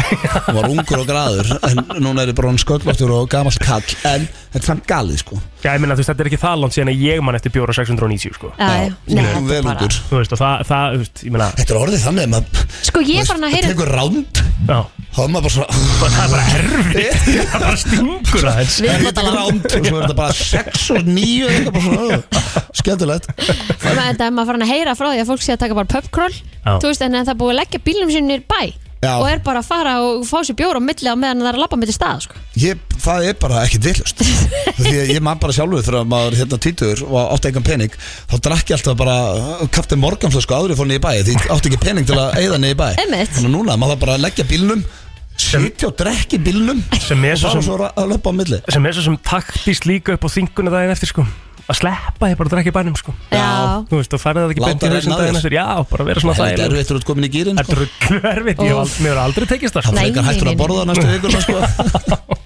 og 0.40 0.56
var 0.56 0.66
ungur 0.66 1.02
og 1.04 1.04
graður 1.06 1.50
En 1.68 1.82
núna 2.02 2.24
er 2.24 2.32
ég 2.32 2.38
bara 2.40 2.50
hann 2.50 2.58
sköllóttur 2.58 3.12
og 3.14 3.28
gamall 3.30 3.60
kall 3.62 3.86
En 4.10 4.24
þetta 4.26 4.58
er 4.58 4.66
samt 4.66 4.88
galið, 4.90 5.20
sko 5.22 5.38
Já, 5.60 5.74
ég 5.76 5.80
meina, 5.82 5.92
þú 5.92 6.00
veist, 6.00 6.10
þetta 6.10 6.22
er 6.24 6.28
ekki 6.30 6.38
það 6.40 6.60
langt 6.62 6.72
síðan 6.76 6.90
að 6.92 7.02
ég 7.04 7.18
man 7.26 7.36
eftir 7.36 7.52
bjóra 7.52 7.74
690, 7.76 8.32
sko. 8.38 8.48
Já, 8.56 8.68
já. 8.80 8.94
Nei, 9.10 9.20
Nei, 9.20 9.42
vel 9.50 9.58
bara- 9.66 9.74
ungur 9.76 9.96
Þú 10.08 10.16
veist, 10.20 10.32
og 10.32 10.40
það, 10.40 10.62
það, 10.70 10.94
þú 10.94 11.02
veist, 11.02 11.20
ég 11.26 11.34
meina 11.34 11.48
Þetta 11.58 11.74
er 11.74 11.80
orðið 11.80 12.04
þannig 12.06 12.24
að 12.24 12.32
maður 12.34 12.64
Sko, 12.88 13.02
ég 13.04 13.20
er 13.20 13.28
bara 13.28 13.38
að 13.38 13.44
Það 13.44 13.54
heyra 13.56 13.72
tekur 13.74 13.92
ránd 13.98 14.40
Já. 14.70 14.80
Þá 15.10 15.20
er 15.24 15.30
maður 15.34 15.44
bara 15.44 15.54
svona 15.56 15.68
Það 16.00 16.20
er 16.24 16.30
bara 16.30 16.44
erfitt. 16.56 17.22
Það 17.50 17.56
er 17.60 17.64
bara 17.66 17.80
stingur 17.84 18.48
aðeins. 18.50 18.76
Við 18.80 18.90
erum 18.90 19.04
Það 19.04 19.10
að 19.10 19.16
tala 19.20 19.32
ránd 19.36 19.64
og 19.66 19.88
svo 19.88 19.96
er 19.96 20.04
þetta 20.04 20.18
bara 20.20 20.36
6 20.40 20.84
og 20.94 21.10
9 21.10 21.48
eitthvað 21.50 21.72
bara 21.76 21.86
svona, 21.90 22.44
Skemmtilegt. 22.80 23.30
Þetta 23.80 24.28
er 24.28 24.36
maður 24.36 24.52
farin 24.52 24.64
að 24.66 24.72
heyra 24.74 24.94
frá 24.96 25.08
því 25.10 25.24
að 25.24 25.32
fólk 25.32 25.42
sé 25.44 25.56
að 25.56 25.62
taka 25.64 25.78
bara 25.80 25.90
pubcrawl. 25.90 26.36
Þú 26.70 26.86
veist, 26.92 27.02
en 27.04 27.18
það 27.18 27.32
er 27.34 27.40
búið 27.42 27.52
að 27.54 27.58
leggja 27.60 27.82
bílnum 27.90 28.14
sinni 28.14 28.38
í 28.38 28.44
bæ 28.46 28.60
Já. 29.00 29.14
Og 29.16 29.24
er 29.30 29.38
bara 29.40 29.62
að 29.62 29.68
fara 29.70 29.92
og 30.04 30.26
fá 30.28 30.42
sér 30.44 30.56
bjór 30.58 30.76
á 30.76 30.82
milli 30.84 31.08
á 31.08 31.16
meðan 31.16 31.40
það 31.40 31.48
er 31.48 31.56
að 31.56 31.62
labba 31.62 31.76
milli 31.80 31.94
stað 31.96 32.18
sko. 32.26 32.40
ég, 32.60 32.82
Það 33.00 33.28
er 33.30 33.36
bara 33.40 33.62
ekkert 33.64 33.86
villust 33.88 34.18
Því 34.80 34.92
að 34.92 35.12
ég 35.14 35.22
man 35.24 35.38
bara 35.40 35.54
sjálfur 35.56 35.86
þegar 35.86 36.04
maður 36.10 36.36
hérna 36.36 36.58
tvítur 36.60 37.00
og 37.08 37.16
átti 37.32 37.48
engan 37.48 37.64
pening 37.64 37.94
þá 38.28 38.34
drakk 38.44 38.68
ég 38.68 38.76
alltaf 38.76 38.98
bara 39.00 39.14
kafti 39.72 39.96
morganflösku 39.96 40.52
áður 40.52 40.74
ég 40.74 40.80
fór 40.82 40.90
niður 40.90 41.00
í 41.00 41.04
bæ 41.06 41.12
því 41.30 41.38
átti 41.56 41.72
ekki 41.72 41.80
pening 41.86 42.08
til 42.10 42.18
að 42.20 42.36
eyða 42.42 42.58
niður 42.60 42.76
í 42.76 42.80
bæ. 42.82 42.88
Þannig 43.00 43.40
að 43.40 43.54
núna 43.56 43.78
maður 43.80 44.02
bara 44.04 44.18
leggja 44.20 44.44
bílnum 44.52 44.84
sitja 45.40 45.88
og 45.88 45.96
drekki 45.96 46.36
bílnum 46.44 46.82
Sem 47.00 47.24
er 47.24 47.38
og 47.38 47.40
svo 47.40 47.48
fara 47.48 47.62
sem- 47.62 47.68
svo 47.70 47.78
að 47.88 48.10
löpa 48.12 48.28
á 48.28 48.34
milli 48.36 48.58
Sem 48.68 48.84
er 48.90 48.92
svo 48.98 49.06
sem 49.08 49.16
taktist 49.24 49.88
líka 49.88 50.12
upp 50.18 50.28
á 50.28 50.30
þinguna 50.36 50.74
daginn 50.76 50.92
eftir, 50.92 51.08
sko 51.14 51.24
Að 51.70 51.76
sleppa 51.78 52.28
ég 52.32 52.38
bara 52.40 52.48
að 52.50 52.54
drekka 52.56 52.70
í 52.72 52.74
bænum, 52.74 52.96
sko. 52.98 53.12
Já. 53.30 53.46
Þú 53.90 53.98
veist, 54.00 54.14
og 54.16 54.20
færði 54.24 54.40
það 54.42 54.52
ekki 54.54 54.62
Láta 54.64 54.70
beint 54.70 54.82
í 54.82 54.86
á 54.86 54.90
daginn 54.90 55.20
þér. 55.20 55.38
eftir. 55.40 55.54
Já, 55.54 55.66
bara 55.92 56.06
vera 56.08 56.22
svona 56.24 56.34
Það 56.34 56.46
er 56.50 56.56
þægileg 56.58 56.80
erfitt 56.80 56.90
að 56.96 57.06
komin 57.10 57.26
í 57.26 57.32
gýrin 57.36 57.60
Þetta 57.60 57.76
er 57.76 57.92
klörfitt, 58.06 58.64
ég 58.64 58.70
hef 58.70 58.80
aldrei, 58.80 59.00
mér 59.04 59.10
hefur 59.10 59.22
aldrei 59.24 59.46
tekist 59.54 59.76
það, 59.76 59.82
Það 59.86 59.90
sko. 59.90 60.00
er 60.00 60.04
frekar 60.10 60.24
hættur 60.30 60.50
að 60.50 60.60
borða 60.60 60.82
næstu 60.90 61.06
vikuna 61.14 61.40
sko. 61.46 61.58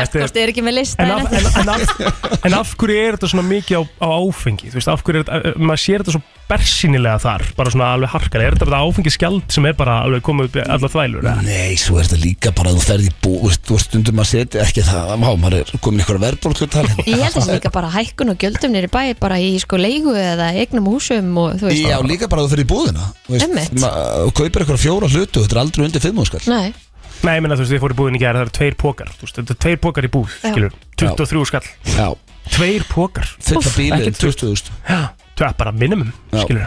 Þetta 0.00 0.22
er- 0.22 0.42
er 0.46 0.52
ekki 0.54 0.64
með 0.66 0.78
lista 0.80 1.02
En 1.02 1.10
af, 1.16 1.32
en, 1.32 1.48
en, 1.62 1.72
af, 1.76 2.36
en 2.48 2.54
af 2.60 2.74
hverju 2.80 3.00
er 3.06 3.16
þetta 3.18 3.32
svona 3.32 3.46
mikið 3.48 3.78
á, 3.78 3.82
á 4.02 4.08
áfengi? 4.22 4.70
Þú 4.72 4.78
veist, 4.80 4.92
af 4.92 5.02
hverju 5.06 5.20
er 5.22 5.26
þetta, 5.28 5.58
maður 5.62 5.82
sér 5.84 6.02
þetta 6.04 6.16
svo 6.16 6.22
bersýnilega 6.52 7.16
þar, 7.22 7.42
bara 7.56 7.70
svona 7.72 7.86
alveg 7.96 8.10
harkar 8.12 8.42
Er 8.44 8.52
þetta 8.56 8.66
bara 8.68 8.80
áfengiskjald 8.84 9.46
sem 9.54 9.64
er 9.70 9.76
bara 9.78 9.94
alveg 10.04 10.20
komið 10.26 10.48
upp 10.50 10.56
í 10.58 10.64
allar 10.66 10.92
þvælur? 10.92 11.22
eða? 11.24 11.44
Nei, 11.46 11.76
svo 11.80 11.96
er 12.00 12.08
þetta 12.10 12.18
líka 12.20 12.52
bara 12.58 12.72
að 12.72 12.76
þú 12.80 12.84
ferði 12.90 13.08
í 13.08 13.14
bú 13.24 13.32
þú 13.38 13.48
veist, 13.48 13.62
Þú 13.62 13.76
veist, 13.78 13.88
stundum 13.88 14.20
að 14.20 14.28
setja 14.32 14.64
ekki 14.66 14.84
það 14.84 15.12
Má, 15.22 15.28
maður 15.40 15.56
er 15.62 15.72
komin 15.86 16.02
ykkur 16.04 16.20
verðbólkutal 16.26 16.84
Ég 17.06 17.22
held 17.22 17.36
þessi 17.38 17.56
líka 17.56 17.72
bara 17.72 17.92
hækkun 17.94 18.34
og 18.34 18.42
gjöldum 18.42 18.74
nýri 18.76 18.90
bæ 18.92 19.00
bara 19.22 19.38
í 19.40 19.52
sko 19.62 19.80
leigu 19.80 20.12
eða 20.18 20.50
eignum 20.60 20.90
húsum 20.92 21.32
og 21.40 21.56
þú 21.62 21.70
veist 21.70 21.88
Já, 21.88 21.96
líka 22.04 22.28
bara 22.28 22.42
að 22.44 22.50
þú 22.50 22.54
ferði 22.56 22.66
í 22.66 22.70
búðina 22.74 23.08
Þú 23.26 23.36
veist, 23.36 23.46
Einmitt. 23.48 23.80
ma- 23.80 23.94
Þú 24.26 24.32
kaupir 24.42 24.66
ykkur 24.66 24.82
fjóra 24.82 25.08
hlutu 25.14 25.44
Þetta 25.46 25.56
er 25.56 25.62
aldrei 25.62 25.86
undir 25.88 26.04
fimm 26.04 26.20
skall 26.28 26.44
Nei, 26.52 26.74
Nei, 27.22 27.36
ég 27.38 27.42
meina, 27.44 27.54
þú 27.54 27.62
veist, 27.62 27.74
ég 27.76 27.82
fór 27.84 27.92
í 27.94 27.98
búðin 28.00 28.16
í 28.18 28.22
gæra, 28.22 28.40
það 28.40 28.46
eru 28.48 28.54
tveir 28.58 28.76
pókar 28.82 29.10
Þú 29.14 29.26
veist, 29.26 29.36
þetta 29.38 29.54
er 29.54 29.60
tveir 29.64 29.80
pókar 29.84 30.06
í 30.08 30.10
búð, 30.10 30.32
Já. 30.42 30.50
skilur 30.50 30.72
23 30.98 31.44
skall. 31.52 31.68
Já, 31.94 32.06
Tveir 32.52 32.86
pókar 32.90 33.28
fylla 33.38 33.72
bílinn 33.76 34.00
Ekkert 34.02 34.22
20.000 34.26 34.72
Já, 34.88 35.02
það 35.38 35.46
er 35.52 35.58
bara 35.62 35.72
minimum, 35.76 36.10
Já. 36.32 36.42
skilur 36.42 36.64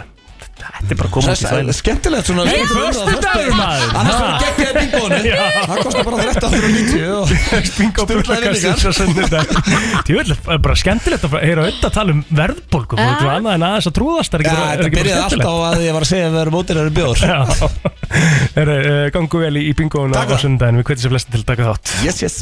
Þetta 0.56 0.92
er 0.94 0.98
bara 0.98 1.10
komið 1.12 1.26
út 1.28 1.36
í 1.36 1.44
Það 1.46 1.46
er 1.46 1.56
þvælu 1.56 1.74
skemmtilegt 1.76 2.26
svona 2.30 2.44
Nei, 2.46 2.60
föstudagur, 2.70 3.50
maður. 3.58 3.90
Annars 4.00 4.16
var 4.22 4.30
geggjaði 4.40 4.72
í 4.72 4.78
bingónu 4.80 5.18
Það 5.66 5.76
kostar 5.86 6.02
bara 6.06 6.16
1390 6.24 7.06
og 7.12 7.24
Bingo 7.76 8.02
brúðakassin 8.10 8.78
svo 8.80 8.92
sunnudag. 8.96 9.44
Tjóðlega, 10.08 10.56
bara 10.64 10.76
skemmtilegt 10.80 11.26
að 11.28 11.36
heyra 11.44 11.60
auðvitað 11.66 11.88
að 11.90 11.96
tala 11.98 12.10
um 12.16 12.22
verðbólgu. 12.40 12.94
Þú 12.96 13.04
veit 13.04 13.26
annað 13.36 13.52
en 13.58 13.66
aðeins 13.68 13.88
að 13.90 13.96
trúðast 14.00 14.32
Það 14.32 14.38
er 14.38 14.44
ekki 14.46 14.56
bara- 14.56 14.66
þetta 14.66 14.86
ekki 14.86 14.96
bara 14.96 15.04
byrjaði 15.04 15.20
skemmtilegt. 15.20 15.46
alltaf 15.46 15.60
á 15.60 15.68
að 15.76 15.84
ég 15.86 15.92
var 15.96 16.02
að 16.06 16.10
segja 16.12 16.26
að 16.26 16.32
við 16.36 16.40
erum 16.46 16.58
ódýrari 16.60 16.92
bjór. 16.96 17.16
Já. 17.26 17.38
Heru, 18.56 18.76
uh, 18.80 19.04
Gangu 19.16 19.36
vel 19.44 19.56
í, 19.60 19.64
bingónu 19.76 20.14
á 20.16 20.24
sunnudaginn. 20.40 20.78
Við 20.80 20.86
kveitum 20.88 21.02
sér 21.04 21.12
flesti 21.16 21.30
til 21.36 21.42
að 21.42 21.48
taka 21.52 21.62
þátt. 21.68 21.84
Yes, 22.06 22.16
yes 22.22 22.36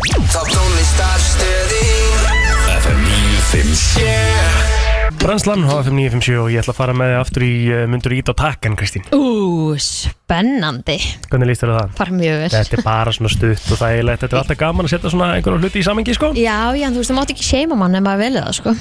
Branslan 5.24 5.64
á 5.64 5.80
FM 5.80 5.96
957 5.96 6.36
og 6.36 6.50
ég 6.52 6.60
ætla 6.60 6.74
að 6.74 6.76
fara 6.76 6.92
með 7.00 7.08
þig 7.14 7.18
aftur 7.22 7.44
í 7.46 7.52
uh, 7.72 7.78
myndur 7.88 8.12
ít 8.12 8.28
á 8.28 8.34
takkan 8.36 8.74
Kristín? 8.76 9.06
Ú, 9.16 9.72
spennandi. 9.80 10.98
Hvernig 11.30 11.48
líst 11.48 11.62
þér 11.64 11.70
á 11.72 11.76
það? 11.78 11.94
Bara 11.96 12.16
mjög 12.18 12.34
vel. 12.42 12.48
Þetta 12.52 12.76
er 12.76 12.82
bara 12.84 13.14
svona 13.16 13.30
stutt 13.32 13.70
og 13.72 13.78
þægilegt. 13.80 14.20
Þetta 14.20 14.36
er 14.36 14.40
alltaf 14.42 14.58
gaman 14.60 14.84
að 14.84 14.92
setja 14.92 15.12
svona 15.14 15.28
einhverjum 15.38 15.62
hluti 15.64 15.80
í 15.80 15.84
samengi 15.86 16.16
sko. 16.18 16.28
Já, 16.36 16.58
já, 16.76 16.84
en 16.90 16.92
þú 16.92 17.00
veist, 17.00 17.12
þú 17.14 17.16
mátt 17.16 17.32
ekki 17.32 17.46
seima 17.46 17.78
mann 17.80 17.96
ef 17.96 18.04
maður 18.04 18.20
velið 18.20 18.44
það, 18.44 18.58
sko. 18.58 18.74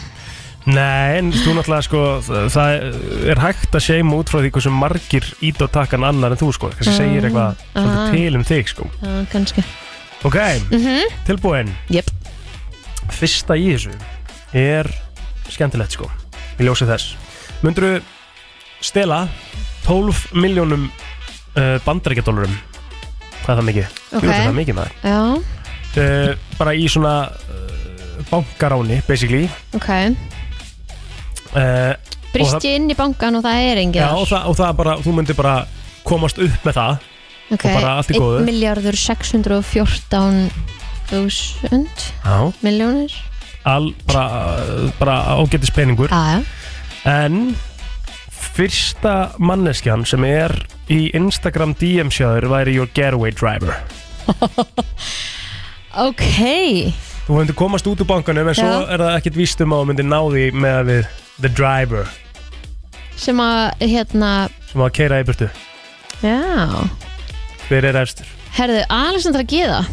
Nei, 0.68 1.14
en 1.22 1.30
þú 1.36 1.54
náttúrulega 1.58 1.86
sko 1.88 2.02
það- 2.28 2.50
Það 2.58 3.30
er 3.32 3.42
hægt 3.44 3.78
að 3.80 3.86
seima 3.88 4.18
út 4.20 4.32
frá 4.32 4.40
því 4.44 4.52
hversu 4.58 4.74
margir 4.76 5.30
ít 5.48 5.64
á 5.64 5.68
takkan 5.80 6.04
annar 6.08 6.36
en 6.36 6.42
þú 6.44 6.50
sko. 6.56 6.72
Þessi 6.76 6.92
Ah, 6.92 6.98
segir 7.00 7.24
eitthvað 7.30 7.56
ah. 7.56 7.86
svolítið 7.88 8.12
til 8.20 8.36
um 8.36 8.44
þig 8.52 8.68
sko. 8.74 8.90
Já, 9.00 9.14
kannski. 9.32 9.64
Ok, 10.28 10.38
Mhm. 10.76 11.08
tilbúin. 11.24 11.72
Jep. 11.88 12.12
Fyrsta 13.16 13.56
í 13.56 13.72
þessu 13.76 13.96
er 14.54 14.92
skemmtilegt 15.48 15.92
sko 15.96 16.12
Í 16.60 16.68
ljósi 16.68 16.86
þess. 16.90 17.16
Mundur 17.64 18.02
stela 18.84 19.24
12 19.88 20.34
miljónum 20.38 20.88
uh, 20.90 21.78
bandarækjadólarum 21.86 22.54
Hvað 23.44 23.50
er 23.52 23.60
það 23.60 23.68
mikið? 23.68 23.88
Ok. 24.16 24.24
Jú, 24.24 24.30
það 24.32 24.46
er 24.48 24.54
mikið 24.56 24.76
maður. 24.78 24.94
Uh, 25.94 26.30
Bara 26.56 26.74
í 26.80 26.86
svona 26.90 27.14
uh, 27.28 28.22
bankaráni 28.30 29.02
basically. 29.08 29.50
Ok. 29.76 29.90
Uh, 31.54 31.92
Brist 32.34 32.64
ég 32.66 32.80
inn 32.80 32.88
í 32.90 32.96
bankan 32.98 33.36
og 33.38 33.44
það 33.46 33.66
er 33.68 33.82
engið 33.84 34.02
Já, 34.02 34.08
og 34.18 34.24
það, 34.26 34.46
og 34.50 34.56
það 34.58 34.72
bara, 34.80 34.94
þú 35.06 35.12
myndir 35.20 35.38
bara 35.38 35.58
komast 36.08 36.40
upp 36.42 36.64
með 36.66 36.78
það 36.80 37.04
Ok, 37.54 37.66
og 37.68 37.76
bara 37.76 37.92
allt 38.00 38.10
í 38.10 38.18
góðu. 38.18 38.40
1 38.42 38.48
miljardur 38.48 38.98
614 38.98 40.40
þúsund 41.12 42.08
Já, 42.24 42.38
miljónir 42.66 43.14
all, 43.66 43.92
bara, 44.08 44.26
bara 45.00 45.18
ágætis 45.40 45.72
peningur. 45.76 46.10
Já 46.12 46.44
En 47.04 47.56
fyrsta 48.32 49.34
manneskjan 49.44 50.06
sem 50.08 50.24
er 50.24 50.54
í 50.92 51.10
Instagram 51.18 51.74
DM 51.80 52.12
sjáður 52.14 52.48
væri 52.52 52.76
your 52.78 52.88
getaway 52.96 53.32
driver. 53.36 53.76
Ok, 55.94 56.24
Þú 57.28 57.36
myndir 57.38 57.56
komast 57.56 57.86
út 57.88 58.02
úr 58.02 58.08
bankanum 58.10 58.48
en 58.50 58.56
svo 58.58 58.70
er 58.90 59.00
það 59.00 59.18
ekkert 59.20 59.36
víst 59.38 59.62
um 59.64 59.76
að 59.76 59.84
þú 59.84 59.90
myndir 59.92 60.08
ná 60.10 60.18
því 60.34 60.46
með 60.58 60.78
að 60.80 60.88
við 60.90 61.04
the 61.46 61.52
driver. 61.60 62.10
Sem 63.20 63.40
að, 63.44 63.60
hérna 63.94 64.32
sem 64.72 64.82
að 64.84 64.92
keira 64.98 65.20
í 65.22 65.28
burtu. 65.28 65.50
Já, 66.24 66.42
Hver 67.68 67.88
er 67.92 68.00
efstur? 68.02 68.28
herðu, 68.58 68.82
Alexandra 68.90 69.44
Gíða 69.50 69.84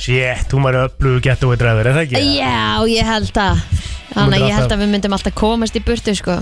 Shit, 0.00 0.46
þú 0.48 0.62
maður 0.64 0.86
öflugur 0.86 1.22
getaway 1.26 1.60
driver, 1.60 1.90
er 1.90 1.98
það 1.98 2.06
ekki? 2.06 2.24
Já, 2.38 2.88
ég 2.88 3.08
held 3.10 3.40
að 3.44 3.62
Þannig 4.10 4.40
að 4.40 4.44
ég 4.46 4.56
held 4.56 4.72
að 4.74 4.80
við 4.82 4.92
myndum 4.94 5.14
alltaf 5.14 5.36
komast 5.38 5.76
í 5.76 5.82
burtu, 5.84 6.14
sko 6.16 6.40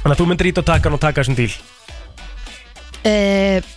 Þannig 0.00 0.14
að 0.14 0.20
þú 0.20 0.30
myndir 0.30 0.50
ít 0.52 0.60
á 0.60 0.64
takkan 0.74 0.96
og 0.96 1.02
taka 1.02 1.24
þessum 1.24 1.38
díl 1.40 1.52
uh, 3.08 3.70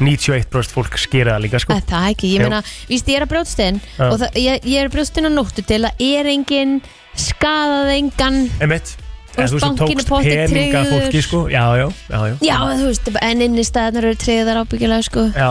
91% 0.00 0.74
fólk 0.76 0.98
skýra 1.00 1.36
það 1.36 1.44
líka 1.46 1.60
sko 1.62 1.76
Að 1.76 1.88
Það 1.92 2.10
ekki, 2.12 2.32
ég 2.34 2.42
Jú. 2.42 2.50
meina, 2.50 2.60
víst 2.90 3.08
ég 3.10 3.20
er 3.20 3.26
að 3.26 3.32
brjóðst 3.32 3.62
inn 3.64 3.80
Já. 3.80 4.04
og 4.10 4.18
það, 4.20 4.38
ég, 4.42 4.68
ég 4.68 4.82
er 4.82 4.90
að 4.90 4.94
brjóðst 4.96 5.20
inn 5.20 5.28
á 5.28 5.32
nóttu 5.32 5.64
til 5.66 5.82
að 5.88 6.06
er 6.10 6.30
engin 6.34 6.78
skadað 7.16 7.92
engan 7.96 8.40
Emitt 9.36 9.50
Þú 9.52 9.58
veist, 9.58 9.66
bankinn 9.66 10.00
er 10.00 10.06
pottþétt 10.08 10.52
peninga 10.52 10.82
tryggður. 10.82 11.02
fólki 11.06 11.22
sko. 11.26 11.40
Já, 11.52 11.64
já, 11.76 11.86
já, 12.08 12.20
já. 12.30 12.36
Já, 12.40 12.56
þú 12.80 12.86
veist, 12.88 13.10
en 13.22 13.42
inn 13.46 13.58
í 13.60 13.64
staðnar 13.68 14.06
eru 14.08 14.18
treyðar 14.22 14.60
ábyggilega, 14.62 15.02
sko. 15.04 15.26
Já, 15.36 15.50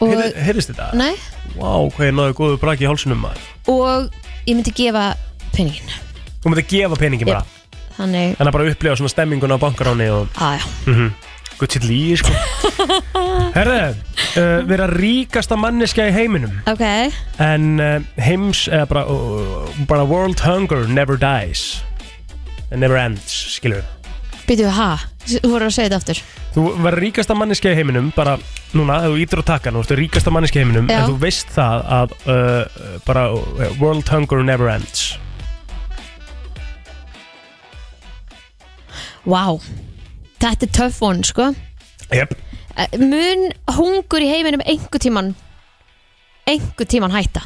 og, 0.00 0.08
Heyrðu- 0.10 0.32
heyrðist 0.48 0.72
þetta? 0.74 0.88
Nei, 0.98 1.14
Vá, 1.56 1.70
hvað 1.88 2.08
ég 2.10 2.16
náðu 2.18 2.34
góðu 2.36 2.58
braki 2.60 2.84
í 2.84 2.88
hálsunum 2.90 3.22
maður. 3.22 3.44
Og 3.72 4.10
ég 4.46 4.56
myndi 4.58 4.72
gefa 4.76 5.04
peningin. 5.54 5.94
Þú 6.42 6.50
myndir 6.52 6.66
gefa 6.68 6.98
peningin 7.00 7.30
bara? 7.30 7.44
Þannig, 7.96 8.34
Þannig 8.36 8.50
að 8.50 8.52
bara 8.58 8.66
upplifa 8.74 8.96
svona 8.98 9.08
stemminguna 9.14 9.56
á 9.56 9.58
bankaráni 9.62 10.10
og 10.12 10.28
aðja 10.36 10.66
mm 10.90 11.14
Gutt 11.56 11.72
sitt 11.72 11.86
lígi 11.88 12.18
sko. 12.20 12.34
Herðu, 13.56 13.94
uh, 14.36 14.66
vera 14.68 14.84
ríkasta 14.92 15.56
manneskja 15.56 16.10
í 16.10 16.12
heiminum. 16.12 16.52
Ok, 16.68 16.82
En 17.40 17.80
uh, 17.80 17.94
heims, 18.20 18.66
eða 18.68 18.84
bara, 18.90 19.04
uh, 19.08 19.70
bara 19.88 20.04
world 20.04 20.42
hunger 20.44 20.84
never 20.92 21.16
dies 21.16 21.80
It 22.70 22.80
never 22.82 22.98
ends, 22.98 23.30
skilur 23.56 23.82
við 23.82 23.96
byrjuðu, 24.46 24.72
ha? 24.76 24.88
Þú 25.26 25.50
voru 25.50 25.66
að 25.66 25.74
segja 25.74 25.90
þetta 25.90 25.98
aftur 26.02 26.20
Þú 26.56 26.64
verður 26.80 27.02
ríkasta 27.02 27.34
manneskja 27.36 27.72
í 27.74 27.78
heiminum 27.80 28.10
bara 28.16 28.36
núna, 28.76 29.00
ef 29.04 29.12
þú 29.12 29.20
ítur 29.24 29.42
á 29.42 29.44
takkan 29.50 29.76
þú 29.76 29.82
ert 29.82 29.94
ríkasta 30.00 30.32
manneskja 30.34 30.60
í 30.60 30.64
heiminum 30.64 30.90
Já. 30.90 31.00
en 31.00 31.10
þú 31.10 31.16
veist 31.24 31.50
það 31.54 31.86
að 31.96 32.14
uh, 32.30 32.98
bara 33.06 33.24
uh, 33.34 33.70
world 33.82 34.08
hunger 34.12 34.44
never 34.46 34.70
ends 34.72 35.16
Vá, 39.26 39.58
þetta 40.38 40.68
er 40.68 40.72
tough 40.78 41.02
one, 41.02 41.26
sko 41.26 41.50
yep. 42.14 42.36
Eh, 42.76 42.98
Mun 43.00 43.48
hungur 43.78 44.22
í 44.22 44.30
heiminum 44.30 44.62
einhver 44.68 45.02
tíman 45.02 45.34
einhver 46.46 46.86
tíman 46.86 47.14
hætta? 47.14 47.42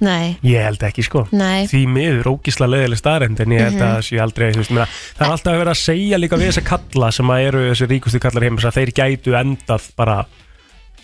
Nei, 0.00 0.36
Ég 0.44 0.60
held 0.60 0.82
ekki 0.84 1.02
sko 1.06 1.22
Nei. 1.32 1.64
Því 1.70 1.86
miður 1.88 2.26
ógísla 2.34 2.66
leðileg 2.68 2.98
starrend 3.00 3.40
en 3.40 3.48
ég 3.54 3.62
held 3.64 3.78
Mhm. 3.78 3.82
að 3.82 3.94
það 3.96 4.02
sé 4.08 4.18
aldrei 4.20 4.50
þú 4.52 4.60
veist, 4.60 4.70
meina, 4.76 4.86
Það 5.16 5.26
er 5.26 5.32
alltaf 5.32 5.52
að 5.54 5.58
vera 5.62 5.70
að 5.72 5.80
segja 5.84 6.18
líka 6.20 6.36
við 6.36 6.50
þessa 6.52 6.64
kalla 6.68 7.10
sem 7.12 7.26
að 7.32 7.46
eru 7.46 7.62
þessi 7.70 7.88
ríkustu 7.88 8.20
kallar 8.20 8.42
heims 8.44 8.64
að 8.64 8.76
þeir 8.76 8.92
gætu 8.92 9.32
endað 9.40 9.88
bara 9.96 10.26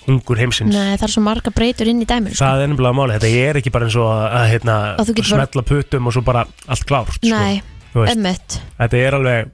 hungur 0.06 0.36
heimsins 0.36 0.74
nei, 0.74 0.96
það 0.98 1.02
er 1.06 1.12
svo 1.14 1.22
marga 1.22 1.50
breytur 1.54 1.86
inn 1.88 2.02
í 2.02 2.06
dæminu 2.10 2.34
sko. 2.34 2.44
Það 2.44 2.62
er 2.64 2.68
nefnilega 2.72 2.96
máli, 2.98 3.16
þetta 3.18 3.48
er 3.48 3.56
ekki 3.62 3.70
bara 3.72 3.86
eins 3.86 3.96
og 3.96 4.08
að, 4.10 4.24
að 4.34 4.46
hérna, 4.52 4.76
Að 4.98 5.06
þú 5.06 5.14
getur 5.14 5.30
bara- 5.30 5.46
smetla 5.46 5.62
putum 5.62 6.06
og 6.06 6.12
svo 6.12 6.22
bara 6.26 6.44
allt 6.68 6.86
klárt 6.86 7.12
sko. 7.16 7.28
Nei, 7.30 7.62
Þú 7.94 8.00
veist. 8.04 8.16
emmitt 8.16 8.60
Þetta 8.80 8.96
er 9.06 9.12
alveg 9.14 9.50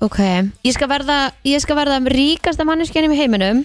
Ok, 0.00 0.18
ég 0.64 0.72
skal 0.72 0.88
verða 0.88 1.32
ég 1.44 1.60
skal 1.60 1.76
verða 1.76 2.00
ríkasta 2.06 2.64
manneskjanum 2.64 3.12
í 3.12 3.16
heiminum 3.20 3.64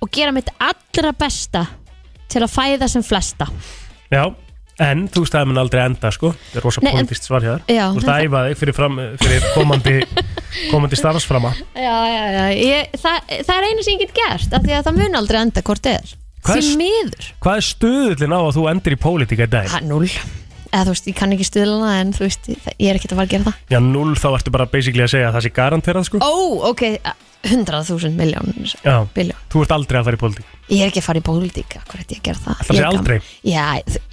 og 0.00 0.10
gera 0.10 0.30
mitt 0.32 0.48
allra 0.60 1.12
besta 1.12 1.66
til 2.28 2.42
að 2.42 2.52
fæða 2.52 2.88
sem 2.88 3.02
flesta 3.02 3.48
Já, 4.14 4.24
en 4.84 5.04
þú 5.10 5.22
veist 5.24 5.34
að 5.36 5.40
það 5.42 5.48
mun 5.50 5.60
aldrei 5.62 5.80
enda 5.84 6.10
sko. 6.14 6.30
Það 6.52 6.58
er 6.60 6.64
rosa 6.68 6.82
Nei, 6.84 6.90
en- 6.90 6.96
politist 6.98 7.28
svar 7.28 7.44
hjá 7.44 7.52
þér 7.54 7.74
Já, 7.74 7.84
Þú 7.84 7.98
veist 7.98 8.08
að 8.08 8.12
það- 8.14 8.26
æfa 8.28 8.42
þig 8.48 8.60
fyrir, 8.62 8.76
fram, 8.78 9.00
fyrir 9.22 9.48
komandi, 9.54 9.94
komandi 10.70 10.98
starfsframa. 11.00 11.52
Já, 11.74 11.96
já, 12.14 12.22
já, 12.38 12.44
ég, 12.58 12.94
það, 13.02 13.18
það 13.48 13.56
er 13.58 13.68
einu 13.70 13.82
sem 13.86 13.94
ég 13.98 14.04
get 14.06 14.14
gert 14.20 14.56
af 14.58 14.62
því 14.66 14.76
að 14.78 14.86
það 14.88 14.98
mun 15.02 15.18
aldrei 15.22 15.40
enda 15.42 15.62
hvort 15.66 15.86
er. 15.92 16.14
Hvað 16.44 16.58
Því 16.60 16.64
er- 16.70 16.80
miður. 16.84 17.28
Hvað 17.40 17.60
er 17.60 17.66
stuðullin 17.72 18.34
á 18.36 18.40
að 18.44 18.56
þú 18.58 18.64
endur 18.74 18.92
í 18.96 19.00
pólitíka 19.00 19.46
í 19.46 19.50
dag? 19.50 19.68
Ha, 19.74 19.80
null 19.80 20.10
Eða 20.74 20.88
þú 20.88 20.90
veist, 20.90 21.06
ég 21.06 21.14
kann 21.14 21.30
ekki 21.30 21.44
stuðlana 21.46 21.90
en 22.02 22.08
þú 22.12 22.22
veist, 22.24 22.48
ég, 22.50 22.64
ég 22.82 22.88
er 22.90 22.96
ekkert 22.98 23.12
að 23.14 23.18
fara 23.20 23.26
að 23.28 23.30
gera 23.30 23.44
það. 23.46 23.58
Já, 23.70 23.78
null 23.78 24.14
þá 24.18 24.26
ertu 24.34 24.50
bara 24.50 24.66
basically 24.66 25.04
að 25.04 25.12
segja 25.12 25.28
að 25.30 25.36
það 25.36 25.44
sé 25.46 25.50
garanterað 25.54 26.06
sko. 26.08 26.18
Ó, 26.18 26.34
ok, 26.72 26.82
100.000 27.44 28.16
miljón 28.16 28.50
Já, 28.82 29.04
biljón. 29.14 29.38
þú 29.52 29.62
ert 29.64 29.74
aldrei 29.76 29.98
að 30.00 30.06
fara 30.08 30.16
í 30.16 30.20
pólitík? 30.22 30.52
Ég 30.70 30.80
er 30.84 30.90
ekki 30.90 31.02
að 31.02 31.06
fara 31.08 31.20
í 31.20 31.24
pólitík, 31.26 31.74
hvað 31.76 31.98
er 31.98 32.04
ég 32.04 32.18
að 32.18 32.28
gera 32.28 32.40
það? 32.40 32.54
Ætlarðu 32.54 32.74
að 32.74 32.78
segja 32.78 32.92
aldrei? 32.92 33.18
Já, 33.44 33.64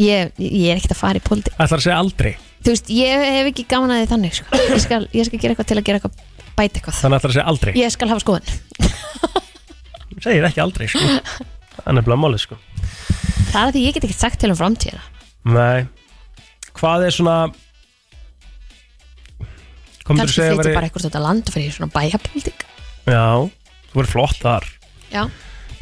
ég, 0.03 0.33
ég 0.43 0.65
er 0.73 0.81
ekkert 0.81 0.95
að 0.95 0.99
fara 0.99 1.21
í 1.21 1.23
pólitík. 1.25 1.55
Ætlar 1.55 1.81
að 1.81 1.85
segja 1.85 1.99
aldrei? 2.01 2.33
Þú 2.61 2.75
veist, 2.75 2.91
ég 2.93 3.23
hef 3.37 3.49
ekki 3.53 3.65
gaman 3.71 3.93
að 3.95 4.01
því 4.01 4.09
þannig 4.11 4.35
sko. 4.37 4.59
ég, 4.59 4.83
skal, 4.83 5.01
ég 5.15 5.29
skal 5.29 5.39
gera 5.41 5.55
eitthvað 5.55 5.71
til 5.71 5.79
að 5.79 5.87
gera 5.87 6.01
eitthvað 6.01 6.19
bæta 6.59 6.81
eitthvað. 6.81 6.99
Þannig 6.99 7.21
ætlar 7.21 7.31
að 7.31 7.37
segja 7.37 7.47
aldrei? 7.53 7.71
Ég 7.79 7.95
skal 7.95 8.11
hafa 8.11 8.25
skoðun. 8.25 8.51
Segir 10.21 10.45
ekki 10.51 10.61
aldrei 10.61 10.91
sko. 10.91 11.07
Það 11.71 11.87
er 11.87 11.97
nefnilega 11.97 12.21
málið 12.21 12.43
sko. 12.43 12.59
Það 13.51 13.63
er 13.63 13.73
því 13.73 13.87
ég 13.87 13.95
get 13.95 14.05
ekki 14.05 14.19
sagt 14.19 14.41
til 14.43 14.51
um 14.51 14.59
framtíðina. 14.59 15.01
Nei. 15.55 15.87
Hvað 16.77 17.07
er 17.07 17.15
svona 17.15 17.37
segja 20.11 20.51
að 20.51 20.61
flytja 20.61 20.75
bara 20.75 20.87
eitthvað 20.87 21.07
þetta 21.07 21.21
land 21.23 21.49
og 21.49 21.55
fyrir 21.55 21.73
svona 21.75 21.93
bæjapólitík 21.93 22.60
Já, 23.11 23.23
þú 23.91 23.99
verður 23.99 24.11
flott 24.13 24.39
þar. 24.41 24.67
Já, 25.11 25.23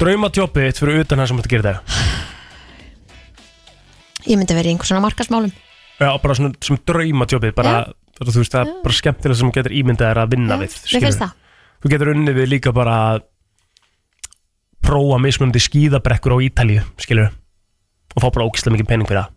Draumatjópið 0.00 0.64
þitt 0.70 0.80
fyrir 0.80 1.02
utan 1.04 1.20
það 1.20 1.28
sem 1.30 1.40
þetta 1.40 1.52
gerir 1.52 1.66
það 1.68 1.98
ég 4.30 4.36
myndi 4.40 4.56
verið 4.56 4.70
í 4.70 4.72
einhver 4.74 4.88
svona 4.90 5.02
markasmálum 5.04 5.52
Já, 6.00 6.08
bara 6.22 6.36
svona 6.36 6.52
sem 6.64 6.78
draumatjópið 6.88 7.52
bara, 7.56 7.74
þú 8.20 8.34
veist, 8.38 8.52
það 8.54 8.62
er 8.64 8.70
bara 8.84 8.96
skemmtilega 8.96 9.38
sem 9.40 9.52
getur 9.56 9.74
ímyndað 9.76 10.10
þér 10.10 10.20
að 10.22 10.32
vinna 10.34 10.56
við 10.60 10.70
Mér 10.70 10.78
skilurðu. 10.80 11.04
finnst 11.06 11.20
það. 11.20 11.34
Þú 11.80 11.90
getur 11.94 12.10
unnið 12.14 12.38
við 12.40 12.48
líka 12.54 12.72
bara 12.76 12.94
að 13.10 13.20
prófa 14.84 15.18
mismunandi 15.20 15.60
skíðabrekkur 15.62 16.34
á 16.36 16.38
Ítalíu 16.48 16.84
skilur 17.04 17.28
og 18.16 18.24
fá 18.24 18.28
bara 18.32 18.46
ógislega 18.48 18.74
mikið 18.78 18.88
pening 18.90 19.10
fyrir 19.10 19.20
það. 19.20 19.36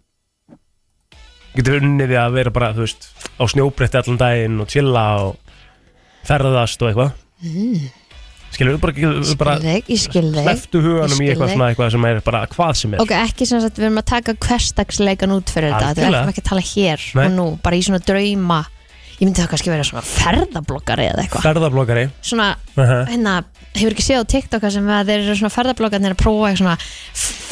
Þú 1.51 1.59
getur 1.59 1.77
unnið 1.83 2.13
við 2.13 2.21
að 2.23 2.37
vera 2.39 2.53
bara, 2.55 2.71
þú 2.73 2.85
veist 2.87 3.09
á 3.35 3.43
snjóbretti 3.51 3.99
allan 3.99 4.21
daginn 4.23 4.61
og 4.63 4.71
chilla 4.71 5.03
og 5.27 5.35
ferðast 6.27 6.79
og 6.81 6.89
eitthvað. 6.93 7.11
Skilur, 8.53 8.77
bara, 8.77 8.93
bara 9.39 9.53
þig, 9.63 9.87
ég 9.89 9.97
skil 10.03 10.27
þig. 10.29 10.43
Sleftu 10.45 10.81
huganum 10.83 11.21
í 11.25 11.29
eitthvað 11.31 11.53
svona 11.55 11.69
eitthvað 11.71 11.87
sem 11.95 12.03
er 12.05 12.19
bara 12.21 12.41
hvað 12.51 12.73
sem 12.77 12.91
er 12.93 13.01
Ok, 13.01 13.13
ekki 13.17 13.47
sem 13.49 13.63
sagt, 13.63 13.79
við 13.81 13.87
erum 13.87 13.97
að 14.03 14.05
taka 14.11 14.35
hverstagsleikan 14.45 15.33
út 15.33 15.49
fyrir 15.55 15.73
þetta, 15.73 15.95
við 15.97 16.05
erum 16.11 16.29
ekki 16.29 16.43
að 16.43 16.49
tala 16.51 16.65
hér 16.67 17.05
Nei. 17.17 17.23
og 17.25 17.33
nú, 17.33 17.45
bara 17.65 17.79
í 17.79 17.81
svona 17.87 18.01
drauma 18.05 18.59
ég 19.13 19.23
myndi 19.25 19.41
það 19.41 19.49
kannski 19.55 19.71
vera 19.73 19.87
svona 19.87 20.03
ferðabloggari 20.05 21.07
eða 21.09 21.23
eitthvað 21.25 21.47
Ferðabloggari 21.47 22.05
svona, 22.25 22.47
Uh-huh. 22.73 23.03
hérna, 23.09 23.33
hefur 23.77 23.93
ekki 23.93 24.05
séð 24.05 24.21
á 24.25 24.31
TikTok 24.33 24.63
sem 24.73 24.87
að 24.89 25.09
þeir 25.11 25.19
eru 25.25 25.35
svona 25.37 25.53
ferðabloggarnir 25.53 26.13
að 26.15 26.21
prófa 26.23 26.47
eitthvað 26.49 26.61
svona 26.63 26.77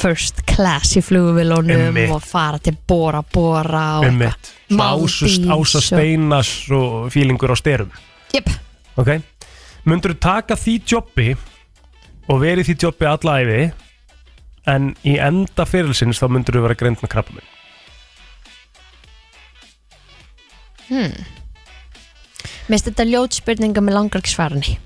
first 0.01 0.41
class 0.49 0.95
í 0.97 1.03
flugvilunum 1.05 1.83
Einmitt. 1.91 2.13
og 2.13 2.21
fara 2.25 2.57
til 2.61 2.73
Bora 2.89 3.21
Bora 3.21 3.83
og 4.01 4.07
um 4.09 4.17
mitt 4.21 4.53
Ása, 4.71 5.29
ása 5.53 5.81
steinas 5.85 6.49
og 6.73 7.09
fílingur 7.13 7.53
á 7.53 7.57
styrum 7.57 7.89
Jep. 8.33 8.49
Ok 8.97 9.17
Mundur 9.87 10.13
þú 10.13 10.21
taka 10.21 10.57
því 10.59 10.75
jobbi 10.93 11.31
og 12.29 12.41
verið 12.43 12.69
því 12.69 12.75
jobbi 12.85 13.09
alla 13.09 13.37
æfi 13.41 13.61
en 14.69 14.91
í 15.07 15.17
enda 15.17 15.65
fyrirlisins 15.65 16.21
þá 16.21 16.27
mundur 16.29 16.59
þú 16.59 16.65
vera 16.67 16.77
greint 16.77 17.01
með 17.01 17.13
krabba 17.15 17.37
minn 17.37 17.49
hmm. 20.91 21.15
Mist 22.69 22.87
þetta 22.87 23.07
ljótspurninga 23.09 23.81
með 23.83 23.97
langar 23.97 24.21
ekki 24.21 24.35
svarni 24.35 24.77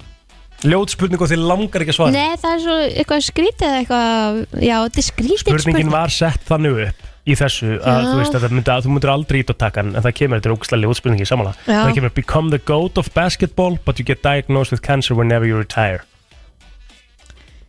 Ljót 0.65 0.93
spurning 0.93 1.21
og 1.21 1.29
þið 1.29 1.43
langar 1.45 1.83
ekki 1.83 1.93
svara 1.93 2.13
Nei, 2.15 2.37
það 2.39 2.53
er 2.53 2.61
svo 2.63 2.75
eitthvað 2.87 3.25
skrítið 3.27 3.73
eitthvað, 3.81 4.39
já, 4.63 4.77
þetta 4.87 5.01
er 5.01 5.07
skrítið 5.09 5.43
Spurningin 5.43 5.91
var 5.93 6.13
sett 6.13 6.47
þannig 6.47 6.79
upp 6.87 7.11
í 7.25 7.35
þessu 7.37 7.77
að 7.81 8.03
þú 8.05 8.17
veist 8.19 8.35
að, 8.37 8.43
það 8.43 8.53
myndi, 8.53 8.71
að 8.71 8.85
þú 8.85 8.91
myndir 8.93 9.11
aldrei 9.13 9.39
ít 9.41 9.53
og 9.53 9.57
taka 9.61 9.81
hann 9.81 9.95
en 9.95 10.05
það 10.05 10.15
kemur, 10.19 10.41
þetta 10.41 10.49
er 10.51 10.55
ógæslega 10.55 11.25
í 11.25 11.29
samanlega 11.29 11.65
það 11.65 11.93
kemur 11.97 12.13
become 12.13 12.53
the 12.53 12.61
goat 12.61 12.99
of 13.01 13.09
basketball 13.15 13.79
but 13.85 13.99
you 13.99 14.05
get 14.05 14.21
diagnosed 14.21 14.75
with 14.75 14.85
cancer 14.85 15.17
whenever 15.17 15.49
you 15.49 15.57
retire. 15.57 16.05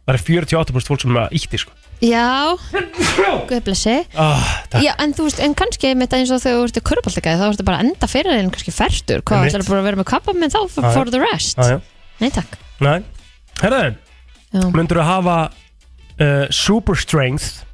Það 0.06 0.14
er 0.14 0.22
48% 0.22 0.86
fólk 0.86 1.02
sem 1.02 1.16
er 1.18 1.32
ítti 1.34 1.58
sko. 1.58 1.74
Já, 2.04 2.52
guð 3.48 3.62
blessi. 3.64 3.96
Ah, 4.20 4.44
takk. 4.68 4.84
Já, 4.84 4.92
en 5.02 5.14
þú 5.16 5.26
veist, 5.26 5.40
en 5.42 5.56
kannski 5.56 5.94
með 5.96 6.06
þetta 6.06 6.20
eins 6.20 6.32
og 6.34 6.42
þegar 6.44 6.58
þú 6.60 6.66
ert 6.68 6.78
í 6.78 6.82
köruboltagæði 6.90 7.40
þá 7.40 7.44
ertu 7.48 7.66
bara 7.66 7.78
að 7.80 7.88
enda 7.88 8.08
fyrir 8.12 8.36
en 8.36 8.50
kannski 8.52 8.74
fertur. 8.76 9.24
Hvað 9.26 9.48
ætlar 9.48 9.64
bara 9.66 9.80
að 9.80 9.88
vera 9.88 10.00
með 10.02 10.08
kappa 10.12 10.34
með 10.36 10.52
þá 10.54 10.58
for, 10.60 10.84
já. 10.84 10.90
for 10.92 11.12
the 11.14 11.22
rest? 11.24 11.56
Já, 11.56 11.72
já. 11.72 12.10
Nei 12.20 12.28
takk. 12.36 12.58
Nei, 12.84 12.98
herðu 13.62 13.80
Já. 14.56 14.62
Myndur 14.72 15.00
þú 15.00 15.06
hafa 15.08 15.36
uh, 15.50 16.44
super 16.54 16.96
strength 17.00 17.65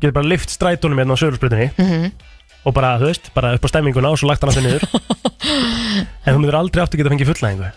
Getur 0.00 0.16
bara 0.16 0.28
lift 0.32 0.50
strætónum 0.52 0.98
hérna 1.02 1.14
á 1.16 1.20
sögursbrutinni 1.20 1.70
Mhm. 1.78 2.10
Og 2.68 2.74
bara, 2.76 2.98
þú 3.00 3.06
veist, 3.08 3.30
bara 3.32 3.54
upp 3.56 3.64
á 3.64 3.68
stemminguna 3.72 4.10
og 4.12 4.18
svo 4.20 4.28
lagt 4.28 4.42
hann 4.44 4.50
aftur 4.52 4.64
niður. 4.66 4.82
En 6.26 6.34
þú 6.34 6.38
myndir 6.42 6.56
aldrei 6.58 6.82
aftur 6.84 7.00
geta 7.00 7.10
fengið 7.12 7.30
fullæðingu 7.32 7.70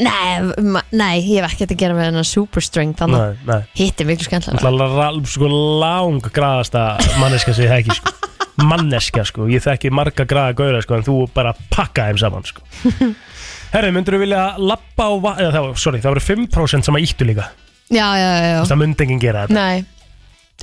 Nei, 0.00 0.62
ma- 0.62 0.84
nei, 0.94 1.18
ég 1.18 1.42
hef 1.42 1.50
ekkert 1.52 1.72
að 1.74 1.80
gera 1.82 1.94
með 1.98 2.06
hennar 2.08 2.24
super 2.28 2.62
strength 2.62 3.00
þannig 3.02 3.18
Nei, 3.18 3.48
nei. 3.50 3.64
Hitt 3.74 4.00
er 4.00 4.06
miklu 4.06 4.24
skemmtilega. 4.28 4.70
Alltaf 4.70 5.32
sko 5.34 5.48
lang 5.82 6.22
graðasta 6.30 6.84
manneska 7.20 7.52
sem 7.52 7.66
ég 7.66 7.72
þekki 7.74 7.96
sko. 7.98 8.14
Manneska 8.70 9.24
sko, 9.26 9.48
ég 9.50 9.64
þekki 9.66 9.90
marga 9.92 10.24
graða 10.30 10.54
gauðra 10.56 10.80
sko 10.86 10.94
En 11.00 11.04
þú 11.06 11.16
bara 11.34 11.52
pakka 11.74 12.06
þeim 12.08 12.20
saman 12.22 12.46
sko. 12.46 12.62
Herri, 13.74 13.90
myndur 13.94 14.16
þú 14.16 14.22
vilja 14.22 14.44
lappa 14.62 15.10
á 15.10 15.12
va- 15.26 15.36
eða, 15.42 15.52
það, 15.58 15.66
var- 15.66 15.82
Sorry, 15.82 16.00
það 16.06 16.14
voru 16.14 16.24
5% 16.30 16.86
sem 16.88 17.00
að 17.00 17.08
íttu 17.10 17.26
líka? 17.28 17.50
Já, 17.90 18.06
já, 18.14 18.28
já, 18.30 18.46
já. 18.54 18.60
Það 18.70 18.80
myndi 18.84 19.04
enginn 19.08 19.20
gera 19.26 19.48
þetta. 19.48 19.58
Nei 19.58 19.84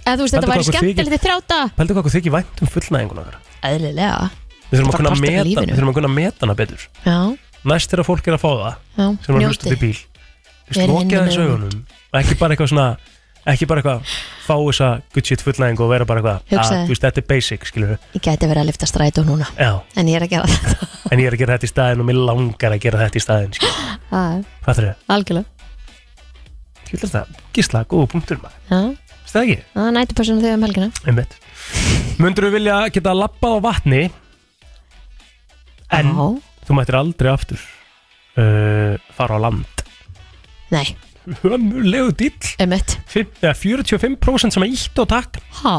Eða 0.04 0.16
þú 0.18 0.26
veist, 0.28 0.36
þetta 0.38 0.52
væri 0.52 0.68
skemmtilegt 0.68 1.18
í 1.18 1.22
þrjáta 1.26 1.58
Pældu 1.78 1.96
hvað 1.96 2.02
okkur 2.04 2.16
þykir 2.18 2.34
vænt 2.38 2.62
um 2.64 2.72
fullnæðinguna 2.76 3.24
okkar. 3.26 3.38
Eðlilega. 3.72 4.30
Við 4.68 4.80
þurfum 4.80 4.92
að 4.94 4.98
kunna 5.02 5.16
meta, 5.24 5.44
við 5.48 5.74
þurfum 5.74 5.92
að 5.94 5.98
kunna 6.00 6.14
meta 6.14 6.44
hana 6.46 6.56
betur. 6.60 6.88
Já, 7.08 7.18
Næst 7.68 7.92
þegar 7.92 8.08
fólk 8.08 8.28
er 8.30 8.36
að 8.38 8.42
fá 8.44 8.50
það 8.52 8.66
já, 8.68 9.06
sem 9.26 9.36
er 9.36 9.38
að 9.38 9.48
hlusta 9.50 9.68
út 9.68 9.76
í 9.76 9.80
bíl. 9.82 10.00
Verið 10.68 10.92
lokið 10.92 11.04
inni 11.08 11.18
aðeins 11.22 11.38
með 11.40 11.48
augunum. 11.48 11.80
Og 12.12 12.20
ekki 12.22 12.36
bara 12.40 12.56
eitthvað 12.56 12.72
svona 12.74 12.88
ekki 13.48 13.68
bara 13.72 13.80
eitthvað 13.82 14.14
fá 14.44 14.56
þessa 14.60 14.88
good 15.16 15.28
shit 15.32 15.44
fullnæðingu 15.44 15.84
og 15.86 15.92
vera 15.94 16.08
bara 16.08 16.20
eitthvað 16.22 16.38
að, 16.38 16.52
Hugsaðu. 16.52 16.84
þú 16.88 16.94
veist, 16.94 17.04
þetta 17.08 17.22
er 17.24 17.28
basic, 17.32 17.68
skilur 17.70 17.92
við 17.94 18.18
Ég 18.18 18.24
gæti 18.28 18.50
verið 18.52 18.62
að 18.64 18.68
lifta 18.70 18.90
strætó 18.92 19.24
núna. 19.28 19.48
Já, 19.56 19.72
En 19.96 20.12
ég 20.12 20.20
er 20.20 20.26
að 20.28 20.34
gera 20.36 20.52
þetta. 20.52 20.88
En 21.12 21.22
ég 21.24 21.30
er 21.30 21.38
að 21.38 21.42
gera 21.44 21.56
þetta 21.56 21.68
í 21.70 21.72
staðin 21.72 22.04
og 22.04 22.10
mér 22.10 22.20
langar 22.28 22.76
að 22.76 22.82
gera 22.84 23.00
þetta 23.06 23.18
í 23.20 23.24
staðin, 23.24 23.54
skilur 23.56 23.78
Það 24.12 24.42
Hvað 24.68 24.80
þurfið? 24.82 25.06
Algjörlega. 25.16 25.48
Kjöldar 26.88 27.12
það, 27.14 27.32
gísla, 27.56 27.84
góða 27.92 28.10
punktur 28.12 28.40
maður. 28.44 28.60
Já, 28.68 28.82
Það 29.28 29.42
ekki? 29.44 29.58
það 29.76 29.88
er 29.90 29.96
nætupössunum 29.98 30.44
þegar 30.44 30.58
um 30.60 30.66
helgina. 30.68 30.90
Einmitt. 31.08 31.36
Mundur 32.22 32.48
þú 32.48 32.52
vilja 32.56 32.78
geta 32.96 33.14
lappað 33.18 33.58
á 33.58 33.60
vatni? 33.68 34.04
En 35.98 36.10
Já. 36.14 36.28
þú 36.68 36.78
mættir 36.78 36.98
aldrei 37.00 37.30
aftur 37.32 37.60
uh, 38.38 38.96
fara 39.16 39.38
á 39.38 39.44
land. 39.48 39.84
Nei, 40.74 40.88
Hömmulegu 41.44 42.12
dýll. 42.16 42.54
Einmitt. 42.64 42.98
Fimm- 43.12 43.32
eða 43.44 43.54
45% 43.60 44.56
sem 44.56 44.64
er 44.64 44.72
ítt 44.74 45.00
og 45.04 45.08
takk. 45.12 45.40
Ha, 45.62 45.76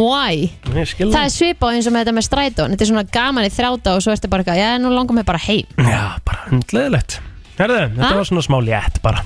why? 0.00 0.48
Ég 0.72 0.88
skil 0.88 1.10
Það 1.12 1.26
er 1.28 1.32
svipað 1.34 1.76
eins 1.76 1.88
og 1.90 1.92
með 1.96 2.04
þetta 2.06 2.14
með 2.16 2.26
strætó 2.28 2.66
Þetta 2.70 2.84
er 2.86 2.90
svona 2.92 3.06
gaman 3.18 3.48
í 3.48 3.52
þrjáta 3.52 3.96
og 3.98 4.04
svo 4.04 4.14
ertu 4.14 4.30
bara 4.32 4.44
eitthvað 4.44 4.60
Já, 4.62 4.68
nú 4.80 4.92
langar 4.94 5.16
mig 5.18 5.26
bara 5.28 5.40
heim. 5.44 5.66
Já, 5.76 6.04
bara 6.24 6.44
hundleðilegt 6.52 7.18
Herðu, 7.58 7.80
þetta 7.96 8.06
Ha? 8.12 8.16
var 8.20 8.28
svona 8.30 8.44
smá 8.46 8.58
létt 8.62 9.00
bara 9.02 9.24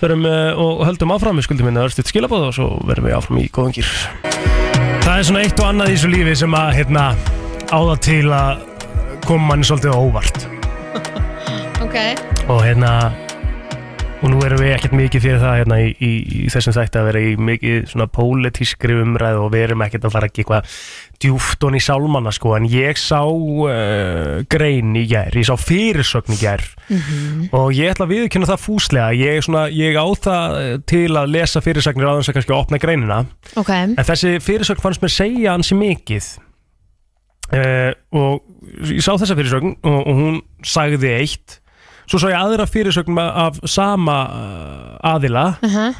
Förum 0.00 0.24
uh, 0.24 0.56
og 0.56 0.86
höldum 0.88 1.12
áfram 1.12 1.36
við 1.36 1.44
skuldum 1.44 1.66
minna 1.68 1.82
örstuð 1.84 2.08
skilabóð 2.08 2.46
og 2.46 2.54
svo 2.56 2.68
verðum 2.88 3.10
við 3.10 3.16
áfram 3.18 3.40
í 3.42 3.48
góðan 3.52 3.74
gýr 3.76 3.90
Það 5.04 5.12
er 5.12 5.26
svona 5.28 5.42
eitt 5.44 5.60
og 5.60 5.66
annað 5.68 5.90
í 5.90 5.96
þessu 5.98 6.12
lífi 6.14 6.36
sem 6.40 6.56
að 6.56 6.70
hérna 6.78 7.02
áða 7.68 7.96
til 8.06 8.22
að 8.32 8.62
koma 9.26 9.50
manni 9.50 9.68
svolítið 9.68 9.98
óvart. 9.98 10.46
Ok. 11.84 11.96
Og 12.52 12.60
hérna 12.64 12.90
og 14.20 14.28
nú 14.28 14.40
erum 14.44 14.60
við 14.60 14.74
ekkert 14.74 14.96
mikið 14.96 15.24
fyrir 15.24 15.38
það 15.40 15.54
hérna 15.62 15.78
í, 15.80 15.92
í, 15.96 16.10
í 16.44 16.48
þessum 16.52 16.76
þætti 16.76 17.00
að 17.00 17.06
vera 17.08 17.22
í 17.24 17.30
mikið 17.40 17.86
svona 17.92 18.06
pólitískri 18.12 18.98
umræðu 19.00 19.46
og 19.46 19.54
við 19.54 19.64
erum 19.66 19.84
ekkert 19.86 20.06
að 20.06 20.14
fara 20.16 20.28
ekki 20.28 20.44
eitthvað 20.44 20.74
djúft 21.20 21.64
og 21.66 21.76
í 21.76 21.80
sálmanna 21.84 22.32
sko 22.32 22.54
en 22.56 22.66
ég 22.70 22.98
sá 23.00 23.20
uh, 23.26 24.40
grein 24.50 24.94
í 24.96 25.04
gær, 25.10 25.34
ég 25.36 25.46
sá 25.48 25.54
fyrirsögn 25.60 26.36
í 26.36 26.38
gær. 26.40 26.64
Og 27.56 27.70
ég 27.76 27.92
ætla 27.92 28.06
að 28.08 28.14
viðkynna 28.14 28.48
það 28.50 28.62
fúslega 28.64 29.10
ég, 29.16 29.40
svona, 29.44 29.66
ég 29.72 29.98
á 30.00 30.06
það 30.24 30.58
eh, 30.60 30.76
til 30.90 31.08
að 31.20 31.32
lesa 31.36 31.62
fyrirsagnir 31.62 32.08
aðeins 32.10 32.30
að 32.32 32.38
kannski 32.38 32.56
opna 32.56 32.80
greinina. 32.82 33.20
Ok. 33.60 33.70
En 33.70 33.96
þessi 34.08 34.38
fyrirsögn 34.42 34.82
fannst 34.82 35.04
mér 35.04 35.14
segja 35.14 35.54
ansi 35.54 35.78
mikið. 35.78 36.30
Uh, 37.50 37.90
og 38.14 38.86
ég 38.86 39.02
sá 39.02 39.12
þessa 39.16 39.34
fyrirsögn 39.34 39.74
og, 39.76 39.98
og 40.00 40.20
hún 40.20 40.38
sagði 40.66 41.14
eitt. 41.18 41.58
Svo 42.10 42.18
sá 42.22 42.30
ég 42.30 42.38
aðra 42.38 42.66
fyrirsögn 42.66 43.18
af 43.22 43.60
sama 43.70 44.20
uh, 44.30 44.94
aðila. 45.12 45.46
Uh 45.60 45.76
-huh. 45.76 45.98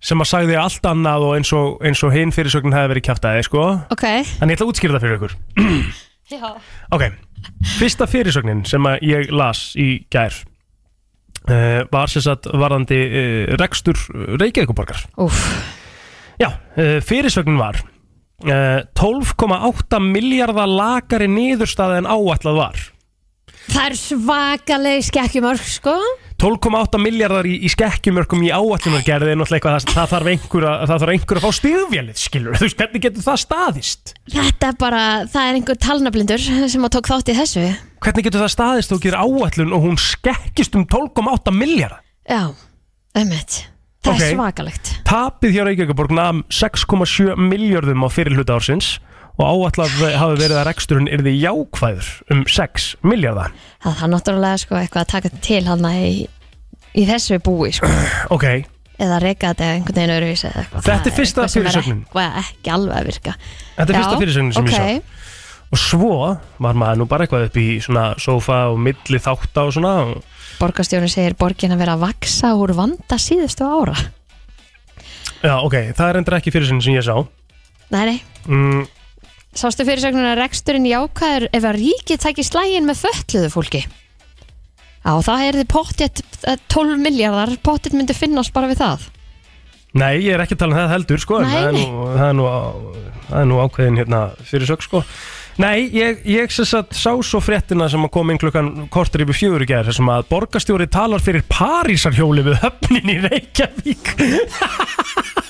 Sem 0.00 0.22
að 0.22 0.30
sagði 0.30 0.60
allt 0.60 0.86
annað 0.88 1.26
og 1.28 1.34
eins 1.38 1.50
og, 1.56 1.80
eins 1.84 2.00
og 2.06 2.14
hinn 2.14 2.32
fyrirsögnin 2.34 2.76
hefði 2.76 2.94
verið 2.94 3.06
kjátaði 3.08 3.42
sko. 3.48 3.66
Ok. 3.92 4.06
En 4.06 4.48
ég 4.48 4.56
ætla 4.56 4.66
að 4.66 4.72
útskýra 4.72 4.96
það 4.96 5.04
fyrir 5.06 5.18
ykkur. 5.18 5.36
Já. 6.30 6.46
Ok, 6.94 7.08
fyrsta 7.80 8.06
fyrirsögnin 8.06 8.62
sem 8.68 8.86
að 8.86 9.02
ég 9.02 9.32
las 9.34 9.72
í 9.74 10.04
gær 10.14 10.36
uh, 11.50 11.82
var 11.90 12.12
sem 12.12 12.22
sagt 12.22 12.46
varðandi 12.46 12.98
uh, 13.08 13.56
rekstur 13.58 13.98
Reykjavíkuborgar 14.38 15.02
Úf 15.24 15.40
Já, 16.38 16.52
uh, 16.78 17.00
fyrirsögnin 17.02 17.58
var 17.58 17.80
uh, 17.82 18.78
12,8 18.94 20.00
miljardar 20.06 20.70
lagari 20.70 21.26
niðurstaða 21.34 21.98
en 22.04 22.10
áætlað 22.10 22.60
var 22.60 22.84
Það 23.70 23.84
er 23.86 23.94
svakaleg 24.00 25.04
skekkjumörk, 25.06 25.62
sko. 25.70 25.94
12,8 26.40 26.96
miljardar 27.02 27.44
í, 27.46 27.52
í 27.66 27.68
skekkjumörkum 27.68 28.40
í 28.46 28.48
áætlunargerði 28.48 29.34
er 29.34 29.38
náttúrulega 29.38 29.58
eitthvað 29.60 29.74
það, 29.76 29.94
það 29.98 30.12
þarf 30.14 30.30
einhver 30.32 30.66
að, 30.70 30.76
það 30.88 31.02
þarf 31.02 31.12
einhver 31.14 31.40
að 31.40 31.44
fá 31.44 31.50
stíðvélið 31.58 32.20
skilur, 32.22 32.56
þú 32.56 32.64
veist, 32.66 32.78
hvernig 32.80 33.04
getur 33.04 33.26
það 33.26 33.40
staðist? 33.42 34.12
Þetta 34.32 34.70
er 34.72 34.78
bara, 34.80 35.02
það 35.34 35.50
er 35.50 35.58
einhver 35.58 35.80
talnablindur 35.84 36.46
sem 36.72 36.86
að 36.88 36.94
tók 36.96 37.10
þátt 37.12 37.28
í 37.30 37.36
þessu. 37.36 37.66
Hvernig 38.00 38.26
getur 38.26 38.44
það 38.46 38.54
staðist 38.56 38.94
og 38.96 39.02
gerir 39.04 39.20
áætlun 39.20 39.76
og 39.76 39.84
hún 39.84 40.00
skekkist 40.00 40.80
um 40.80 40.86
12,8 40.88 41.52
miljardar 41.60 42.00
Já, 42.30 42.42
ömmit 43.20 43.60
Það 44.00 44.14
Ok. 44.16 44.20
er 44.24 44.30
svakalegt. 44.32 44.90
Tapið 45.04 45.52
hjá 45.58 45.64
Reykjavíkuborg 45.68 46.12
nam 46.16 46.38
6,7 46.48 47.34
miljardum 47.36 48.00
á 48.00 48.08
fyrirhluta 48.08 48.56
ársins 48.56 48.94
og 49.40 49.46
áætlað 49.70 49.94
hafi 50.20 50.36
verið 50.40 50.58
að 50.60 50.66
reksturinn 50.68 51.08
yrði 51.08 51.32
jákvæður 51.40 52.10
um 52.34 52.42
6 52.44 52.88
miljardar. 53.06 53.54
Það 53.80 54.02
er 54.04 54.12
náttúrulega 54.12 54.60
sko 54.60 54.76
eitthvað 54.80 55.06
að 55.06 55.12
taka 55.14 55.30
til 55.46 55.62
hann 55.68 55.86
í, 55.94 56.10
í 56.92 57.06
þessu 57.08 57.40
búi 57.44 57.72
sko. 57.76 57.88
Ok, 58.36 58.44
eða 59.00 59.20
reyka 59.22 59.54
þetta 59.54 59.70
einhvern 59.76 60.12
veginn 60.12 60.36
eitthvað 60.50 60.84
Þetta 60.90 61.08
er 61.10 61.16
fyrsta 61.16 61.46
fyrirsögnin. 61.54 62.02
ekki 62.12 62.74
alveg 62.74 62.98
að 62.98 63.08
virka 63.08 63.34
þetta 63.78 63.88
er 63.88 63.96
fyrsta 63.96 64.20
fyrirsögnin 64.20 64.54
sem 64.58 64.68
ok. 64.68 64.74
ég 64.76 65.00
sá. 65.00 65.16
Og 65.70 65.78
svo 65.78 66.14
var 66.58 66.74
maður 66.74 66.98
nú 66.98 67.06
bara 67.06 67.24
eitthvað 67.24 67.46
upp 67.46 67.58
í 67.62 67.66
svona 67.80 68.08
sofa 68.18 68.64
og 68.72 68.80
milli 68.82 69.20
þátta 69.22 69.68
og 69.68 69.76
svona. 69.76 69.92
Borgarstjóri 70.58 71.08
segir 71.08 71.36
borgin 71.38 71.72
að 71.72 71.84
vera 71.84 71.94
að 71.94 72.08
vaksa 72.08 72.50
úr 72.58 72.74
vanda 72.76 73.16
síðustu 73.22 73.64
ára 73.64 73.94
Já, 75.40 75.54
ok, 75.62 75.94
það 75.96 76.08
er 76.10 76.18
endur 76.20 76.36
ekki 76.36 76.52
fyrirsögnin 76.52 76.84
sem 76.84 76.98
ég 76.98 77.06
sá. 77.06 77.14
Nei, 77.94 78.02
nei 78.10 78.18
Mm, 78.48 78.86
Sástu 79.50 79.82
fyrirsögnuna 79.82 80.36
að 80.36 80.44
reksturinn 80.44 80.86
jákvæður 80.86 81.48
ef 81.50 81.64
að 81.66 81.78
ríkið 81.80 82.20
tæki 82.22 82.44
slægin 82.46 82.86
með 82.86 83.00
fötluðu 83.02 83.48
fólki? 83.50 83.80
Já, 85.00 85.12
það 85.26 85.46
er 85.46 85.58
þið 85.58 85.68
pottjett 85.72 86.22
12 86.70 87.00
miljardar, 87.00 87.56
pottjett 87.64 87.96
myndi 87.96 88.14
finnast 88.14 88.54
bara 88.54 88.68
við 88.70 88.82
það. 88.84 89.08
Nei, 89.98 90.20
ég 90.22 90.36
er 90.36 90.44
ekki 90.44 90.54
að 90.54 90.62
tala 90.62 90.76
um 90.76 90.78
það 90.78 90.92
heldur 90.94 91.22
sko 91.24 91.40
en 91.40 91.48
Nei, 91.48 91.54
það, 91.56 91.66
er 91.66 91.74
nú, 91.74 92.06
það, 92.14 92.26
er 92.28 92.36
nú, 92.38 92.46
það 93.26 93.40
er 93.40 93.48
nú 93.50 93.60
ákveðin 93.64 94.00
hérna 94.04 94.20
fyrir 94.46 94.70
sök 94.70 94.86
sko. 94.86 95.02
Nei, 95.60 95.90
ég, 95.92 96.22
ég 96.30 96.54
sem 96.54 96.68
sagt 96.68 96.94
sá 96.96 97.10
svo 97.26 97.40
fréttina 97.42 97.88
sem 97.90 98.06
að 98.06 98.12
kom 98.14 98.30
inn 98.30 98.38
klukkan 98.40 98.70
kortur 98.92 99.24
yfir 99.26 99.36
fjögur 99.40 99.66
í 99.66 99.68
gerð 99.68 99.96
sem 99.98 100.12
að 100.14 100.28
borgarstjóri 100.30 100.86
talar 100.94 101.24
fyrir 101.24 101.42
Parísarhjóli 101.50 102.46
við 102.46 102.60
höfnin 102.62 103.12
í 103.12 103.18
Reykjavík 103.26 104.14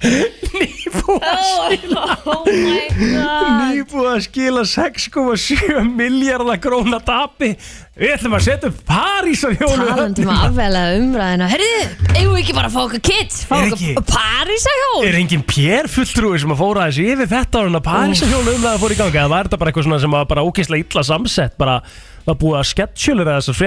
Nýbúið 0.00 1.24
að 1.28 1.42
skila 1.44 2.04
Oh 2.30 2.46
god. 2.46 3.60
Nýbúið 3.70 4.08
að 4.10 4.22
skila 4.24 4.62
6,7 4.68 5.82
miljardar 5.98 6.60
króna 6.62 7.00
tapi. 7.04 7.52
Við 8.00 8.14
ætlum 8.14 8.36
að 8.38 8.44
setja 8.46 8.70
upp 8.70 8.78
Parísarhjóli 8.88 9.76
við 9.76 9.90
Talandi 9.90 10.24
um 10.24 10.30
höfnina. 10.30 10.36
afveglega 10.48 11.00
umræðina 11.02 11.48
Herriði, 11.50 11.82
eigum 12.14 12.32
við 12.32 12.40
ekki 12.40 12.56
bara 12.56 12.70
að 12.70 12.76
fá 12.76 12.80
okkar 12.86 13.02
kids? 13.10 13.40
Fá 13.44 13.54
okkar 13.58 13.74
ekki? 13.76 14.04
Parísahjól 14.08 15.04
Er 15.10 15.18
engin 15.20 15.44
pér 15.50 15.90
fulltrúi 15.92 16.40
sem 16.40 16.54
að 16.54 16.62
fóra 16.62 16.86
þessi 16.88 17.08
yfir 17.12 17.30
þetta 17.34 17.60
ára 17.60 17.72
en 17.72 17.80
að 17.80 17.86
Parísarhjólu 17.90 18.56
um 18.56 18.64
það 18.64 18.72
að 18.72 18.84
fóra 18.86 18.96
í 18.96 19.00
ganga 19.02 19.20
eða 19.20 19.32
var 19.34 19.50
þetta 19.50 19.60
bara 19.60 19.74
eitthvað 19.74 20.04
sem 20.06 20.16
var 20.16 20.30
bara 20.32 20.46
ógeðslega 20.48 20.86
illa 20.86 21.06
samsett? 21.10 21.58
Bara 21.60 21.76
var 22.24 22.40
búið 22.40 22.60
að 22.62 22.68
sketsjulera 22.72 23.38
þessar 23.40 23.60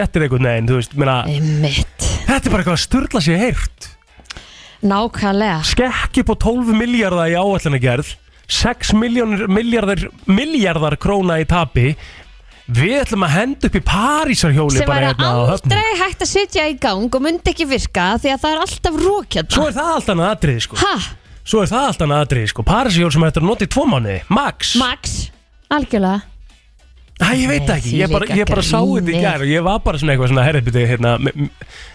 veist, 0.73 0.97
minna 0.97 1.19
Einmitt. 1.30 2.10
Þetta 2.26 2.47
er 2.47 2.53
bara 2.55 2.64
eitthvað 2.64 2.80
að 2.80 2.85
sturla 2.88 3.22
sér 3.22 3.43
heyrt 3.43 3.93
Nákvæmlega. 4.84 5.61
Skekk 5.68 6.19
upp 6.23 6.34
á 6.34 6.35
12 6.43 6.73
miljardar 6.76 7.31
í 7.31 7.38
áætlanagerð 7.39 8.14
6 8.53 8.91
miljónir, 8.99 9.47
miljardar, 9.47 10.01
miljardar 10.27 10.97
króna 10.99 11.39
í 11.41 11.45
tapi. 11.47 11.93
Við 12.73 12.93
ætlum 13.01 13.23
að 13.27 13.34
henda 13.34 13.68
upp 13.68 13.76
í 13.76 13.81
Parísarhjóli 13.88 14.77
sem 14.80 14.88
bara 14.88 15.10
væri 15.10 15.10
hérna 15.10 15.31
á 15.31 15.39
höfnum. 15.51 15.72
aldrei 15.73 15.97
hægt 15.99 16.22
að 16.23 16.30
setja 16.31 16.68
í 16.72 16.77
gang 16.80 17.07
og 17.15 17.23
myndi 17.23 17.51
ekki 17.51 17.68
virka 17.68 18.05
því 18.23 18.31
að 18.35 18.43
það 18.43 18.53
er 18.53 18.61
alltaf 18.64 18.99
rókjönda 19.03 19.55
Svo 19.57 19.65
er 19.68 19.76
það 19.76 19.89
allt 19.95 20.11
annað 20.14 20.31
atriði 20.38 20.64
sko. 20.68 20.80
Ha? 20.80 20.93
Svo 21.43 21.64
er 21.64 21.72
það 21.73 21.88
allt 21.89 22.05
annað 22.05 22.23
atriði 22.27 22.51
sko. 22.53 22.68
Parísarhjól 22.68 23.11
sem 23.15 23.26
hættir 23.27 23.43
að 23.43 23.49
nota 23.51 23.68
í 23.68 23.72
tvo 23.76 23.84
mánuði. 23.91 24.19
Max. 24.31 24.76
Max, 24.80 25.18
algjörlega 25.72 26.22
Æ, 27.22 27.27
ég 27.38 27.48
veit 27.52 27.69
ekki, 27.69 27.91
ég 28.02 28.10
bara, 28.10 28.26
ég 28.34 28.48
bara 28.49 28.64
sá 28.65 28.80
þetta 28.81 29.03
í 29.03 29.14
gríni. 29.14 29.22
gær 29.22 29.44
og 29.45 29.49
ég 29.52 29.61
var 29.64 29.80
bara 29.85 29.99
svona 30.02 30.15
eitthvað 30.15 30.31
svona 30.31 30.45
herrbytti 30.48 30.81
hérna, 30.90 31.11
m- 31.22 31.30
m- 31.30 31.52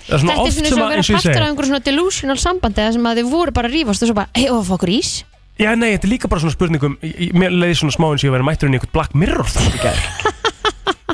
það 0.06 0.14
er 0.14 0.20
svona 0.22 0.34
Þetta 0.34 0.38
er 0.38 0.44
oft 0.44 0.54
svona 0.54 0.68
sem 0.68 0.78
og 0.78 0.78
að, 0.78 0.84
að 0.84 0.92
vera 0.92 1.00
eins 1.02 1.08
og 1.08 1.14
ég 1.14 1.18
partur 1.18 1.28
af 1.28 1.34
segi 1.34 1.48
einhverjum 1.48 1.72
svona 1.72 1.84
delusional 1.88 2.38
sambandi 2.38 2.82
eða 2.84 2.92
sem 2.94 3.08
að 3.10 3.18
þið 3.18 3.30
voru 3.32 3.54
bara 3.58 3.68
að 3.68 3.74
rífast 3.74 4.04
og 4.06 4.08
svo 4.12 4.16
bara, 4.20 4.30
hei, 4.38 4.46
og 4.54 4.62
fá 4.68 4.74
okkur 4.78 4.92
ís. 4.94 5.10
Já, 5.58 5.70
nei, 5.74 5.88
þetta 5.96 6.06
er 6.06 6.12
líka 6.14 6.30
bara 6.30 6.40
svona 6.44 6.54
spurningum 6.54 6.94
Mér 7.34 7.50
leiði 7.58 7.74
svona 7.80 7.96
smá 7.98 8.06
eins 8.12 8.22
og 8.22 8.28
ég 8.30 8.34
væri 8.36 8.46
mættur 8.46 8.68
inn 8.70 8.76
í 8.76 8.78
einhvern 8.78 8.94
Black 8.94 9.16
Mirror 9.18 9.50
það 9.50 9.74
í 9.74 9.82
gær. 9.82 10.04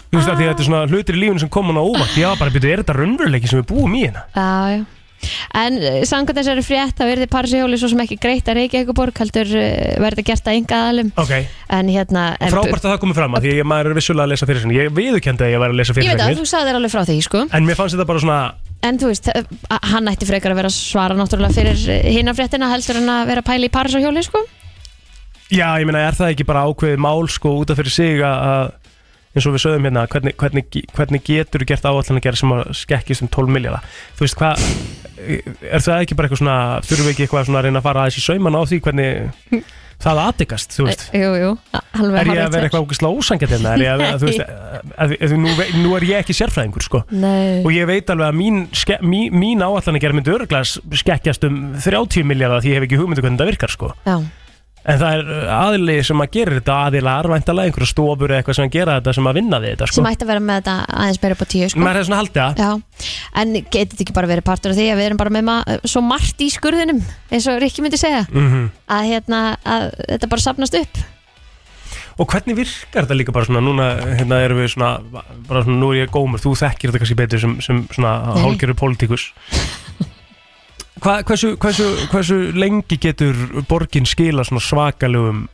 Þú 0.05 0.19
veist 0.21 0.29
að 0.29 0.37
því 0.37 0.45
að 0.45 0.51
þetta 0.53 0.61
er 0.61 0.69
svona 0.69 0.83
hlutir 0.93 1.17
í 1.17 1.23
lífinu 1.25 1.41
sem 1.43 1.49
kom 1.57 1.73
hann 1.73 1.81
á 1.81 1.85
óvart. 1.89 2.13
Ég 2.21 2.29
var 2.29 2.37
bara 2.39 2.53
að 2.53 2.59
byrja, 2.61 2.75
er 2.77 2.83
þetta 2.85 2.99
raunveruleiki 3.01 3.49
sem 3.51 3.63
við 3.63 3.67
búum 3.73 3.97
í 3.97 4.05
hérna? 4.05 4.27
Já, 4.37 4.51
já 4.77 4.85
En 5.61 5.79
uh, 5.81 6.01
samkvæmt 6.09 6.41
þessari 6.41 6.65
frétt 6.67 6.99
þá 6.99 7.05
verði 7.09 7.29
Parísahjóli 7.33 7.79
svo 7.81 7.91
sem 7.93 8.03
ekki 8.05 8.19
greitt 8.23 8.51
að 8.51 8.59
Reykjavík 8.61 8.93
borg 8.97 9.21
heldur 9.23 9.55
uh, 9.61 9.69
verði 10.05 10.27
gert 10.27 10.51
að 10.51 10.59
enga 10.61 10.81
aðalum 10.81 11.13
Ok, 11.21 11.33
En 11.79 11.93
hérna 11.93 12.25
en, 12.39 12.53
frábært 12.55 12.85
að 12.85 12.91
það 12.93 13.01
komið 13.05 13.21
fram 13.21 13.39
að 13.39 13.47
Því 13.47 13.55
að 13.63 13.71
maður 13.73 13.91
er 13.91 13.99
vissulega 14.01 14.27
að 14.27 14.35
lesa 14.35 14.51
fyrir 14.51 14.65
sinni 14.65 14.79
Ég 14.79 14.93
viðurkendi 14.99 15.47
að 15.47 15.55
ég 15.55 15.65
var 15.65 15.75
að 15.75 15.81
lesa 15.81 15.95
Ég 15.95 16.01
fyrir 16.01 16.11
veit 16.11 16.25
að 16.25 16.33
sinni 16.33 16.43
þú 16.43 16.51
sagði 16.53 16.71
þér 16.71 16.81
alveg 16.81 16.95
frá 16.95 17.03
því, 17.09 17.19
sko. 17.29 17.45
En 17.55 17.69
mér 17.69 17.81
fannst 17.81 17.97
þetta 17.97 18.09
bara 18.11 18.25
svona 18.25 18.41
En 18.85 18.99
þú 19.01 19.09
veist, 19.09 19.31
uh, 19.33 19.79
hann 19.95 20.11
ætti 20.13 20.29
frekar 20.29 20.53
að 20.53 20.61
vera 20.61 20.69
að 20.69 20.77
svara 20.77 21.17
náttúrulega 21.17 21.57
fyrir 21.57 22.05
hinna 22.05 22.35
fréttina 22.37 22.69
heldur 22.69 23.01
en 23.01 23.09
að 23.15 23.31
vera 23.31 23.41
að 23.41 23.49
pæla 23.49 23.69
í 23.71 23.73
Parísahjóli, 23.73 24.25
sko. 24.27 24.43
Já, 25.53 25.71
ég 25.81 25.89
meina, 25.89 26.03
er 26.05 26.17
það 26.17 26.35
ekki 26.35 26.47
bara 26.49 26.67
ákveðið 26.69 27.01
mál 27.05 27.25
sko 27.33 27.55
út 27.63 27.73
af 27.73 27.81
fyrir 27.81 27.95
sig 27.95 28.21
að 28.25 28.75
eins 29.35 29.49
og 29.49 29.57
við 29.57 29.65
sögum 29.65 29.89
hérna, 29.89 30.05
hvernig, 30.11 30.37
hvernig, 30.39 30.77
hvernig 30.95 31.25
getur 31.27 31.65
þú 31.65 31.69
gert 31.73 31.89
áallan 31.89 32.21
að 32.21 32.27
gera 32.27 32.39
sem 32.39 32.55
að 32.55 32.63
skekkist 32.79 33.25
um 33.25 33.31
12 33.35 33.55
miljardar 33.57 33.89
þú 34.15 34.27
veist 34.27 34.39
hvað 34.39 34.69
er 35.19 35.85
það 35.85 36.03
ekki 36.03 36.19
bara 36.19 36.29
eitthvað 36.29 36.43
svona, 36.43 36.59
þurfum 36.85 37.09
við 37.09 37.15
ekki 37.15 37.27
eitthvað 37.27 37.49
svona 37.49 37.63
að 37.63 37.67
reyna 37.69 37.81
að 37.81 37.89
fara 37.89 38.05
aðeins 38.05 38.21
í 38.21 38.25
sauman 38.25 38.59
á 38.59 38.63
því 38.65 38.81
hvernig 38.85 39.65
það 40.05 40.21
aðdegast, 40.25 40.75
þú 40.75 40.87
veist? 40.89 41.05
Jú, 41.15 41.31
jú, 41.39 41.51
alveg 41.75 42.19
er 42.21 42.31
ég 42.35 42.43
að 42.43 42.55
vera 42.57 42.69
eitthvað 42.69 42.85
ógislega 42.85 43.21
ósangjart 43.21 43.55
hérna, 43.55 43.75
er 43.75 43.85
ég 43.85 43.93
að, 43.95 44.17
þú 44.21 44.29
veist 44.29 44.43
að, 44.45 45.15
að, 45.17 45.35
nú, 45.41 45.55
nú 45.81 45.95
er 45.99 46.07
ég 46.09 46.25
ekki 46.25 46.37
sérfræðingur 46.37 46.85
sko. 46.85 47.03
Nei. 47.15 47.63
Og 47.63 47.71
ég 47.75 47.89
veit 47.89 48.11
alveg 48.13 48.33
að 48.33 48.39
mín, 48.41 48.63
ske, 48.77 48.99
mín, 49.05 49.35
mín 49.39 49.65
áallan 49.65 49.99
að 49.99 50.03
gera 50.05 50.19
myndi 50.19 50.35
örglega 50.35 50.99
skekkjast 51.01 51.47
um 51.49 51.61
30 51.79 52.27
miljardar 52.29 52.65
því 52.65 52.75
ég 52.75 52.81
hef 52.81 52.89
ekki 52.89 53.01
hugmyndu 53.01 53.25
hvernig 53.25 53.41
það 53.41 53.53
virkar 53.53 53.75
sko. 53.75 53.93
Já, 54.05 54.17
En 54.85 54.99
það 55.01 55.15
er 55.17 55.29
uh, 55.33 55.53
aðli 55.57 55.95
sem 56.05 56.21
að 56.21 56.35
gera 56.35 56.57
þetta 56.59 56.75
aðilar 56.89 57.29
væntalega 57.33 57.71
einhverja 57.71 57.89
stofur 57.89 58.33
eða 58.33 58.43
eitthvað 58.43 58.59
sem 58.59 58.67
að 58.67 58.75
gera 58.75 58.97
þetta 58.99 59.15
sem 59.17 59.29
að 59.31 59.39
vinna 59.39 59.61
við 59.63 59.73
þetta 59.73 59.89
sko. 59.89 59.97
sem 59.97 60.09
ætti 60.11 60.27
að 60.27 60.33
vera 60.33 60.43
með 60.45 60.61
þetta 60.61 60.75
aðeins 61.01 61.21
meira 61.23 61.39
upp 61.39 61.45
á 61.45 61.49
tíu, 61.55 61.69
sko. 61.73 61.81
Maður 61.81 61.99
hefði 62.01 62.09
svona 62.11 62.21
haldið 62.21 62.43
að 62.45 62.61
Já, 62.61 63.09
en 63.41 63.55
getur 63.63 63.95
þetta 63.95 64.05
ekki 64.05 64.17
bara 64.19 64.31
verið 64.35 64.47
partur 64.51 64.75
af 64.75 64.79
því 64.79 64.91
að 64.93 65.01
við 65.01 65.09
erum 65.09 65.23
bara 65.23 65.35
með 65.39 65.47
ma 65.49 65.57
svo 65.89 66.05
margt 66.05 66.45
í 66.45 66.51
skurðinum 66.53 67.01
eins 67.33 67.49
og 67.49 67.59
Rikki 67.65 67.85
myndi 67.87 68.01
segja? 68.01 68.27
Mm 68.29 68.69
að, 68.85 69.09
hérna, 69.09 69.41
að 69.65 69.89
þetta 70.05 70.29
bara 70.35 70.45
sapnast 70.45 70.77
upp. 70.79 71.01
Og 72.21 72.29
hvernig 72.31 72.59
virkar 72.59 73.07
þetta 73.07 73.17
líka 73.17 73.35
bara 73.35 73.49
svona? 73.49 73.63
Núna 73.65 73.89
hérna 74.21 74.39
erum 74.45 74.61
við 74.61 74.75
svona, 74.77 74.93
bara 75.49 75.65
svona 75.65 75.81
Nú 75.81 75.91
er 75.95 76.05
ég 76.05 76.13
gómur, 76.15 76.43
þú 76.43 76.55
þekkir 76.61 76.93
þetta 76.93 77.03
kannski 77.03 77.19
betur 77.19 77.43
sem, 77.43 77.57
sem 77.65 77.81
svona 77.95 78.13
Nei. 78.29 78.43
hálgerur 78.45 78.79
pólitíkus 78.79 79.33
Hva, 81.03 81.19
hversu, 81.27 81.57
hversu, 81.61 81.89
hversu 82.13 82.37
lengi 82.55 82.97
getur 83.03 83.35
borgin 83.69 84.07
skila 84.07 84.45
svona 84.47 84.63
svakalugum 84.63 85.49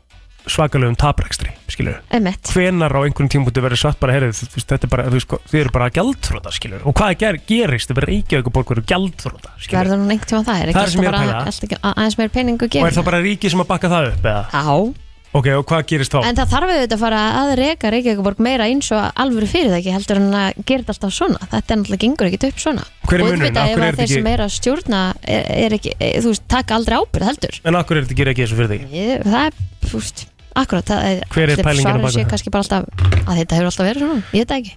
svakalugum 0.50 0.94
taprekstri, 0.96 1.50
skilur 1.70 1.98
Emmett 2.16 2.48
hvenar 2.54 2.92
á 2.96 3.00
einhvern 3.04 3.28
tímpúti 3.30 3.60
verður 3.62 3.80
satt 3.82 3.98
bara 4.00 4.14
heyrið, 4.16 4.32
þú 4.40 4.56
veist, 4.56 4.68
þetta 4.72 4.86
er 4.88 4.92
bara, 4.94 5.04
þú 5.10 5.18
veist, 5.18 5.34
þið 5.52 5.60
eru 5.60 5.72
bara 5.74 5.88
gjaldþróta, 5.96 6.52
skilur 6.56 6.86
og 6.88 6.96
hvað 6.96 7.12
ger, 7.20 7.38
gerist 7.48 7.92
ef 7.92 8.00
Reykjavík 8.06 8.48
borg 8.56 8.72
verður 8.72 8.88
gjaldþróta, 8.88 9.52
skilur 9.60 9.80
verður 9.82 10.00
hún 10.00 10.14
einhvern 10.16 10.32
tíma 10.32 10.42
það? 10.48 10.64
Er 10.64 10.72
Það 10.72 10.80
er 10.80 10.88
ekki 10.88 10.94
sem 10.94 11.04
ég 11.04 11.10
er 11.10 11.18
alltaf 11.18 11.20
að 11.20 11.28
bara 11.28 11.36
pæla. 11.36 11.52
alltaf 11.52 11.68
ekki 11.68 11.80
aðeins 11.92 12.18
meira 12.20 12.34
peningu 12.38 12.64
og 12.64 12.68
er 12.70 12.74
gefið 12.80 12.98
það 13.00 13.08
bara 13.10 13.22
ríki 13.28 13.52
sem 13.52 13.62
að 13.64 13.70
bakka 13.74 13.92
það 13.92 14.08
upp, 14.10 14.28
eða? 14.32 14.42
Já, 14.56 15.09
Ok, 15.30 15.46
og 15.54 15.62
hvað 15.70 15.84
gerist 15.86 16.10
þá? 16.10 16.24
en 16.26 16.34
það 16.34 16.48
þarf 16.50 16.70
auðvitað 16.74 16.94
að 16.96 17.02
fara 17.04 17.18
að 17.38 17.50
reyka 17.60 17.90
Reykjavíkuborg 17.94 18.40
meira 18.42 18.64
eins 18.66 18.88
og 18.90 19.12
alvöru 19.22 19.46
fyrirtæki 19.46 19.92
heldur 19.94 20.18
en 20.18 20.32
að 20.34 20.56
gera 20.66 20.82
þetta 20.82 20.94
alltaf 20.96 21.12
svona. 21.14 21.38
Þetta 21.52 21.70
er 21.74 21.78
náttúrulega 21.78 22.02
gengur 22.02 22.26
ekkit 22.30 22.46
upp 22.48 22.58
svona. 22.64 22.86
Hver 23.06 23.14
er 23.14 23.22
og 23.22 23.28
munurinn? 23.30 23.44
auðvitað 23.46 23.62
Af 23.62 23.70
ef 23.70 23.76
hverju 23.76 23.86
er 23.86 23.86
að 23.86 23.94
þetta 23.94 24.02
þeir 24.02 24.10
sem 24.10 24.24
ekki- 24.26 24.32
er 24.34 24.42
að 24.42 24.50
stjórna 24.56 25.02
er, 25.22 25.44
er 25.54 25.76
ekki, 25.78 25.92
e, 26.00 26.10
þú 26.18 26.32
veist, 26.32 26.44
taka 26.50 26.74
aldrei 26.80 26.96
ábyrð 26.98 27.28
heldur. 27.30 27.60
En 27.70 27.78
akkur 27.78 27.96
er 27.96 28.02
þetta 28.08 28.18
gerir 28.18 28.32
ekki 28.34 28.42
þessu 28.48 28.58
fyrir 28.58 28.72
þig? 28.74 28.82
ég, 28.90 29.22
það 29.30 29.46
er, 29.46 29.54
þú 29.86 29.94
veist, 30.00 30.26
akkurat 30.64 30.90
það 30.90 31.06
er, 31.12 31.22
Hver 31.30 31.48
er 31.54 31.62
pælingin 31.62 31.86
á 31.86 31.94
svarið 31.94 32.02
bak 32.02 32.10
við 32.10 32.18
sé 32.18 32.24
það? 32.24 32.30
kannski 32.34 32.50
bara 32.50 32.62
alltaf 32.66 32.84
að 33.30 33.38
þetta 33.38 33.54
hefur 33.60 33.70
alltaf 33.70 33.86
verið 33.86 34.02
svona, 34.02 34.18
ég 34.34 34.42
veit 34.42 34.50
það 34.50 34.60
ekki. 34.60 34.74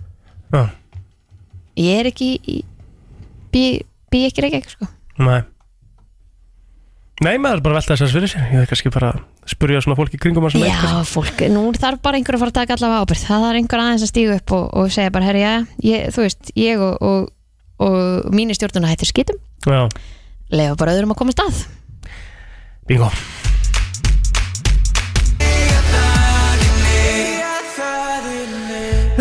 Já, 0.54 0.64
ég 1.82 2.00
er 2.04 2.12
ekki 2.14 2.30
í, 2.46 2.58
bý, 3.50 3.64
bý 4.14 4.26
ekki 4.30 4.46
Reykjavík 4.46 4.70
sko. 4.70 4.86
Nei. 5.18 5.42
Nei, 7.24 7.38
maður 7.42 7.58
er 7.58 7.66
bara 7.66 7.76
velta 7.82 7.96
þess 7.98 8.06
að 8.06 8.14
fyrir 8.22 8.30
sér. 8.30 8.46
Ég 8.54 8.62
er 8.62 8.70
kannski 8.70 8.92
bara 8.94 9.14
spurja 9.50 9.82
svona 9.84 9.98
fólki 10.00 10.20
kringum 10.22 10.48
að 10.48 10.56
sem 10.56 10.66
Já, 10.66 11.04
fólk, 11.10 11.44
nú 11.52 11.66
þarf 11.76 12.02
bara 12.06 12.20
einhver 12.20 12.38
að 12.38 12.44
fara 12.44 12.54
að 12.54 12.60
taka 12.60 12.78
allavega 12.78 13.06
ábyrgð. 13.06 13.26
Það 13.28 13.46
þarf 13.48 13.62
einhver 13.62 13.84
aðeins 13.84 14.06
að 14.06 14.12
stígu 14.14 14.36
upp 14.38 14.56
og, 14.58 14.66
og 14.80 14.92
segja 14.96 15.14
bara, 15.16 15.30
herri, 15.30 15.44
já, 15.44 15.54
ég, 15.88 16.12
þú 16.16 16.26
veist, 16.28 16.54
ég 16.60 16.84
og, 16.84 17.08
og, 17.10 17.32
og 17.84 18.36
mínir 18.36 18.60
stjórnuna 18.60 18.92
hættir 18.92 19.12
skitum 19.12 19.42
Já, 19.68 19.88
lefa 20.52 20.78
bara 20.80 20.96
öðrum 20.98 21.16
að 21.16 21.22
koma 21.24 21.36
stað. 21.36 21.66
Bingo 22.88 23.12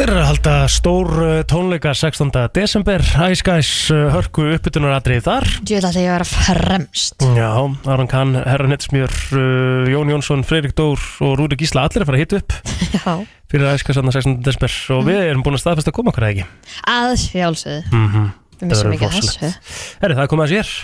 Þeir 0.03 0.11
eru 0.11 0.19
að 0.19 0.24
halda 0.33 0.53
stór 0.66 1.09
uh, 1.15 1.29
tónleika 1.47 1.93
16. 1.95 2.33
desember. 2.57 3.05
Ice 3.31 3.45
Guys 3.47 3.69
uh, 3.95 4.09
hörku 4.11 4.49
uppbytunaradrið 4.57 5.20
þar. 5.29 5.47
Djöðla 5.62 5.93
þegar 5.95 6.03
ég 6.03 6.16
vera 6.16 6.27
fremst. 6.27 7.23
Já, 7.39 7.51
Aron 7.87 8.11
Kahn, 8.11 8.33
Herran 8.35 8.74
Hetsmjör, 8.74 9.15
uh, 9.39 9.93
Jón 9.93 10.11
Jónsson, 10.11 10.43
Freirik 10.43 10.74
Dór 10.74 10.99
og 11.23 11.37
Rúri 11.39 11.55
Gísla 11.61 11.85
allir 11.87 12.03
að 12.03 12.11
fara 12.11 12.19
að 12.19 12.24
hita 12.24 12.41
upp 12.41 12.57
Já, 12.97 13.15
fyrir 13.55 13.69
Ice 13.77 13.87
Guys 13.87 14.01
16. 14.03 14.35
desember. 14.43 14.74
Og 14.97 15.05
við 15.07 15.20
erum 15.29 15.45
búin 15.47 15.61
að 15.61 15.62
staðfesta 15.69 15.95
að 15.95 15.99
koma 16.01 16.11
okkur 16.11 16.27
eða 16.27 16.35
ekki? 16.35 16.49
Að 16.97 17.15
sjálfsögðu. 17.29 17.85
Mm 17.93 18.09
-hmm. 18.09 18.33
Við 18.59 18.73
missum 18.74 18.97
ekki 18.97 19.07
að 19.07 19.20
þessu 19.20 19.53
Herri, 20.03 20.19
það 20.19 20.24
er 20.27 20.33
komið 20.35 20.49
að 20.49 20.57
sér. 20.57 20.74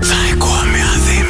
Það 0.00 0.24
er 0.30 0.40
komið 0.46 0.88
að 0.88 1.04
virta 1.10 1.21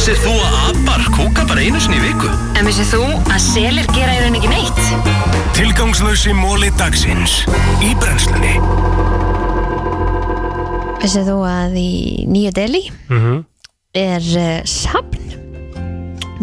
Vissir 0.00 0.16
þú 0.16 0.30
að 0.32 0.54
abar 0.70 1.02
kúka 1.12 1.42
bara 1.44 1.60
einu 1.60 1.76
sinni 1.76 1.98
í 1.98 2.00
viku? 2.00 2.30
En 2.56 2.64
vissið 2.64 2.86
þú 2.94 3.00
að 3.20 3.42
selir 3.44 3.88
gera 3.92 4.14
í 4.16 4.22
raun 4.22 4.38
ekki 4.38 4.48
neitt? 4.48 4.78
Tilgangslösi 5.58 6.32
móli 6.38 6.70
dagsins 6.78 7.34
Í 7.84 7.90
brennslunni 8.00 8.54
Vissið 11.02 11.28
þú 11.28 11.36
að 11.50 11.76
í 11.82 11.92
Nýju 12.32 12.54
Delhi 12.56 12.82
mm 12.88 13.20
-hmm. 13.20 13.44
er 13.92 14.24
uh, 14.40 14.64
safn 14.64 15.39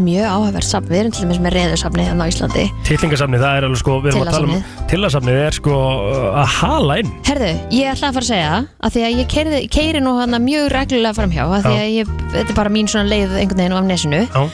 mjög 0.01 0.27
áhæfverð 0.31 0.67
safn, 0.67 0.89
við 0.91 0.99
erum 1.01 1.13
til 1.15 1.23
dæmis 1.25 1.39
með 1.43 1.55
reðursafni 1.57 2.05
hérna 2.07 2.27
á 2.27 2.31
Íslandi. 2.31 2.65
Tillingasafni, 2.87 3.39
það 3.41 3.57
er 3.57 3.67
alveg 3.67 3.81
sko 3.81 3.97
Við 4.03 4.11
erum 4.11 4.23
að 4.23 4.35
tala 4.35 4.49
um 4.51 4.85
Tillasafnið 4.91 5.39
er 5.45 5.57
sko 5.57 5.73
uh, 5.77 6.27
að 6.43 6.53
hala 6.59 6.99
inn. 7.01 7.11
Herðu, 7.27 7.49
ég 7.77 7.91
ætla 7.93 8.11
að 8.11 8.19
fara 8.19 8.27
að 8.27 8.29
segja 8.29 8.53
að 8.61 8.95
því 8.95 9.07
að 9.07 9.17
ég 9.17 9.67
keiri, 9.73 10.03
nú 10.03 10.13
hana 10.19 10.39
mjög 10.43 10.69
reglulega 10.75 11.17
framhjá 11.17 11.43
að 11.47 11.67
því 11.67 11.75
að 11.81 11.91
ég, 11.95 12.15
þetta 12.37 12.47
er 12.47 12.61
bara 12.61 12.73
mín 12.77 12.89
svona 12.91 13.11
leið 13.11 13.35
einhvern 13.41 13.61
veginn 13.63 13.77
á 13.77 13.81
nesinu 13.87 14.23
Já. 14.27 14.47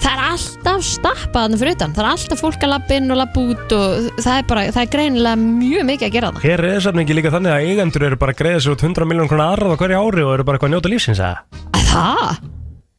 Það 0.00 0.14
er 0.14 0.20
alltaf 0.30 0.84
stappað 0.88 1.42
þarna 1.44 1.58
fyrir 1.60 1.74
utan. 1.76 1.90
Það 1.92 2.04
er 2.04 2.10
alltaf 2.10 2.40
fólk 2.40 2.62
að 2.64 2.70
labba 2.72 2.96
inn 2.96 3.12
og 3.12 3.18
labba 3.20 3.42
út 3.52 3.74
og 3.76 4.06
það 4.24 4.38
er 4.38 4.46
bara, 4.48 4.62
það 4.72 4.80
er 4.82 4.92
greinilega 4.94 5.40
mjög 5.42 5.84
mikið 5.90 6.06
að 6.06 6.14
gera 6.14 6.30
það 6.30 6.46
Hér 6.46 6.62
er 6.70 7.02
ekki 7.02 7.18
líka 7.18 7.34
þannig 7.34 7.52
að 7.56 7.66
eigendur 7.68 8.06
eru 8.08 8.20
bara 8.22 8.34
að 8.36 8.40
greiða 8.40 8.62
sér 8.64 8.76
út 8.76 8.86
100 8.88 9.10
miljón 9.10 9.28
krónar 9.28 9.58
arrað 9.58 9.76
á 9.76 9.80
hverju 9.82 10.00
ári 10.00 10.24
og 10.24 10.32
eru 10.38 10.48
bara 10.48 10.56
eitthvað 10.56 10.70
að 10.70 10.74
njóta 10.78 10.94
lífsins 10.94 11.20
að 11.20 11.60
Það? 11.90 12.40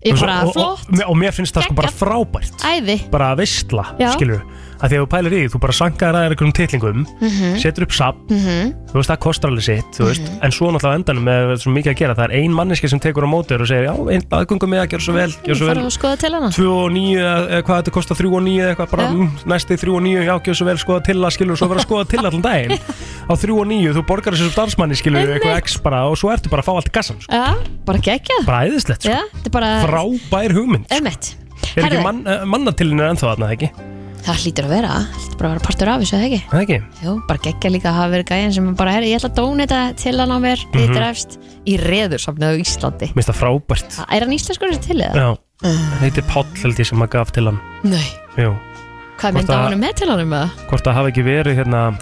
Ég 0.01 0.17
bara 0.17 0.39
og, 0.47 0.55
flott, 0.55 0.87
og, 0.89 1.01
og 1.05 1.17
mér 1.21 1.35
finnst 1.35 1.53
það 1.53 1.67
sko 1.67 1.77
bara 1.77 1.91
frábært. 1.93 2.63
Æði. 2.65 2.97
Bara 3.13 3.31
að 3.35 3.43
veistla, 3.43 3.83
Já. 4.01 4.09
skilur 4.15 4.41
að 4.81 4.89
því 4.89 4.97
að 4.97 5.01
þú 5.03 5.07
pælir 5.13 5.33
í, 5.37 5.41
þú 5.53 5.59
bara 5.61 5.73
sankaðir 5.77 6.17
að 6.17 6.23
einhverjum 6.31 6.53
titlingum 6.57 7.05
Mhm. 7.21 7.57
setur 7.61 7.83
upp 7.85 7.91
sap, 7.93 8.15
Mhm. 8.29 8.73
þú 8.91 8.95
veist 8.97 9.09
það 9.11 9.19
kostar 9.19 9.49
alveg 9.51 9.63
sitt 9.63 9.91
þú 9.93 10.05
veist, 10.09 10.25
en 10.41 10.51
svo 10.51 10.71
náttúrulega 10.71 10.99
endanum 10.99 11.23
með 11.23 11.57
svo 11.61 11.71
mikið 11.71 11.91
að 11.91 11.97
gera, 12.01 12.15
það 12.15 12.23
er 12.25 12.31
ein 12.41 12.51
manneski 12.51 12.89
sem 12.89 12.99
tekur 12.99 13.23
á 13.23 13.29
móti 13.29 13.53
þér 13.53 13.61
og 13.61 13.67
segir, 13.67 13.85
já, 13.85 13.93
einn 14.11 14.21
aðgöngum 14.31 14.69
með 14.73 14.81
að 14.81 14.89
gera 14.89 15.01
svo 15.01 15.13
vel 15.13 15.31
gera 15.45 15.55
svo 15.55 15.67
vel, 15.67 15.77
að 15.77 15.97
skoða 15.97 16.17
til 16.19 16.33
hana? 16.33 16.49
2 16.49 16.71
og 16.85 16.91
9 16.91 17.17
eða 17.21 17.61
hvað 17.63 17.77
þetta 17.83 17.91
kostar 17.91 18.15
3 18.17 18.27
og 18.35 18.41
9 18.41 18.59
eða 18.61 18.75
eitthvað, 18.75 18.89
bara 18.91 19.03
Já. 19.03 19.11
mm, 19.11 19.29
næsti 19.45 19.77
3 19.77 19.91
og 19.95 20.01
9, 20.01 20.25
já, 20.25 20.35
gera 20.43 20.55
svo 20.55 20.65
vel, 20.65 20.77
skoða 20.77 21.03
til 21.03 21.15
að 21.21 21.31
skilur, 21.31 21.55
svo 21.57 21.67
vera 21.69 21.79
að 21.79 21.85
skoða 21.87 22.07
til 22.07 22.19
allan 22.19 22.41
daginn. 22.41 22.79
Á 23.29 23.33
3 23.37 23.53
og 23.53 23.67
9, 23.67 23.93
þú 23.93 24.01
borgar 24.05 24.33
þessu 24.33 24.49
starfsmanni 24.51 24.95
skilur, 24.97 25.27
eitthvað 25.29 25.57
x 25.61 25.77
bara 25.77 26.09
og 26.09 26.17
svo 26.17 26.31
ertu 26.33 26.49
bara 26.49 26.61
að 26.61 26.65
fá 26.65 26.75
allt 26.75 26.91
í 34.21 34.23
þetta? 34.23 34.31
Það 34.31 34.41
hlýtur 34.45 34.65
að 34.67 34.73
vera, 34.75 34.87
það 34.91 35.17
hlýtur 35.17 35.37
bara 35.41 35.49
að 35.49 35.53
vera 35.55 35.65
partur 35.67 35.89
af 35.91 36.01
þessu, 36.01 36.15
eða 36.17 36.27
ekki? 36.29 36.39
Það 36.51 36.61
ekki? 36.65 36.77
Jú, 37.03 37.13
bara 37.27 37.39
geggja 37.47 37.71
líka 37.73 37.89
að 37.91 37.97
hafa 37.97 38.11
verið 38.13 38.27
gæðin 38.31 38.53
sem 38.53 38.75
bara 38.75 38.93
er, 38.97 39.03
ég 39.09 39.17
ætla 39.19 39.29
að 39.31 39.39
dónita 39.41 39.79
til 39.97 40.15
hann 40.21 40.31
á 40.31 40.37
mér, 40.39 40.59
mm 40.61 40.71
Mhm. 40.71 40.85
-hmm. 40.87 40.95
drefst 40.95 41.39
í 41.65 41.73
reðursafnið 41.77 42.47
á 42.47 42.53
Íslandi. 42.61 43.07
Mér 43.09 43.15
finnst 43.17 43.29
það 43.29 43.41
frábært 43.41 43.91
Er 44.11 44.19
hann 44.21 44.33
íslenskur 44.37 44.69
þessi 44.71 44.81
til 44.87 45.01
eða? 45.01 45.15
Já, 45.15 45.37
það 45.61 45.99
heitir 46.01 46.23
Páll 46.29 46.45
held 46.61 46.77
ég 46.79 46.85
sem 46.87 46.97
maður 46.97 47.09
gaf 47.11 47.31
til 47.31 47.45
hann 47.45 47.59
Nei. 47.83 48.07
Jú, 48.37 48.55
Hvað 49.17 49.33
að- 49.49 49.69
hann 49.69 49.79
með 49.81 49.93
til 49.95 50.09
hann 50.09 50.27
með 50.29 50.41
það? 50.41 50.49
hvort 50.69 50.83
það 50.85 50.93
hafi 50.93 51.11
ekki 51.11 51.23
verið 51.23 51.55
hérna 51.57 51.97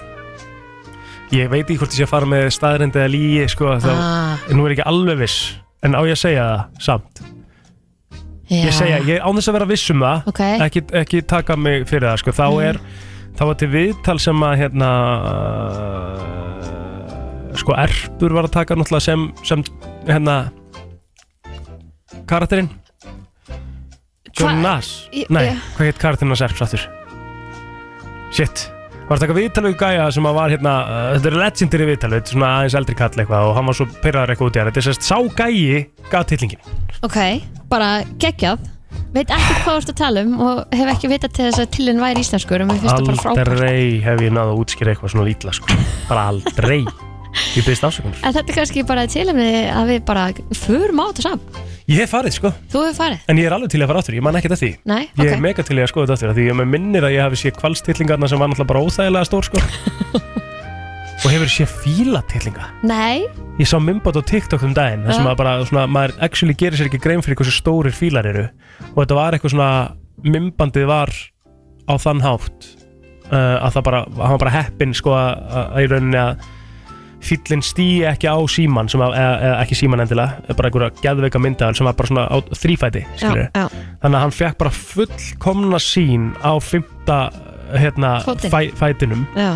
Ég 1.31 1.49
veit 1.49 1.67
ekki 1.67 1.77
hvort 1.77 1.91
ég 1.93 1.99
sé 1.99 2.03
að 2.03 2.09
fara 2.09 2.25
með 2.25 2.49
staðrind 2.49 2.95
eða 2.95 3.09
lígi 3.11 3.49
sko, 3.49 3.65
þá, 3.79 3.89
Ah. 3.93 4.37
En 5.83 5.93
á 5.93 6.01
ég 6.01 6.11
að 6.11 6.17
segja 6.17 6.43
það 6.43 6.81
samt 6.81 7.21
Ég 8.49 8.71
segja, 8.73 8.97
ég 9.05 9.19
án 9.21 9.35
þess 9.38 9.49
að 9.51 9.53
vera 9.59 9.65
viss 9.69 9.89
um 9.93 9.99
það 10.01 10.27
Ok. 10.31 10.39
ekki, 10.65 10.81
ekki 11.03 11.21
taka 11.30 11.55
mig 11.57 11.85
fyrir 11.89 12.07
það 12.09 12.17
sko. 12.23 12.31
Þá 12.31 12.47
Mhm. 12.49 12.63
er 12.69 12.80
Þá 13.39 13.45
var 13.45 13.55
til 13.55 13.69
viðtal 13.71 14.19
sem 14.19 14.35
að 14.43 14.57
hérna 14.59 14.89
uh, 16.09 17.55
Sko 17.55 17.73
Erpur 17.77 18.34
var 18.35 18.43
að 18.49 18.51
taka 18.51 18.76
náttúrulega 18.76 19.01
sem, 19.05 19.34
sem 19.47 19.63
hérna 20.07 20.51
Karakterinn 22.27 22.69
John 24.38 24.55
Hva- 24.57 24.61
Nass 24.61 25.07
Ég- 25.13 25.30
Nei, 25.30 25.45
ég- 25.45 25.61
hvað 25.77 25.85
heit 25.89 25.99
karakterinn 26.01 26.30
hans 26.34 26.41
Erps 26.41 26.61
aftur? 26.65 26.84
Shit 28.34 28.71
Var 29.09 29.17
að 29.17 29.21
taka 29.23 29.34
viðtal 29.34 29.63
við 29.65 29.77
gæja 29.81 30.11
sem 30.13 30.23
að 30.30 30.34
var 30.38 30.49
hérna 30.53 30.73
uh, 30.85 31.17
Þetta 31.17 31.26
er 31.31 31.38
legendary 31.39 31.85
viðtal, 31.89 32.11
þetta 32.13 32.27
er 32.30 32.34
svona 32.35 32.51
aðeins 32.59 32.76
eldri 32.77 32.95
kall 32.99 33.09
eitthvað 33.23 33.47
og 33.49 33.55
hann 33.57 33.65
var 33.71 33.73
svo 33.80 33.85
pyrraður 34.03 34.30
eitthvað 34.35 34.49
út 34.51 34.55
í 34.55 34.59
hann 34.61 34.69
Þetta 34.69 34.81
er 34.84 34.88
sérst 34.89 35.03
sá 35.07 35.17
gæji 35.39 35.80
gaf 36.11 36.26
titlingin 36.30 36.61
Ok, 37.07 37.17
bara 37.71 37.89
geggjað. 38.21 38.67
Veit 39.13 39.29
ekki 39.33 39.53
hvað 39.63 39.69
þú 39.69 39.75
ert 39.81 39.91
að 39.93 39.99
tala 39.99 40.23
um 40.25 40.33
og 40.45 40.73
hef 40.75 40.89
ekki 40.93 41.09
vitað 41.09 41.35
til 41.37 41.45
þess 41.47 41.61
að 41.63 41.69
tilinn 41.77 42.01
væri 42.01 42.23
íslenskur 42.25 42.61
og 42.63 42.69
mér 42.69 42.81
finnst 42.81 42.93
það 42.95 43.07
bara 43.09 43.21
frábært. 43.23 43.53
Aldrei 43.53 44.01
hef 44.05 44.25
ég 44.25 44.33
náða 44.35 44.51
að 44.53 44.59
útskýra 44.63 44.93
eitthvað 44.93 45.13
svona 45.13 45.27
lítla 45.29 45.53
sko. 45.55 45.77
Bara 46.09 46.27
aldrei 46.33 46.81
Ég 47.53 47.61
byrðist 47.61 47.83
afsökunar 47.85 48.21
En 48.25 48.33
þetta 48.33 48.49
er 48.51 48.55
kannski 48.57 48.83
bara 48.89 49.03
tilumni 49.09 49.49
að 49.69 49.91
við 49.93 49.99
bara 50.07 50.23
förum 50.57 50.97
á 50.97 51.05
þetta 51.11 51.25
saman. 51.27 51.59
Ég 51.89 52.01
hef 52.01 52.11
farið 52.13 52.35
sko 52.39 52.51
Þú 52.73 52.81
hefur 52.87 52.97
farið? 52.97 53.21
En 53.29 53.37
ég 53.41 53.45
er 53.49 53.55
alveg 53.55 53.69
til 53.73 53.81
að 53.83 53.91
fara 53.91 54.01
áttur, 54.01 54.17
ég 54.17 54.25
man 54.25 54.39
ekkert 54.39 54.55
eftir 54.57 54.71
því 54.73 54.89
Nei, 54.89 55.03
Ég 55.13 55.29
ok. 55.29 55.35
er 55.35 55.43
mega 55.45 55.65
til 55.65 55.77
að 55.77 55.89
skoða 55.93 56.17
þetta 56.17 56.33
af 56.33 56.37
Því 56.39 56.47
ég 56.49 56.57
með 56.57 56.71
minnir 56.73 57.05
að 57.05 57.15
ég 57.15 57.25
hafi 57.27 57.39
séð 57.43 57.57
kvalstillingarna 57.61 58.29
sem 58.29 58.41
var 58.41 58.49
náttúrulega 58.49 58.71
bara 58.73 58.83
óþægilega 58.85 59.29
stór 59.29 59.49
sko 59.49 59.61
Og 61.19 61.31
hefur 61.33 61.49
séð 61.51 61.71
fílatillinga 61.83 62.67
Nei, 62.87 63.25
Ég 63.59 63.67
sá 63.67 63.75
mymbot 63.83 64.15
á 64.15 64.23
TikTok 64.23 64.63
um 64.63 64.73
daginn 64.75 65.03
þar 65.03 65.17
sem 65.17 65.25
Já. 65.27 65.31
að 65.33 65.39
bara 65.41 65.55
svona, 65.67 65.87
maður 65.91 66.13
actually 66.23 66.55
gerir 66.55 66.79
sér 66.79 66.87
ekki 66.87 67.01
grein 67.03 67.23
fyrir 67.25 67.39
hversu 67.41 67.55
stórir 67.57 67.95
fílar 67.95 68.27
eru 68.29 68.45
og 68.93 69.01
þetta 69.01 69.17
var 69.17 69.35
eitthvað 69.35 69.53
svona 69.55 69.71
mymbandið 70.23 70.87
var 70.87 71.11
á 71.89 71.93
þann 71.99 72.23
hátt 72.23 72.69
uh, 73.33 73.57
að 73.65 73.75
það 73.75 73.83
bara, 73.89 73.99
hann 74.21 74.33
var 74.35 74.41
bara 74.45 74.53
heppin 74.55 74.95
sko 74.95 75.15
að, 75.17 75.43
að 75.59 75.83
í 75.83 75.89
rauninni 75.91 76.21
að 76.21 76.47
fílinn 77.27 77.63
stýi 77.67 78.05
ekki 78.07 78.29
á 78.31 78.39
síman 78.47 78.87
sem 78.91 79.01
að, 79.03 79.17
eða, 79.19 79.33
eða 79.49 79.57
ekki 79.65 79.77
síman 79.81 80.03
endilega, 80.05 80.53
bara 80.55 80.69
einhverja 80.69 81.03
geðveika 81.03 81.41
myndaðal 81.43 81.75
sem 81.75 81.89
var 81.89 81.97
bara 81.99 82.11
svona 82.13 82.27
á 82.31 82.37
þrýfæti 82.61 83.01
skilur. 83.19 83.49
já. 83.51 83.65
þannig 84.05 84.15
að 84.15 84.23
hann 84.23 84.35
fekk 84.37 84.61
bara 84.61 84.71
fullkomna 84.77 85.81
sín 85.83 86.29
á 86.39 86.55
fymta 86.63 87.19
hérna, 87.75 88.13
Fótinn. 88.23 88.55
fæ, 88.55 88.71
fætinum 88.79 89.27
já. 89.35 89.51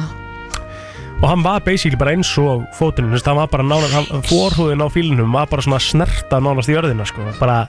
Og 1.21 1.25
hann 1.29 1.43
var 1.45 1.61
basically 1.63 1.97
bara 1.99 2.11
eins 2.15 2.31
og 2.41 2.65
fótunum, 2.77 3.13
hann 3.15 3.37
var 3.39 3.47
bara 3.51 3.63
nánast, 3.63 3.93
hann, 3.95 4.23
forhúðin 4.27 4.83
á 4.83 4.87
fílunum 4.91 5.33
var 5.35 5.47
bara 5.51 5.63
svona 5.63 5.79
snerta 5.83 6.39
nánast 6.43 6.71
í 6.71 6.75
örðina, 6.79 7.05
sko, 7.07 7.25
bara 7.39 7.61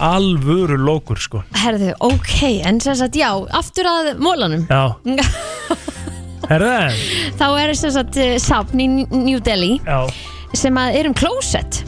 alvöru 0.00 0.78
lókur, 0.80 1.18
sko. 1.20 1.42
Herðu, 1.60 1.92
ok, 2.06 2.36
en 2.68 2.78
sem 2.80 2.94
sagt, 2.96 3.18
já, 3.18 3.30
aftur 3.58 3.88
að 3.90 4.12
mólanum. 4.22 4.62
Já, 4.70 4.94
herðu, 6.50 6.74
Þá 7.40 7.46
er 7.62 7.74
sem 7.78 7.92
sagt 7.94 8.16
eh, 8.20 8.36
safn 8.42 8.80
í 8.82 8.88
New 9.10 9.40
Delhi 9.44 9.76
já, 9.84 10.00
sem 10.56 10.78
að 10.80 11.00
er 11.00 11.10
um 11.10 11.14
closet. 11.16 11.82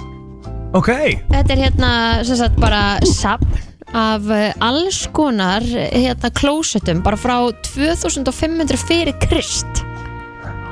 ok, 0.76 0.90
Þetta 1.32 1.52
er 1.56 1.62
hérna 1.66 1.92
sem 2.26 2.38
sagt 2.42 2.58
bara 2.62 2.98
safn 3.06 3.60
af 3.92 4.28
eh, 4.32 4.52
alls 4.64 5.02
konar 5.12 5.64
eh, 5.68 5.90
hérna 6.06 6.30
closetum 6.32 7.02
bara 7.04 7.18
frá 7.20 7.36
2500 7.74 8.78
fyrir 8.80 9.16
Krist 9.20 9.82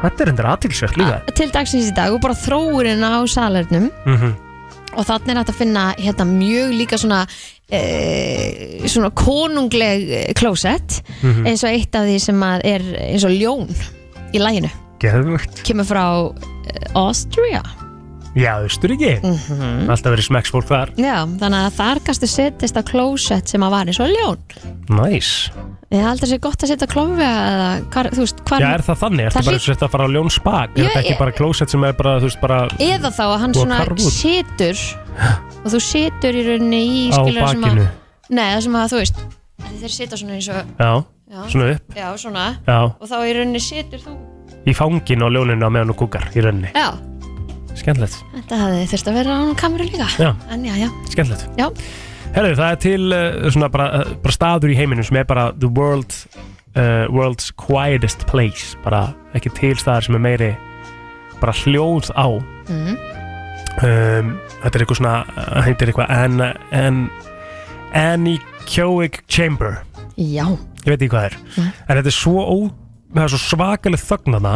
þetta 0.02 0.22
er 0.24 0.31
endur 0.32 0.48
aðtilsvært 0.52 0.97
líka. 1.01 1.18
til 1.36 1.51
dagsins 1.55 1.90
í 1.90 1.94
dag 1.94 2.12
og 2.14 2.20
bara 2.24 2.35
þróurinn 2.35 3.02
á 3.05 3.20
salernum 3.28 3.90
Mm 4.06 4.35
og 4.98 5.05
þannig 5.06 5.31
er 5.31 5.36
hægt 5.39 5.51
að 5.52 5.55
finna 5.60 5.82
hérna 6.02 6.24
mjög 6.27 6.72
líka 6.74 6.97
svona 6.98 7.20
e, 7.70 8.82
svona 8.90 9.10
konungleg 9.14 10.09
eh, 10.10 10.32
closet 10.35 10.97
Mhm. 11.22 11.47
eins 11.47 11.62
og 11.62 11.70
eitt 11.70 11.94
af 11.94 12.09
því 12.09 12.16
sem 12.20 12.43
er 12.43 12.82
eins 12.98 13.24
og 13.24 13.31
ljón 13.31 13.70
í 14.35 14.39
læginu 14.43 14.70
Geðvögt. 14.98 15.62
kemur 15.62 15.85
frá 15.86 16.05
eh, 16.35 16.90
Austria 16.98 17.62
Já, 18.36 18.62
Östuríki, 18.62 19.19
Mhm. 19.23 19.89
alltaf 19.90 20.12
verið 20.15 20.27
smekksfólk 20.31 20.66
þar. 20.69 20.93
Já, 20.97 21.27
þannig 21.27 21.66
að 21.66 21.73
þar 21.81 21.98
gastu 22.07 22.27
setjast 22.31 22.77
á 22.78 22.82
closet 22.86 23.48
sem 23.48 23.61
að 23.61 23.70
var 23.70 23.86
eins 23.86 23.98
og 24.01 24.09
ljón 24.09 24.39
Næs. 24.89 25.51
Ég 25.90 25.98
held 26.07 26.20
að 26.20 26.23
það 26.23 26.31
sé 26.31 26.39
gott 26.39 26.62
að 26.62 26.69
setja 26.70 26.86
klófi 26.86 27.19
Já, 27.19 28.74
er 28.74 28.82
það 28.86 28.98
þannig? 29.02 29.24
Ertu 29.27 29.35
Það 29.40 29.44
bara 29.48 29.57
eins 29.57 29.66
og 29.69 29.74
þetta 29.74 29.86
að 29.89 29.90
fara 29.90 30.05
á 30.07 30.11
ljón 30.15 30.31
spak? 30.31 30.70
Er 30.78 30.85
þetta 30.86 31.01
ekki 31.02 31.19
bara 31.19 31.32
klósett 31.32 31.70
sem 31.74 31.85
er 31.85 31.93
bara, 31.98 32.12
veist, 32.23 32.40
bara 32.40 32.59
eða 32.78 33.11
þá 33.11 33.24
að 33.27 33.39
hann 33.43 33.55
svona 33.55 33.78
situr 33.98 34.78
og 35.65 35.70
þú 35.74 35.81
situr 35.82 36.39
í 36.39 36.44
rauninni 36.47 36.82
í 36.86 37.11
Á 37.11 37.19
bakinu. 37.27 37.82
að 37.82 37.89
Nei, 38.31 38.55
það 38.55 38.62
sem 38.62 38.73
að 38.78 38.90
þú 38.94 39.01
veist 39.02 39.16
þeir 39.81 39.90
sita 39.97 40.16
svona 40.16 40.35
eins 40.39 40.48
og 40.48 40.62
Já, 40.78 41.05
Já. 41.31 41.43
svona 41.51 41.70
upp, 41.74 41.94
Já, 41.97 42.07
svona 42.16 42.47
Já. 42.66 42.78
Og 43.01 43.09
þá 43.11 43.16
í 43.27 43.35
rauninni 43.35 43.61
situr 43.61 43.98
þú 44.07 44.16
í 44.66 44.74
fangin 44.77 45.23
á 45.24 45.28
ljóninu 45.28 45.65
á 45.66 45.70
meðan 45.73 45.90
og 45.90 45.97
kúkar 45.97 46.31
í 46.36 46.40
rauninni. 46.44 46.70
Já, 46.74 46.94
Skemmtilegt, 47.78 48.16
þetta 48.34 48.60
hefði 48.60 48.86
þurft 48.90 49.10
að 49.10 49.18
vera 49.20 49.34
á 49.40 49.44
kameru 49.60 49.86
líka. 49.88 50.06
Já. 50.20 50.30
En 50.52 50.64
já, 50.66 50.74
já, 50.80 50.88
skemmtilegt. 51.12 51.47
já. 51.59 51.68
Herðu, 52.34 52.55
það 52.60 52.70
er 52.70 52.80
til 52.84 53.05
uh, 53.16 53.51
svona 53.51 53.68
bara, 53.72 53.86
uh, 54.01 54.10
bara 54.22 54.34
staður 54.34 54.70
í 54.70 54.76
heiminum 54.78 55.06
sem 55.06 55.18
er 55.18 55.26
bara 55.26 55.48
the 55.59 55.70
world, 55.74 56.14
uh, 56.78 57.06
world's 57.10 57.51
quietest 57.59 58.26
place. 58.30 58.76
Bara 58.84 59.09
ekki 59.34 59.51
til 59.56 59.74
staðar 59.80 60.06
sem 60.06 60.18
er 60.18 60.22
meiri 60.26 60.51
bara 61.40 61.55
hljóð 61.62 62.12
á. 62.14 62.28
Mm. 62.70 62.94
um, 63.80 64.34
þetta 64.60 64.74
er 64.74 64.84
eitthvað 64.84 65.01
svona 65.01 65.14
uh, 65.24 65.62
heitir 65.66 65.90
eitthvað 65.90 66.12
an, 66.14 66.44
an, 66.76 67.01
anechoic 67.97 69.22
chamber. 69.26 69.80
Já, 70.20 70.44
ég 70.84 70.92
veit 70.92 71.01
ekki 71.01 71.14
hvað 71.14 71.24
það 71.24 71.30
er. 71.30 71.40
Nei. 71.56 71.70
en 71.88 71.98
þetta 72.01 72.12
er 72.12 72.18
svo, 72.20 72.44
ó, 72.44 72.56
það 73.16 73.24
er 73.24 73.34
svo 73.34 73.42
svakaleg 73.48 74.05
þögnana 74.05 74.55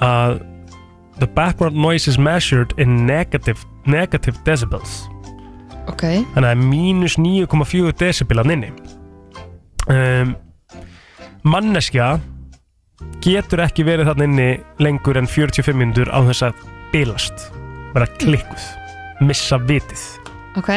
að 0.00 0.38
the 1.20 1.26
background 1.26 1.76
noise 1.76 2.08
is 2.08 2.18
measured 2.18 2.74
in 2.78 3.06
negative, 3.06 3.64
negative 3.86 4.38
decibels. 4.44 5.06
Ok. 5.90 6.02
Þannig 6.02 6.36
að 6.36 6.44
það 6.44 6.50
er 6.50 6.62
mínus 6.64 7.16
9,4 7.20 7.94
decibel 8.00 8.42
að 8.42 8.52
inni. 8.56 8.70
Um, 9.90 10.34
manneskja 11.44 12.12
getur 13.24 13.64
ekki 13.64 13.84
verið 13.88 14.10
þarna 14.10 14.28
inni 14.28 14.50
lengur 14.82 15.18
en 15.20 15.28
45 15.28 15.76
minnur 15.76 16.10
á 16.12 16.20
þess 16.28 16.46
að 16.50 16.64
bilast 16.92 17.48
vera 17.94 18.06
klikkuð, 18.20 18.66
missa 19.24 19.58
vitið. 19.66 20.04
Ok, 20.58 20.70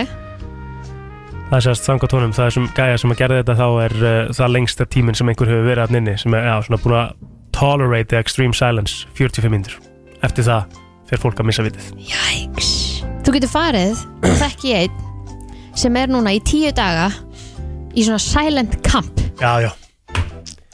það 1.49 1.57
er 1.59 1.65
sérst 1.67 1.87
samkvæmt 1.87 2.15
honum, 2.17 2.33
það 2.33 2.49
er 2.49 2.55
sem 2.57 2.67
gæja 2.77 2.99
sem 3.01 3.13
að 3.13 3.21
gera 3.21 3.39
þetta 3.41 3.57
þá 3.59 3.67
er 3.85 3.95
uh, 3.99 4.11
það 4.33 4.53
lengsta 4.55 4.89
tíminn 4.89 5.17
sem 5.19 5.29
einhver 5.29 5.51
hefur 5.51 5.67
verið 5.69 5.85
þarna 5.85 6.01
inni 6.01 6.19
sem 6.23 6.37
er 6.37 6.47
já, 6.49 6.53
svona 6.67 6.83
búin 6.83 6.99
að 6.99 7.15
tolerate 7.53 8.09
the 8.09 8.21
extreme 8.21 8.57
silence 8.57 9.05
45 9.19 9.53
minnur 9.53 9.92
eftir 10.23 10.47
það 10.47 10.79
fer 11.09 11.21
fólk 11.21 11.39
að 11.43 11.49
missa 11.51 11.65
vitið. 11.65 11.91
Jæks 12.09 12.71
Þú 13.23 13.31
getur 13.37 13.51
farið, 13.53 13.99
og 14.23 14.33
þekki 14.41 14.71
ég 14.73 14.87
einn 14.89 15.77
sem 15.79 15.95
er 15.97 16.11
núna 16.11 16.33
í 16.35 16.41
tíu 16.43 16.71
daga 16.75 17.07
í 17.95 18.03
svona 18.03 18.19
silent 18.21 18.75
camp. 18.85 19.21
Já, 19.39 19.53
já, 19.63 19.71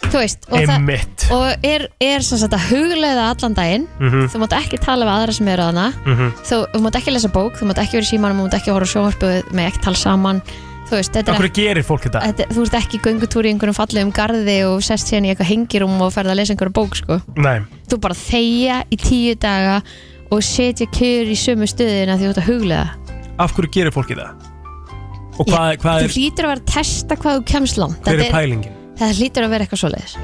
þú 0.10 0.18
veist 0.18 0.48
og, 0.50 0.56
það, 0.58 0.72
einmitt. 0.74 1.26
og 1.36 1.66
er, 1.70 1.86
er 2.02 2.24
sem 2.26 2.40
sagt 2.42 2.56
að 2.58 2.66
hugleiða 2.72 3.28
allan 3.36 3.54
daginn. 3.58 3.86
Mhm. 4.02 4.26
þú 4.34 4.42
mátt 4.42 4.56
ekki 4.58 4.80
tala 4.82 5.06
við 5.06 5.14
aðra 5.14 5.34
sem 5.38 5.48
eru 5.54 5.62
að 5.68 5.70
hana 5.72 5.86
Mhm. 6.06 6.32
þú, 6.50 6.58
þú 6.74 6.82
mátt 6.88 6.98
ekki 7.00 7.14
lesa 7.14 7.30
bók, 7.30 7.54
þú 7.60 7.70
mátt 7.70 7.82
ekki 7.84 8.00
vera 8.00 8.08
í 8.08 8.12
símanum 8.14 8.40
þú 8.42 8.48
mátt 8.50 8.58
ekki 8.60 8.74
horfa 8.74 8.90
á 8.90 8.94
sjónvarpu 8.96 9.32
með 9.54 9.68
ekki 9.70 9.84
tala 9.86 9.96
saman 10.02 10.42
þú 10.90 11.00
veist, 11.00 11.14
þetta 11.16 11.32
er 11.32 11.38
Akkur 11.38 11.52
gerir 11.60 11.86
fólk 11.88 12.06
þetta? 12.08 12.22
Þetta, 12.28 12.48
þú 12.56 12.66
ert 12.66 12.78
ekki 12.82 13.02
göngutúr 13.06 13.48
í 13.48 13.54
einhverjum 13.54 13.78
fallegum 13.78 14.14
garði 14.16 14.58
og 14.68 14.84
sest 14.86 15.12
síðan 15.12 15.28
í 15.30 15.34
eitthvað 15.34 15.52
hengirum 15.54 15.98
og 16.02 16.14
ferð 16.16 16.34
að 16.34 16.40
lesa 16.42 16.56
einhverju 16.56 16.76
bók 16.80 16.98
sko. 17.00 17.20
Nei, 17.38 17.60
þú 17.92 18.00
bara 18.04 18.18
þegja 18.18 18.82
í 18.90 19.00
tíu 19.02 19.36
daga 19.40 19.80
og 20.30 20.44
setja 20.46 20.86
kjör 20.94 21.30
í 21.32 21.38
sömu 21.40 21.70
stöðina 21.70 22.18
því 22.20 22.28
þú 22.28 22.34
ert 22.36 22.42
að 22.44 22.50
huglega 22.52 22.86
af 23.40 23.54
hverju 23.56 23.72
gerir 23.78 23.96
fólki 23.96 24.18
það? 24.20 24.48
Og 25.40 25.48
hvað, 25.48 25.70
hvað 25.80 26.02
þú 26.04 26.10
er, 26.10 26.14
hlýtur 26.18 26.46
að 26.46 26.52
vera 26.52 26.60
að 26.60 26.72
testa 26.74 27.16
hvað 27.16 27.38
þú 27.38 27.44
kemst 27.54 27.80
langt 27.80 28.02
hver 28.04 28.20
Þetta 28.20 28.28
er 28.28 28.36
pælingin? 28.36 28.74
það 29.00 29.14
hlýtur 29.22 29.46
að 29.46 29.54
vera 29.54 29.66
eitthvað 29.66 29.82
svoleiðis 29.86 30.16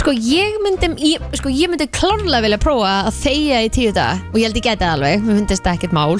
sko 0.00 0.12
ég 0.14 0.56
myndi 0.64 0.88
ég, 1.10 1.26
sko, 1.36 1.52
ég 1.52 1.70
myndi 1.72 1.86
klárlega 1.92 2.42
vilja 2.46 2.58
prófa 2.62 2.94
að 3.10 3.18
þegja 3.20 3.60
í 3.66 3.68
tíu 3.74 3.92
daga 3.96 4.16
og 4.30 4.38
ég 4.40 4.48
held 4.48 4.58
ég 4.60 4.66
geti 4.66 4.84
það 4.86 4.94
alveg 4.96 5.26
mér 5.26 5.38
finnst 5.40 5.64
það 5.66 5.76
ekkert 5.76 5.96
mál 5.96 6.16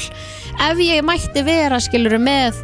ef 0.69 0.83
ég 0.85 1.07
mætti 1.09 1.45
vera 1.47 1.81
skilur 1.81 2.17
með 2.21 2.61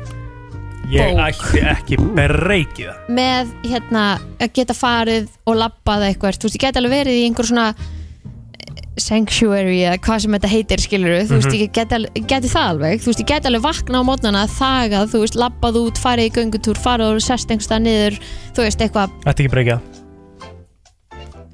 Ég 0.86 1.18
ætti 1.18 1.60
ekki 1.66 1.96
bereikið 2.14 2.90
það 2.92 3.12
með 3.16 3.48
hérna 3.66 4.02
að 4.38 4.50
geta 4.54 4.74
farið 4.76 5.24
og 5.50 5.56
labbað 5.58 6.04
eitthvað, 6.12 6.36
þú 6.38 6.46
veist, 6.46 6.58
ég 6.58 6.62
geti 6.66 6.78
alveg 6.82 6.94
verið 6.94 7.16
í 7.18 7.24
einhver 7.26 7.48
svona 7.48 7.64
eh, 7.74 8.84
sanctuary 9.02 9.80
eða 9.88 9.98
hvað 10.06 10.22
sem 10.24 10.36
þetta 10.36 10.50
heitir 10.52 10.84
skilur 10.84 11.16
þú 11.26 11.34
veist, 11.40 11.50
Mhm. 11.50 11.58
ég 11.64 11.72
geti, 11.80 11.98
alveg- 11.98 12.26
geti 12.30 12.48
það 12.54 12.68
alveg. 12.70 13.02
Þú 13.02 13.10
veist, 13.10 13.20
ég 13.24 13.30
geti 13.32 13.50
alveg 13.50 13.64
vakna 13.66 13.98
á 13.98 14.08
mótnana 14.08 14.44
þagað, 14.46 15.10
þú 15.10 15.18
veist, 15.24 15.34
labbað 15.42 15.80
út, 15.82 15.98
farið 15.98 16.30
í 16.30 16.34
göngutúr 16.38 16.78
farið 16.78 17.16
og 17.16 17.20
sest 17.26 17.48
einhverstað 17.50 17.82
niður. 17.82 18.18
Þú 18.54 18.62
veist, 18.66 18.78
eitthvað, 18.86 19.10
Ætti 19.26 19.42
ekki 19.46 19.54
bereikið 19.56 19.74
það 19.74 20.02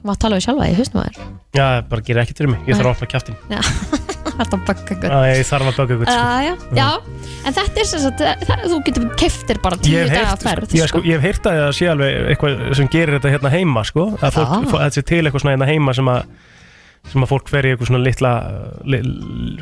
maður 0.03 0.19
tala 0.19 0.37
við 0.37 0.45
sjálfa 0.49 0.67
í 0.67 0.75
haustum 0.75 1.01
að 1.01 1.19
Já, 1.55 1.67
bara 1.89 2.01
gerir 2.03 2.23
ekkert 2.25 2.39
fyrir 2.41 2.51
mig, 2.51 2.61
ég 2.67 2.75
þarf 2.75 2.89
að 2.91 2.95
opna 2.97 3.07
kjaftin 3.13 3.37
þér 4.43 4.51
þetta 4.51 4.59
er 4.59 4.65
bakka 4.69 4.97
Já, 5.13 5.19
ég 5.33 5.49
þarf 5.49 5.71
að 5.71 5.79
baka 5.81 5.97
ykkur 5.97 6.11
sko. 6.11 6.17
Já, 6.19 6.55
já, 6.77 6.89
en 7.47 7.57
þetta 7.59 7.83
er 7.83 7.89
sem 7.91 8.03
sagt, 8.05 8.25
það, 8.47 8.65
þú 8.69 8.81
getur 8.89 9.09
keftir 9.23 9.61
bara 9.65 9.81
tíu 9.83 9.99
hef 9.99 10.13
daga 10.13 10.31
heyrt, 10.33 10.47
ferð 10.47 10.69
sko, 10.69 10.79
ég, 10.79 10.93
sko, 10.93 11.03
ég 11.09 11.19
hef 11.19 11.27
heyrt 11.29 11.49
að 11.51 11.61
það 11.63 11.75
sé 11.79 11.91
alveg 11.93 12.31
eitthvað 12.33 12.65
sem 12.81 12.91
gerir 12.93 13.19
þetta 13.19 13.35
hérna 13.37 13.53
heima 13.57 13.85
sko, 13.89 14.09
að 14.21 14.39
Það? 14.39 14.75
að 14.83 14.97
sé 14.99 15.05
til 15.13 15.23
eitthvað 15.23 15.45
svona 15.45 15.57
hérna 15.57 15.71
heima 15.73 15.97
sem 15.97 16.13
að 16.13 16.27
sem 17.11 17.21
að 17.25 17.29
fólk 17.33 17.49
fer 17.51 17.67
í 17.67 17.73
eitthvað 17.75 17.89
svona 17.91 18.05
litla 18.07 18.31
li, 18.87 18.99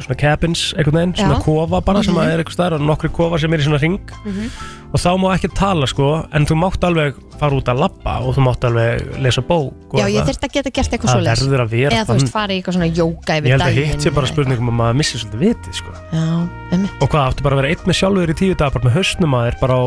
svona 0.05 0.17
cabins, 0.21 0.75
einhvern 0.77 0.99
veginn 0.99 1.15
svona 1.17 1.39
Já. 1.39 1.45
kofa 1.47 1.81
bara 1.85 2.03
sem 2.05 2.15
að 2.15 2.25
Mhm. 2.27 2.33
er 2.35 2.39
eitthvað 2.45 2.57
staðar 2.59 2.75
og 2.77 2.81
nokkri 2.87 3.09
kofar 3.17 3.41
sem 3.41 3.53
er 3.55 3.59
í 3.59 3.65
svona 3.65 3.81
ring 3.81 3.99
Mhm. 4.27 4.51
og 4.93 5.01
þá 5.01 5.09
má 5.19 5.29
ekki 5.35 5.49
tala 5.55 5.87
sko 5.87 6.27
en 6.33 6.45
þú 6.47 6.55
mátt 6.61 6.85
alveg 6.85 7.15
fara 7.41 7.57
út 7.57 7.65
að 7.65 7.79
labba 7.81 8.21
og 8.21 8.37
þú 8.37 8.41
mátt 8.45 8.61
alveg 8.69 9.19
lesa 9.23 9.41
bók 9.41 9.73
og 9.91 9.99
Já, 9.99 10.05
ég 10.05 10.21
eitthvað. 10.21 10.29
þurfti 10.29 10.47
að 10.47 10.53
geta 10.53 10.71
gert 10.71 10.91
eitthvað 10.93 11.09
Það 11.09 11.17
svoleiðis. 11.17 11.43
verður 11.49 11.65
að 11.65 11.69
vera 11.71 11.91
Eða 11.97 12.05
þú 12.05 12.13
veist, 12.13 12.21
þannig. 12.21 12.31
fara 12.31 12.53
í 12.53 12.57
eitthvað 12.63 12.75
svona 12.77 12.95
jóka 12.95 13.33
Ég 13.33 13.41
yfir 13.41 13.51
held 13.51 13.63
að 13.63 13.67
daginn 13.75 13.87
hitt 13.91 14.01
sé 14.05 14.11
bara 14.15 14.27
eða 14.27 14.33
spurningum 14.35 14.69
um 14.69 14.71
að 14.71 14.79
maður 14.81 14.97
missi 15.01 15.17
svolítið 15.19 15.41
vitið 15.41 15.75
sko. 15.75 15.91
Já, 16.13 16.49
emmi 16.73 16.89
Og 17.01 17.09
hvað, 17.09 17.25
áttu 17.33 17.43
bara 17.43 17.57
að 17.57 17.61
vera 17.63 17.69
einn 17.73 17.87
með 17.89 17.97
sjálfur 18.01 18.29
í 18.31 18.35
tíu 18.37 18.55
dagar 18.55 18.73
bara 18.77 18.85
með 18.85 18.95
hausnum 19.01 19.33
að 19.35 19.43
þér 19.51 19.61
bara 19.61 19.75
á 19.75 19.85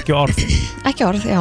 ekki 0.00 0.12
orð 0.16 0.38
Ekki 0.86 1.04
orð, 1.04 1.22
já 1.28 1.40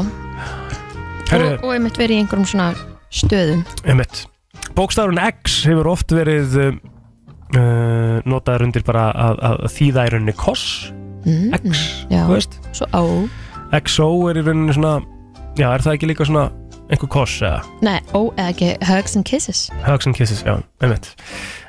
Herru, 1.32 1.54
og, 1.58 1.64
og 1.64 1.74
einmitt 1.74 1.98
verið 1.98 2.12
í 2.12 2.20
einhverjum 2.22 2.46
svona 2.46 2.76
stöðum 3.10 3.66
einmitt 3.88 4.26
Bókstafurinn 4.76 5.22
X 5.22 5.62
hefur 5.70 5.92
oft 5.94 6.12
verið 6.16 6.58
uh, 6.60 8.20
notaður 8.26 8.68
undir 8.68 8.86
bara 8.88 9.10
að, 9.14 9.42
að, 9.50 9.66
þýða 9.78 10.06
í 10.08 10.14
rauninni 10.16 10.38
koss. 10.40 10.68
Mm, 11.26 11.54
X, 11.58 11.84
já. 12.12 12.22
þú 12.26 12.36
veist? 12.36 12.60
Svo 12.76 12.90
á. 12.94 13.04
XO 13.82 14.10
er 14.30 14.40
í 14.42 14.46
rauninni 14.46 14.76
svona 14.78 15.00
Já, 15.56 15.70
er 15.72 15.84
það 15.86 15.94
ekki 15.96 16.08
líka 16.10 16.26
svona 16.28 16.50
einhver 16.92 17.10
koss 17.10 17.38
eða? 17.40 17.62
Nei, 17.86 17.96
ó, 18.12 18.28
eða 18.36 18.50
ekki 18.52 18.72
Hugs 18.86 19.16
and 19.16 19.26
Kisses. 19.28 19.62
Hugs 19.86 20.10
and 20.10 20.18
Kisses, 20.18 20.42
já, 20.46 20.58
einmitt. 20.84 21.08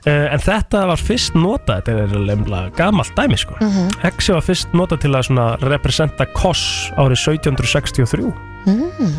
Uh, 0.03 0.27
En 0.35 0.43
þetta 0.43 0.83
var 0.91 1.01
fyrst 1.01 1.39
notað 1.39 1.87
Þetta 1.87 2.05
er 2.05 2.27
lemla 2.27 2.65
gamalt 2.77 3.15
dæmi 3.17 3.39
sko. 3.41 3.57
Mhm. 3.63 3.95
X 4.11 4.31
var 4.35 4.45
fyrst 4.45 4.75
notað 4.77 5.05
til 5.07 5.15
að 5.15 5.29
svona 5.31 5.47
representa 5.63 6.27
koss 6.35 6.91
árið 6.99 7.23
1763 7.39 8.29
mm. 8.67 9.17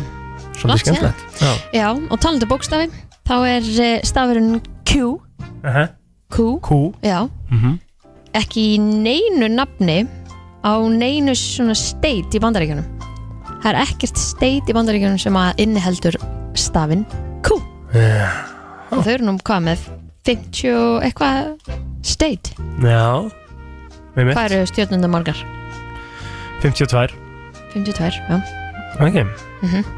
Svolítið 0.58 0.84
skemmtilegt 0.84 1.42
Já, 1.42 1.52
Já, 1.72 1.88
og 1.96 2.20
talandi 2.20 2.44
um 2.48 2.52
bókstafi 2.52 2.90
þá 3.28 3.34
er 3.46 3.68
uh, 3.68 3.90
stafurinn 4.08 4.58
Q. 4.88 5.18
Uh 5.62 5.86
Q, 6.28 6.58
Q. 6.64 6.80
Já. 7.04 7.28
Mm 7.52 7.78
ekki 8.36 8.64
í 8.74 8.78
neinu 8.78 9.48
nafni 9.52 10.02
á 10.62 10.72
neinu 10.92 11.34
svona 11.38 11.76
state 11.78 12.36
í 12.36 12.42
bandaríkjunum. 12.42 12.86
Það 13.62 13.70
er 13.72 13.80
ekkert 13.82 14.20
state 14.20 14.70
í 14.70 14.76
bandaríkjunum 14.76 15.20
sem 15.20 15.38
að 15.38 15.62
inniheldur 15.64 16.18
stafinn 16.58 17.06
Q. 17.46 17.58
Og 18.92 19.02
þau 19.04 19.12
eru 19.14 19.28
nú 19.28 19.36
hvað 19.42 19.64
með 19.70 19.86
50 20.28 20.74
og 20.76 21.06
eitthvað 21.06 21.72
state? 22.06 22.54
Já, 22.84 23.24
hvað 24.14 24.44
eru 24.44 24.68
stjórnundar 24.70 25.12
margar? 25.12 25.40
52 26.62 27.14
52, 27.72 28.20
já. 28.28 28.40
Ok. 28.98 29.22
Mhm. 29.62 29.97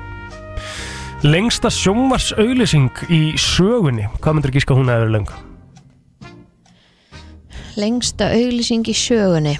Lengsta 1.21 1.69
sjónvarsauðlýsing 1.69 3.05
í 3.13 3.21
sögunni 3.37 4.07
Hvað 4.21 4.37
myndir 4.39 4.55
gíska 4.57 4.77
hún 4.77 4.89
að 4.89 5.03
vera 5.05 5.17
leng? 5.19 5.33
lengsta 7.79 8.31
auglýsing 8.35 8.89
í 8.91 8.95
sögunni 8.97 9.57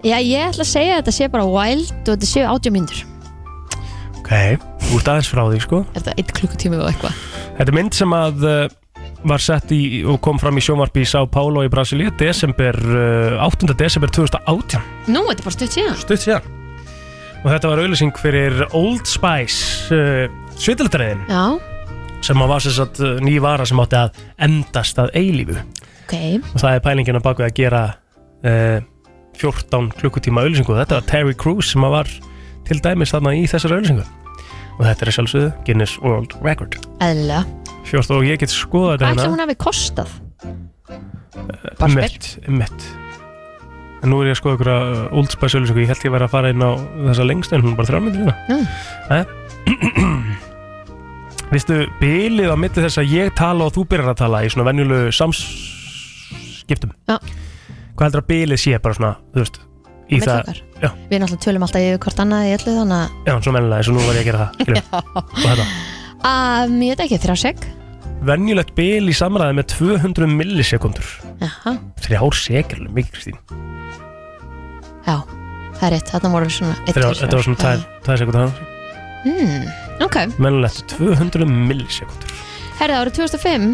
Já, 0.00 0.16
ég 0.16 0.46
ætla 0.48 0.64
að 0.64 0.70
segja 0.70 0.96
að 0.96 1.00
þetta 1.02 1.14
sé 1.16 1.28
bara 1.32 1.46
wild 1.48 1.92
og 1.92 2.12
þetta 2.14 2.28
sé 2.28 2.44
80 2.48 2.74
mínútur 2.74 3.00
Ok, 4.20 4.32
ert 4.34 5.10
aðeins 5.12 5.30
frá 5.32 5.42
því 5.46 5.62
sko 5.64 5.82
Er 5.84 5.98
þetta 6.00 6.14
1 6.24 6.36
klukkutími 6.38 6.80
og 6.80 6.86
eitthvað? 6.90 7.18
Þetta 7.58 7.66
er 7.68 7.76
mynd 7.76 7.96
sem 7.98 8.14
að 8.16 8.46
uh, 8.48 8.62
var 9.30 9.44
sett 9.44 9.74
í 9.76 9.80
og 10.08 10.20
kom 10.24 10.40
fram 10.40 10.60
í 10.60 10.64
sjónvarpi 10.64 11.04
í 11.04 11.10
São 11.10 11.28
Paulo 11.30 11.64
í 11.66 11.72
Brasilíu 11.72 12.14
desember, 12.20 12.78
uh, 12.80 13.44
8. 13.48 13.74
desember 13.76 14.12
2018 14.18 15.12
Nú, 15.12 15.26
þetta 15.28 15.38
er 15.38 15.46
bara 15.50 15.56
stutt 15.58 15.76
síðan 15.76 16.00
Stutt 16.00 16.24
síðan 16.24 16.56
Og 17.40 17.48
þetta 17.48 17.70
var 17.70 17.80
auðlýsing 17.80 18.16
fyrir 18.20 18.62
Old 18.76 19.08
Spice 19.08 19.94
uh, 19.96 20.26
svitildræðin 20.60 21.22
Já, 21.30 21.44
sem 22.26 22.42
að 22.44 22.50
var 22.52 22.64
sem 22.64 22.74
sagt 22.76 23.00
uh, 23.00 23.16
ný 23.24 23.38
vara 23.40 23.64
sem 23.68 23.80
átti 23.80 23.96
að 23.96 24.22
endast 24.44 25.00
að 25.00 25.12
eilífu. 25.16 25.56
Ok. 26.04 26.16
Og 26.42 26.58
það 26.60 26.74
er 26.74 26.84
pælingin 26.84 27.20
að 27.20 27.26
baka 27.30 27.46
að 27.48 27.54
gera 27.56 27.82
uh, 28.44 28.78
14 29.40 29.92
klukkutíma 29.96 30.44
auðlýsingu 30.44 30.76
þetta 30.82 30.98
var 31.00 31.08
Terry 31.08 31.36
Crews 31.38 31.72
sem 31.72 31.86
að 31.86 31.96
var 31.96 32.12
til 32.68 32.80
dæmis 32.84 33.14
þarna 33.14 33.32
í 33.38 33.46
þessar 33.48 33.78
auðlýsingu 33.78 34.04
og 34.80 34.86
þetta 34.86 35.04
er 35.04 35.10
að 35.10 35.16
sjálfsögðu 35.16 35.52
Guinness 35.66 35.96
World 36.04 36.36
Record. 36.44 36.76
Eðlilega. 37.04 37.44
14 37.88 38.18
og 38.20 38.26
ég 38.28 38.40
get 38.40 38.52
skoðað 38.52 39.00
Hvað 39.00 39.06
þetta 39.06 39.24
ætla 39.24 39.32
hún 39.32 39.42
hafi 39.46 39.56
kostað? 39.60 40.12
bara 41.80 41.90
spyr. 41.90 42.02
mitt, 42.04 42.28
mitt 42.48 43.09
en 44.00 44.10
nú 44.12 44.20
er 44.22 44.30
ég 44.30 44.36
að 44.36 44.40
skoða 44.40 44.56
ykkur 44.58 44.70
að 44.74 44.90
Old 45.20 45.30
Spice 45.34 45.58
auðlýsingu 45.58 45.82
ég 45.84 45.90
held 45.92 46.04
ég 46.04 46.10
að 46.10 46.14
vera 46.16 46.28
að 46.28 46.34
fara 46.34 46.52
inn 46.54 46.64
á 46.64 46.70
þessa 47.10 47.26
lengst 47.28 47.52
en 47.56 47.64
hún 47.64 47.72
er 47.74 47.78
bara 47.80 47.90
þrjá 47.90 48.00
myndir 48.04 48.22
hérna 48.24 49.26
Mm. 49.70 50.36
Vistu, 51.50 51.80
bilið 52.00 52.52
á 52.54 52.56
milli 52.58 52.82
þess 52.84 53.00
að 53.02 53.10
ég 53.10 53.32
tala 53.38 53.66
og 53.66 53.72
þú 53.74 53.82
byrjar 53.90 54.12
að 54.12 54.20
tala 54.22 54.40
í 54.46 54.50
svona 54.52 54.68
venjulegu 54.70 55.10
samskiptum. 55.16 56.92
Já. 57.10 57.16
Hvað 57.98 58.04
heldur 58.06 58.22
að 58.22 58.28
bilið 58.30 58.60
sé 58.62 58.78
bara 58.82 58.94
svona, 58.96 59.10
þú 59.34 59.42
veist 59.42 59.58
í 59.60 60.14
Milli 60.14 60.26
það, 60.26 60.38
okkar? 60.44 60.60
já, 60.84 60.90
Við 61.10 61.20
náttúrulega 61.22 61.44
tölum 61.44 61.66
alltaf 61.66 61.84
yfir 61.86 62.00
hvort 62.06 62.22
annað 62.24 62.46
í 62.46 62.54
öllu 62.56 62.72
þannig 62.78 62.96
að 63.00 63.28
já, 63.28 63.34
svo 63.44 63.52
mennilega 63.56 63.82
eins 63.82 63.90
og 63.90 63.94
nú 63.98 64.06
var 64.06 64.14
ég 64.16 64.22
að 64.22 64.28
gera 64.30 64.46
það 64.46 65.62
að 66.30 66.72
Ég 66.86 66.94
veit 66.94 67.04
ekki, 67.04 67.18
þrjá 67.26 67.36
sek 67.44 67.58
Venjulegt 68.20 68.74
bil 68.76 69.08
í 69.08 69.14
samræði 69.16 69.56
með 69.56 69.66
200 69.72 70.26
millisekundur. 70.28 71.06
Jaha, 71.40 71.72
Þrjár 72.04 72.36
sekir, 72.36 72.82
alveg 72.82 72.98
mikið 72.98 73.14
Kristín. 73.14 73.38
Já, 75.06 75.14
það 75.78 75.86
er 75.86 75.94
rétt 75.94 76.12
Þarna 76.12 76.32
voru 76.34 76.50
svona 76.52 76.74
einn, 76.74 76.92
Þrjár, 76.92 77.14
tveir, 77.16 77.22
Þetta 77.22 77.38
var 77.38 77.46
svona 77.48 77.62
þrjár. 77.64 77.86
2 78.10 78.20
sekundur 78.20 78.68
Hmm, 79.20 79.64
ok. 80.04 80.18
Venjulegt 80.40 80.94
200 80.96 81.48
millisekundur. 81.48 82.36
Herði 82.80 83.00
árið 83.00 83.18
2005 83.22 83.66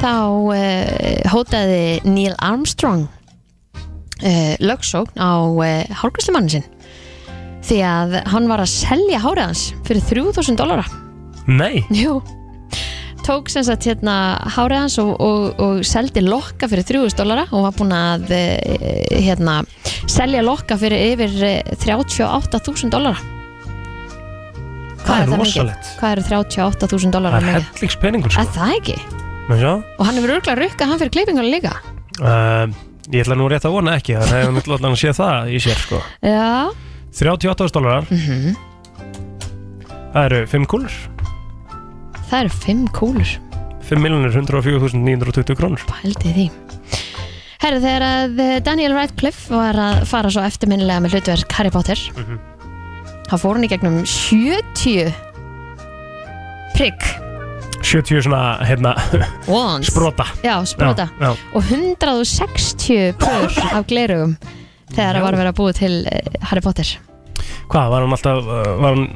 þá 0.00 0.12
uh, 0.16 1.30
hótaði 1.32 1.84
Neil 2.08 2.34
Armstrong 2.40 3.06
uh, 3.08 4.54
lögsókn 4.60 5.20
á 5.20 5.32
uh, 5.36 5.96
hárgræslumannin 6.00 6.56
sinn. 6.56 6.68
Því 7.62 7.80
að 7.86 8.20
hann 8.32 8.48
var 8.50 8.64
að 8.64 8.72
selja 8.72 9.20
hárið 9.22 9.50
hans 9.50 9.66
fyrir 9.86 10.02
3000 10.08 10.58
dólara 10.58 10.82
Nei, 11.46 11.84
Jú 11.94 12.16
tók 13.26 13.48
sem 13.52 13.64
sagt 13.66 13.84
hérna 13.88 14.14
hárið 14.56 14.78
hans 14.82 14.96
og, 15.02 15.12
og, 15.20 15.60
og 15.62 15.82
seldi 15.86 16.22
lokka 16.24 16.68
fyrir 16.70 16.84
3000 16.88 17.18
dólara 17.20 17.44
og 17.50 17.64
var 17.68 17.74
búinn 17.78 17.94
að 17.96 18.30
eh, 18.36 19.20
hérna 19.24 19.60
selja 20.10 20.42
lokka 20.44 20.76
fyrir 20.80 21.12
yfir 21.12 21.36
eh, 21.46 21.76
38.000 21.82 22.90
dólara 22.92 23.18
Það 25.02 25.18
er 25.18 25.26
mikið? 25.32 25.40
rosalegt. 25.42 25.88
Hvað 25.98 26.12
eru 26.14 26.22
38.000 26.28 27.02
það 27.02 27.14
dólara 27.16 27.38
er 27.40 27.46
mikið? 27.48 27.64
hellingspeningur 27.74 28.30
Er 28.30 28.36
sko. 28.46 28.54
það 28.56 28.74
ekki? 28.78 28.96
Sjá. 29.52 29.72
Og 29.98 30.06
hann 30.06 30.16
hefur 30.20 30.30
örgulega 30.36 30.60
rukkað 30.62 30.92
hann 30.92 31.00
fyrir 31.02 31.14
klippingunum 31.18 31.52
líka 31.52 31.74
Uh, 32.22 32.68
ég 33.08 33.22
ætla 33.24 33.34
nú 33.40 33.46
rétt 33.48 33.64
að 33.64 33.72
vona 33.72 33.94
ekki 33.96 34.12
þannig 34.20 34.34
að 34.36 34.42
ég 34.44 34.58
ætla 34.60 34.76
að 34.92 34.96
sé 35.00 35.10
það 35.16 35.46
í 35.48 35.60
sér 35.64 35.78
sko. 35.80 35.98
Já, 36.20 36.68
38 37.16 37.72
dólarar 37.72 38.04
Mhm. 38.12 38.52
Það 40.12 40.26
eru 40.28 40.40
5 40.52 40.66
kúlur 40.68 40.92
Það 42.32 42.38
eru 42.46 42.52
fimm 42.64 42.84
kúlur. 42.96 43.28
5 43.84 44.00
miljonir 44.00 44.32
104.920 44.32 45.56
krónur. 45.58 45.82
Hældi 46.00 46.32
því. 46.32 46.46
Herru, 47.62 47.78
þegar 47.84 48.04
að 48.08 48.40
eh, 48.42 48.54
Daniel 48.64 48.94
Radcliffe 48.96 49.52
var 49.54 49.76
að 49.78 50.00
fara 50.10 50.30
svo 50.32 50.42
eftirminnilega 50.42 51.02
með 51.04 51.12
hlutverk 51.18 51.52
Harry 51.58 51.70
Potter 51.70 52.00
Mhm. 52.16 52.40
þá 53.28 53.34
fór 53.38 53.54
hann 53.58 53.64
í 53.64 53.70
gegnum 53.70 54.00
70 54.08 55.12
prigg 56.74 57.04
70 57.82 58.22
svona, 58.24 58.58
hérna. 58.64 58.94
Sprota. 59.90 60.24
Já, 60.42 60.56
sprota. 60.66 61.08
Já, 61.20 61.28
já. 61.28 61.36
og 61.54 61.62
160 61.62 63.12
pör 63.18 63.50
af 63.76 63.86
glerugum 63.90 64.36
þegar 64.94 65.18
það 65.20 65.36
var 65.38 65.50
að 65.52 65.56
búið 65.58 65.78
til 65.82 65.94
eh, 66.06 66.36
Harry 66.48 66.62
Potter. 66.64 66.88
Hvað, 67.72 67.90
var 67.92 68.04
hann 68.04 68.12
alltaf 68.14 68.42
uh, 68.46 68.74
Var 68.82 68.96
hann 68.96 69.06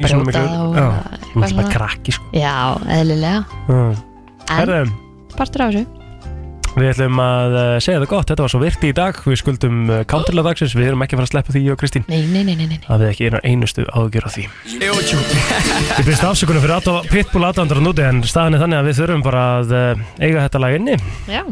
brjóta 0.00 0.42
eitthvað 0.42 1.30
hann 1.30 1.40
var 1.44 1.54
svona. 1.54 1.70
krakki 1.72 2.14
sko. 2.16 2.28
Já, 2.36 2.54
eðlilega. 2.98 3.44
En 3.70 3.96
Herðu, 4.50 4.92
partur 5.36 5.62
af 5.66 5.72
þessu. 5.74 5.86
við 6.76 6.88
ætlum 6.92 7.20
að 7.22 7.54
uh, 7.58 7.76
segja 7.82 8.00
það 8.00 8.08
gott. 8.12 8.28
Þetta 8.30 8.44
var 8.46 8.52
svo 8.52 8.60
virti 8.62 8.90
í 8.90 8.96
dag. 8.96 9.20
Við 9.26 9.40
skuldum 9.42 9.78
uh, 9.90 10.02
counterlega 10.10 10.50
dagsins. 10.50 10.74
Við 10.78 10.90
erum 10.90 11.02
ekki 11.06 11.16
að 11.16 11.22
fara 11.22 11.28
að 11.28 11.32
sleppa 11.34 11.54
því 11.54 11.62
ég 11.66 11.74
og 11.74 11.80
Kristín. 11.82 12.04
Nei, 12.10 12.20
nei, 12.30 12.42
nei, 12.46 12.54
nei, 12.58 12.66
nei. 12.70 12.78
Það 12.86 13.02
við 13.04 13.10
ekki 13.12 13.26
einar 13.30 13.46
einustu 13.46 13.86
ágjör 13.90 14.26
á 14.26 14.30
því. 14.36 14.44
Ég 14.80 16.04
byrst 16.06 16.26
afsökunum 16.30 16.62
fyrir 16.62 16.76
aðtá, 16.78 16.94
Pitbull 17.10 17.46
aðdandar 17.48 17.82
núti 17.84 18.06
En 18.06 18.22
staðan 18.26 18.58
er 18.58 18.64
þannig 18.64 18.80
að 18.82 18.90
við 18.90 19.00
þurfum 19.02 19.26
bara 19.26 19.42
að 19.58 19.74
uh, 19.74 20.06
eiga 20.22 20.46
þetta 20.46 20.62
lag 20.66 20.78
inni. 20.78 20.96
Já, 21.30 21.42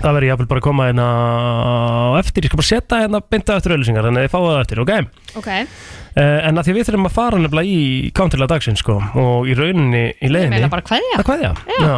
Það 0.00 0.14
verður 0.16 0.26
ég 0.28 0.40
bara 0.50 0.60
að 0.60 0.64
koma 0.66 0.86
hérna 0.88 1.04
á 1.06 2.18
eftir. 2.20 2.44
Ég 2.44 2.50
skal 2.50 2.60
bara 2.60 2.68
setja 2.68 2.98
hérna 3.04 3.20
bynda 3.30 3.56
eftir 3.58 3.74
auðlýsingar 3.74 4.06
Þannig 4.08 4.20
að 4.20 4.26
þið 4.26 4.32
fáið 4.34 4.48
það 4.50 4.62
eftir, 4.64 4.80
ok? 4.82 4.92
ok. 5.40 5.48
Uh, 6.14 6.40
en 6.48 6.58
að 6.60 6.66
því 6.66 6.72
að 6.74 6.76
við 6.78 6.88
þurfum 6.88 7.08
að 7.08 7.14
fara 7.16 7.38
nefnilega 7.42 7.70
í 7.74 8.10
counterlega 8.14 8.52
dagsins 8.54 8.82
sko 8.84 8.96
Og 9.18 9.48
í 9.50 9.54
rauninni 9.58 10.02
í 10.22 10.28
leiðinni 10.30 10.58
meina 10.60 10.68
bara 10.72 10.84
kveðja. 10.86 11.16
Að 11.18 11.26
kveðja, 11.30 11.52
Já. 11.80 11.96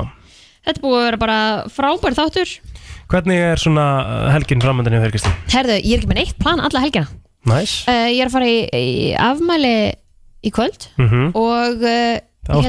Þetta 0.66 0.80
er 0.80 0.82
búið 0.82 0.96
að 0.98 1.04
vera 1.06 1.18
bara 1.22 1.38
frábær 1.70 2.16
þáttur. 2.16 2.54
Hvernig 3.12 3.42
er 3.52 3.60
svona 3.62 3.84
uh, 4.02 4.30
helgin 4.34 4.62
framöndinni 4.64 4.98
fyrir 5.04 5.14
Kristín? 5.14 5.34
Herðu, 5.52 5.76
ég 5.78 5.92
er 5.94 6.00
ekki 6.00 6.10
með 6.10 6.20
neitt 6.22 6.38
plan 6.42 6.62
alla 6.64 6.82
helgina. 6.82 7.06
Næs 7.46 7.74
uh, 7.86 8.06
Ég 8.10 8.22
er 8.24 8.30
að 8.30 8.34
fara 8.38 8.48
í, 8.50 8.56
í 8.74 9.12
afmæli 9.14 9.74
í 10.46 10.50
kvöld 10.54 10.88
Mhm. 10.98 11.28
og 11.38 11.84
uh, 11.86 12.16
Það 12.46 12.60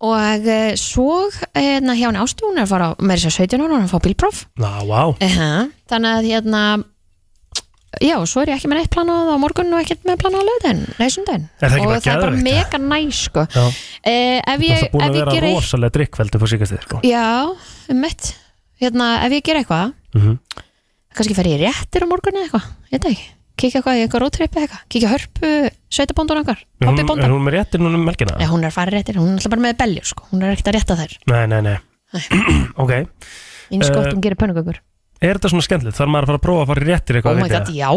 og 0.00 0.44
uh, 0.46 0.74
svo 0.78 1.08
hérna 1.56 1.96
hjá 1.98 2.06
henni 2.08 2.20
Ástu, 2.22 2.46
hún 2.46 2.58
er 2.60 2.66
að 2.66 2.70
fara 2.74 2.88
með 3.02 3.18
þess 3.24 3.32
að 3.32 3.48
17 3.48 3.64
ára, 3.64 3.78
er 3.80 3.86
að 3.88 3.92
fá 3.94 3.98
bílpróf. 4.06 4.44
Ná, 4.62 4.70
vá. 4.86 5.02
Uh 5.18 5.66
þannig 5.88 6.10
að 6.18 6.26
hérna 6.28 6.62
já, 8.04 8.14
svo 8.28 8.42
er 8.44 8.50
ég 8.52 8.58
ekki 8.60 8.68
með 8.70 8.78
neitt 8.82 8.90
plan 8.92 9.08
á 9.08 9.34
morgun 9.40 9.72
og 9.74 9.80
ekkert 9.80 10.04
með 10.06 10.18
plan 10.20 10.36
á 10.36 10.42
löðin, 10.44 10.82
nei 11.00 11.08
sundin 11.10 11.46
það 11.58 11.76
ekki 11.78 11.86
og 11.88 11.94
það 11.94 12.10
er 12.12 12.20
bara 12.20 12.34
geðveikt? 12.36 12.44
mega 12.44 12.80
næ 12.84 12.98
sko. 13.16 13.44
Uh, 13.48 13.72
ef 14.04 14.66
ég, 14.68 14.82
Það 14.84 14.92
búin 14.92 15.06
ef 15.06 15.08
að 15.08 15.16
vera 15.18 15.34
gera 15.38 15.52
rosalega 15.56 15.94
drikkveldu 15.96 16.40
på 16.42 16.50
síkastið 16.52 16.84
sko. 16.84 17.00
já, 17.08 17.24
um 17.88 18.02
mitt. 18.04 18.28
Hérna, 18.78 19.08
ef 19.26 19.32
ég 19.34 19.42
gera 19.48 19.64
eitthvað 19.64 19.94
Mhm. 20.14 20.38
kannski 21.16 21.34
fer 21.34 21.48
ég 21.50 21.64
réttir 21.64 22.04
á 22.04 22.06
morgun 22.12 22.36
eða 22.38 22.46
eitthvað, 22.46 22.68
ég 22.92 23.00
veit 23.00 23.08
ekki 23.10 23.26
kíkja 23.58 23.80
eitthvað 23.80 23.98
í 23.98 24.02
eitthvað 24.06 24.22
rótrip 24.24 24.56
eða 24.56 24.64
eitthvað? 24.66 24.84
Kíkja 24.94 25.10
hörpu, 25.12 25.50
sveitabóndun 25.98 26.40
okkar 26.42 26.60
hún, 26.84 27.00
bóndan 27.08 27.26
er 27.28 27.34
hún 27.34 27.44
með 27.46 27.56
réttir 27.58 27.82
núna 27.82 27.98
um 28.00 28.06
melkina? 28.08 28.36
Já, 28.40 28.48
hún 28.52 28.64
er 28.66 28.74
fara 28.74 28.94
réttir, 28.94 29.18
hún 29.20 29.32
er 29.34 29.38
alltaf 29.40 29.52
bara 29.54 29.64
með 29.66 29.78
beljur 29.82 30.08
sko. 30.12 30.26
hún 30.32 30.42
er 30.46 30.54
ekkert 30.54 30.70
að 30.72 30.78
rétta 30.78 30.98
þær. 31.02 31.16
Nei, 31.32 31.44
nei, 31.52 31.60
nei. 31.66 31.76
Ok. 32.82 32.92
Eins 33.68 33.90
gott 33.92 34.06
Eh, 34.14 34.20
gerir 34.24 34.38
pönnukökur 34.40 34.78
Er 35.18 35.34
þetta 35.34 35.48
svona 35.50 35.64
skemmtilegt? 35.66 35.96
Þarf 35.98 36.10
maður 36.14 36.22
að 36.24 36.28
fara 36.30 36.38
að 36.38 36.42
prófa 36.44 36.60
að 36.62 36.68
fara 36.70 36.82
í 36.82 36.86
réttir 36.86 37.16
oh 37.16 37.18
eitthvað 37.18 37.34
my 37.34 37.42
veit 37.42 37.50
ég 37.50 37.58
god, 37.58 37.66
það? 37.66 37.78
já, 37.78 37.88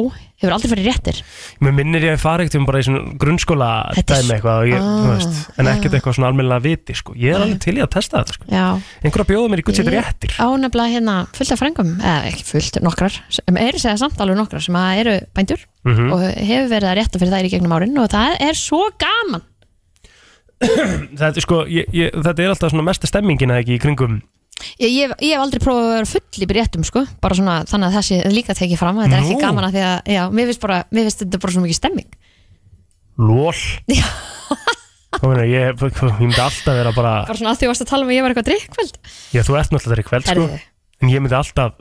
hefur 0.42 0.54
aldrei 0.56 0.70
farið 0.72 0.88
réttir 0.90 1.18
Mér 1.62 1.74
minnir 1.78 2.06
ég 2.08 2.16
að 2.16 2.22
fara 2.24 2.42
ekkert 2.46 2.58
um 2.58 2.66
bara 2.66 2.80
í 2.82 2.86
svona 2.88 3.02
grunnskóla 3.22 3.68
Þetta 4.00 4.16
er 4.16 4.24
dæmi 4.26 4.34
eitthvað 4.38 4.62
og 4.64 4.72
ég, 4.72 4.82
Ah, 4.82 4.96
þú 5.04 5.12
veist, 5.12 5.36
En 5.62 5.70
ekkert 5.70 5.98
eitthvað 6.00 6.16
svona 6.18 6.32
almennilega 6.32 6.64
viti 6.66 6.96
sko. 6.98 7.14
Ég 7.22 7.36
er 7.36 7.44
alveg 7.46 7.60
til 7.62 7.76
í 7.78 7.84
að 7.86 7.92
testa 7.94 8.24
þetta 8.24 8.38
sko. 8.40 8.50
já, 8.50 8.66
Einhver 9.06 9.22
að 9.22 9.30
bjóða 9.36 9.52
mér 9.54 9.62
í 9.62 9.68
gutt 9.70 9.78
sér 9.78 9.92
réttir 9.94 10.34
ánefnilega 10.42 10.96
hérna 10.96 11.16
fullt 11.38 11.54
af 11.54 11.62
frengum, 11.62 11.94
eða 12.02 12.26
ekki 12.32 12.48
fullt, 12.50 12.82
nokkrar 12.90 13.20
sem 13.38 13.62
eru 13.68 13.78
segja 13.86 13.98
samt 14.02 14.18
alveg 14.26 14.42
nokkrar 14.42 14.66
sem 14.66 14.82
að 14.82 15.04
eru 15.06 15.16
bændur 15.38 15.62
Mhm. 15.86 16.12
og 16.14 16.20
hefur 16.26 16.68
verið 16.74 16.90
að 16.90 16.98
rétta 17.02 17.18
fyrir 17.22 17.34
þær 17.38 17.46
í 17.46 17.54
gegnum 17.54 17.72
árin 17.78 17.98
og 18.02 18.10
það 18.10 18.36
er 18.50 18.54
svo 18.58 18.82
gaman 19.02 19.42
þetta, 21.18 21.32
er 21.38 21.42
sko, 21.46 21.64
ég, 21.70 21.88
ég, 21.96 22.14
þetta 22.14 22.44
er 22.44 22.52
alltaf 22.54 22.70
svona 22.74 22.86
mesta 22.86 23.10
stemmingin 23.10 23.50
eða 23.54 23.64
ekki 23.64 23.78
í 23.78 23.82
kringum 23.82 24.20
Ég, 24.82 24.90
ég, 24.94 25.14
ég 25.22 25.34
hef 25.36 25.44
aldrei 25.44 25.62
prófað 25.64 25.88
að 25.90 25.96
vera 25.98 26.10
full 26.12 26.46
í 26.46 26.50
réttum 26.58 26.84
sko, 26.88 27.04
bara 27.24 27.38
svona 27.38 27.56
þannig 27.70 27.88
að 27.90 27.96
það 27.98 28.08
sé 28.10 28.20
líka 28.36 28.56
tekið 28.58 28.82
fram 28.82 29.00
þetta 29.02 29.18
er 29.18 29.24
ekki 29.26 29.38
Nú. 29.38 29.44
gaman 29.46 29.68
að 29.68 29.78
því 29.78 29.84
að, 29.88 29.96
já, 30.16 30.22
mér 30.32 30.52
finnst 30.52 30.64
bara, 30.66 30.80
mér 30.92 31.08
finnst 31.08 31.24
þetta 31.26 31.42
bara 31.46 31.56
svo 31.56 31.64
mikið 31.66 31.80
stemming. 31.82 32.10
Lól 33.22 33.56
Þá 35.12 35.26
meina 35.28 35.44
ég, 35.46 35.76
ég 35.76 36.04
myndi 36.22 36.40
alltaf 36.42 36.74
vera 36.78 36.92
bara 36.96 37.12
bara 37.28 37.38
svona 37.38 37.52
að 37.52 37.60
því 37.62 37.68
varst 37.70 37.84
að 37.84 37.90
tala 37.92 38.06
um 38.06 38.12
að 38.12 38.16
ég 38.16 38.24
var 38.26 38.32
eitthvað 38.34 38.48
drikkveld 38.48 38.96
Já, 39.36 39.42
þú 39.46 39.58
ert 39.60 39.74
náttúrulega 39.76 40.02
í 40.02 40.08
kveld 40.08 40.24
sko. 40.26 40.46
Herðu. 40.48 40.62
En 41.04 41.12
ég 41.12 41.22
myndi 41.26 41.36
alltaf 41.38 41.76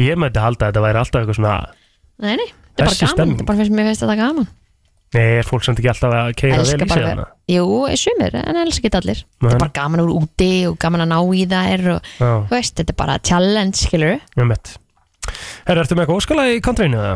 Ég 0.00 0.20
myndi 0.20 0.40
halda 0.44 0.68
að 0.68 0.70
þetta 0.70 0.84
væri 0.86 1.00
alltaf 1.02 1.18
eitthvað 1.24 1.38
svona 1.40 1.56
Nei, 2.22 2.36
nei, 2.38 2.46
þetta 2.46 2.78
er 2.78 2.86
bara 2.86 2.92
Þessi 2.94 3.02
gaman, 3.02 3.16
stemming. 3.16 3.36
þetta 3.40 3.48
bara 3.50 3.60
finnst 3.60 3.74
mér 3.76 3.88
finnst 3.90 4.04
þetta 4.06 4.16
gaman 4.22 4.48
Nei, 5.16 5.38
er 5.40 5.46
fólk 5.48 5.64
samt 5.64 5.80
ekki 5.80 5.90
alltaf 5.90 6.12
að 6.12 6.30
keira 6.36 6.58
vel 6.60 6.66
í 6.66 6.88
sig 6.90 6.90
þarna? 6.92 7.26
Jú, 7.50 7.66
sumir, 7.96 8.34
en 8.42 8.58
elskar 8.60 8.90
ekki 8.90 8.98
allir. 9.00 9.20
Þetta 9.40 9.54
er 9.54 9.62
bara 9.62 9.74
gaman 9.78 10.02
úr 10.04 10.12
úti 10.18 10.50
og 10.68 10.76
gaman 10.82 11.04
að 11.06 11.12
ná 11.12 11.18
í 11.32 11.44
þær 11.50 11.84
og 11.94 12.10
Já, 12.18 12.26
þú 12.26 12.52
veist, 12.52 12.74
þetta 12.80 12.94
er 12.94 12.98
bara 13.00 13.18
challenge, 13.24 13.80
skilur 13.80 14.16
ég 14.16 14.48
mitt 14.50 14.74
Herra, 15.66 15.82
ertu 15.82 15.96
með 15.96 16.04
eitthvað 16.04 16.20
óskala 16.20 16.48
í 16.52 16.58
kontrænu 16.64 17.00
eða? 17.00 17.14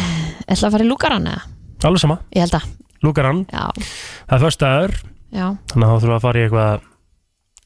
ætla 0.50 0.70
að 0.70 0.76
fara 0.76 0.86
í 0.86 0.90
lúkaran 0.90 1.30
eða? 1.32 1.42
Alveg 1.90 2.04
sama, 2.04 2.20
Ég 2.36 2.46
held 2.46 2.58
að, 2.60 2.68
lúkarann 3.04 3.42
já, 3.50 3.64
Það 3.80 4.36
er 4.36 4.44
föstaður, 4.46 4.96
já. 5.34 5.46
Þannig 5.72 5.86
að 5.86 5.90
þá 5.90 5.96
þurfum 5.96 6.12
við 6.12 6.18
að 6.18 6.24
fara 6.28 6.40
í 6.40 6.46
eitthvað 6.46 6.86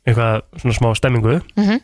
eitthvað 0.04 0.62
svona 0.62 0.78
smá 0.80 0.94
stemmingu. 1.00 1.40
Mm 1.58 1.82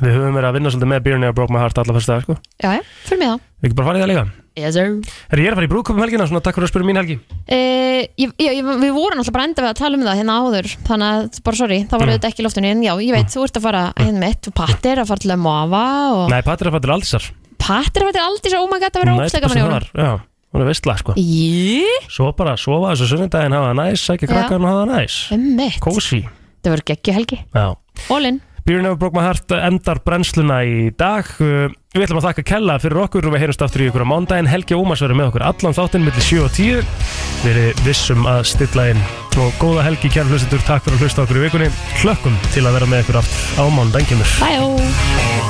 Við 0.00 0.14
höfum 0.16 0.36
verið 0.38 0.48
að 0.48 0.54
vinna 0.56 0.70
svolítið 0.72 0.88
með 0.88 1.02
Beer 1.04 1.18
Never 1.20 1.34
Broke 1.36 1.52
My 1.52 1.60
Heart 1.60 1.78
alla 1.82 1.94
föstaður 1.98 2.22
sko. 2.24 2.36
Já, 2.62 2.78
já, 2.78 2.84
fyrir 3.04 3.18
mig 3.20 3.28
þá. 3.28 3.42
Við 3.60 3.68
ekki 3.68 3.76
bara 3.76 3.88
farið 3.90 4.02
það 4.02 4.10
líka 4.12 4.22
Yes 4.58 4.74
sir. 4.76 4.98
Herra, 5.30 5.40
ég 5.40 5.48
er 5.48 5.54
að 5.54 5.58
fara 5.62 5.66
í 5.66 5.70
brúköpum 5.72 6.02
helgina, 6.02 6.26
svona 6.28 6.42
takk 6.44 6.58
fyrir 6.58 6.66
að 6.68 6.72
spyrja 6.74 6.88
mín 6.90 6.98
helgi. 7.00 7.14
Uh, 7.48 8.02
ég, 8.20 8.32
ég, 8.42 8.58
við 8.82 8.90
vorum 8.92 9.22
alltaf 9.22 9.32
bara 9.32 9.46
enda 9.48 9.62
við 9.64 9.70
að 9.70 9.78
tala 9.80 9.96
um 9.96 10.02
það 10.04 10.18
hérna 10.20 10.34
áður 10.42 10.68
þannig 10.88 11.06
að, 11.08 11.38
bara 11.46 11.56
sorry, 11.62 11.78
það 11.88 11.96
var 12.02 12.06
Mm. 12.06 12.12
auðvitað 12.12 12.28
ekki 12.32 12.42
í 12.42 12.46
loftinu 12.46 12.68
en 12.72 12.82
já, 12.84 12.92
ég 13.00 13.14
veit, 13.16 13.30
þú 13.32 13.44
ert 13.46 13.56
að 13.56 13.64
fara 13.68 13.82
hérna 13.96 14.20
mitt 14.26 14.48
og 14.50 14.54
Patti 14.60 14.90
er 14.92 15.00
að 15.00 15.08
fara 15.08 15.24
til 15.24 15.32
að 15.32 15.40
mofa 15.46 15.84
og 16.12 16.26
Nei, 16.34 16.42
Patrik 16.44 16.66
er 16.66 16.68
að 16.68 16.76
fara 16.76 16.84
til 16.84 16.94
Aldísar. 16.98 17.30
Patti 17.62 17.96
er 17.96 18.04
að 18.04 18.08
fara 18.10 18.16
til 18.18 18.26
aldrei 18.28 18.52
svo, 18.52 18.60
oh 18.66 18.68
my 18.72 18.78
god, 18.82 18.92
það 18.92 19.04
verður 19.06 19.24
óslega 19.24 19.48
gaman 19.48 19.56
í 19.56 19.64
honum. 19.64 19.88
Já, 19.96 20.12
hún 20.52 20.60
er 20.66 20.68
veistla 20.68 20.96
sko. 21.00 21.16
Jí, 21.16 21.88
Svo 22.12 22.28
bara 22.36 22.56
sofa 22.60 22.92
þessu 22.92 23.08
sunnudaginn, 23.14 23.56
hafa 23.56 23.72
það 23.72 23.80
næs, 23.80 24.04
sækja 24.10 24.28
Já. 24.28 24.32
krakkarn 24.34 24.64
og 24.66 24.72
hafa 24.72 24.80
það 24.84 24.92
næs. 24.92 25.18
Emmitt, 25.38 25.80
Kósi 25.80 26.22
það 26.62 26.74
verður 26.76 26.88
geggju 26.92 27.14
helgi. 27.16 27.38
Já. 27.56 27.66
In. 28.28 28.40
Beer 28.64 28.78
Never 28.84 28.94
Broke 29.00 29.16
My 29.18 29.24
Heart 29.26 29.50
endar 29.58 29.98
brennsluna 30.06 30.60
í 30.62 30.90
dag. 30.94 31.26
Uh, 31.42 31.72
Við 31.92 32.06
ætlum 32.06 32.22
að 32.22 32.26
þakka 32.30 32.42
Kella 32.48 32.74
fyrir 32.80 33.00
okkur 33.02 33.26
og 33.28 33.34
við 33.34 33.42
heyrumst 33.42 33.62
aftur 33.66 33.82
í 33.84 33.88
ykkur 33.90 34.06
á 34.08 34.08
mándaginn 34.08 34.48
Helgi 34.48 34.78
Ómars 34.78 35.02
verður 35.04 35.18
með 35.18 35.28
okkur 35.28 35.44
allan 35.50 35.76
þáttinn 35.76 36.06
millir 36.06 36.24
7 36.24 36.40
og 36.46 36.54
10 36.56 36.80
Við 37.42 37.50
erum 37.52 37.84
vissum 37.84 38.24
að 38.32 38.40
stilla 38.48 38.88
inn. 38.94 39.04
Og 39.42 39.60
góða 39.60 39.84
helgi 39.90 40.08
kæra 40.14 40.32
hlustendur, 40.32 40.64
takk 40.64 40.86
fyrir 40.86 40.96
að 40.96 41.04
hlusta 41.04 41.26
okkur 41.26 41.42
í 41.42 41.44
vikunni. 41.44 41.70
Hlökkum 42.00 42.42
til 42.56 42.64
að 42.64 42.78
vera 42.78 42.92
með 42.94 43.04
ykkur 43.04 43.20
aftur 43.20 43.60
á 43.60 43.64
mándaginn 43.76 44.12
kemur. 44.14 44.36
Bye 44.40 45.42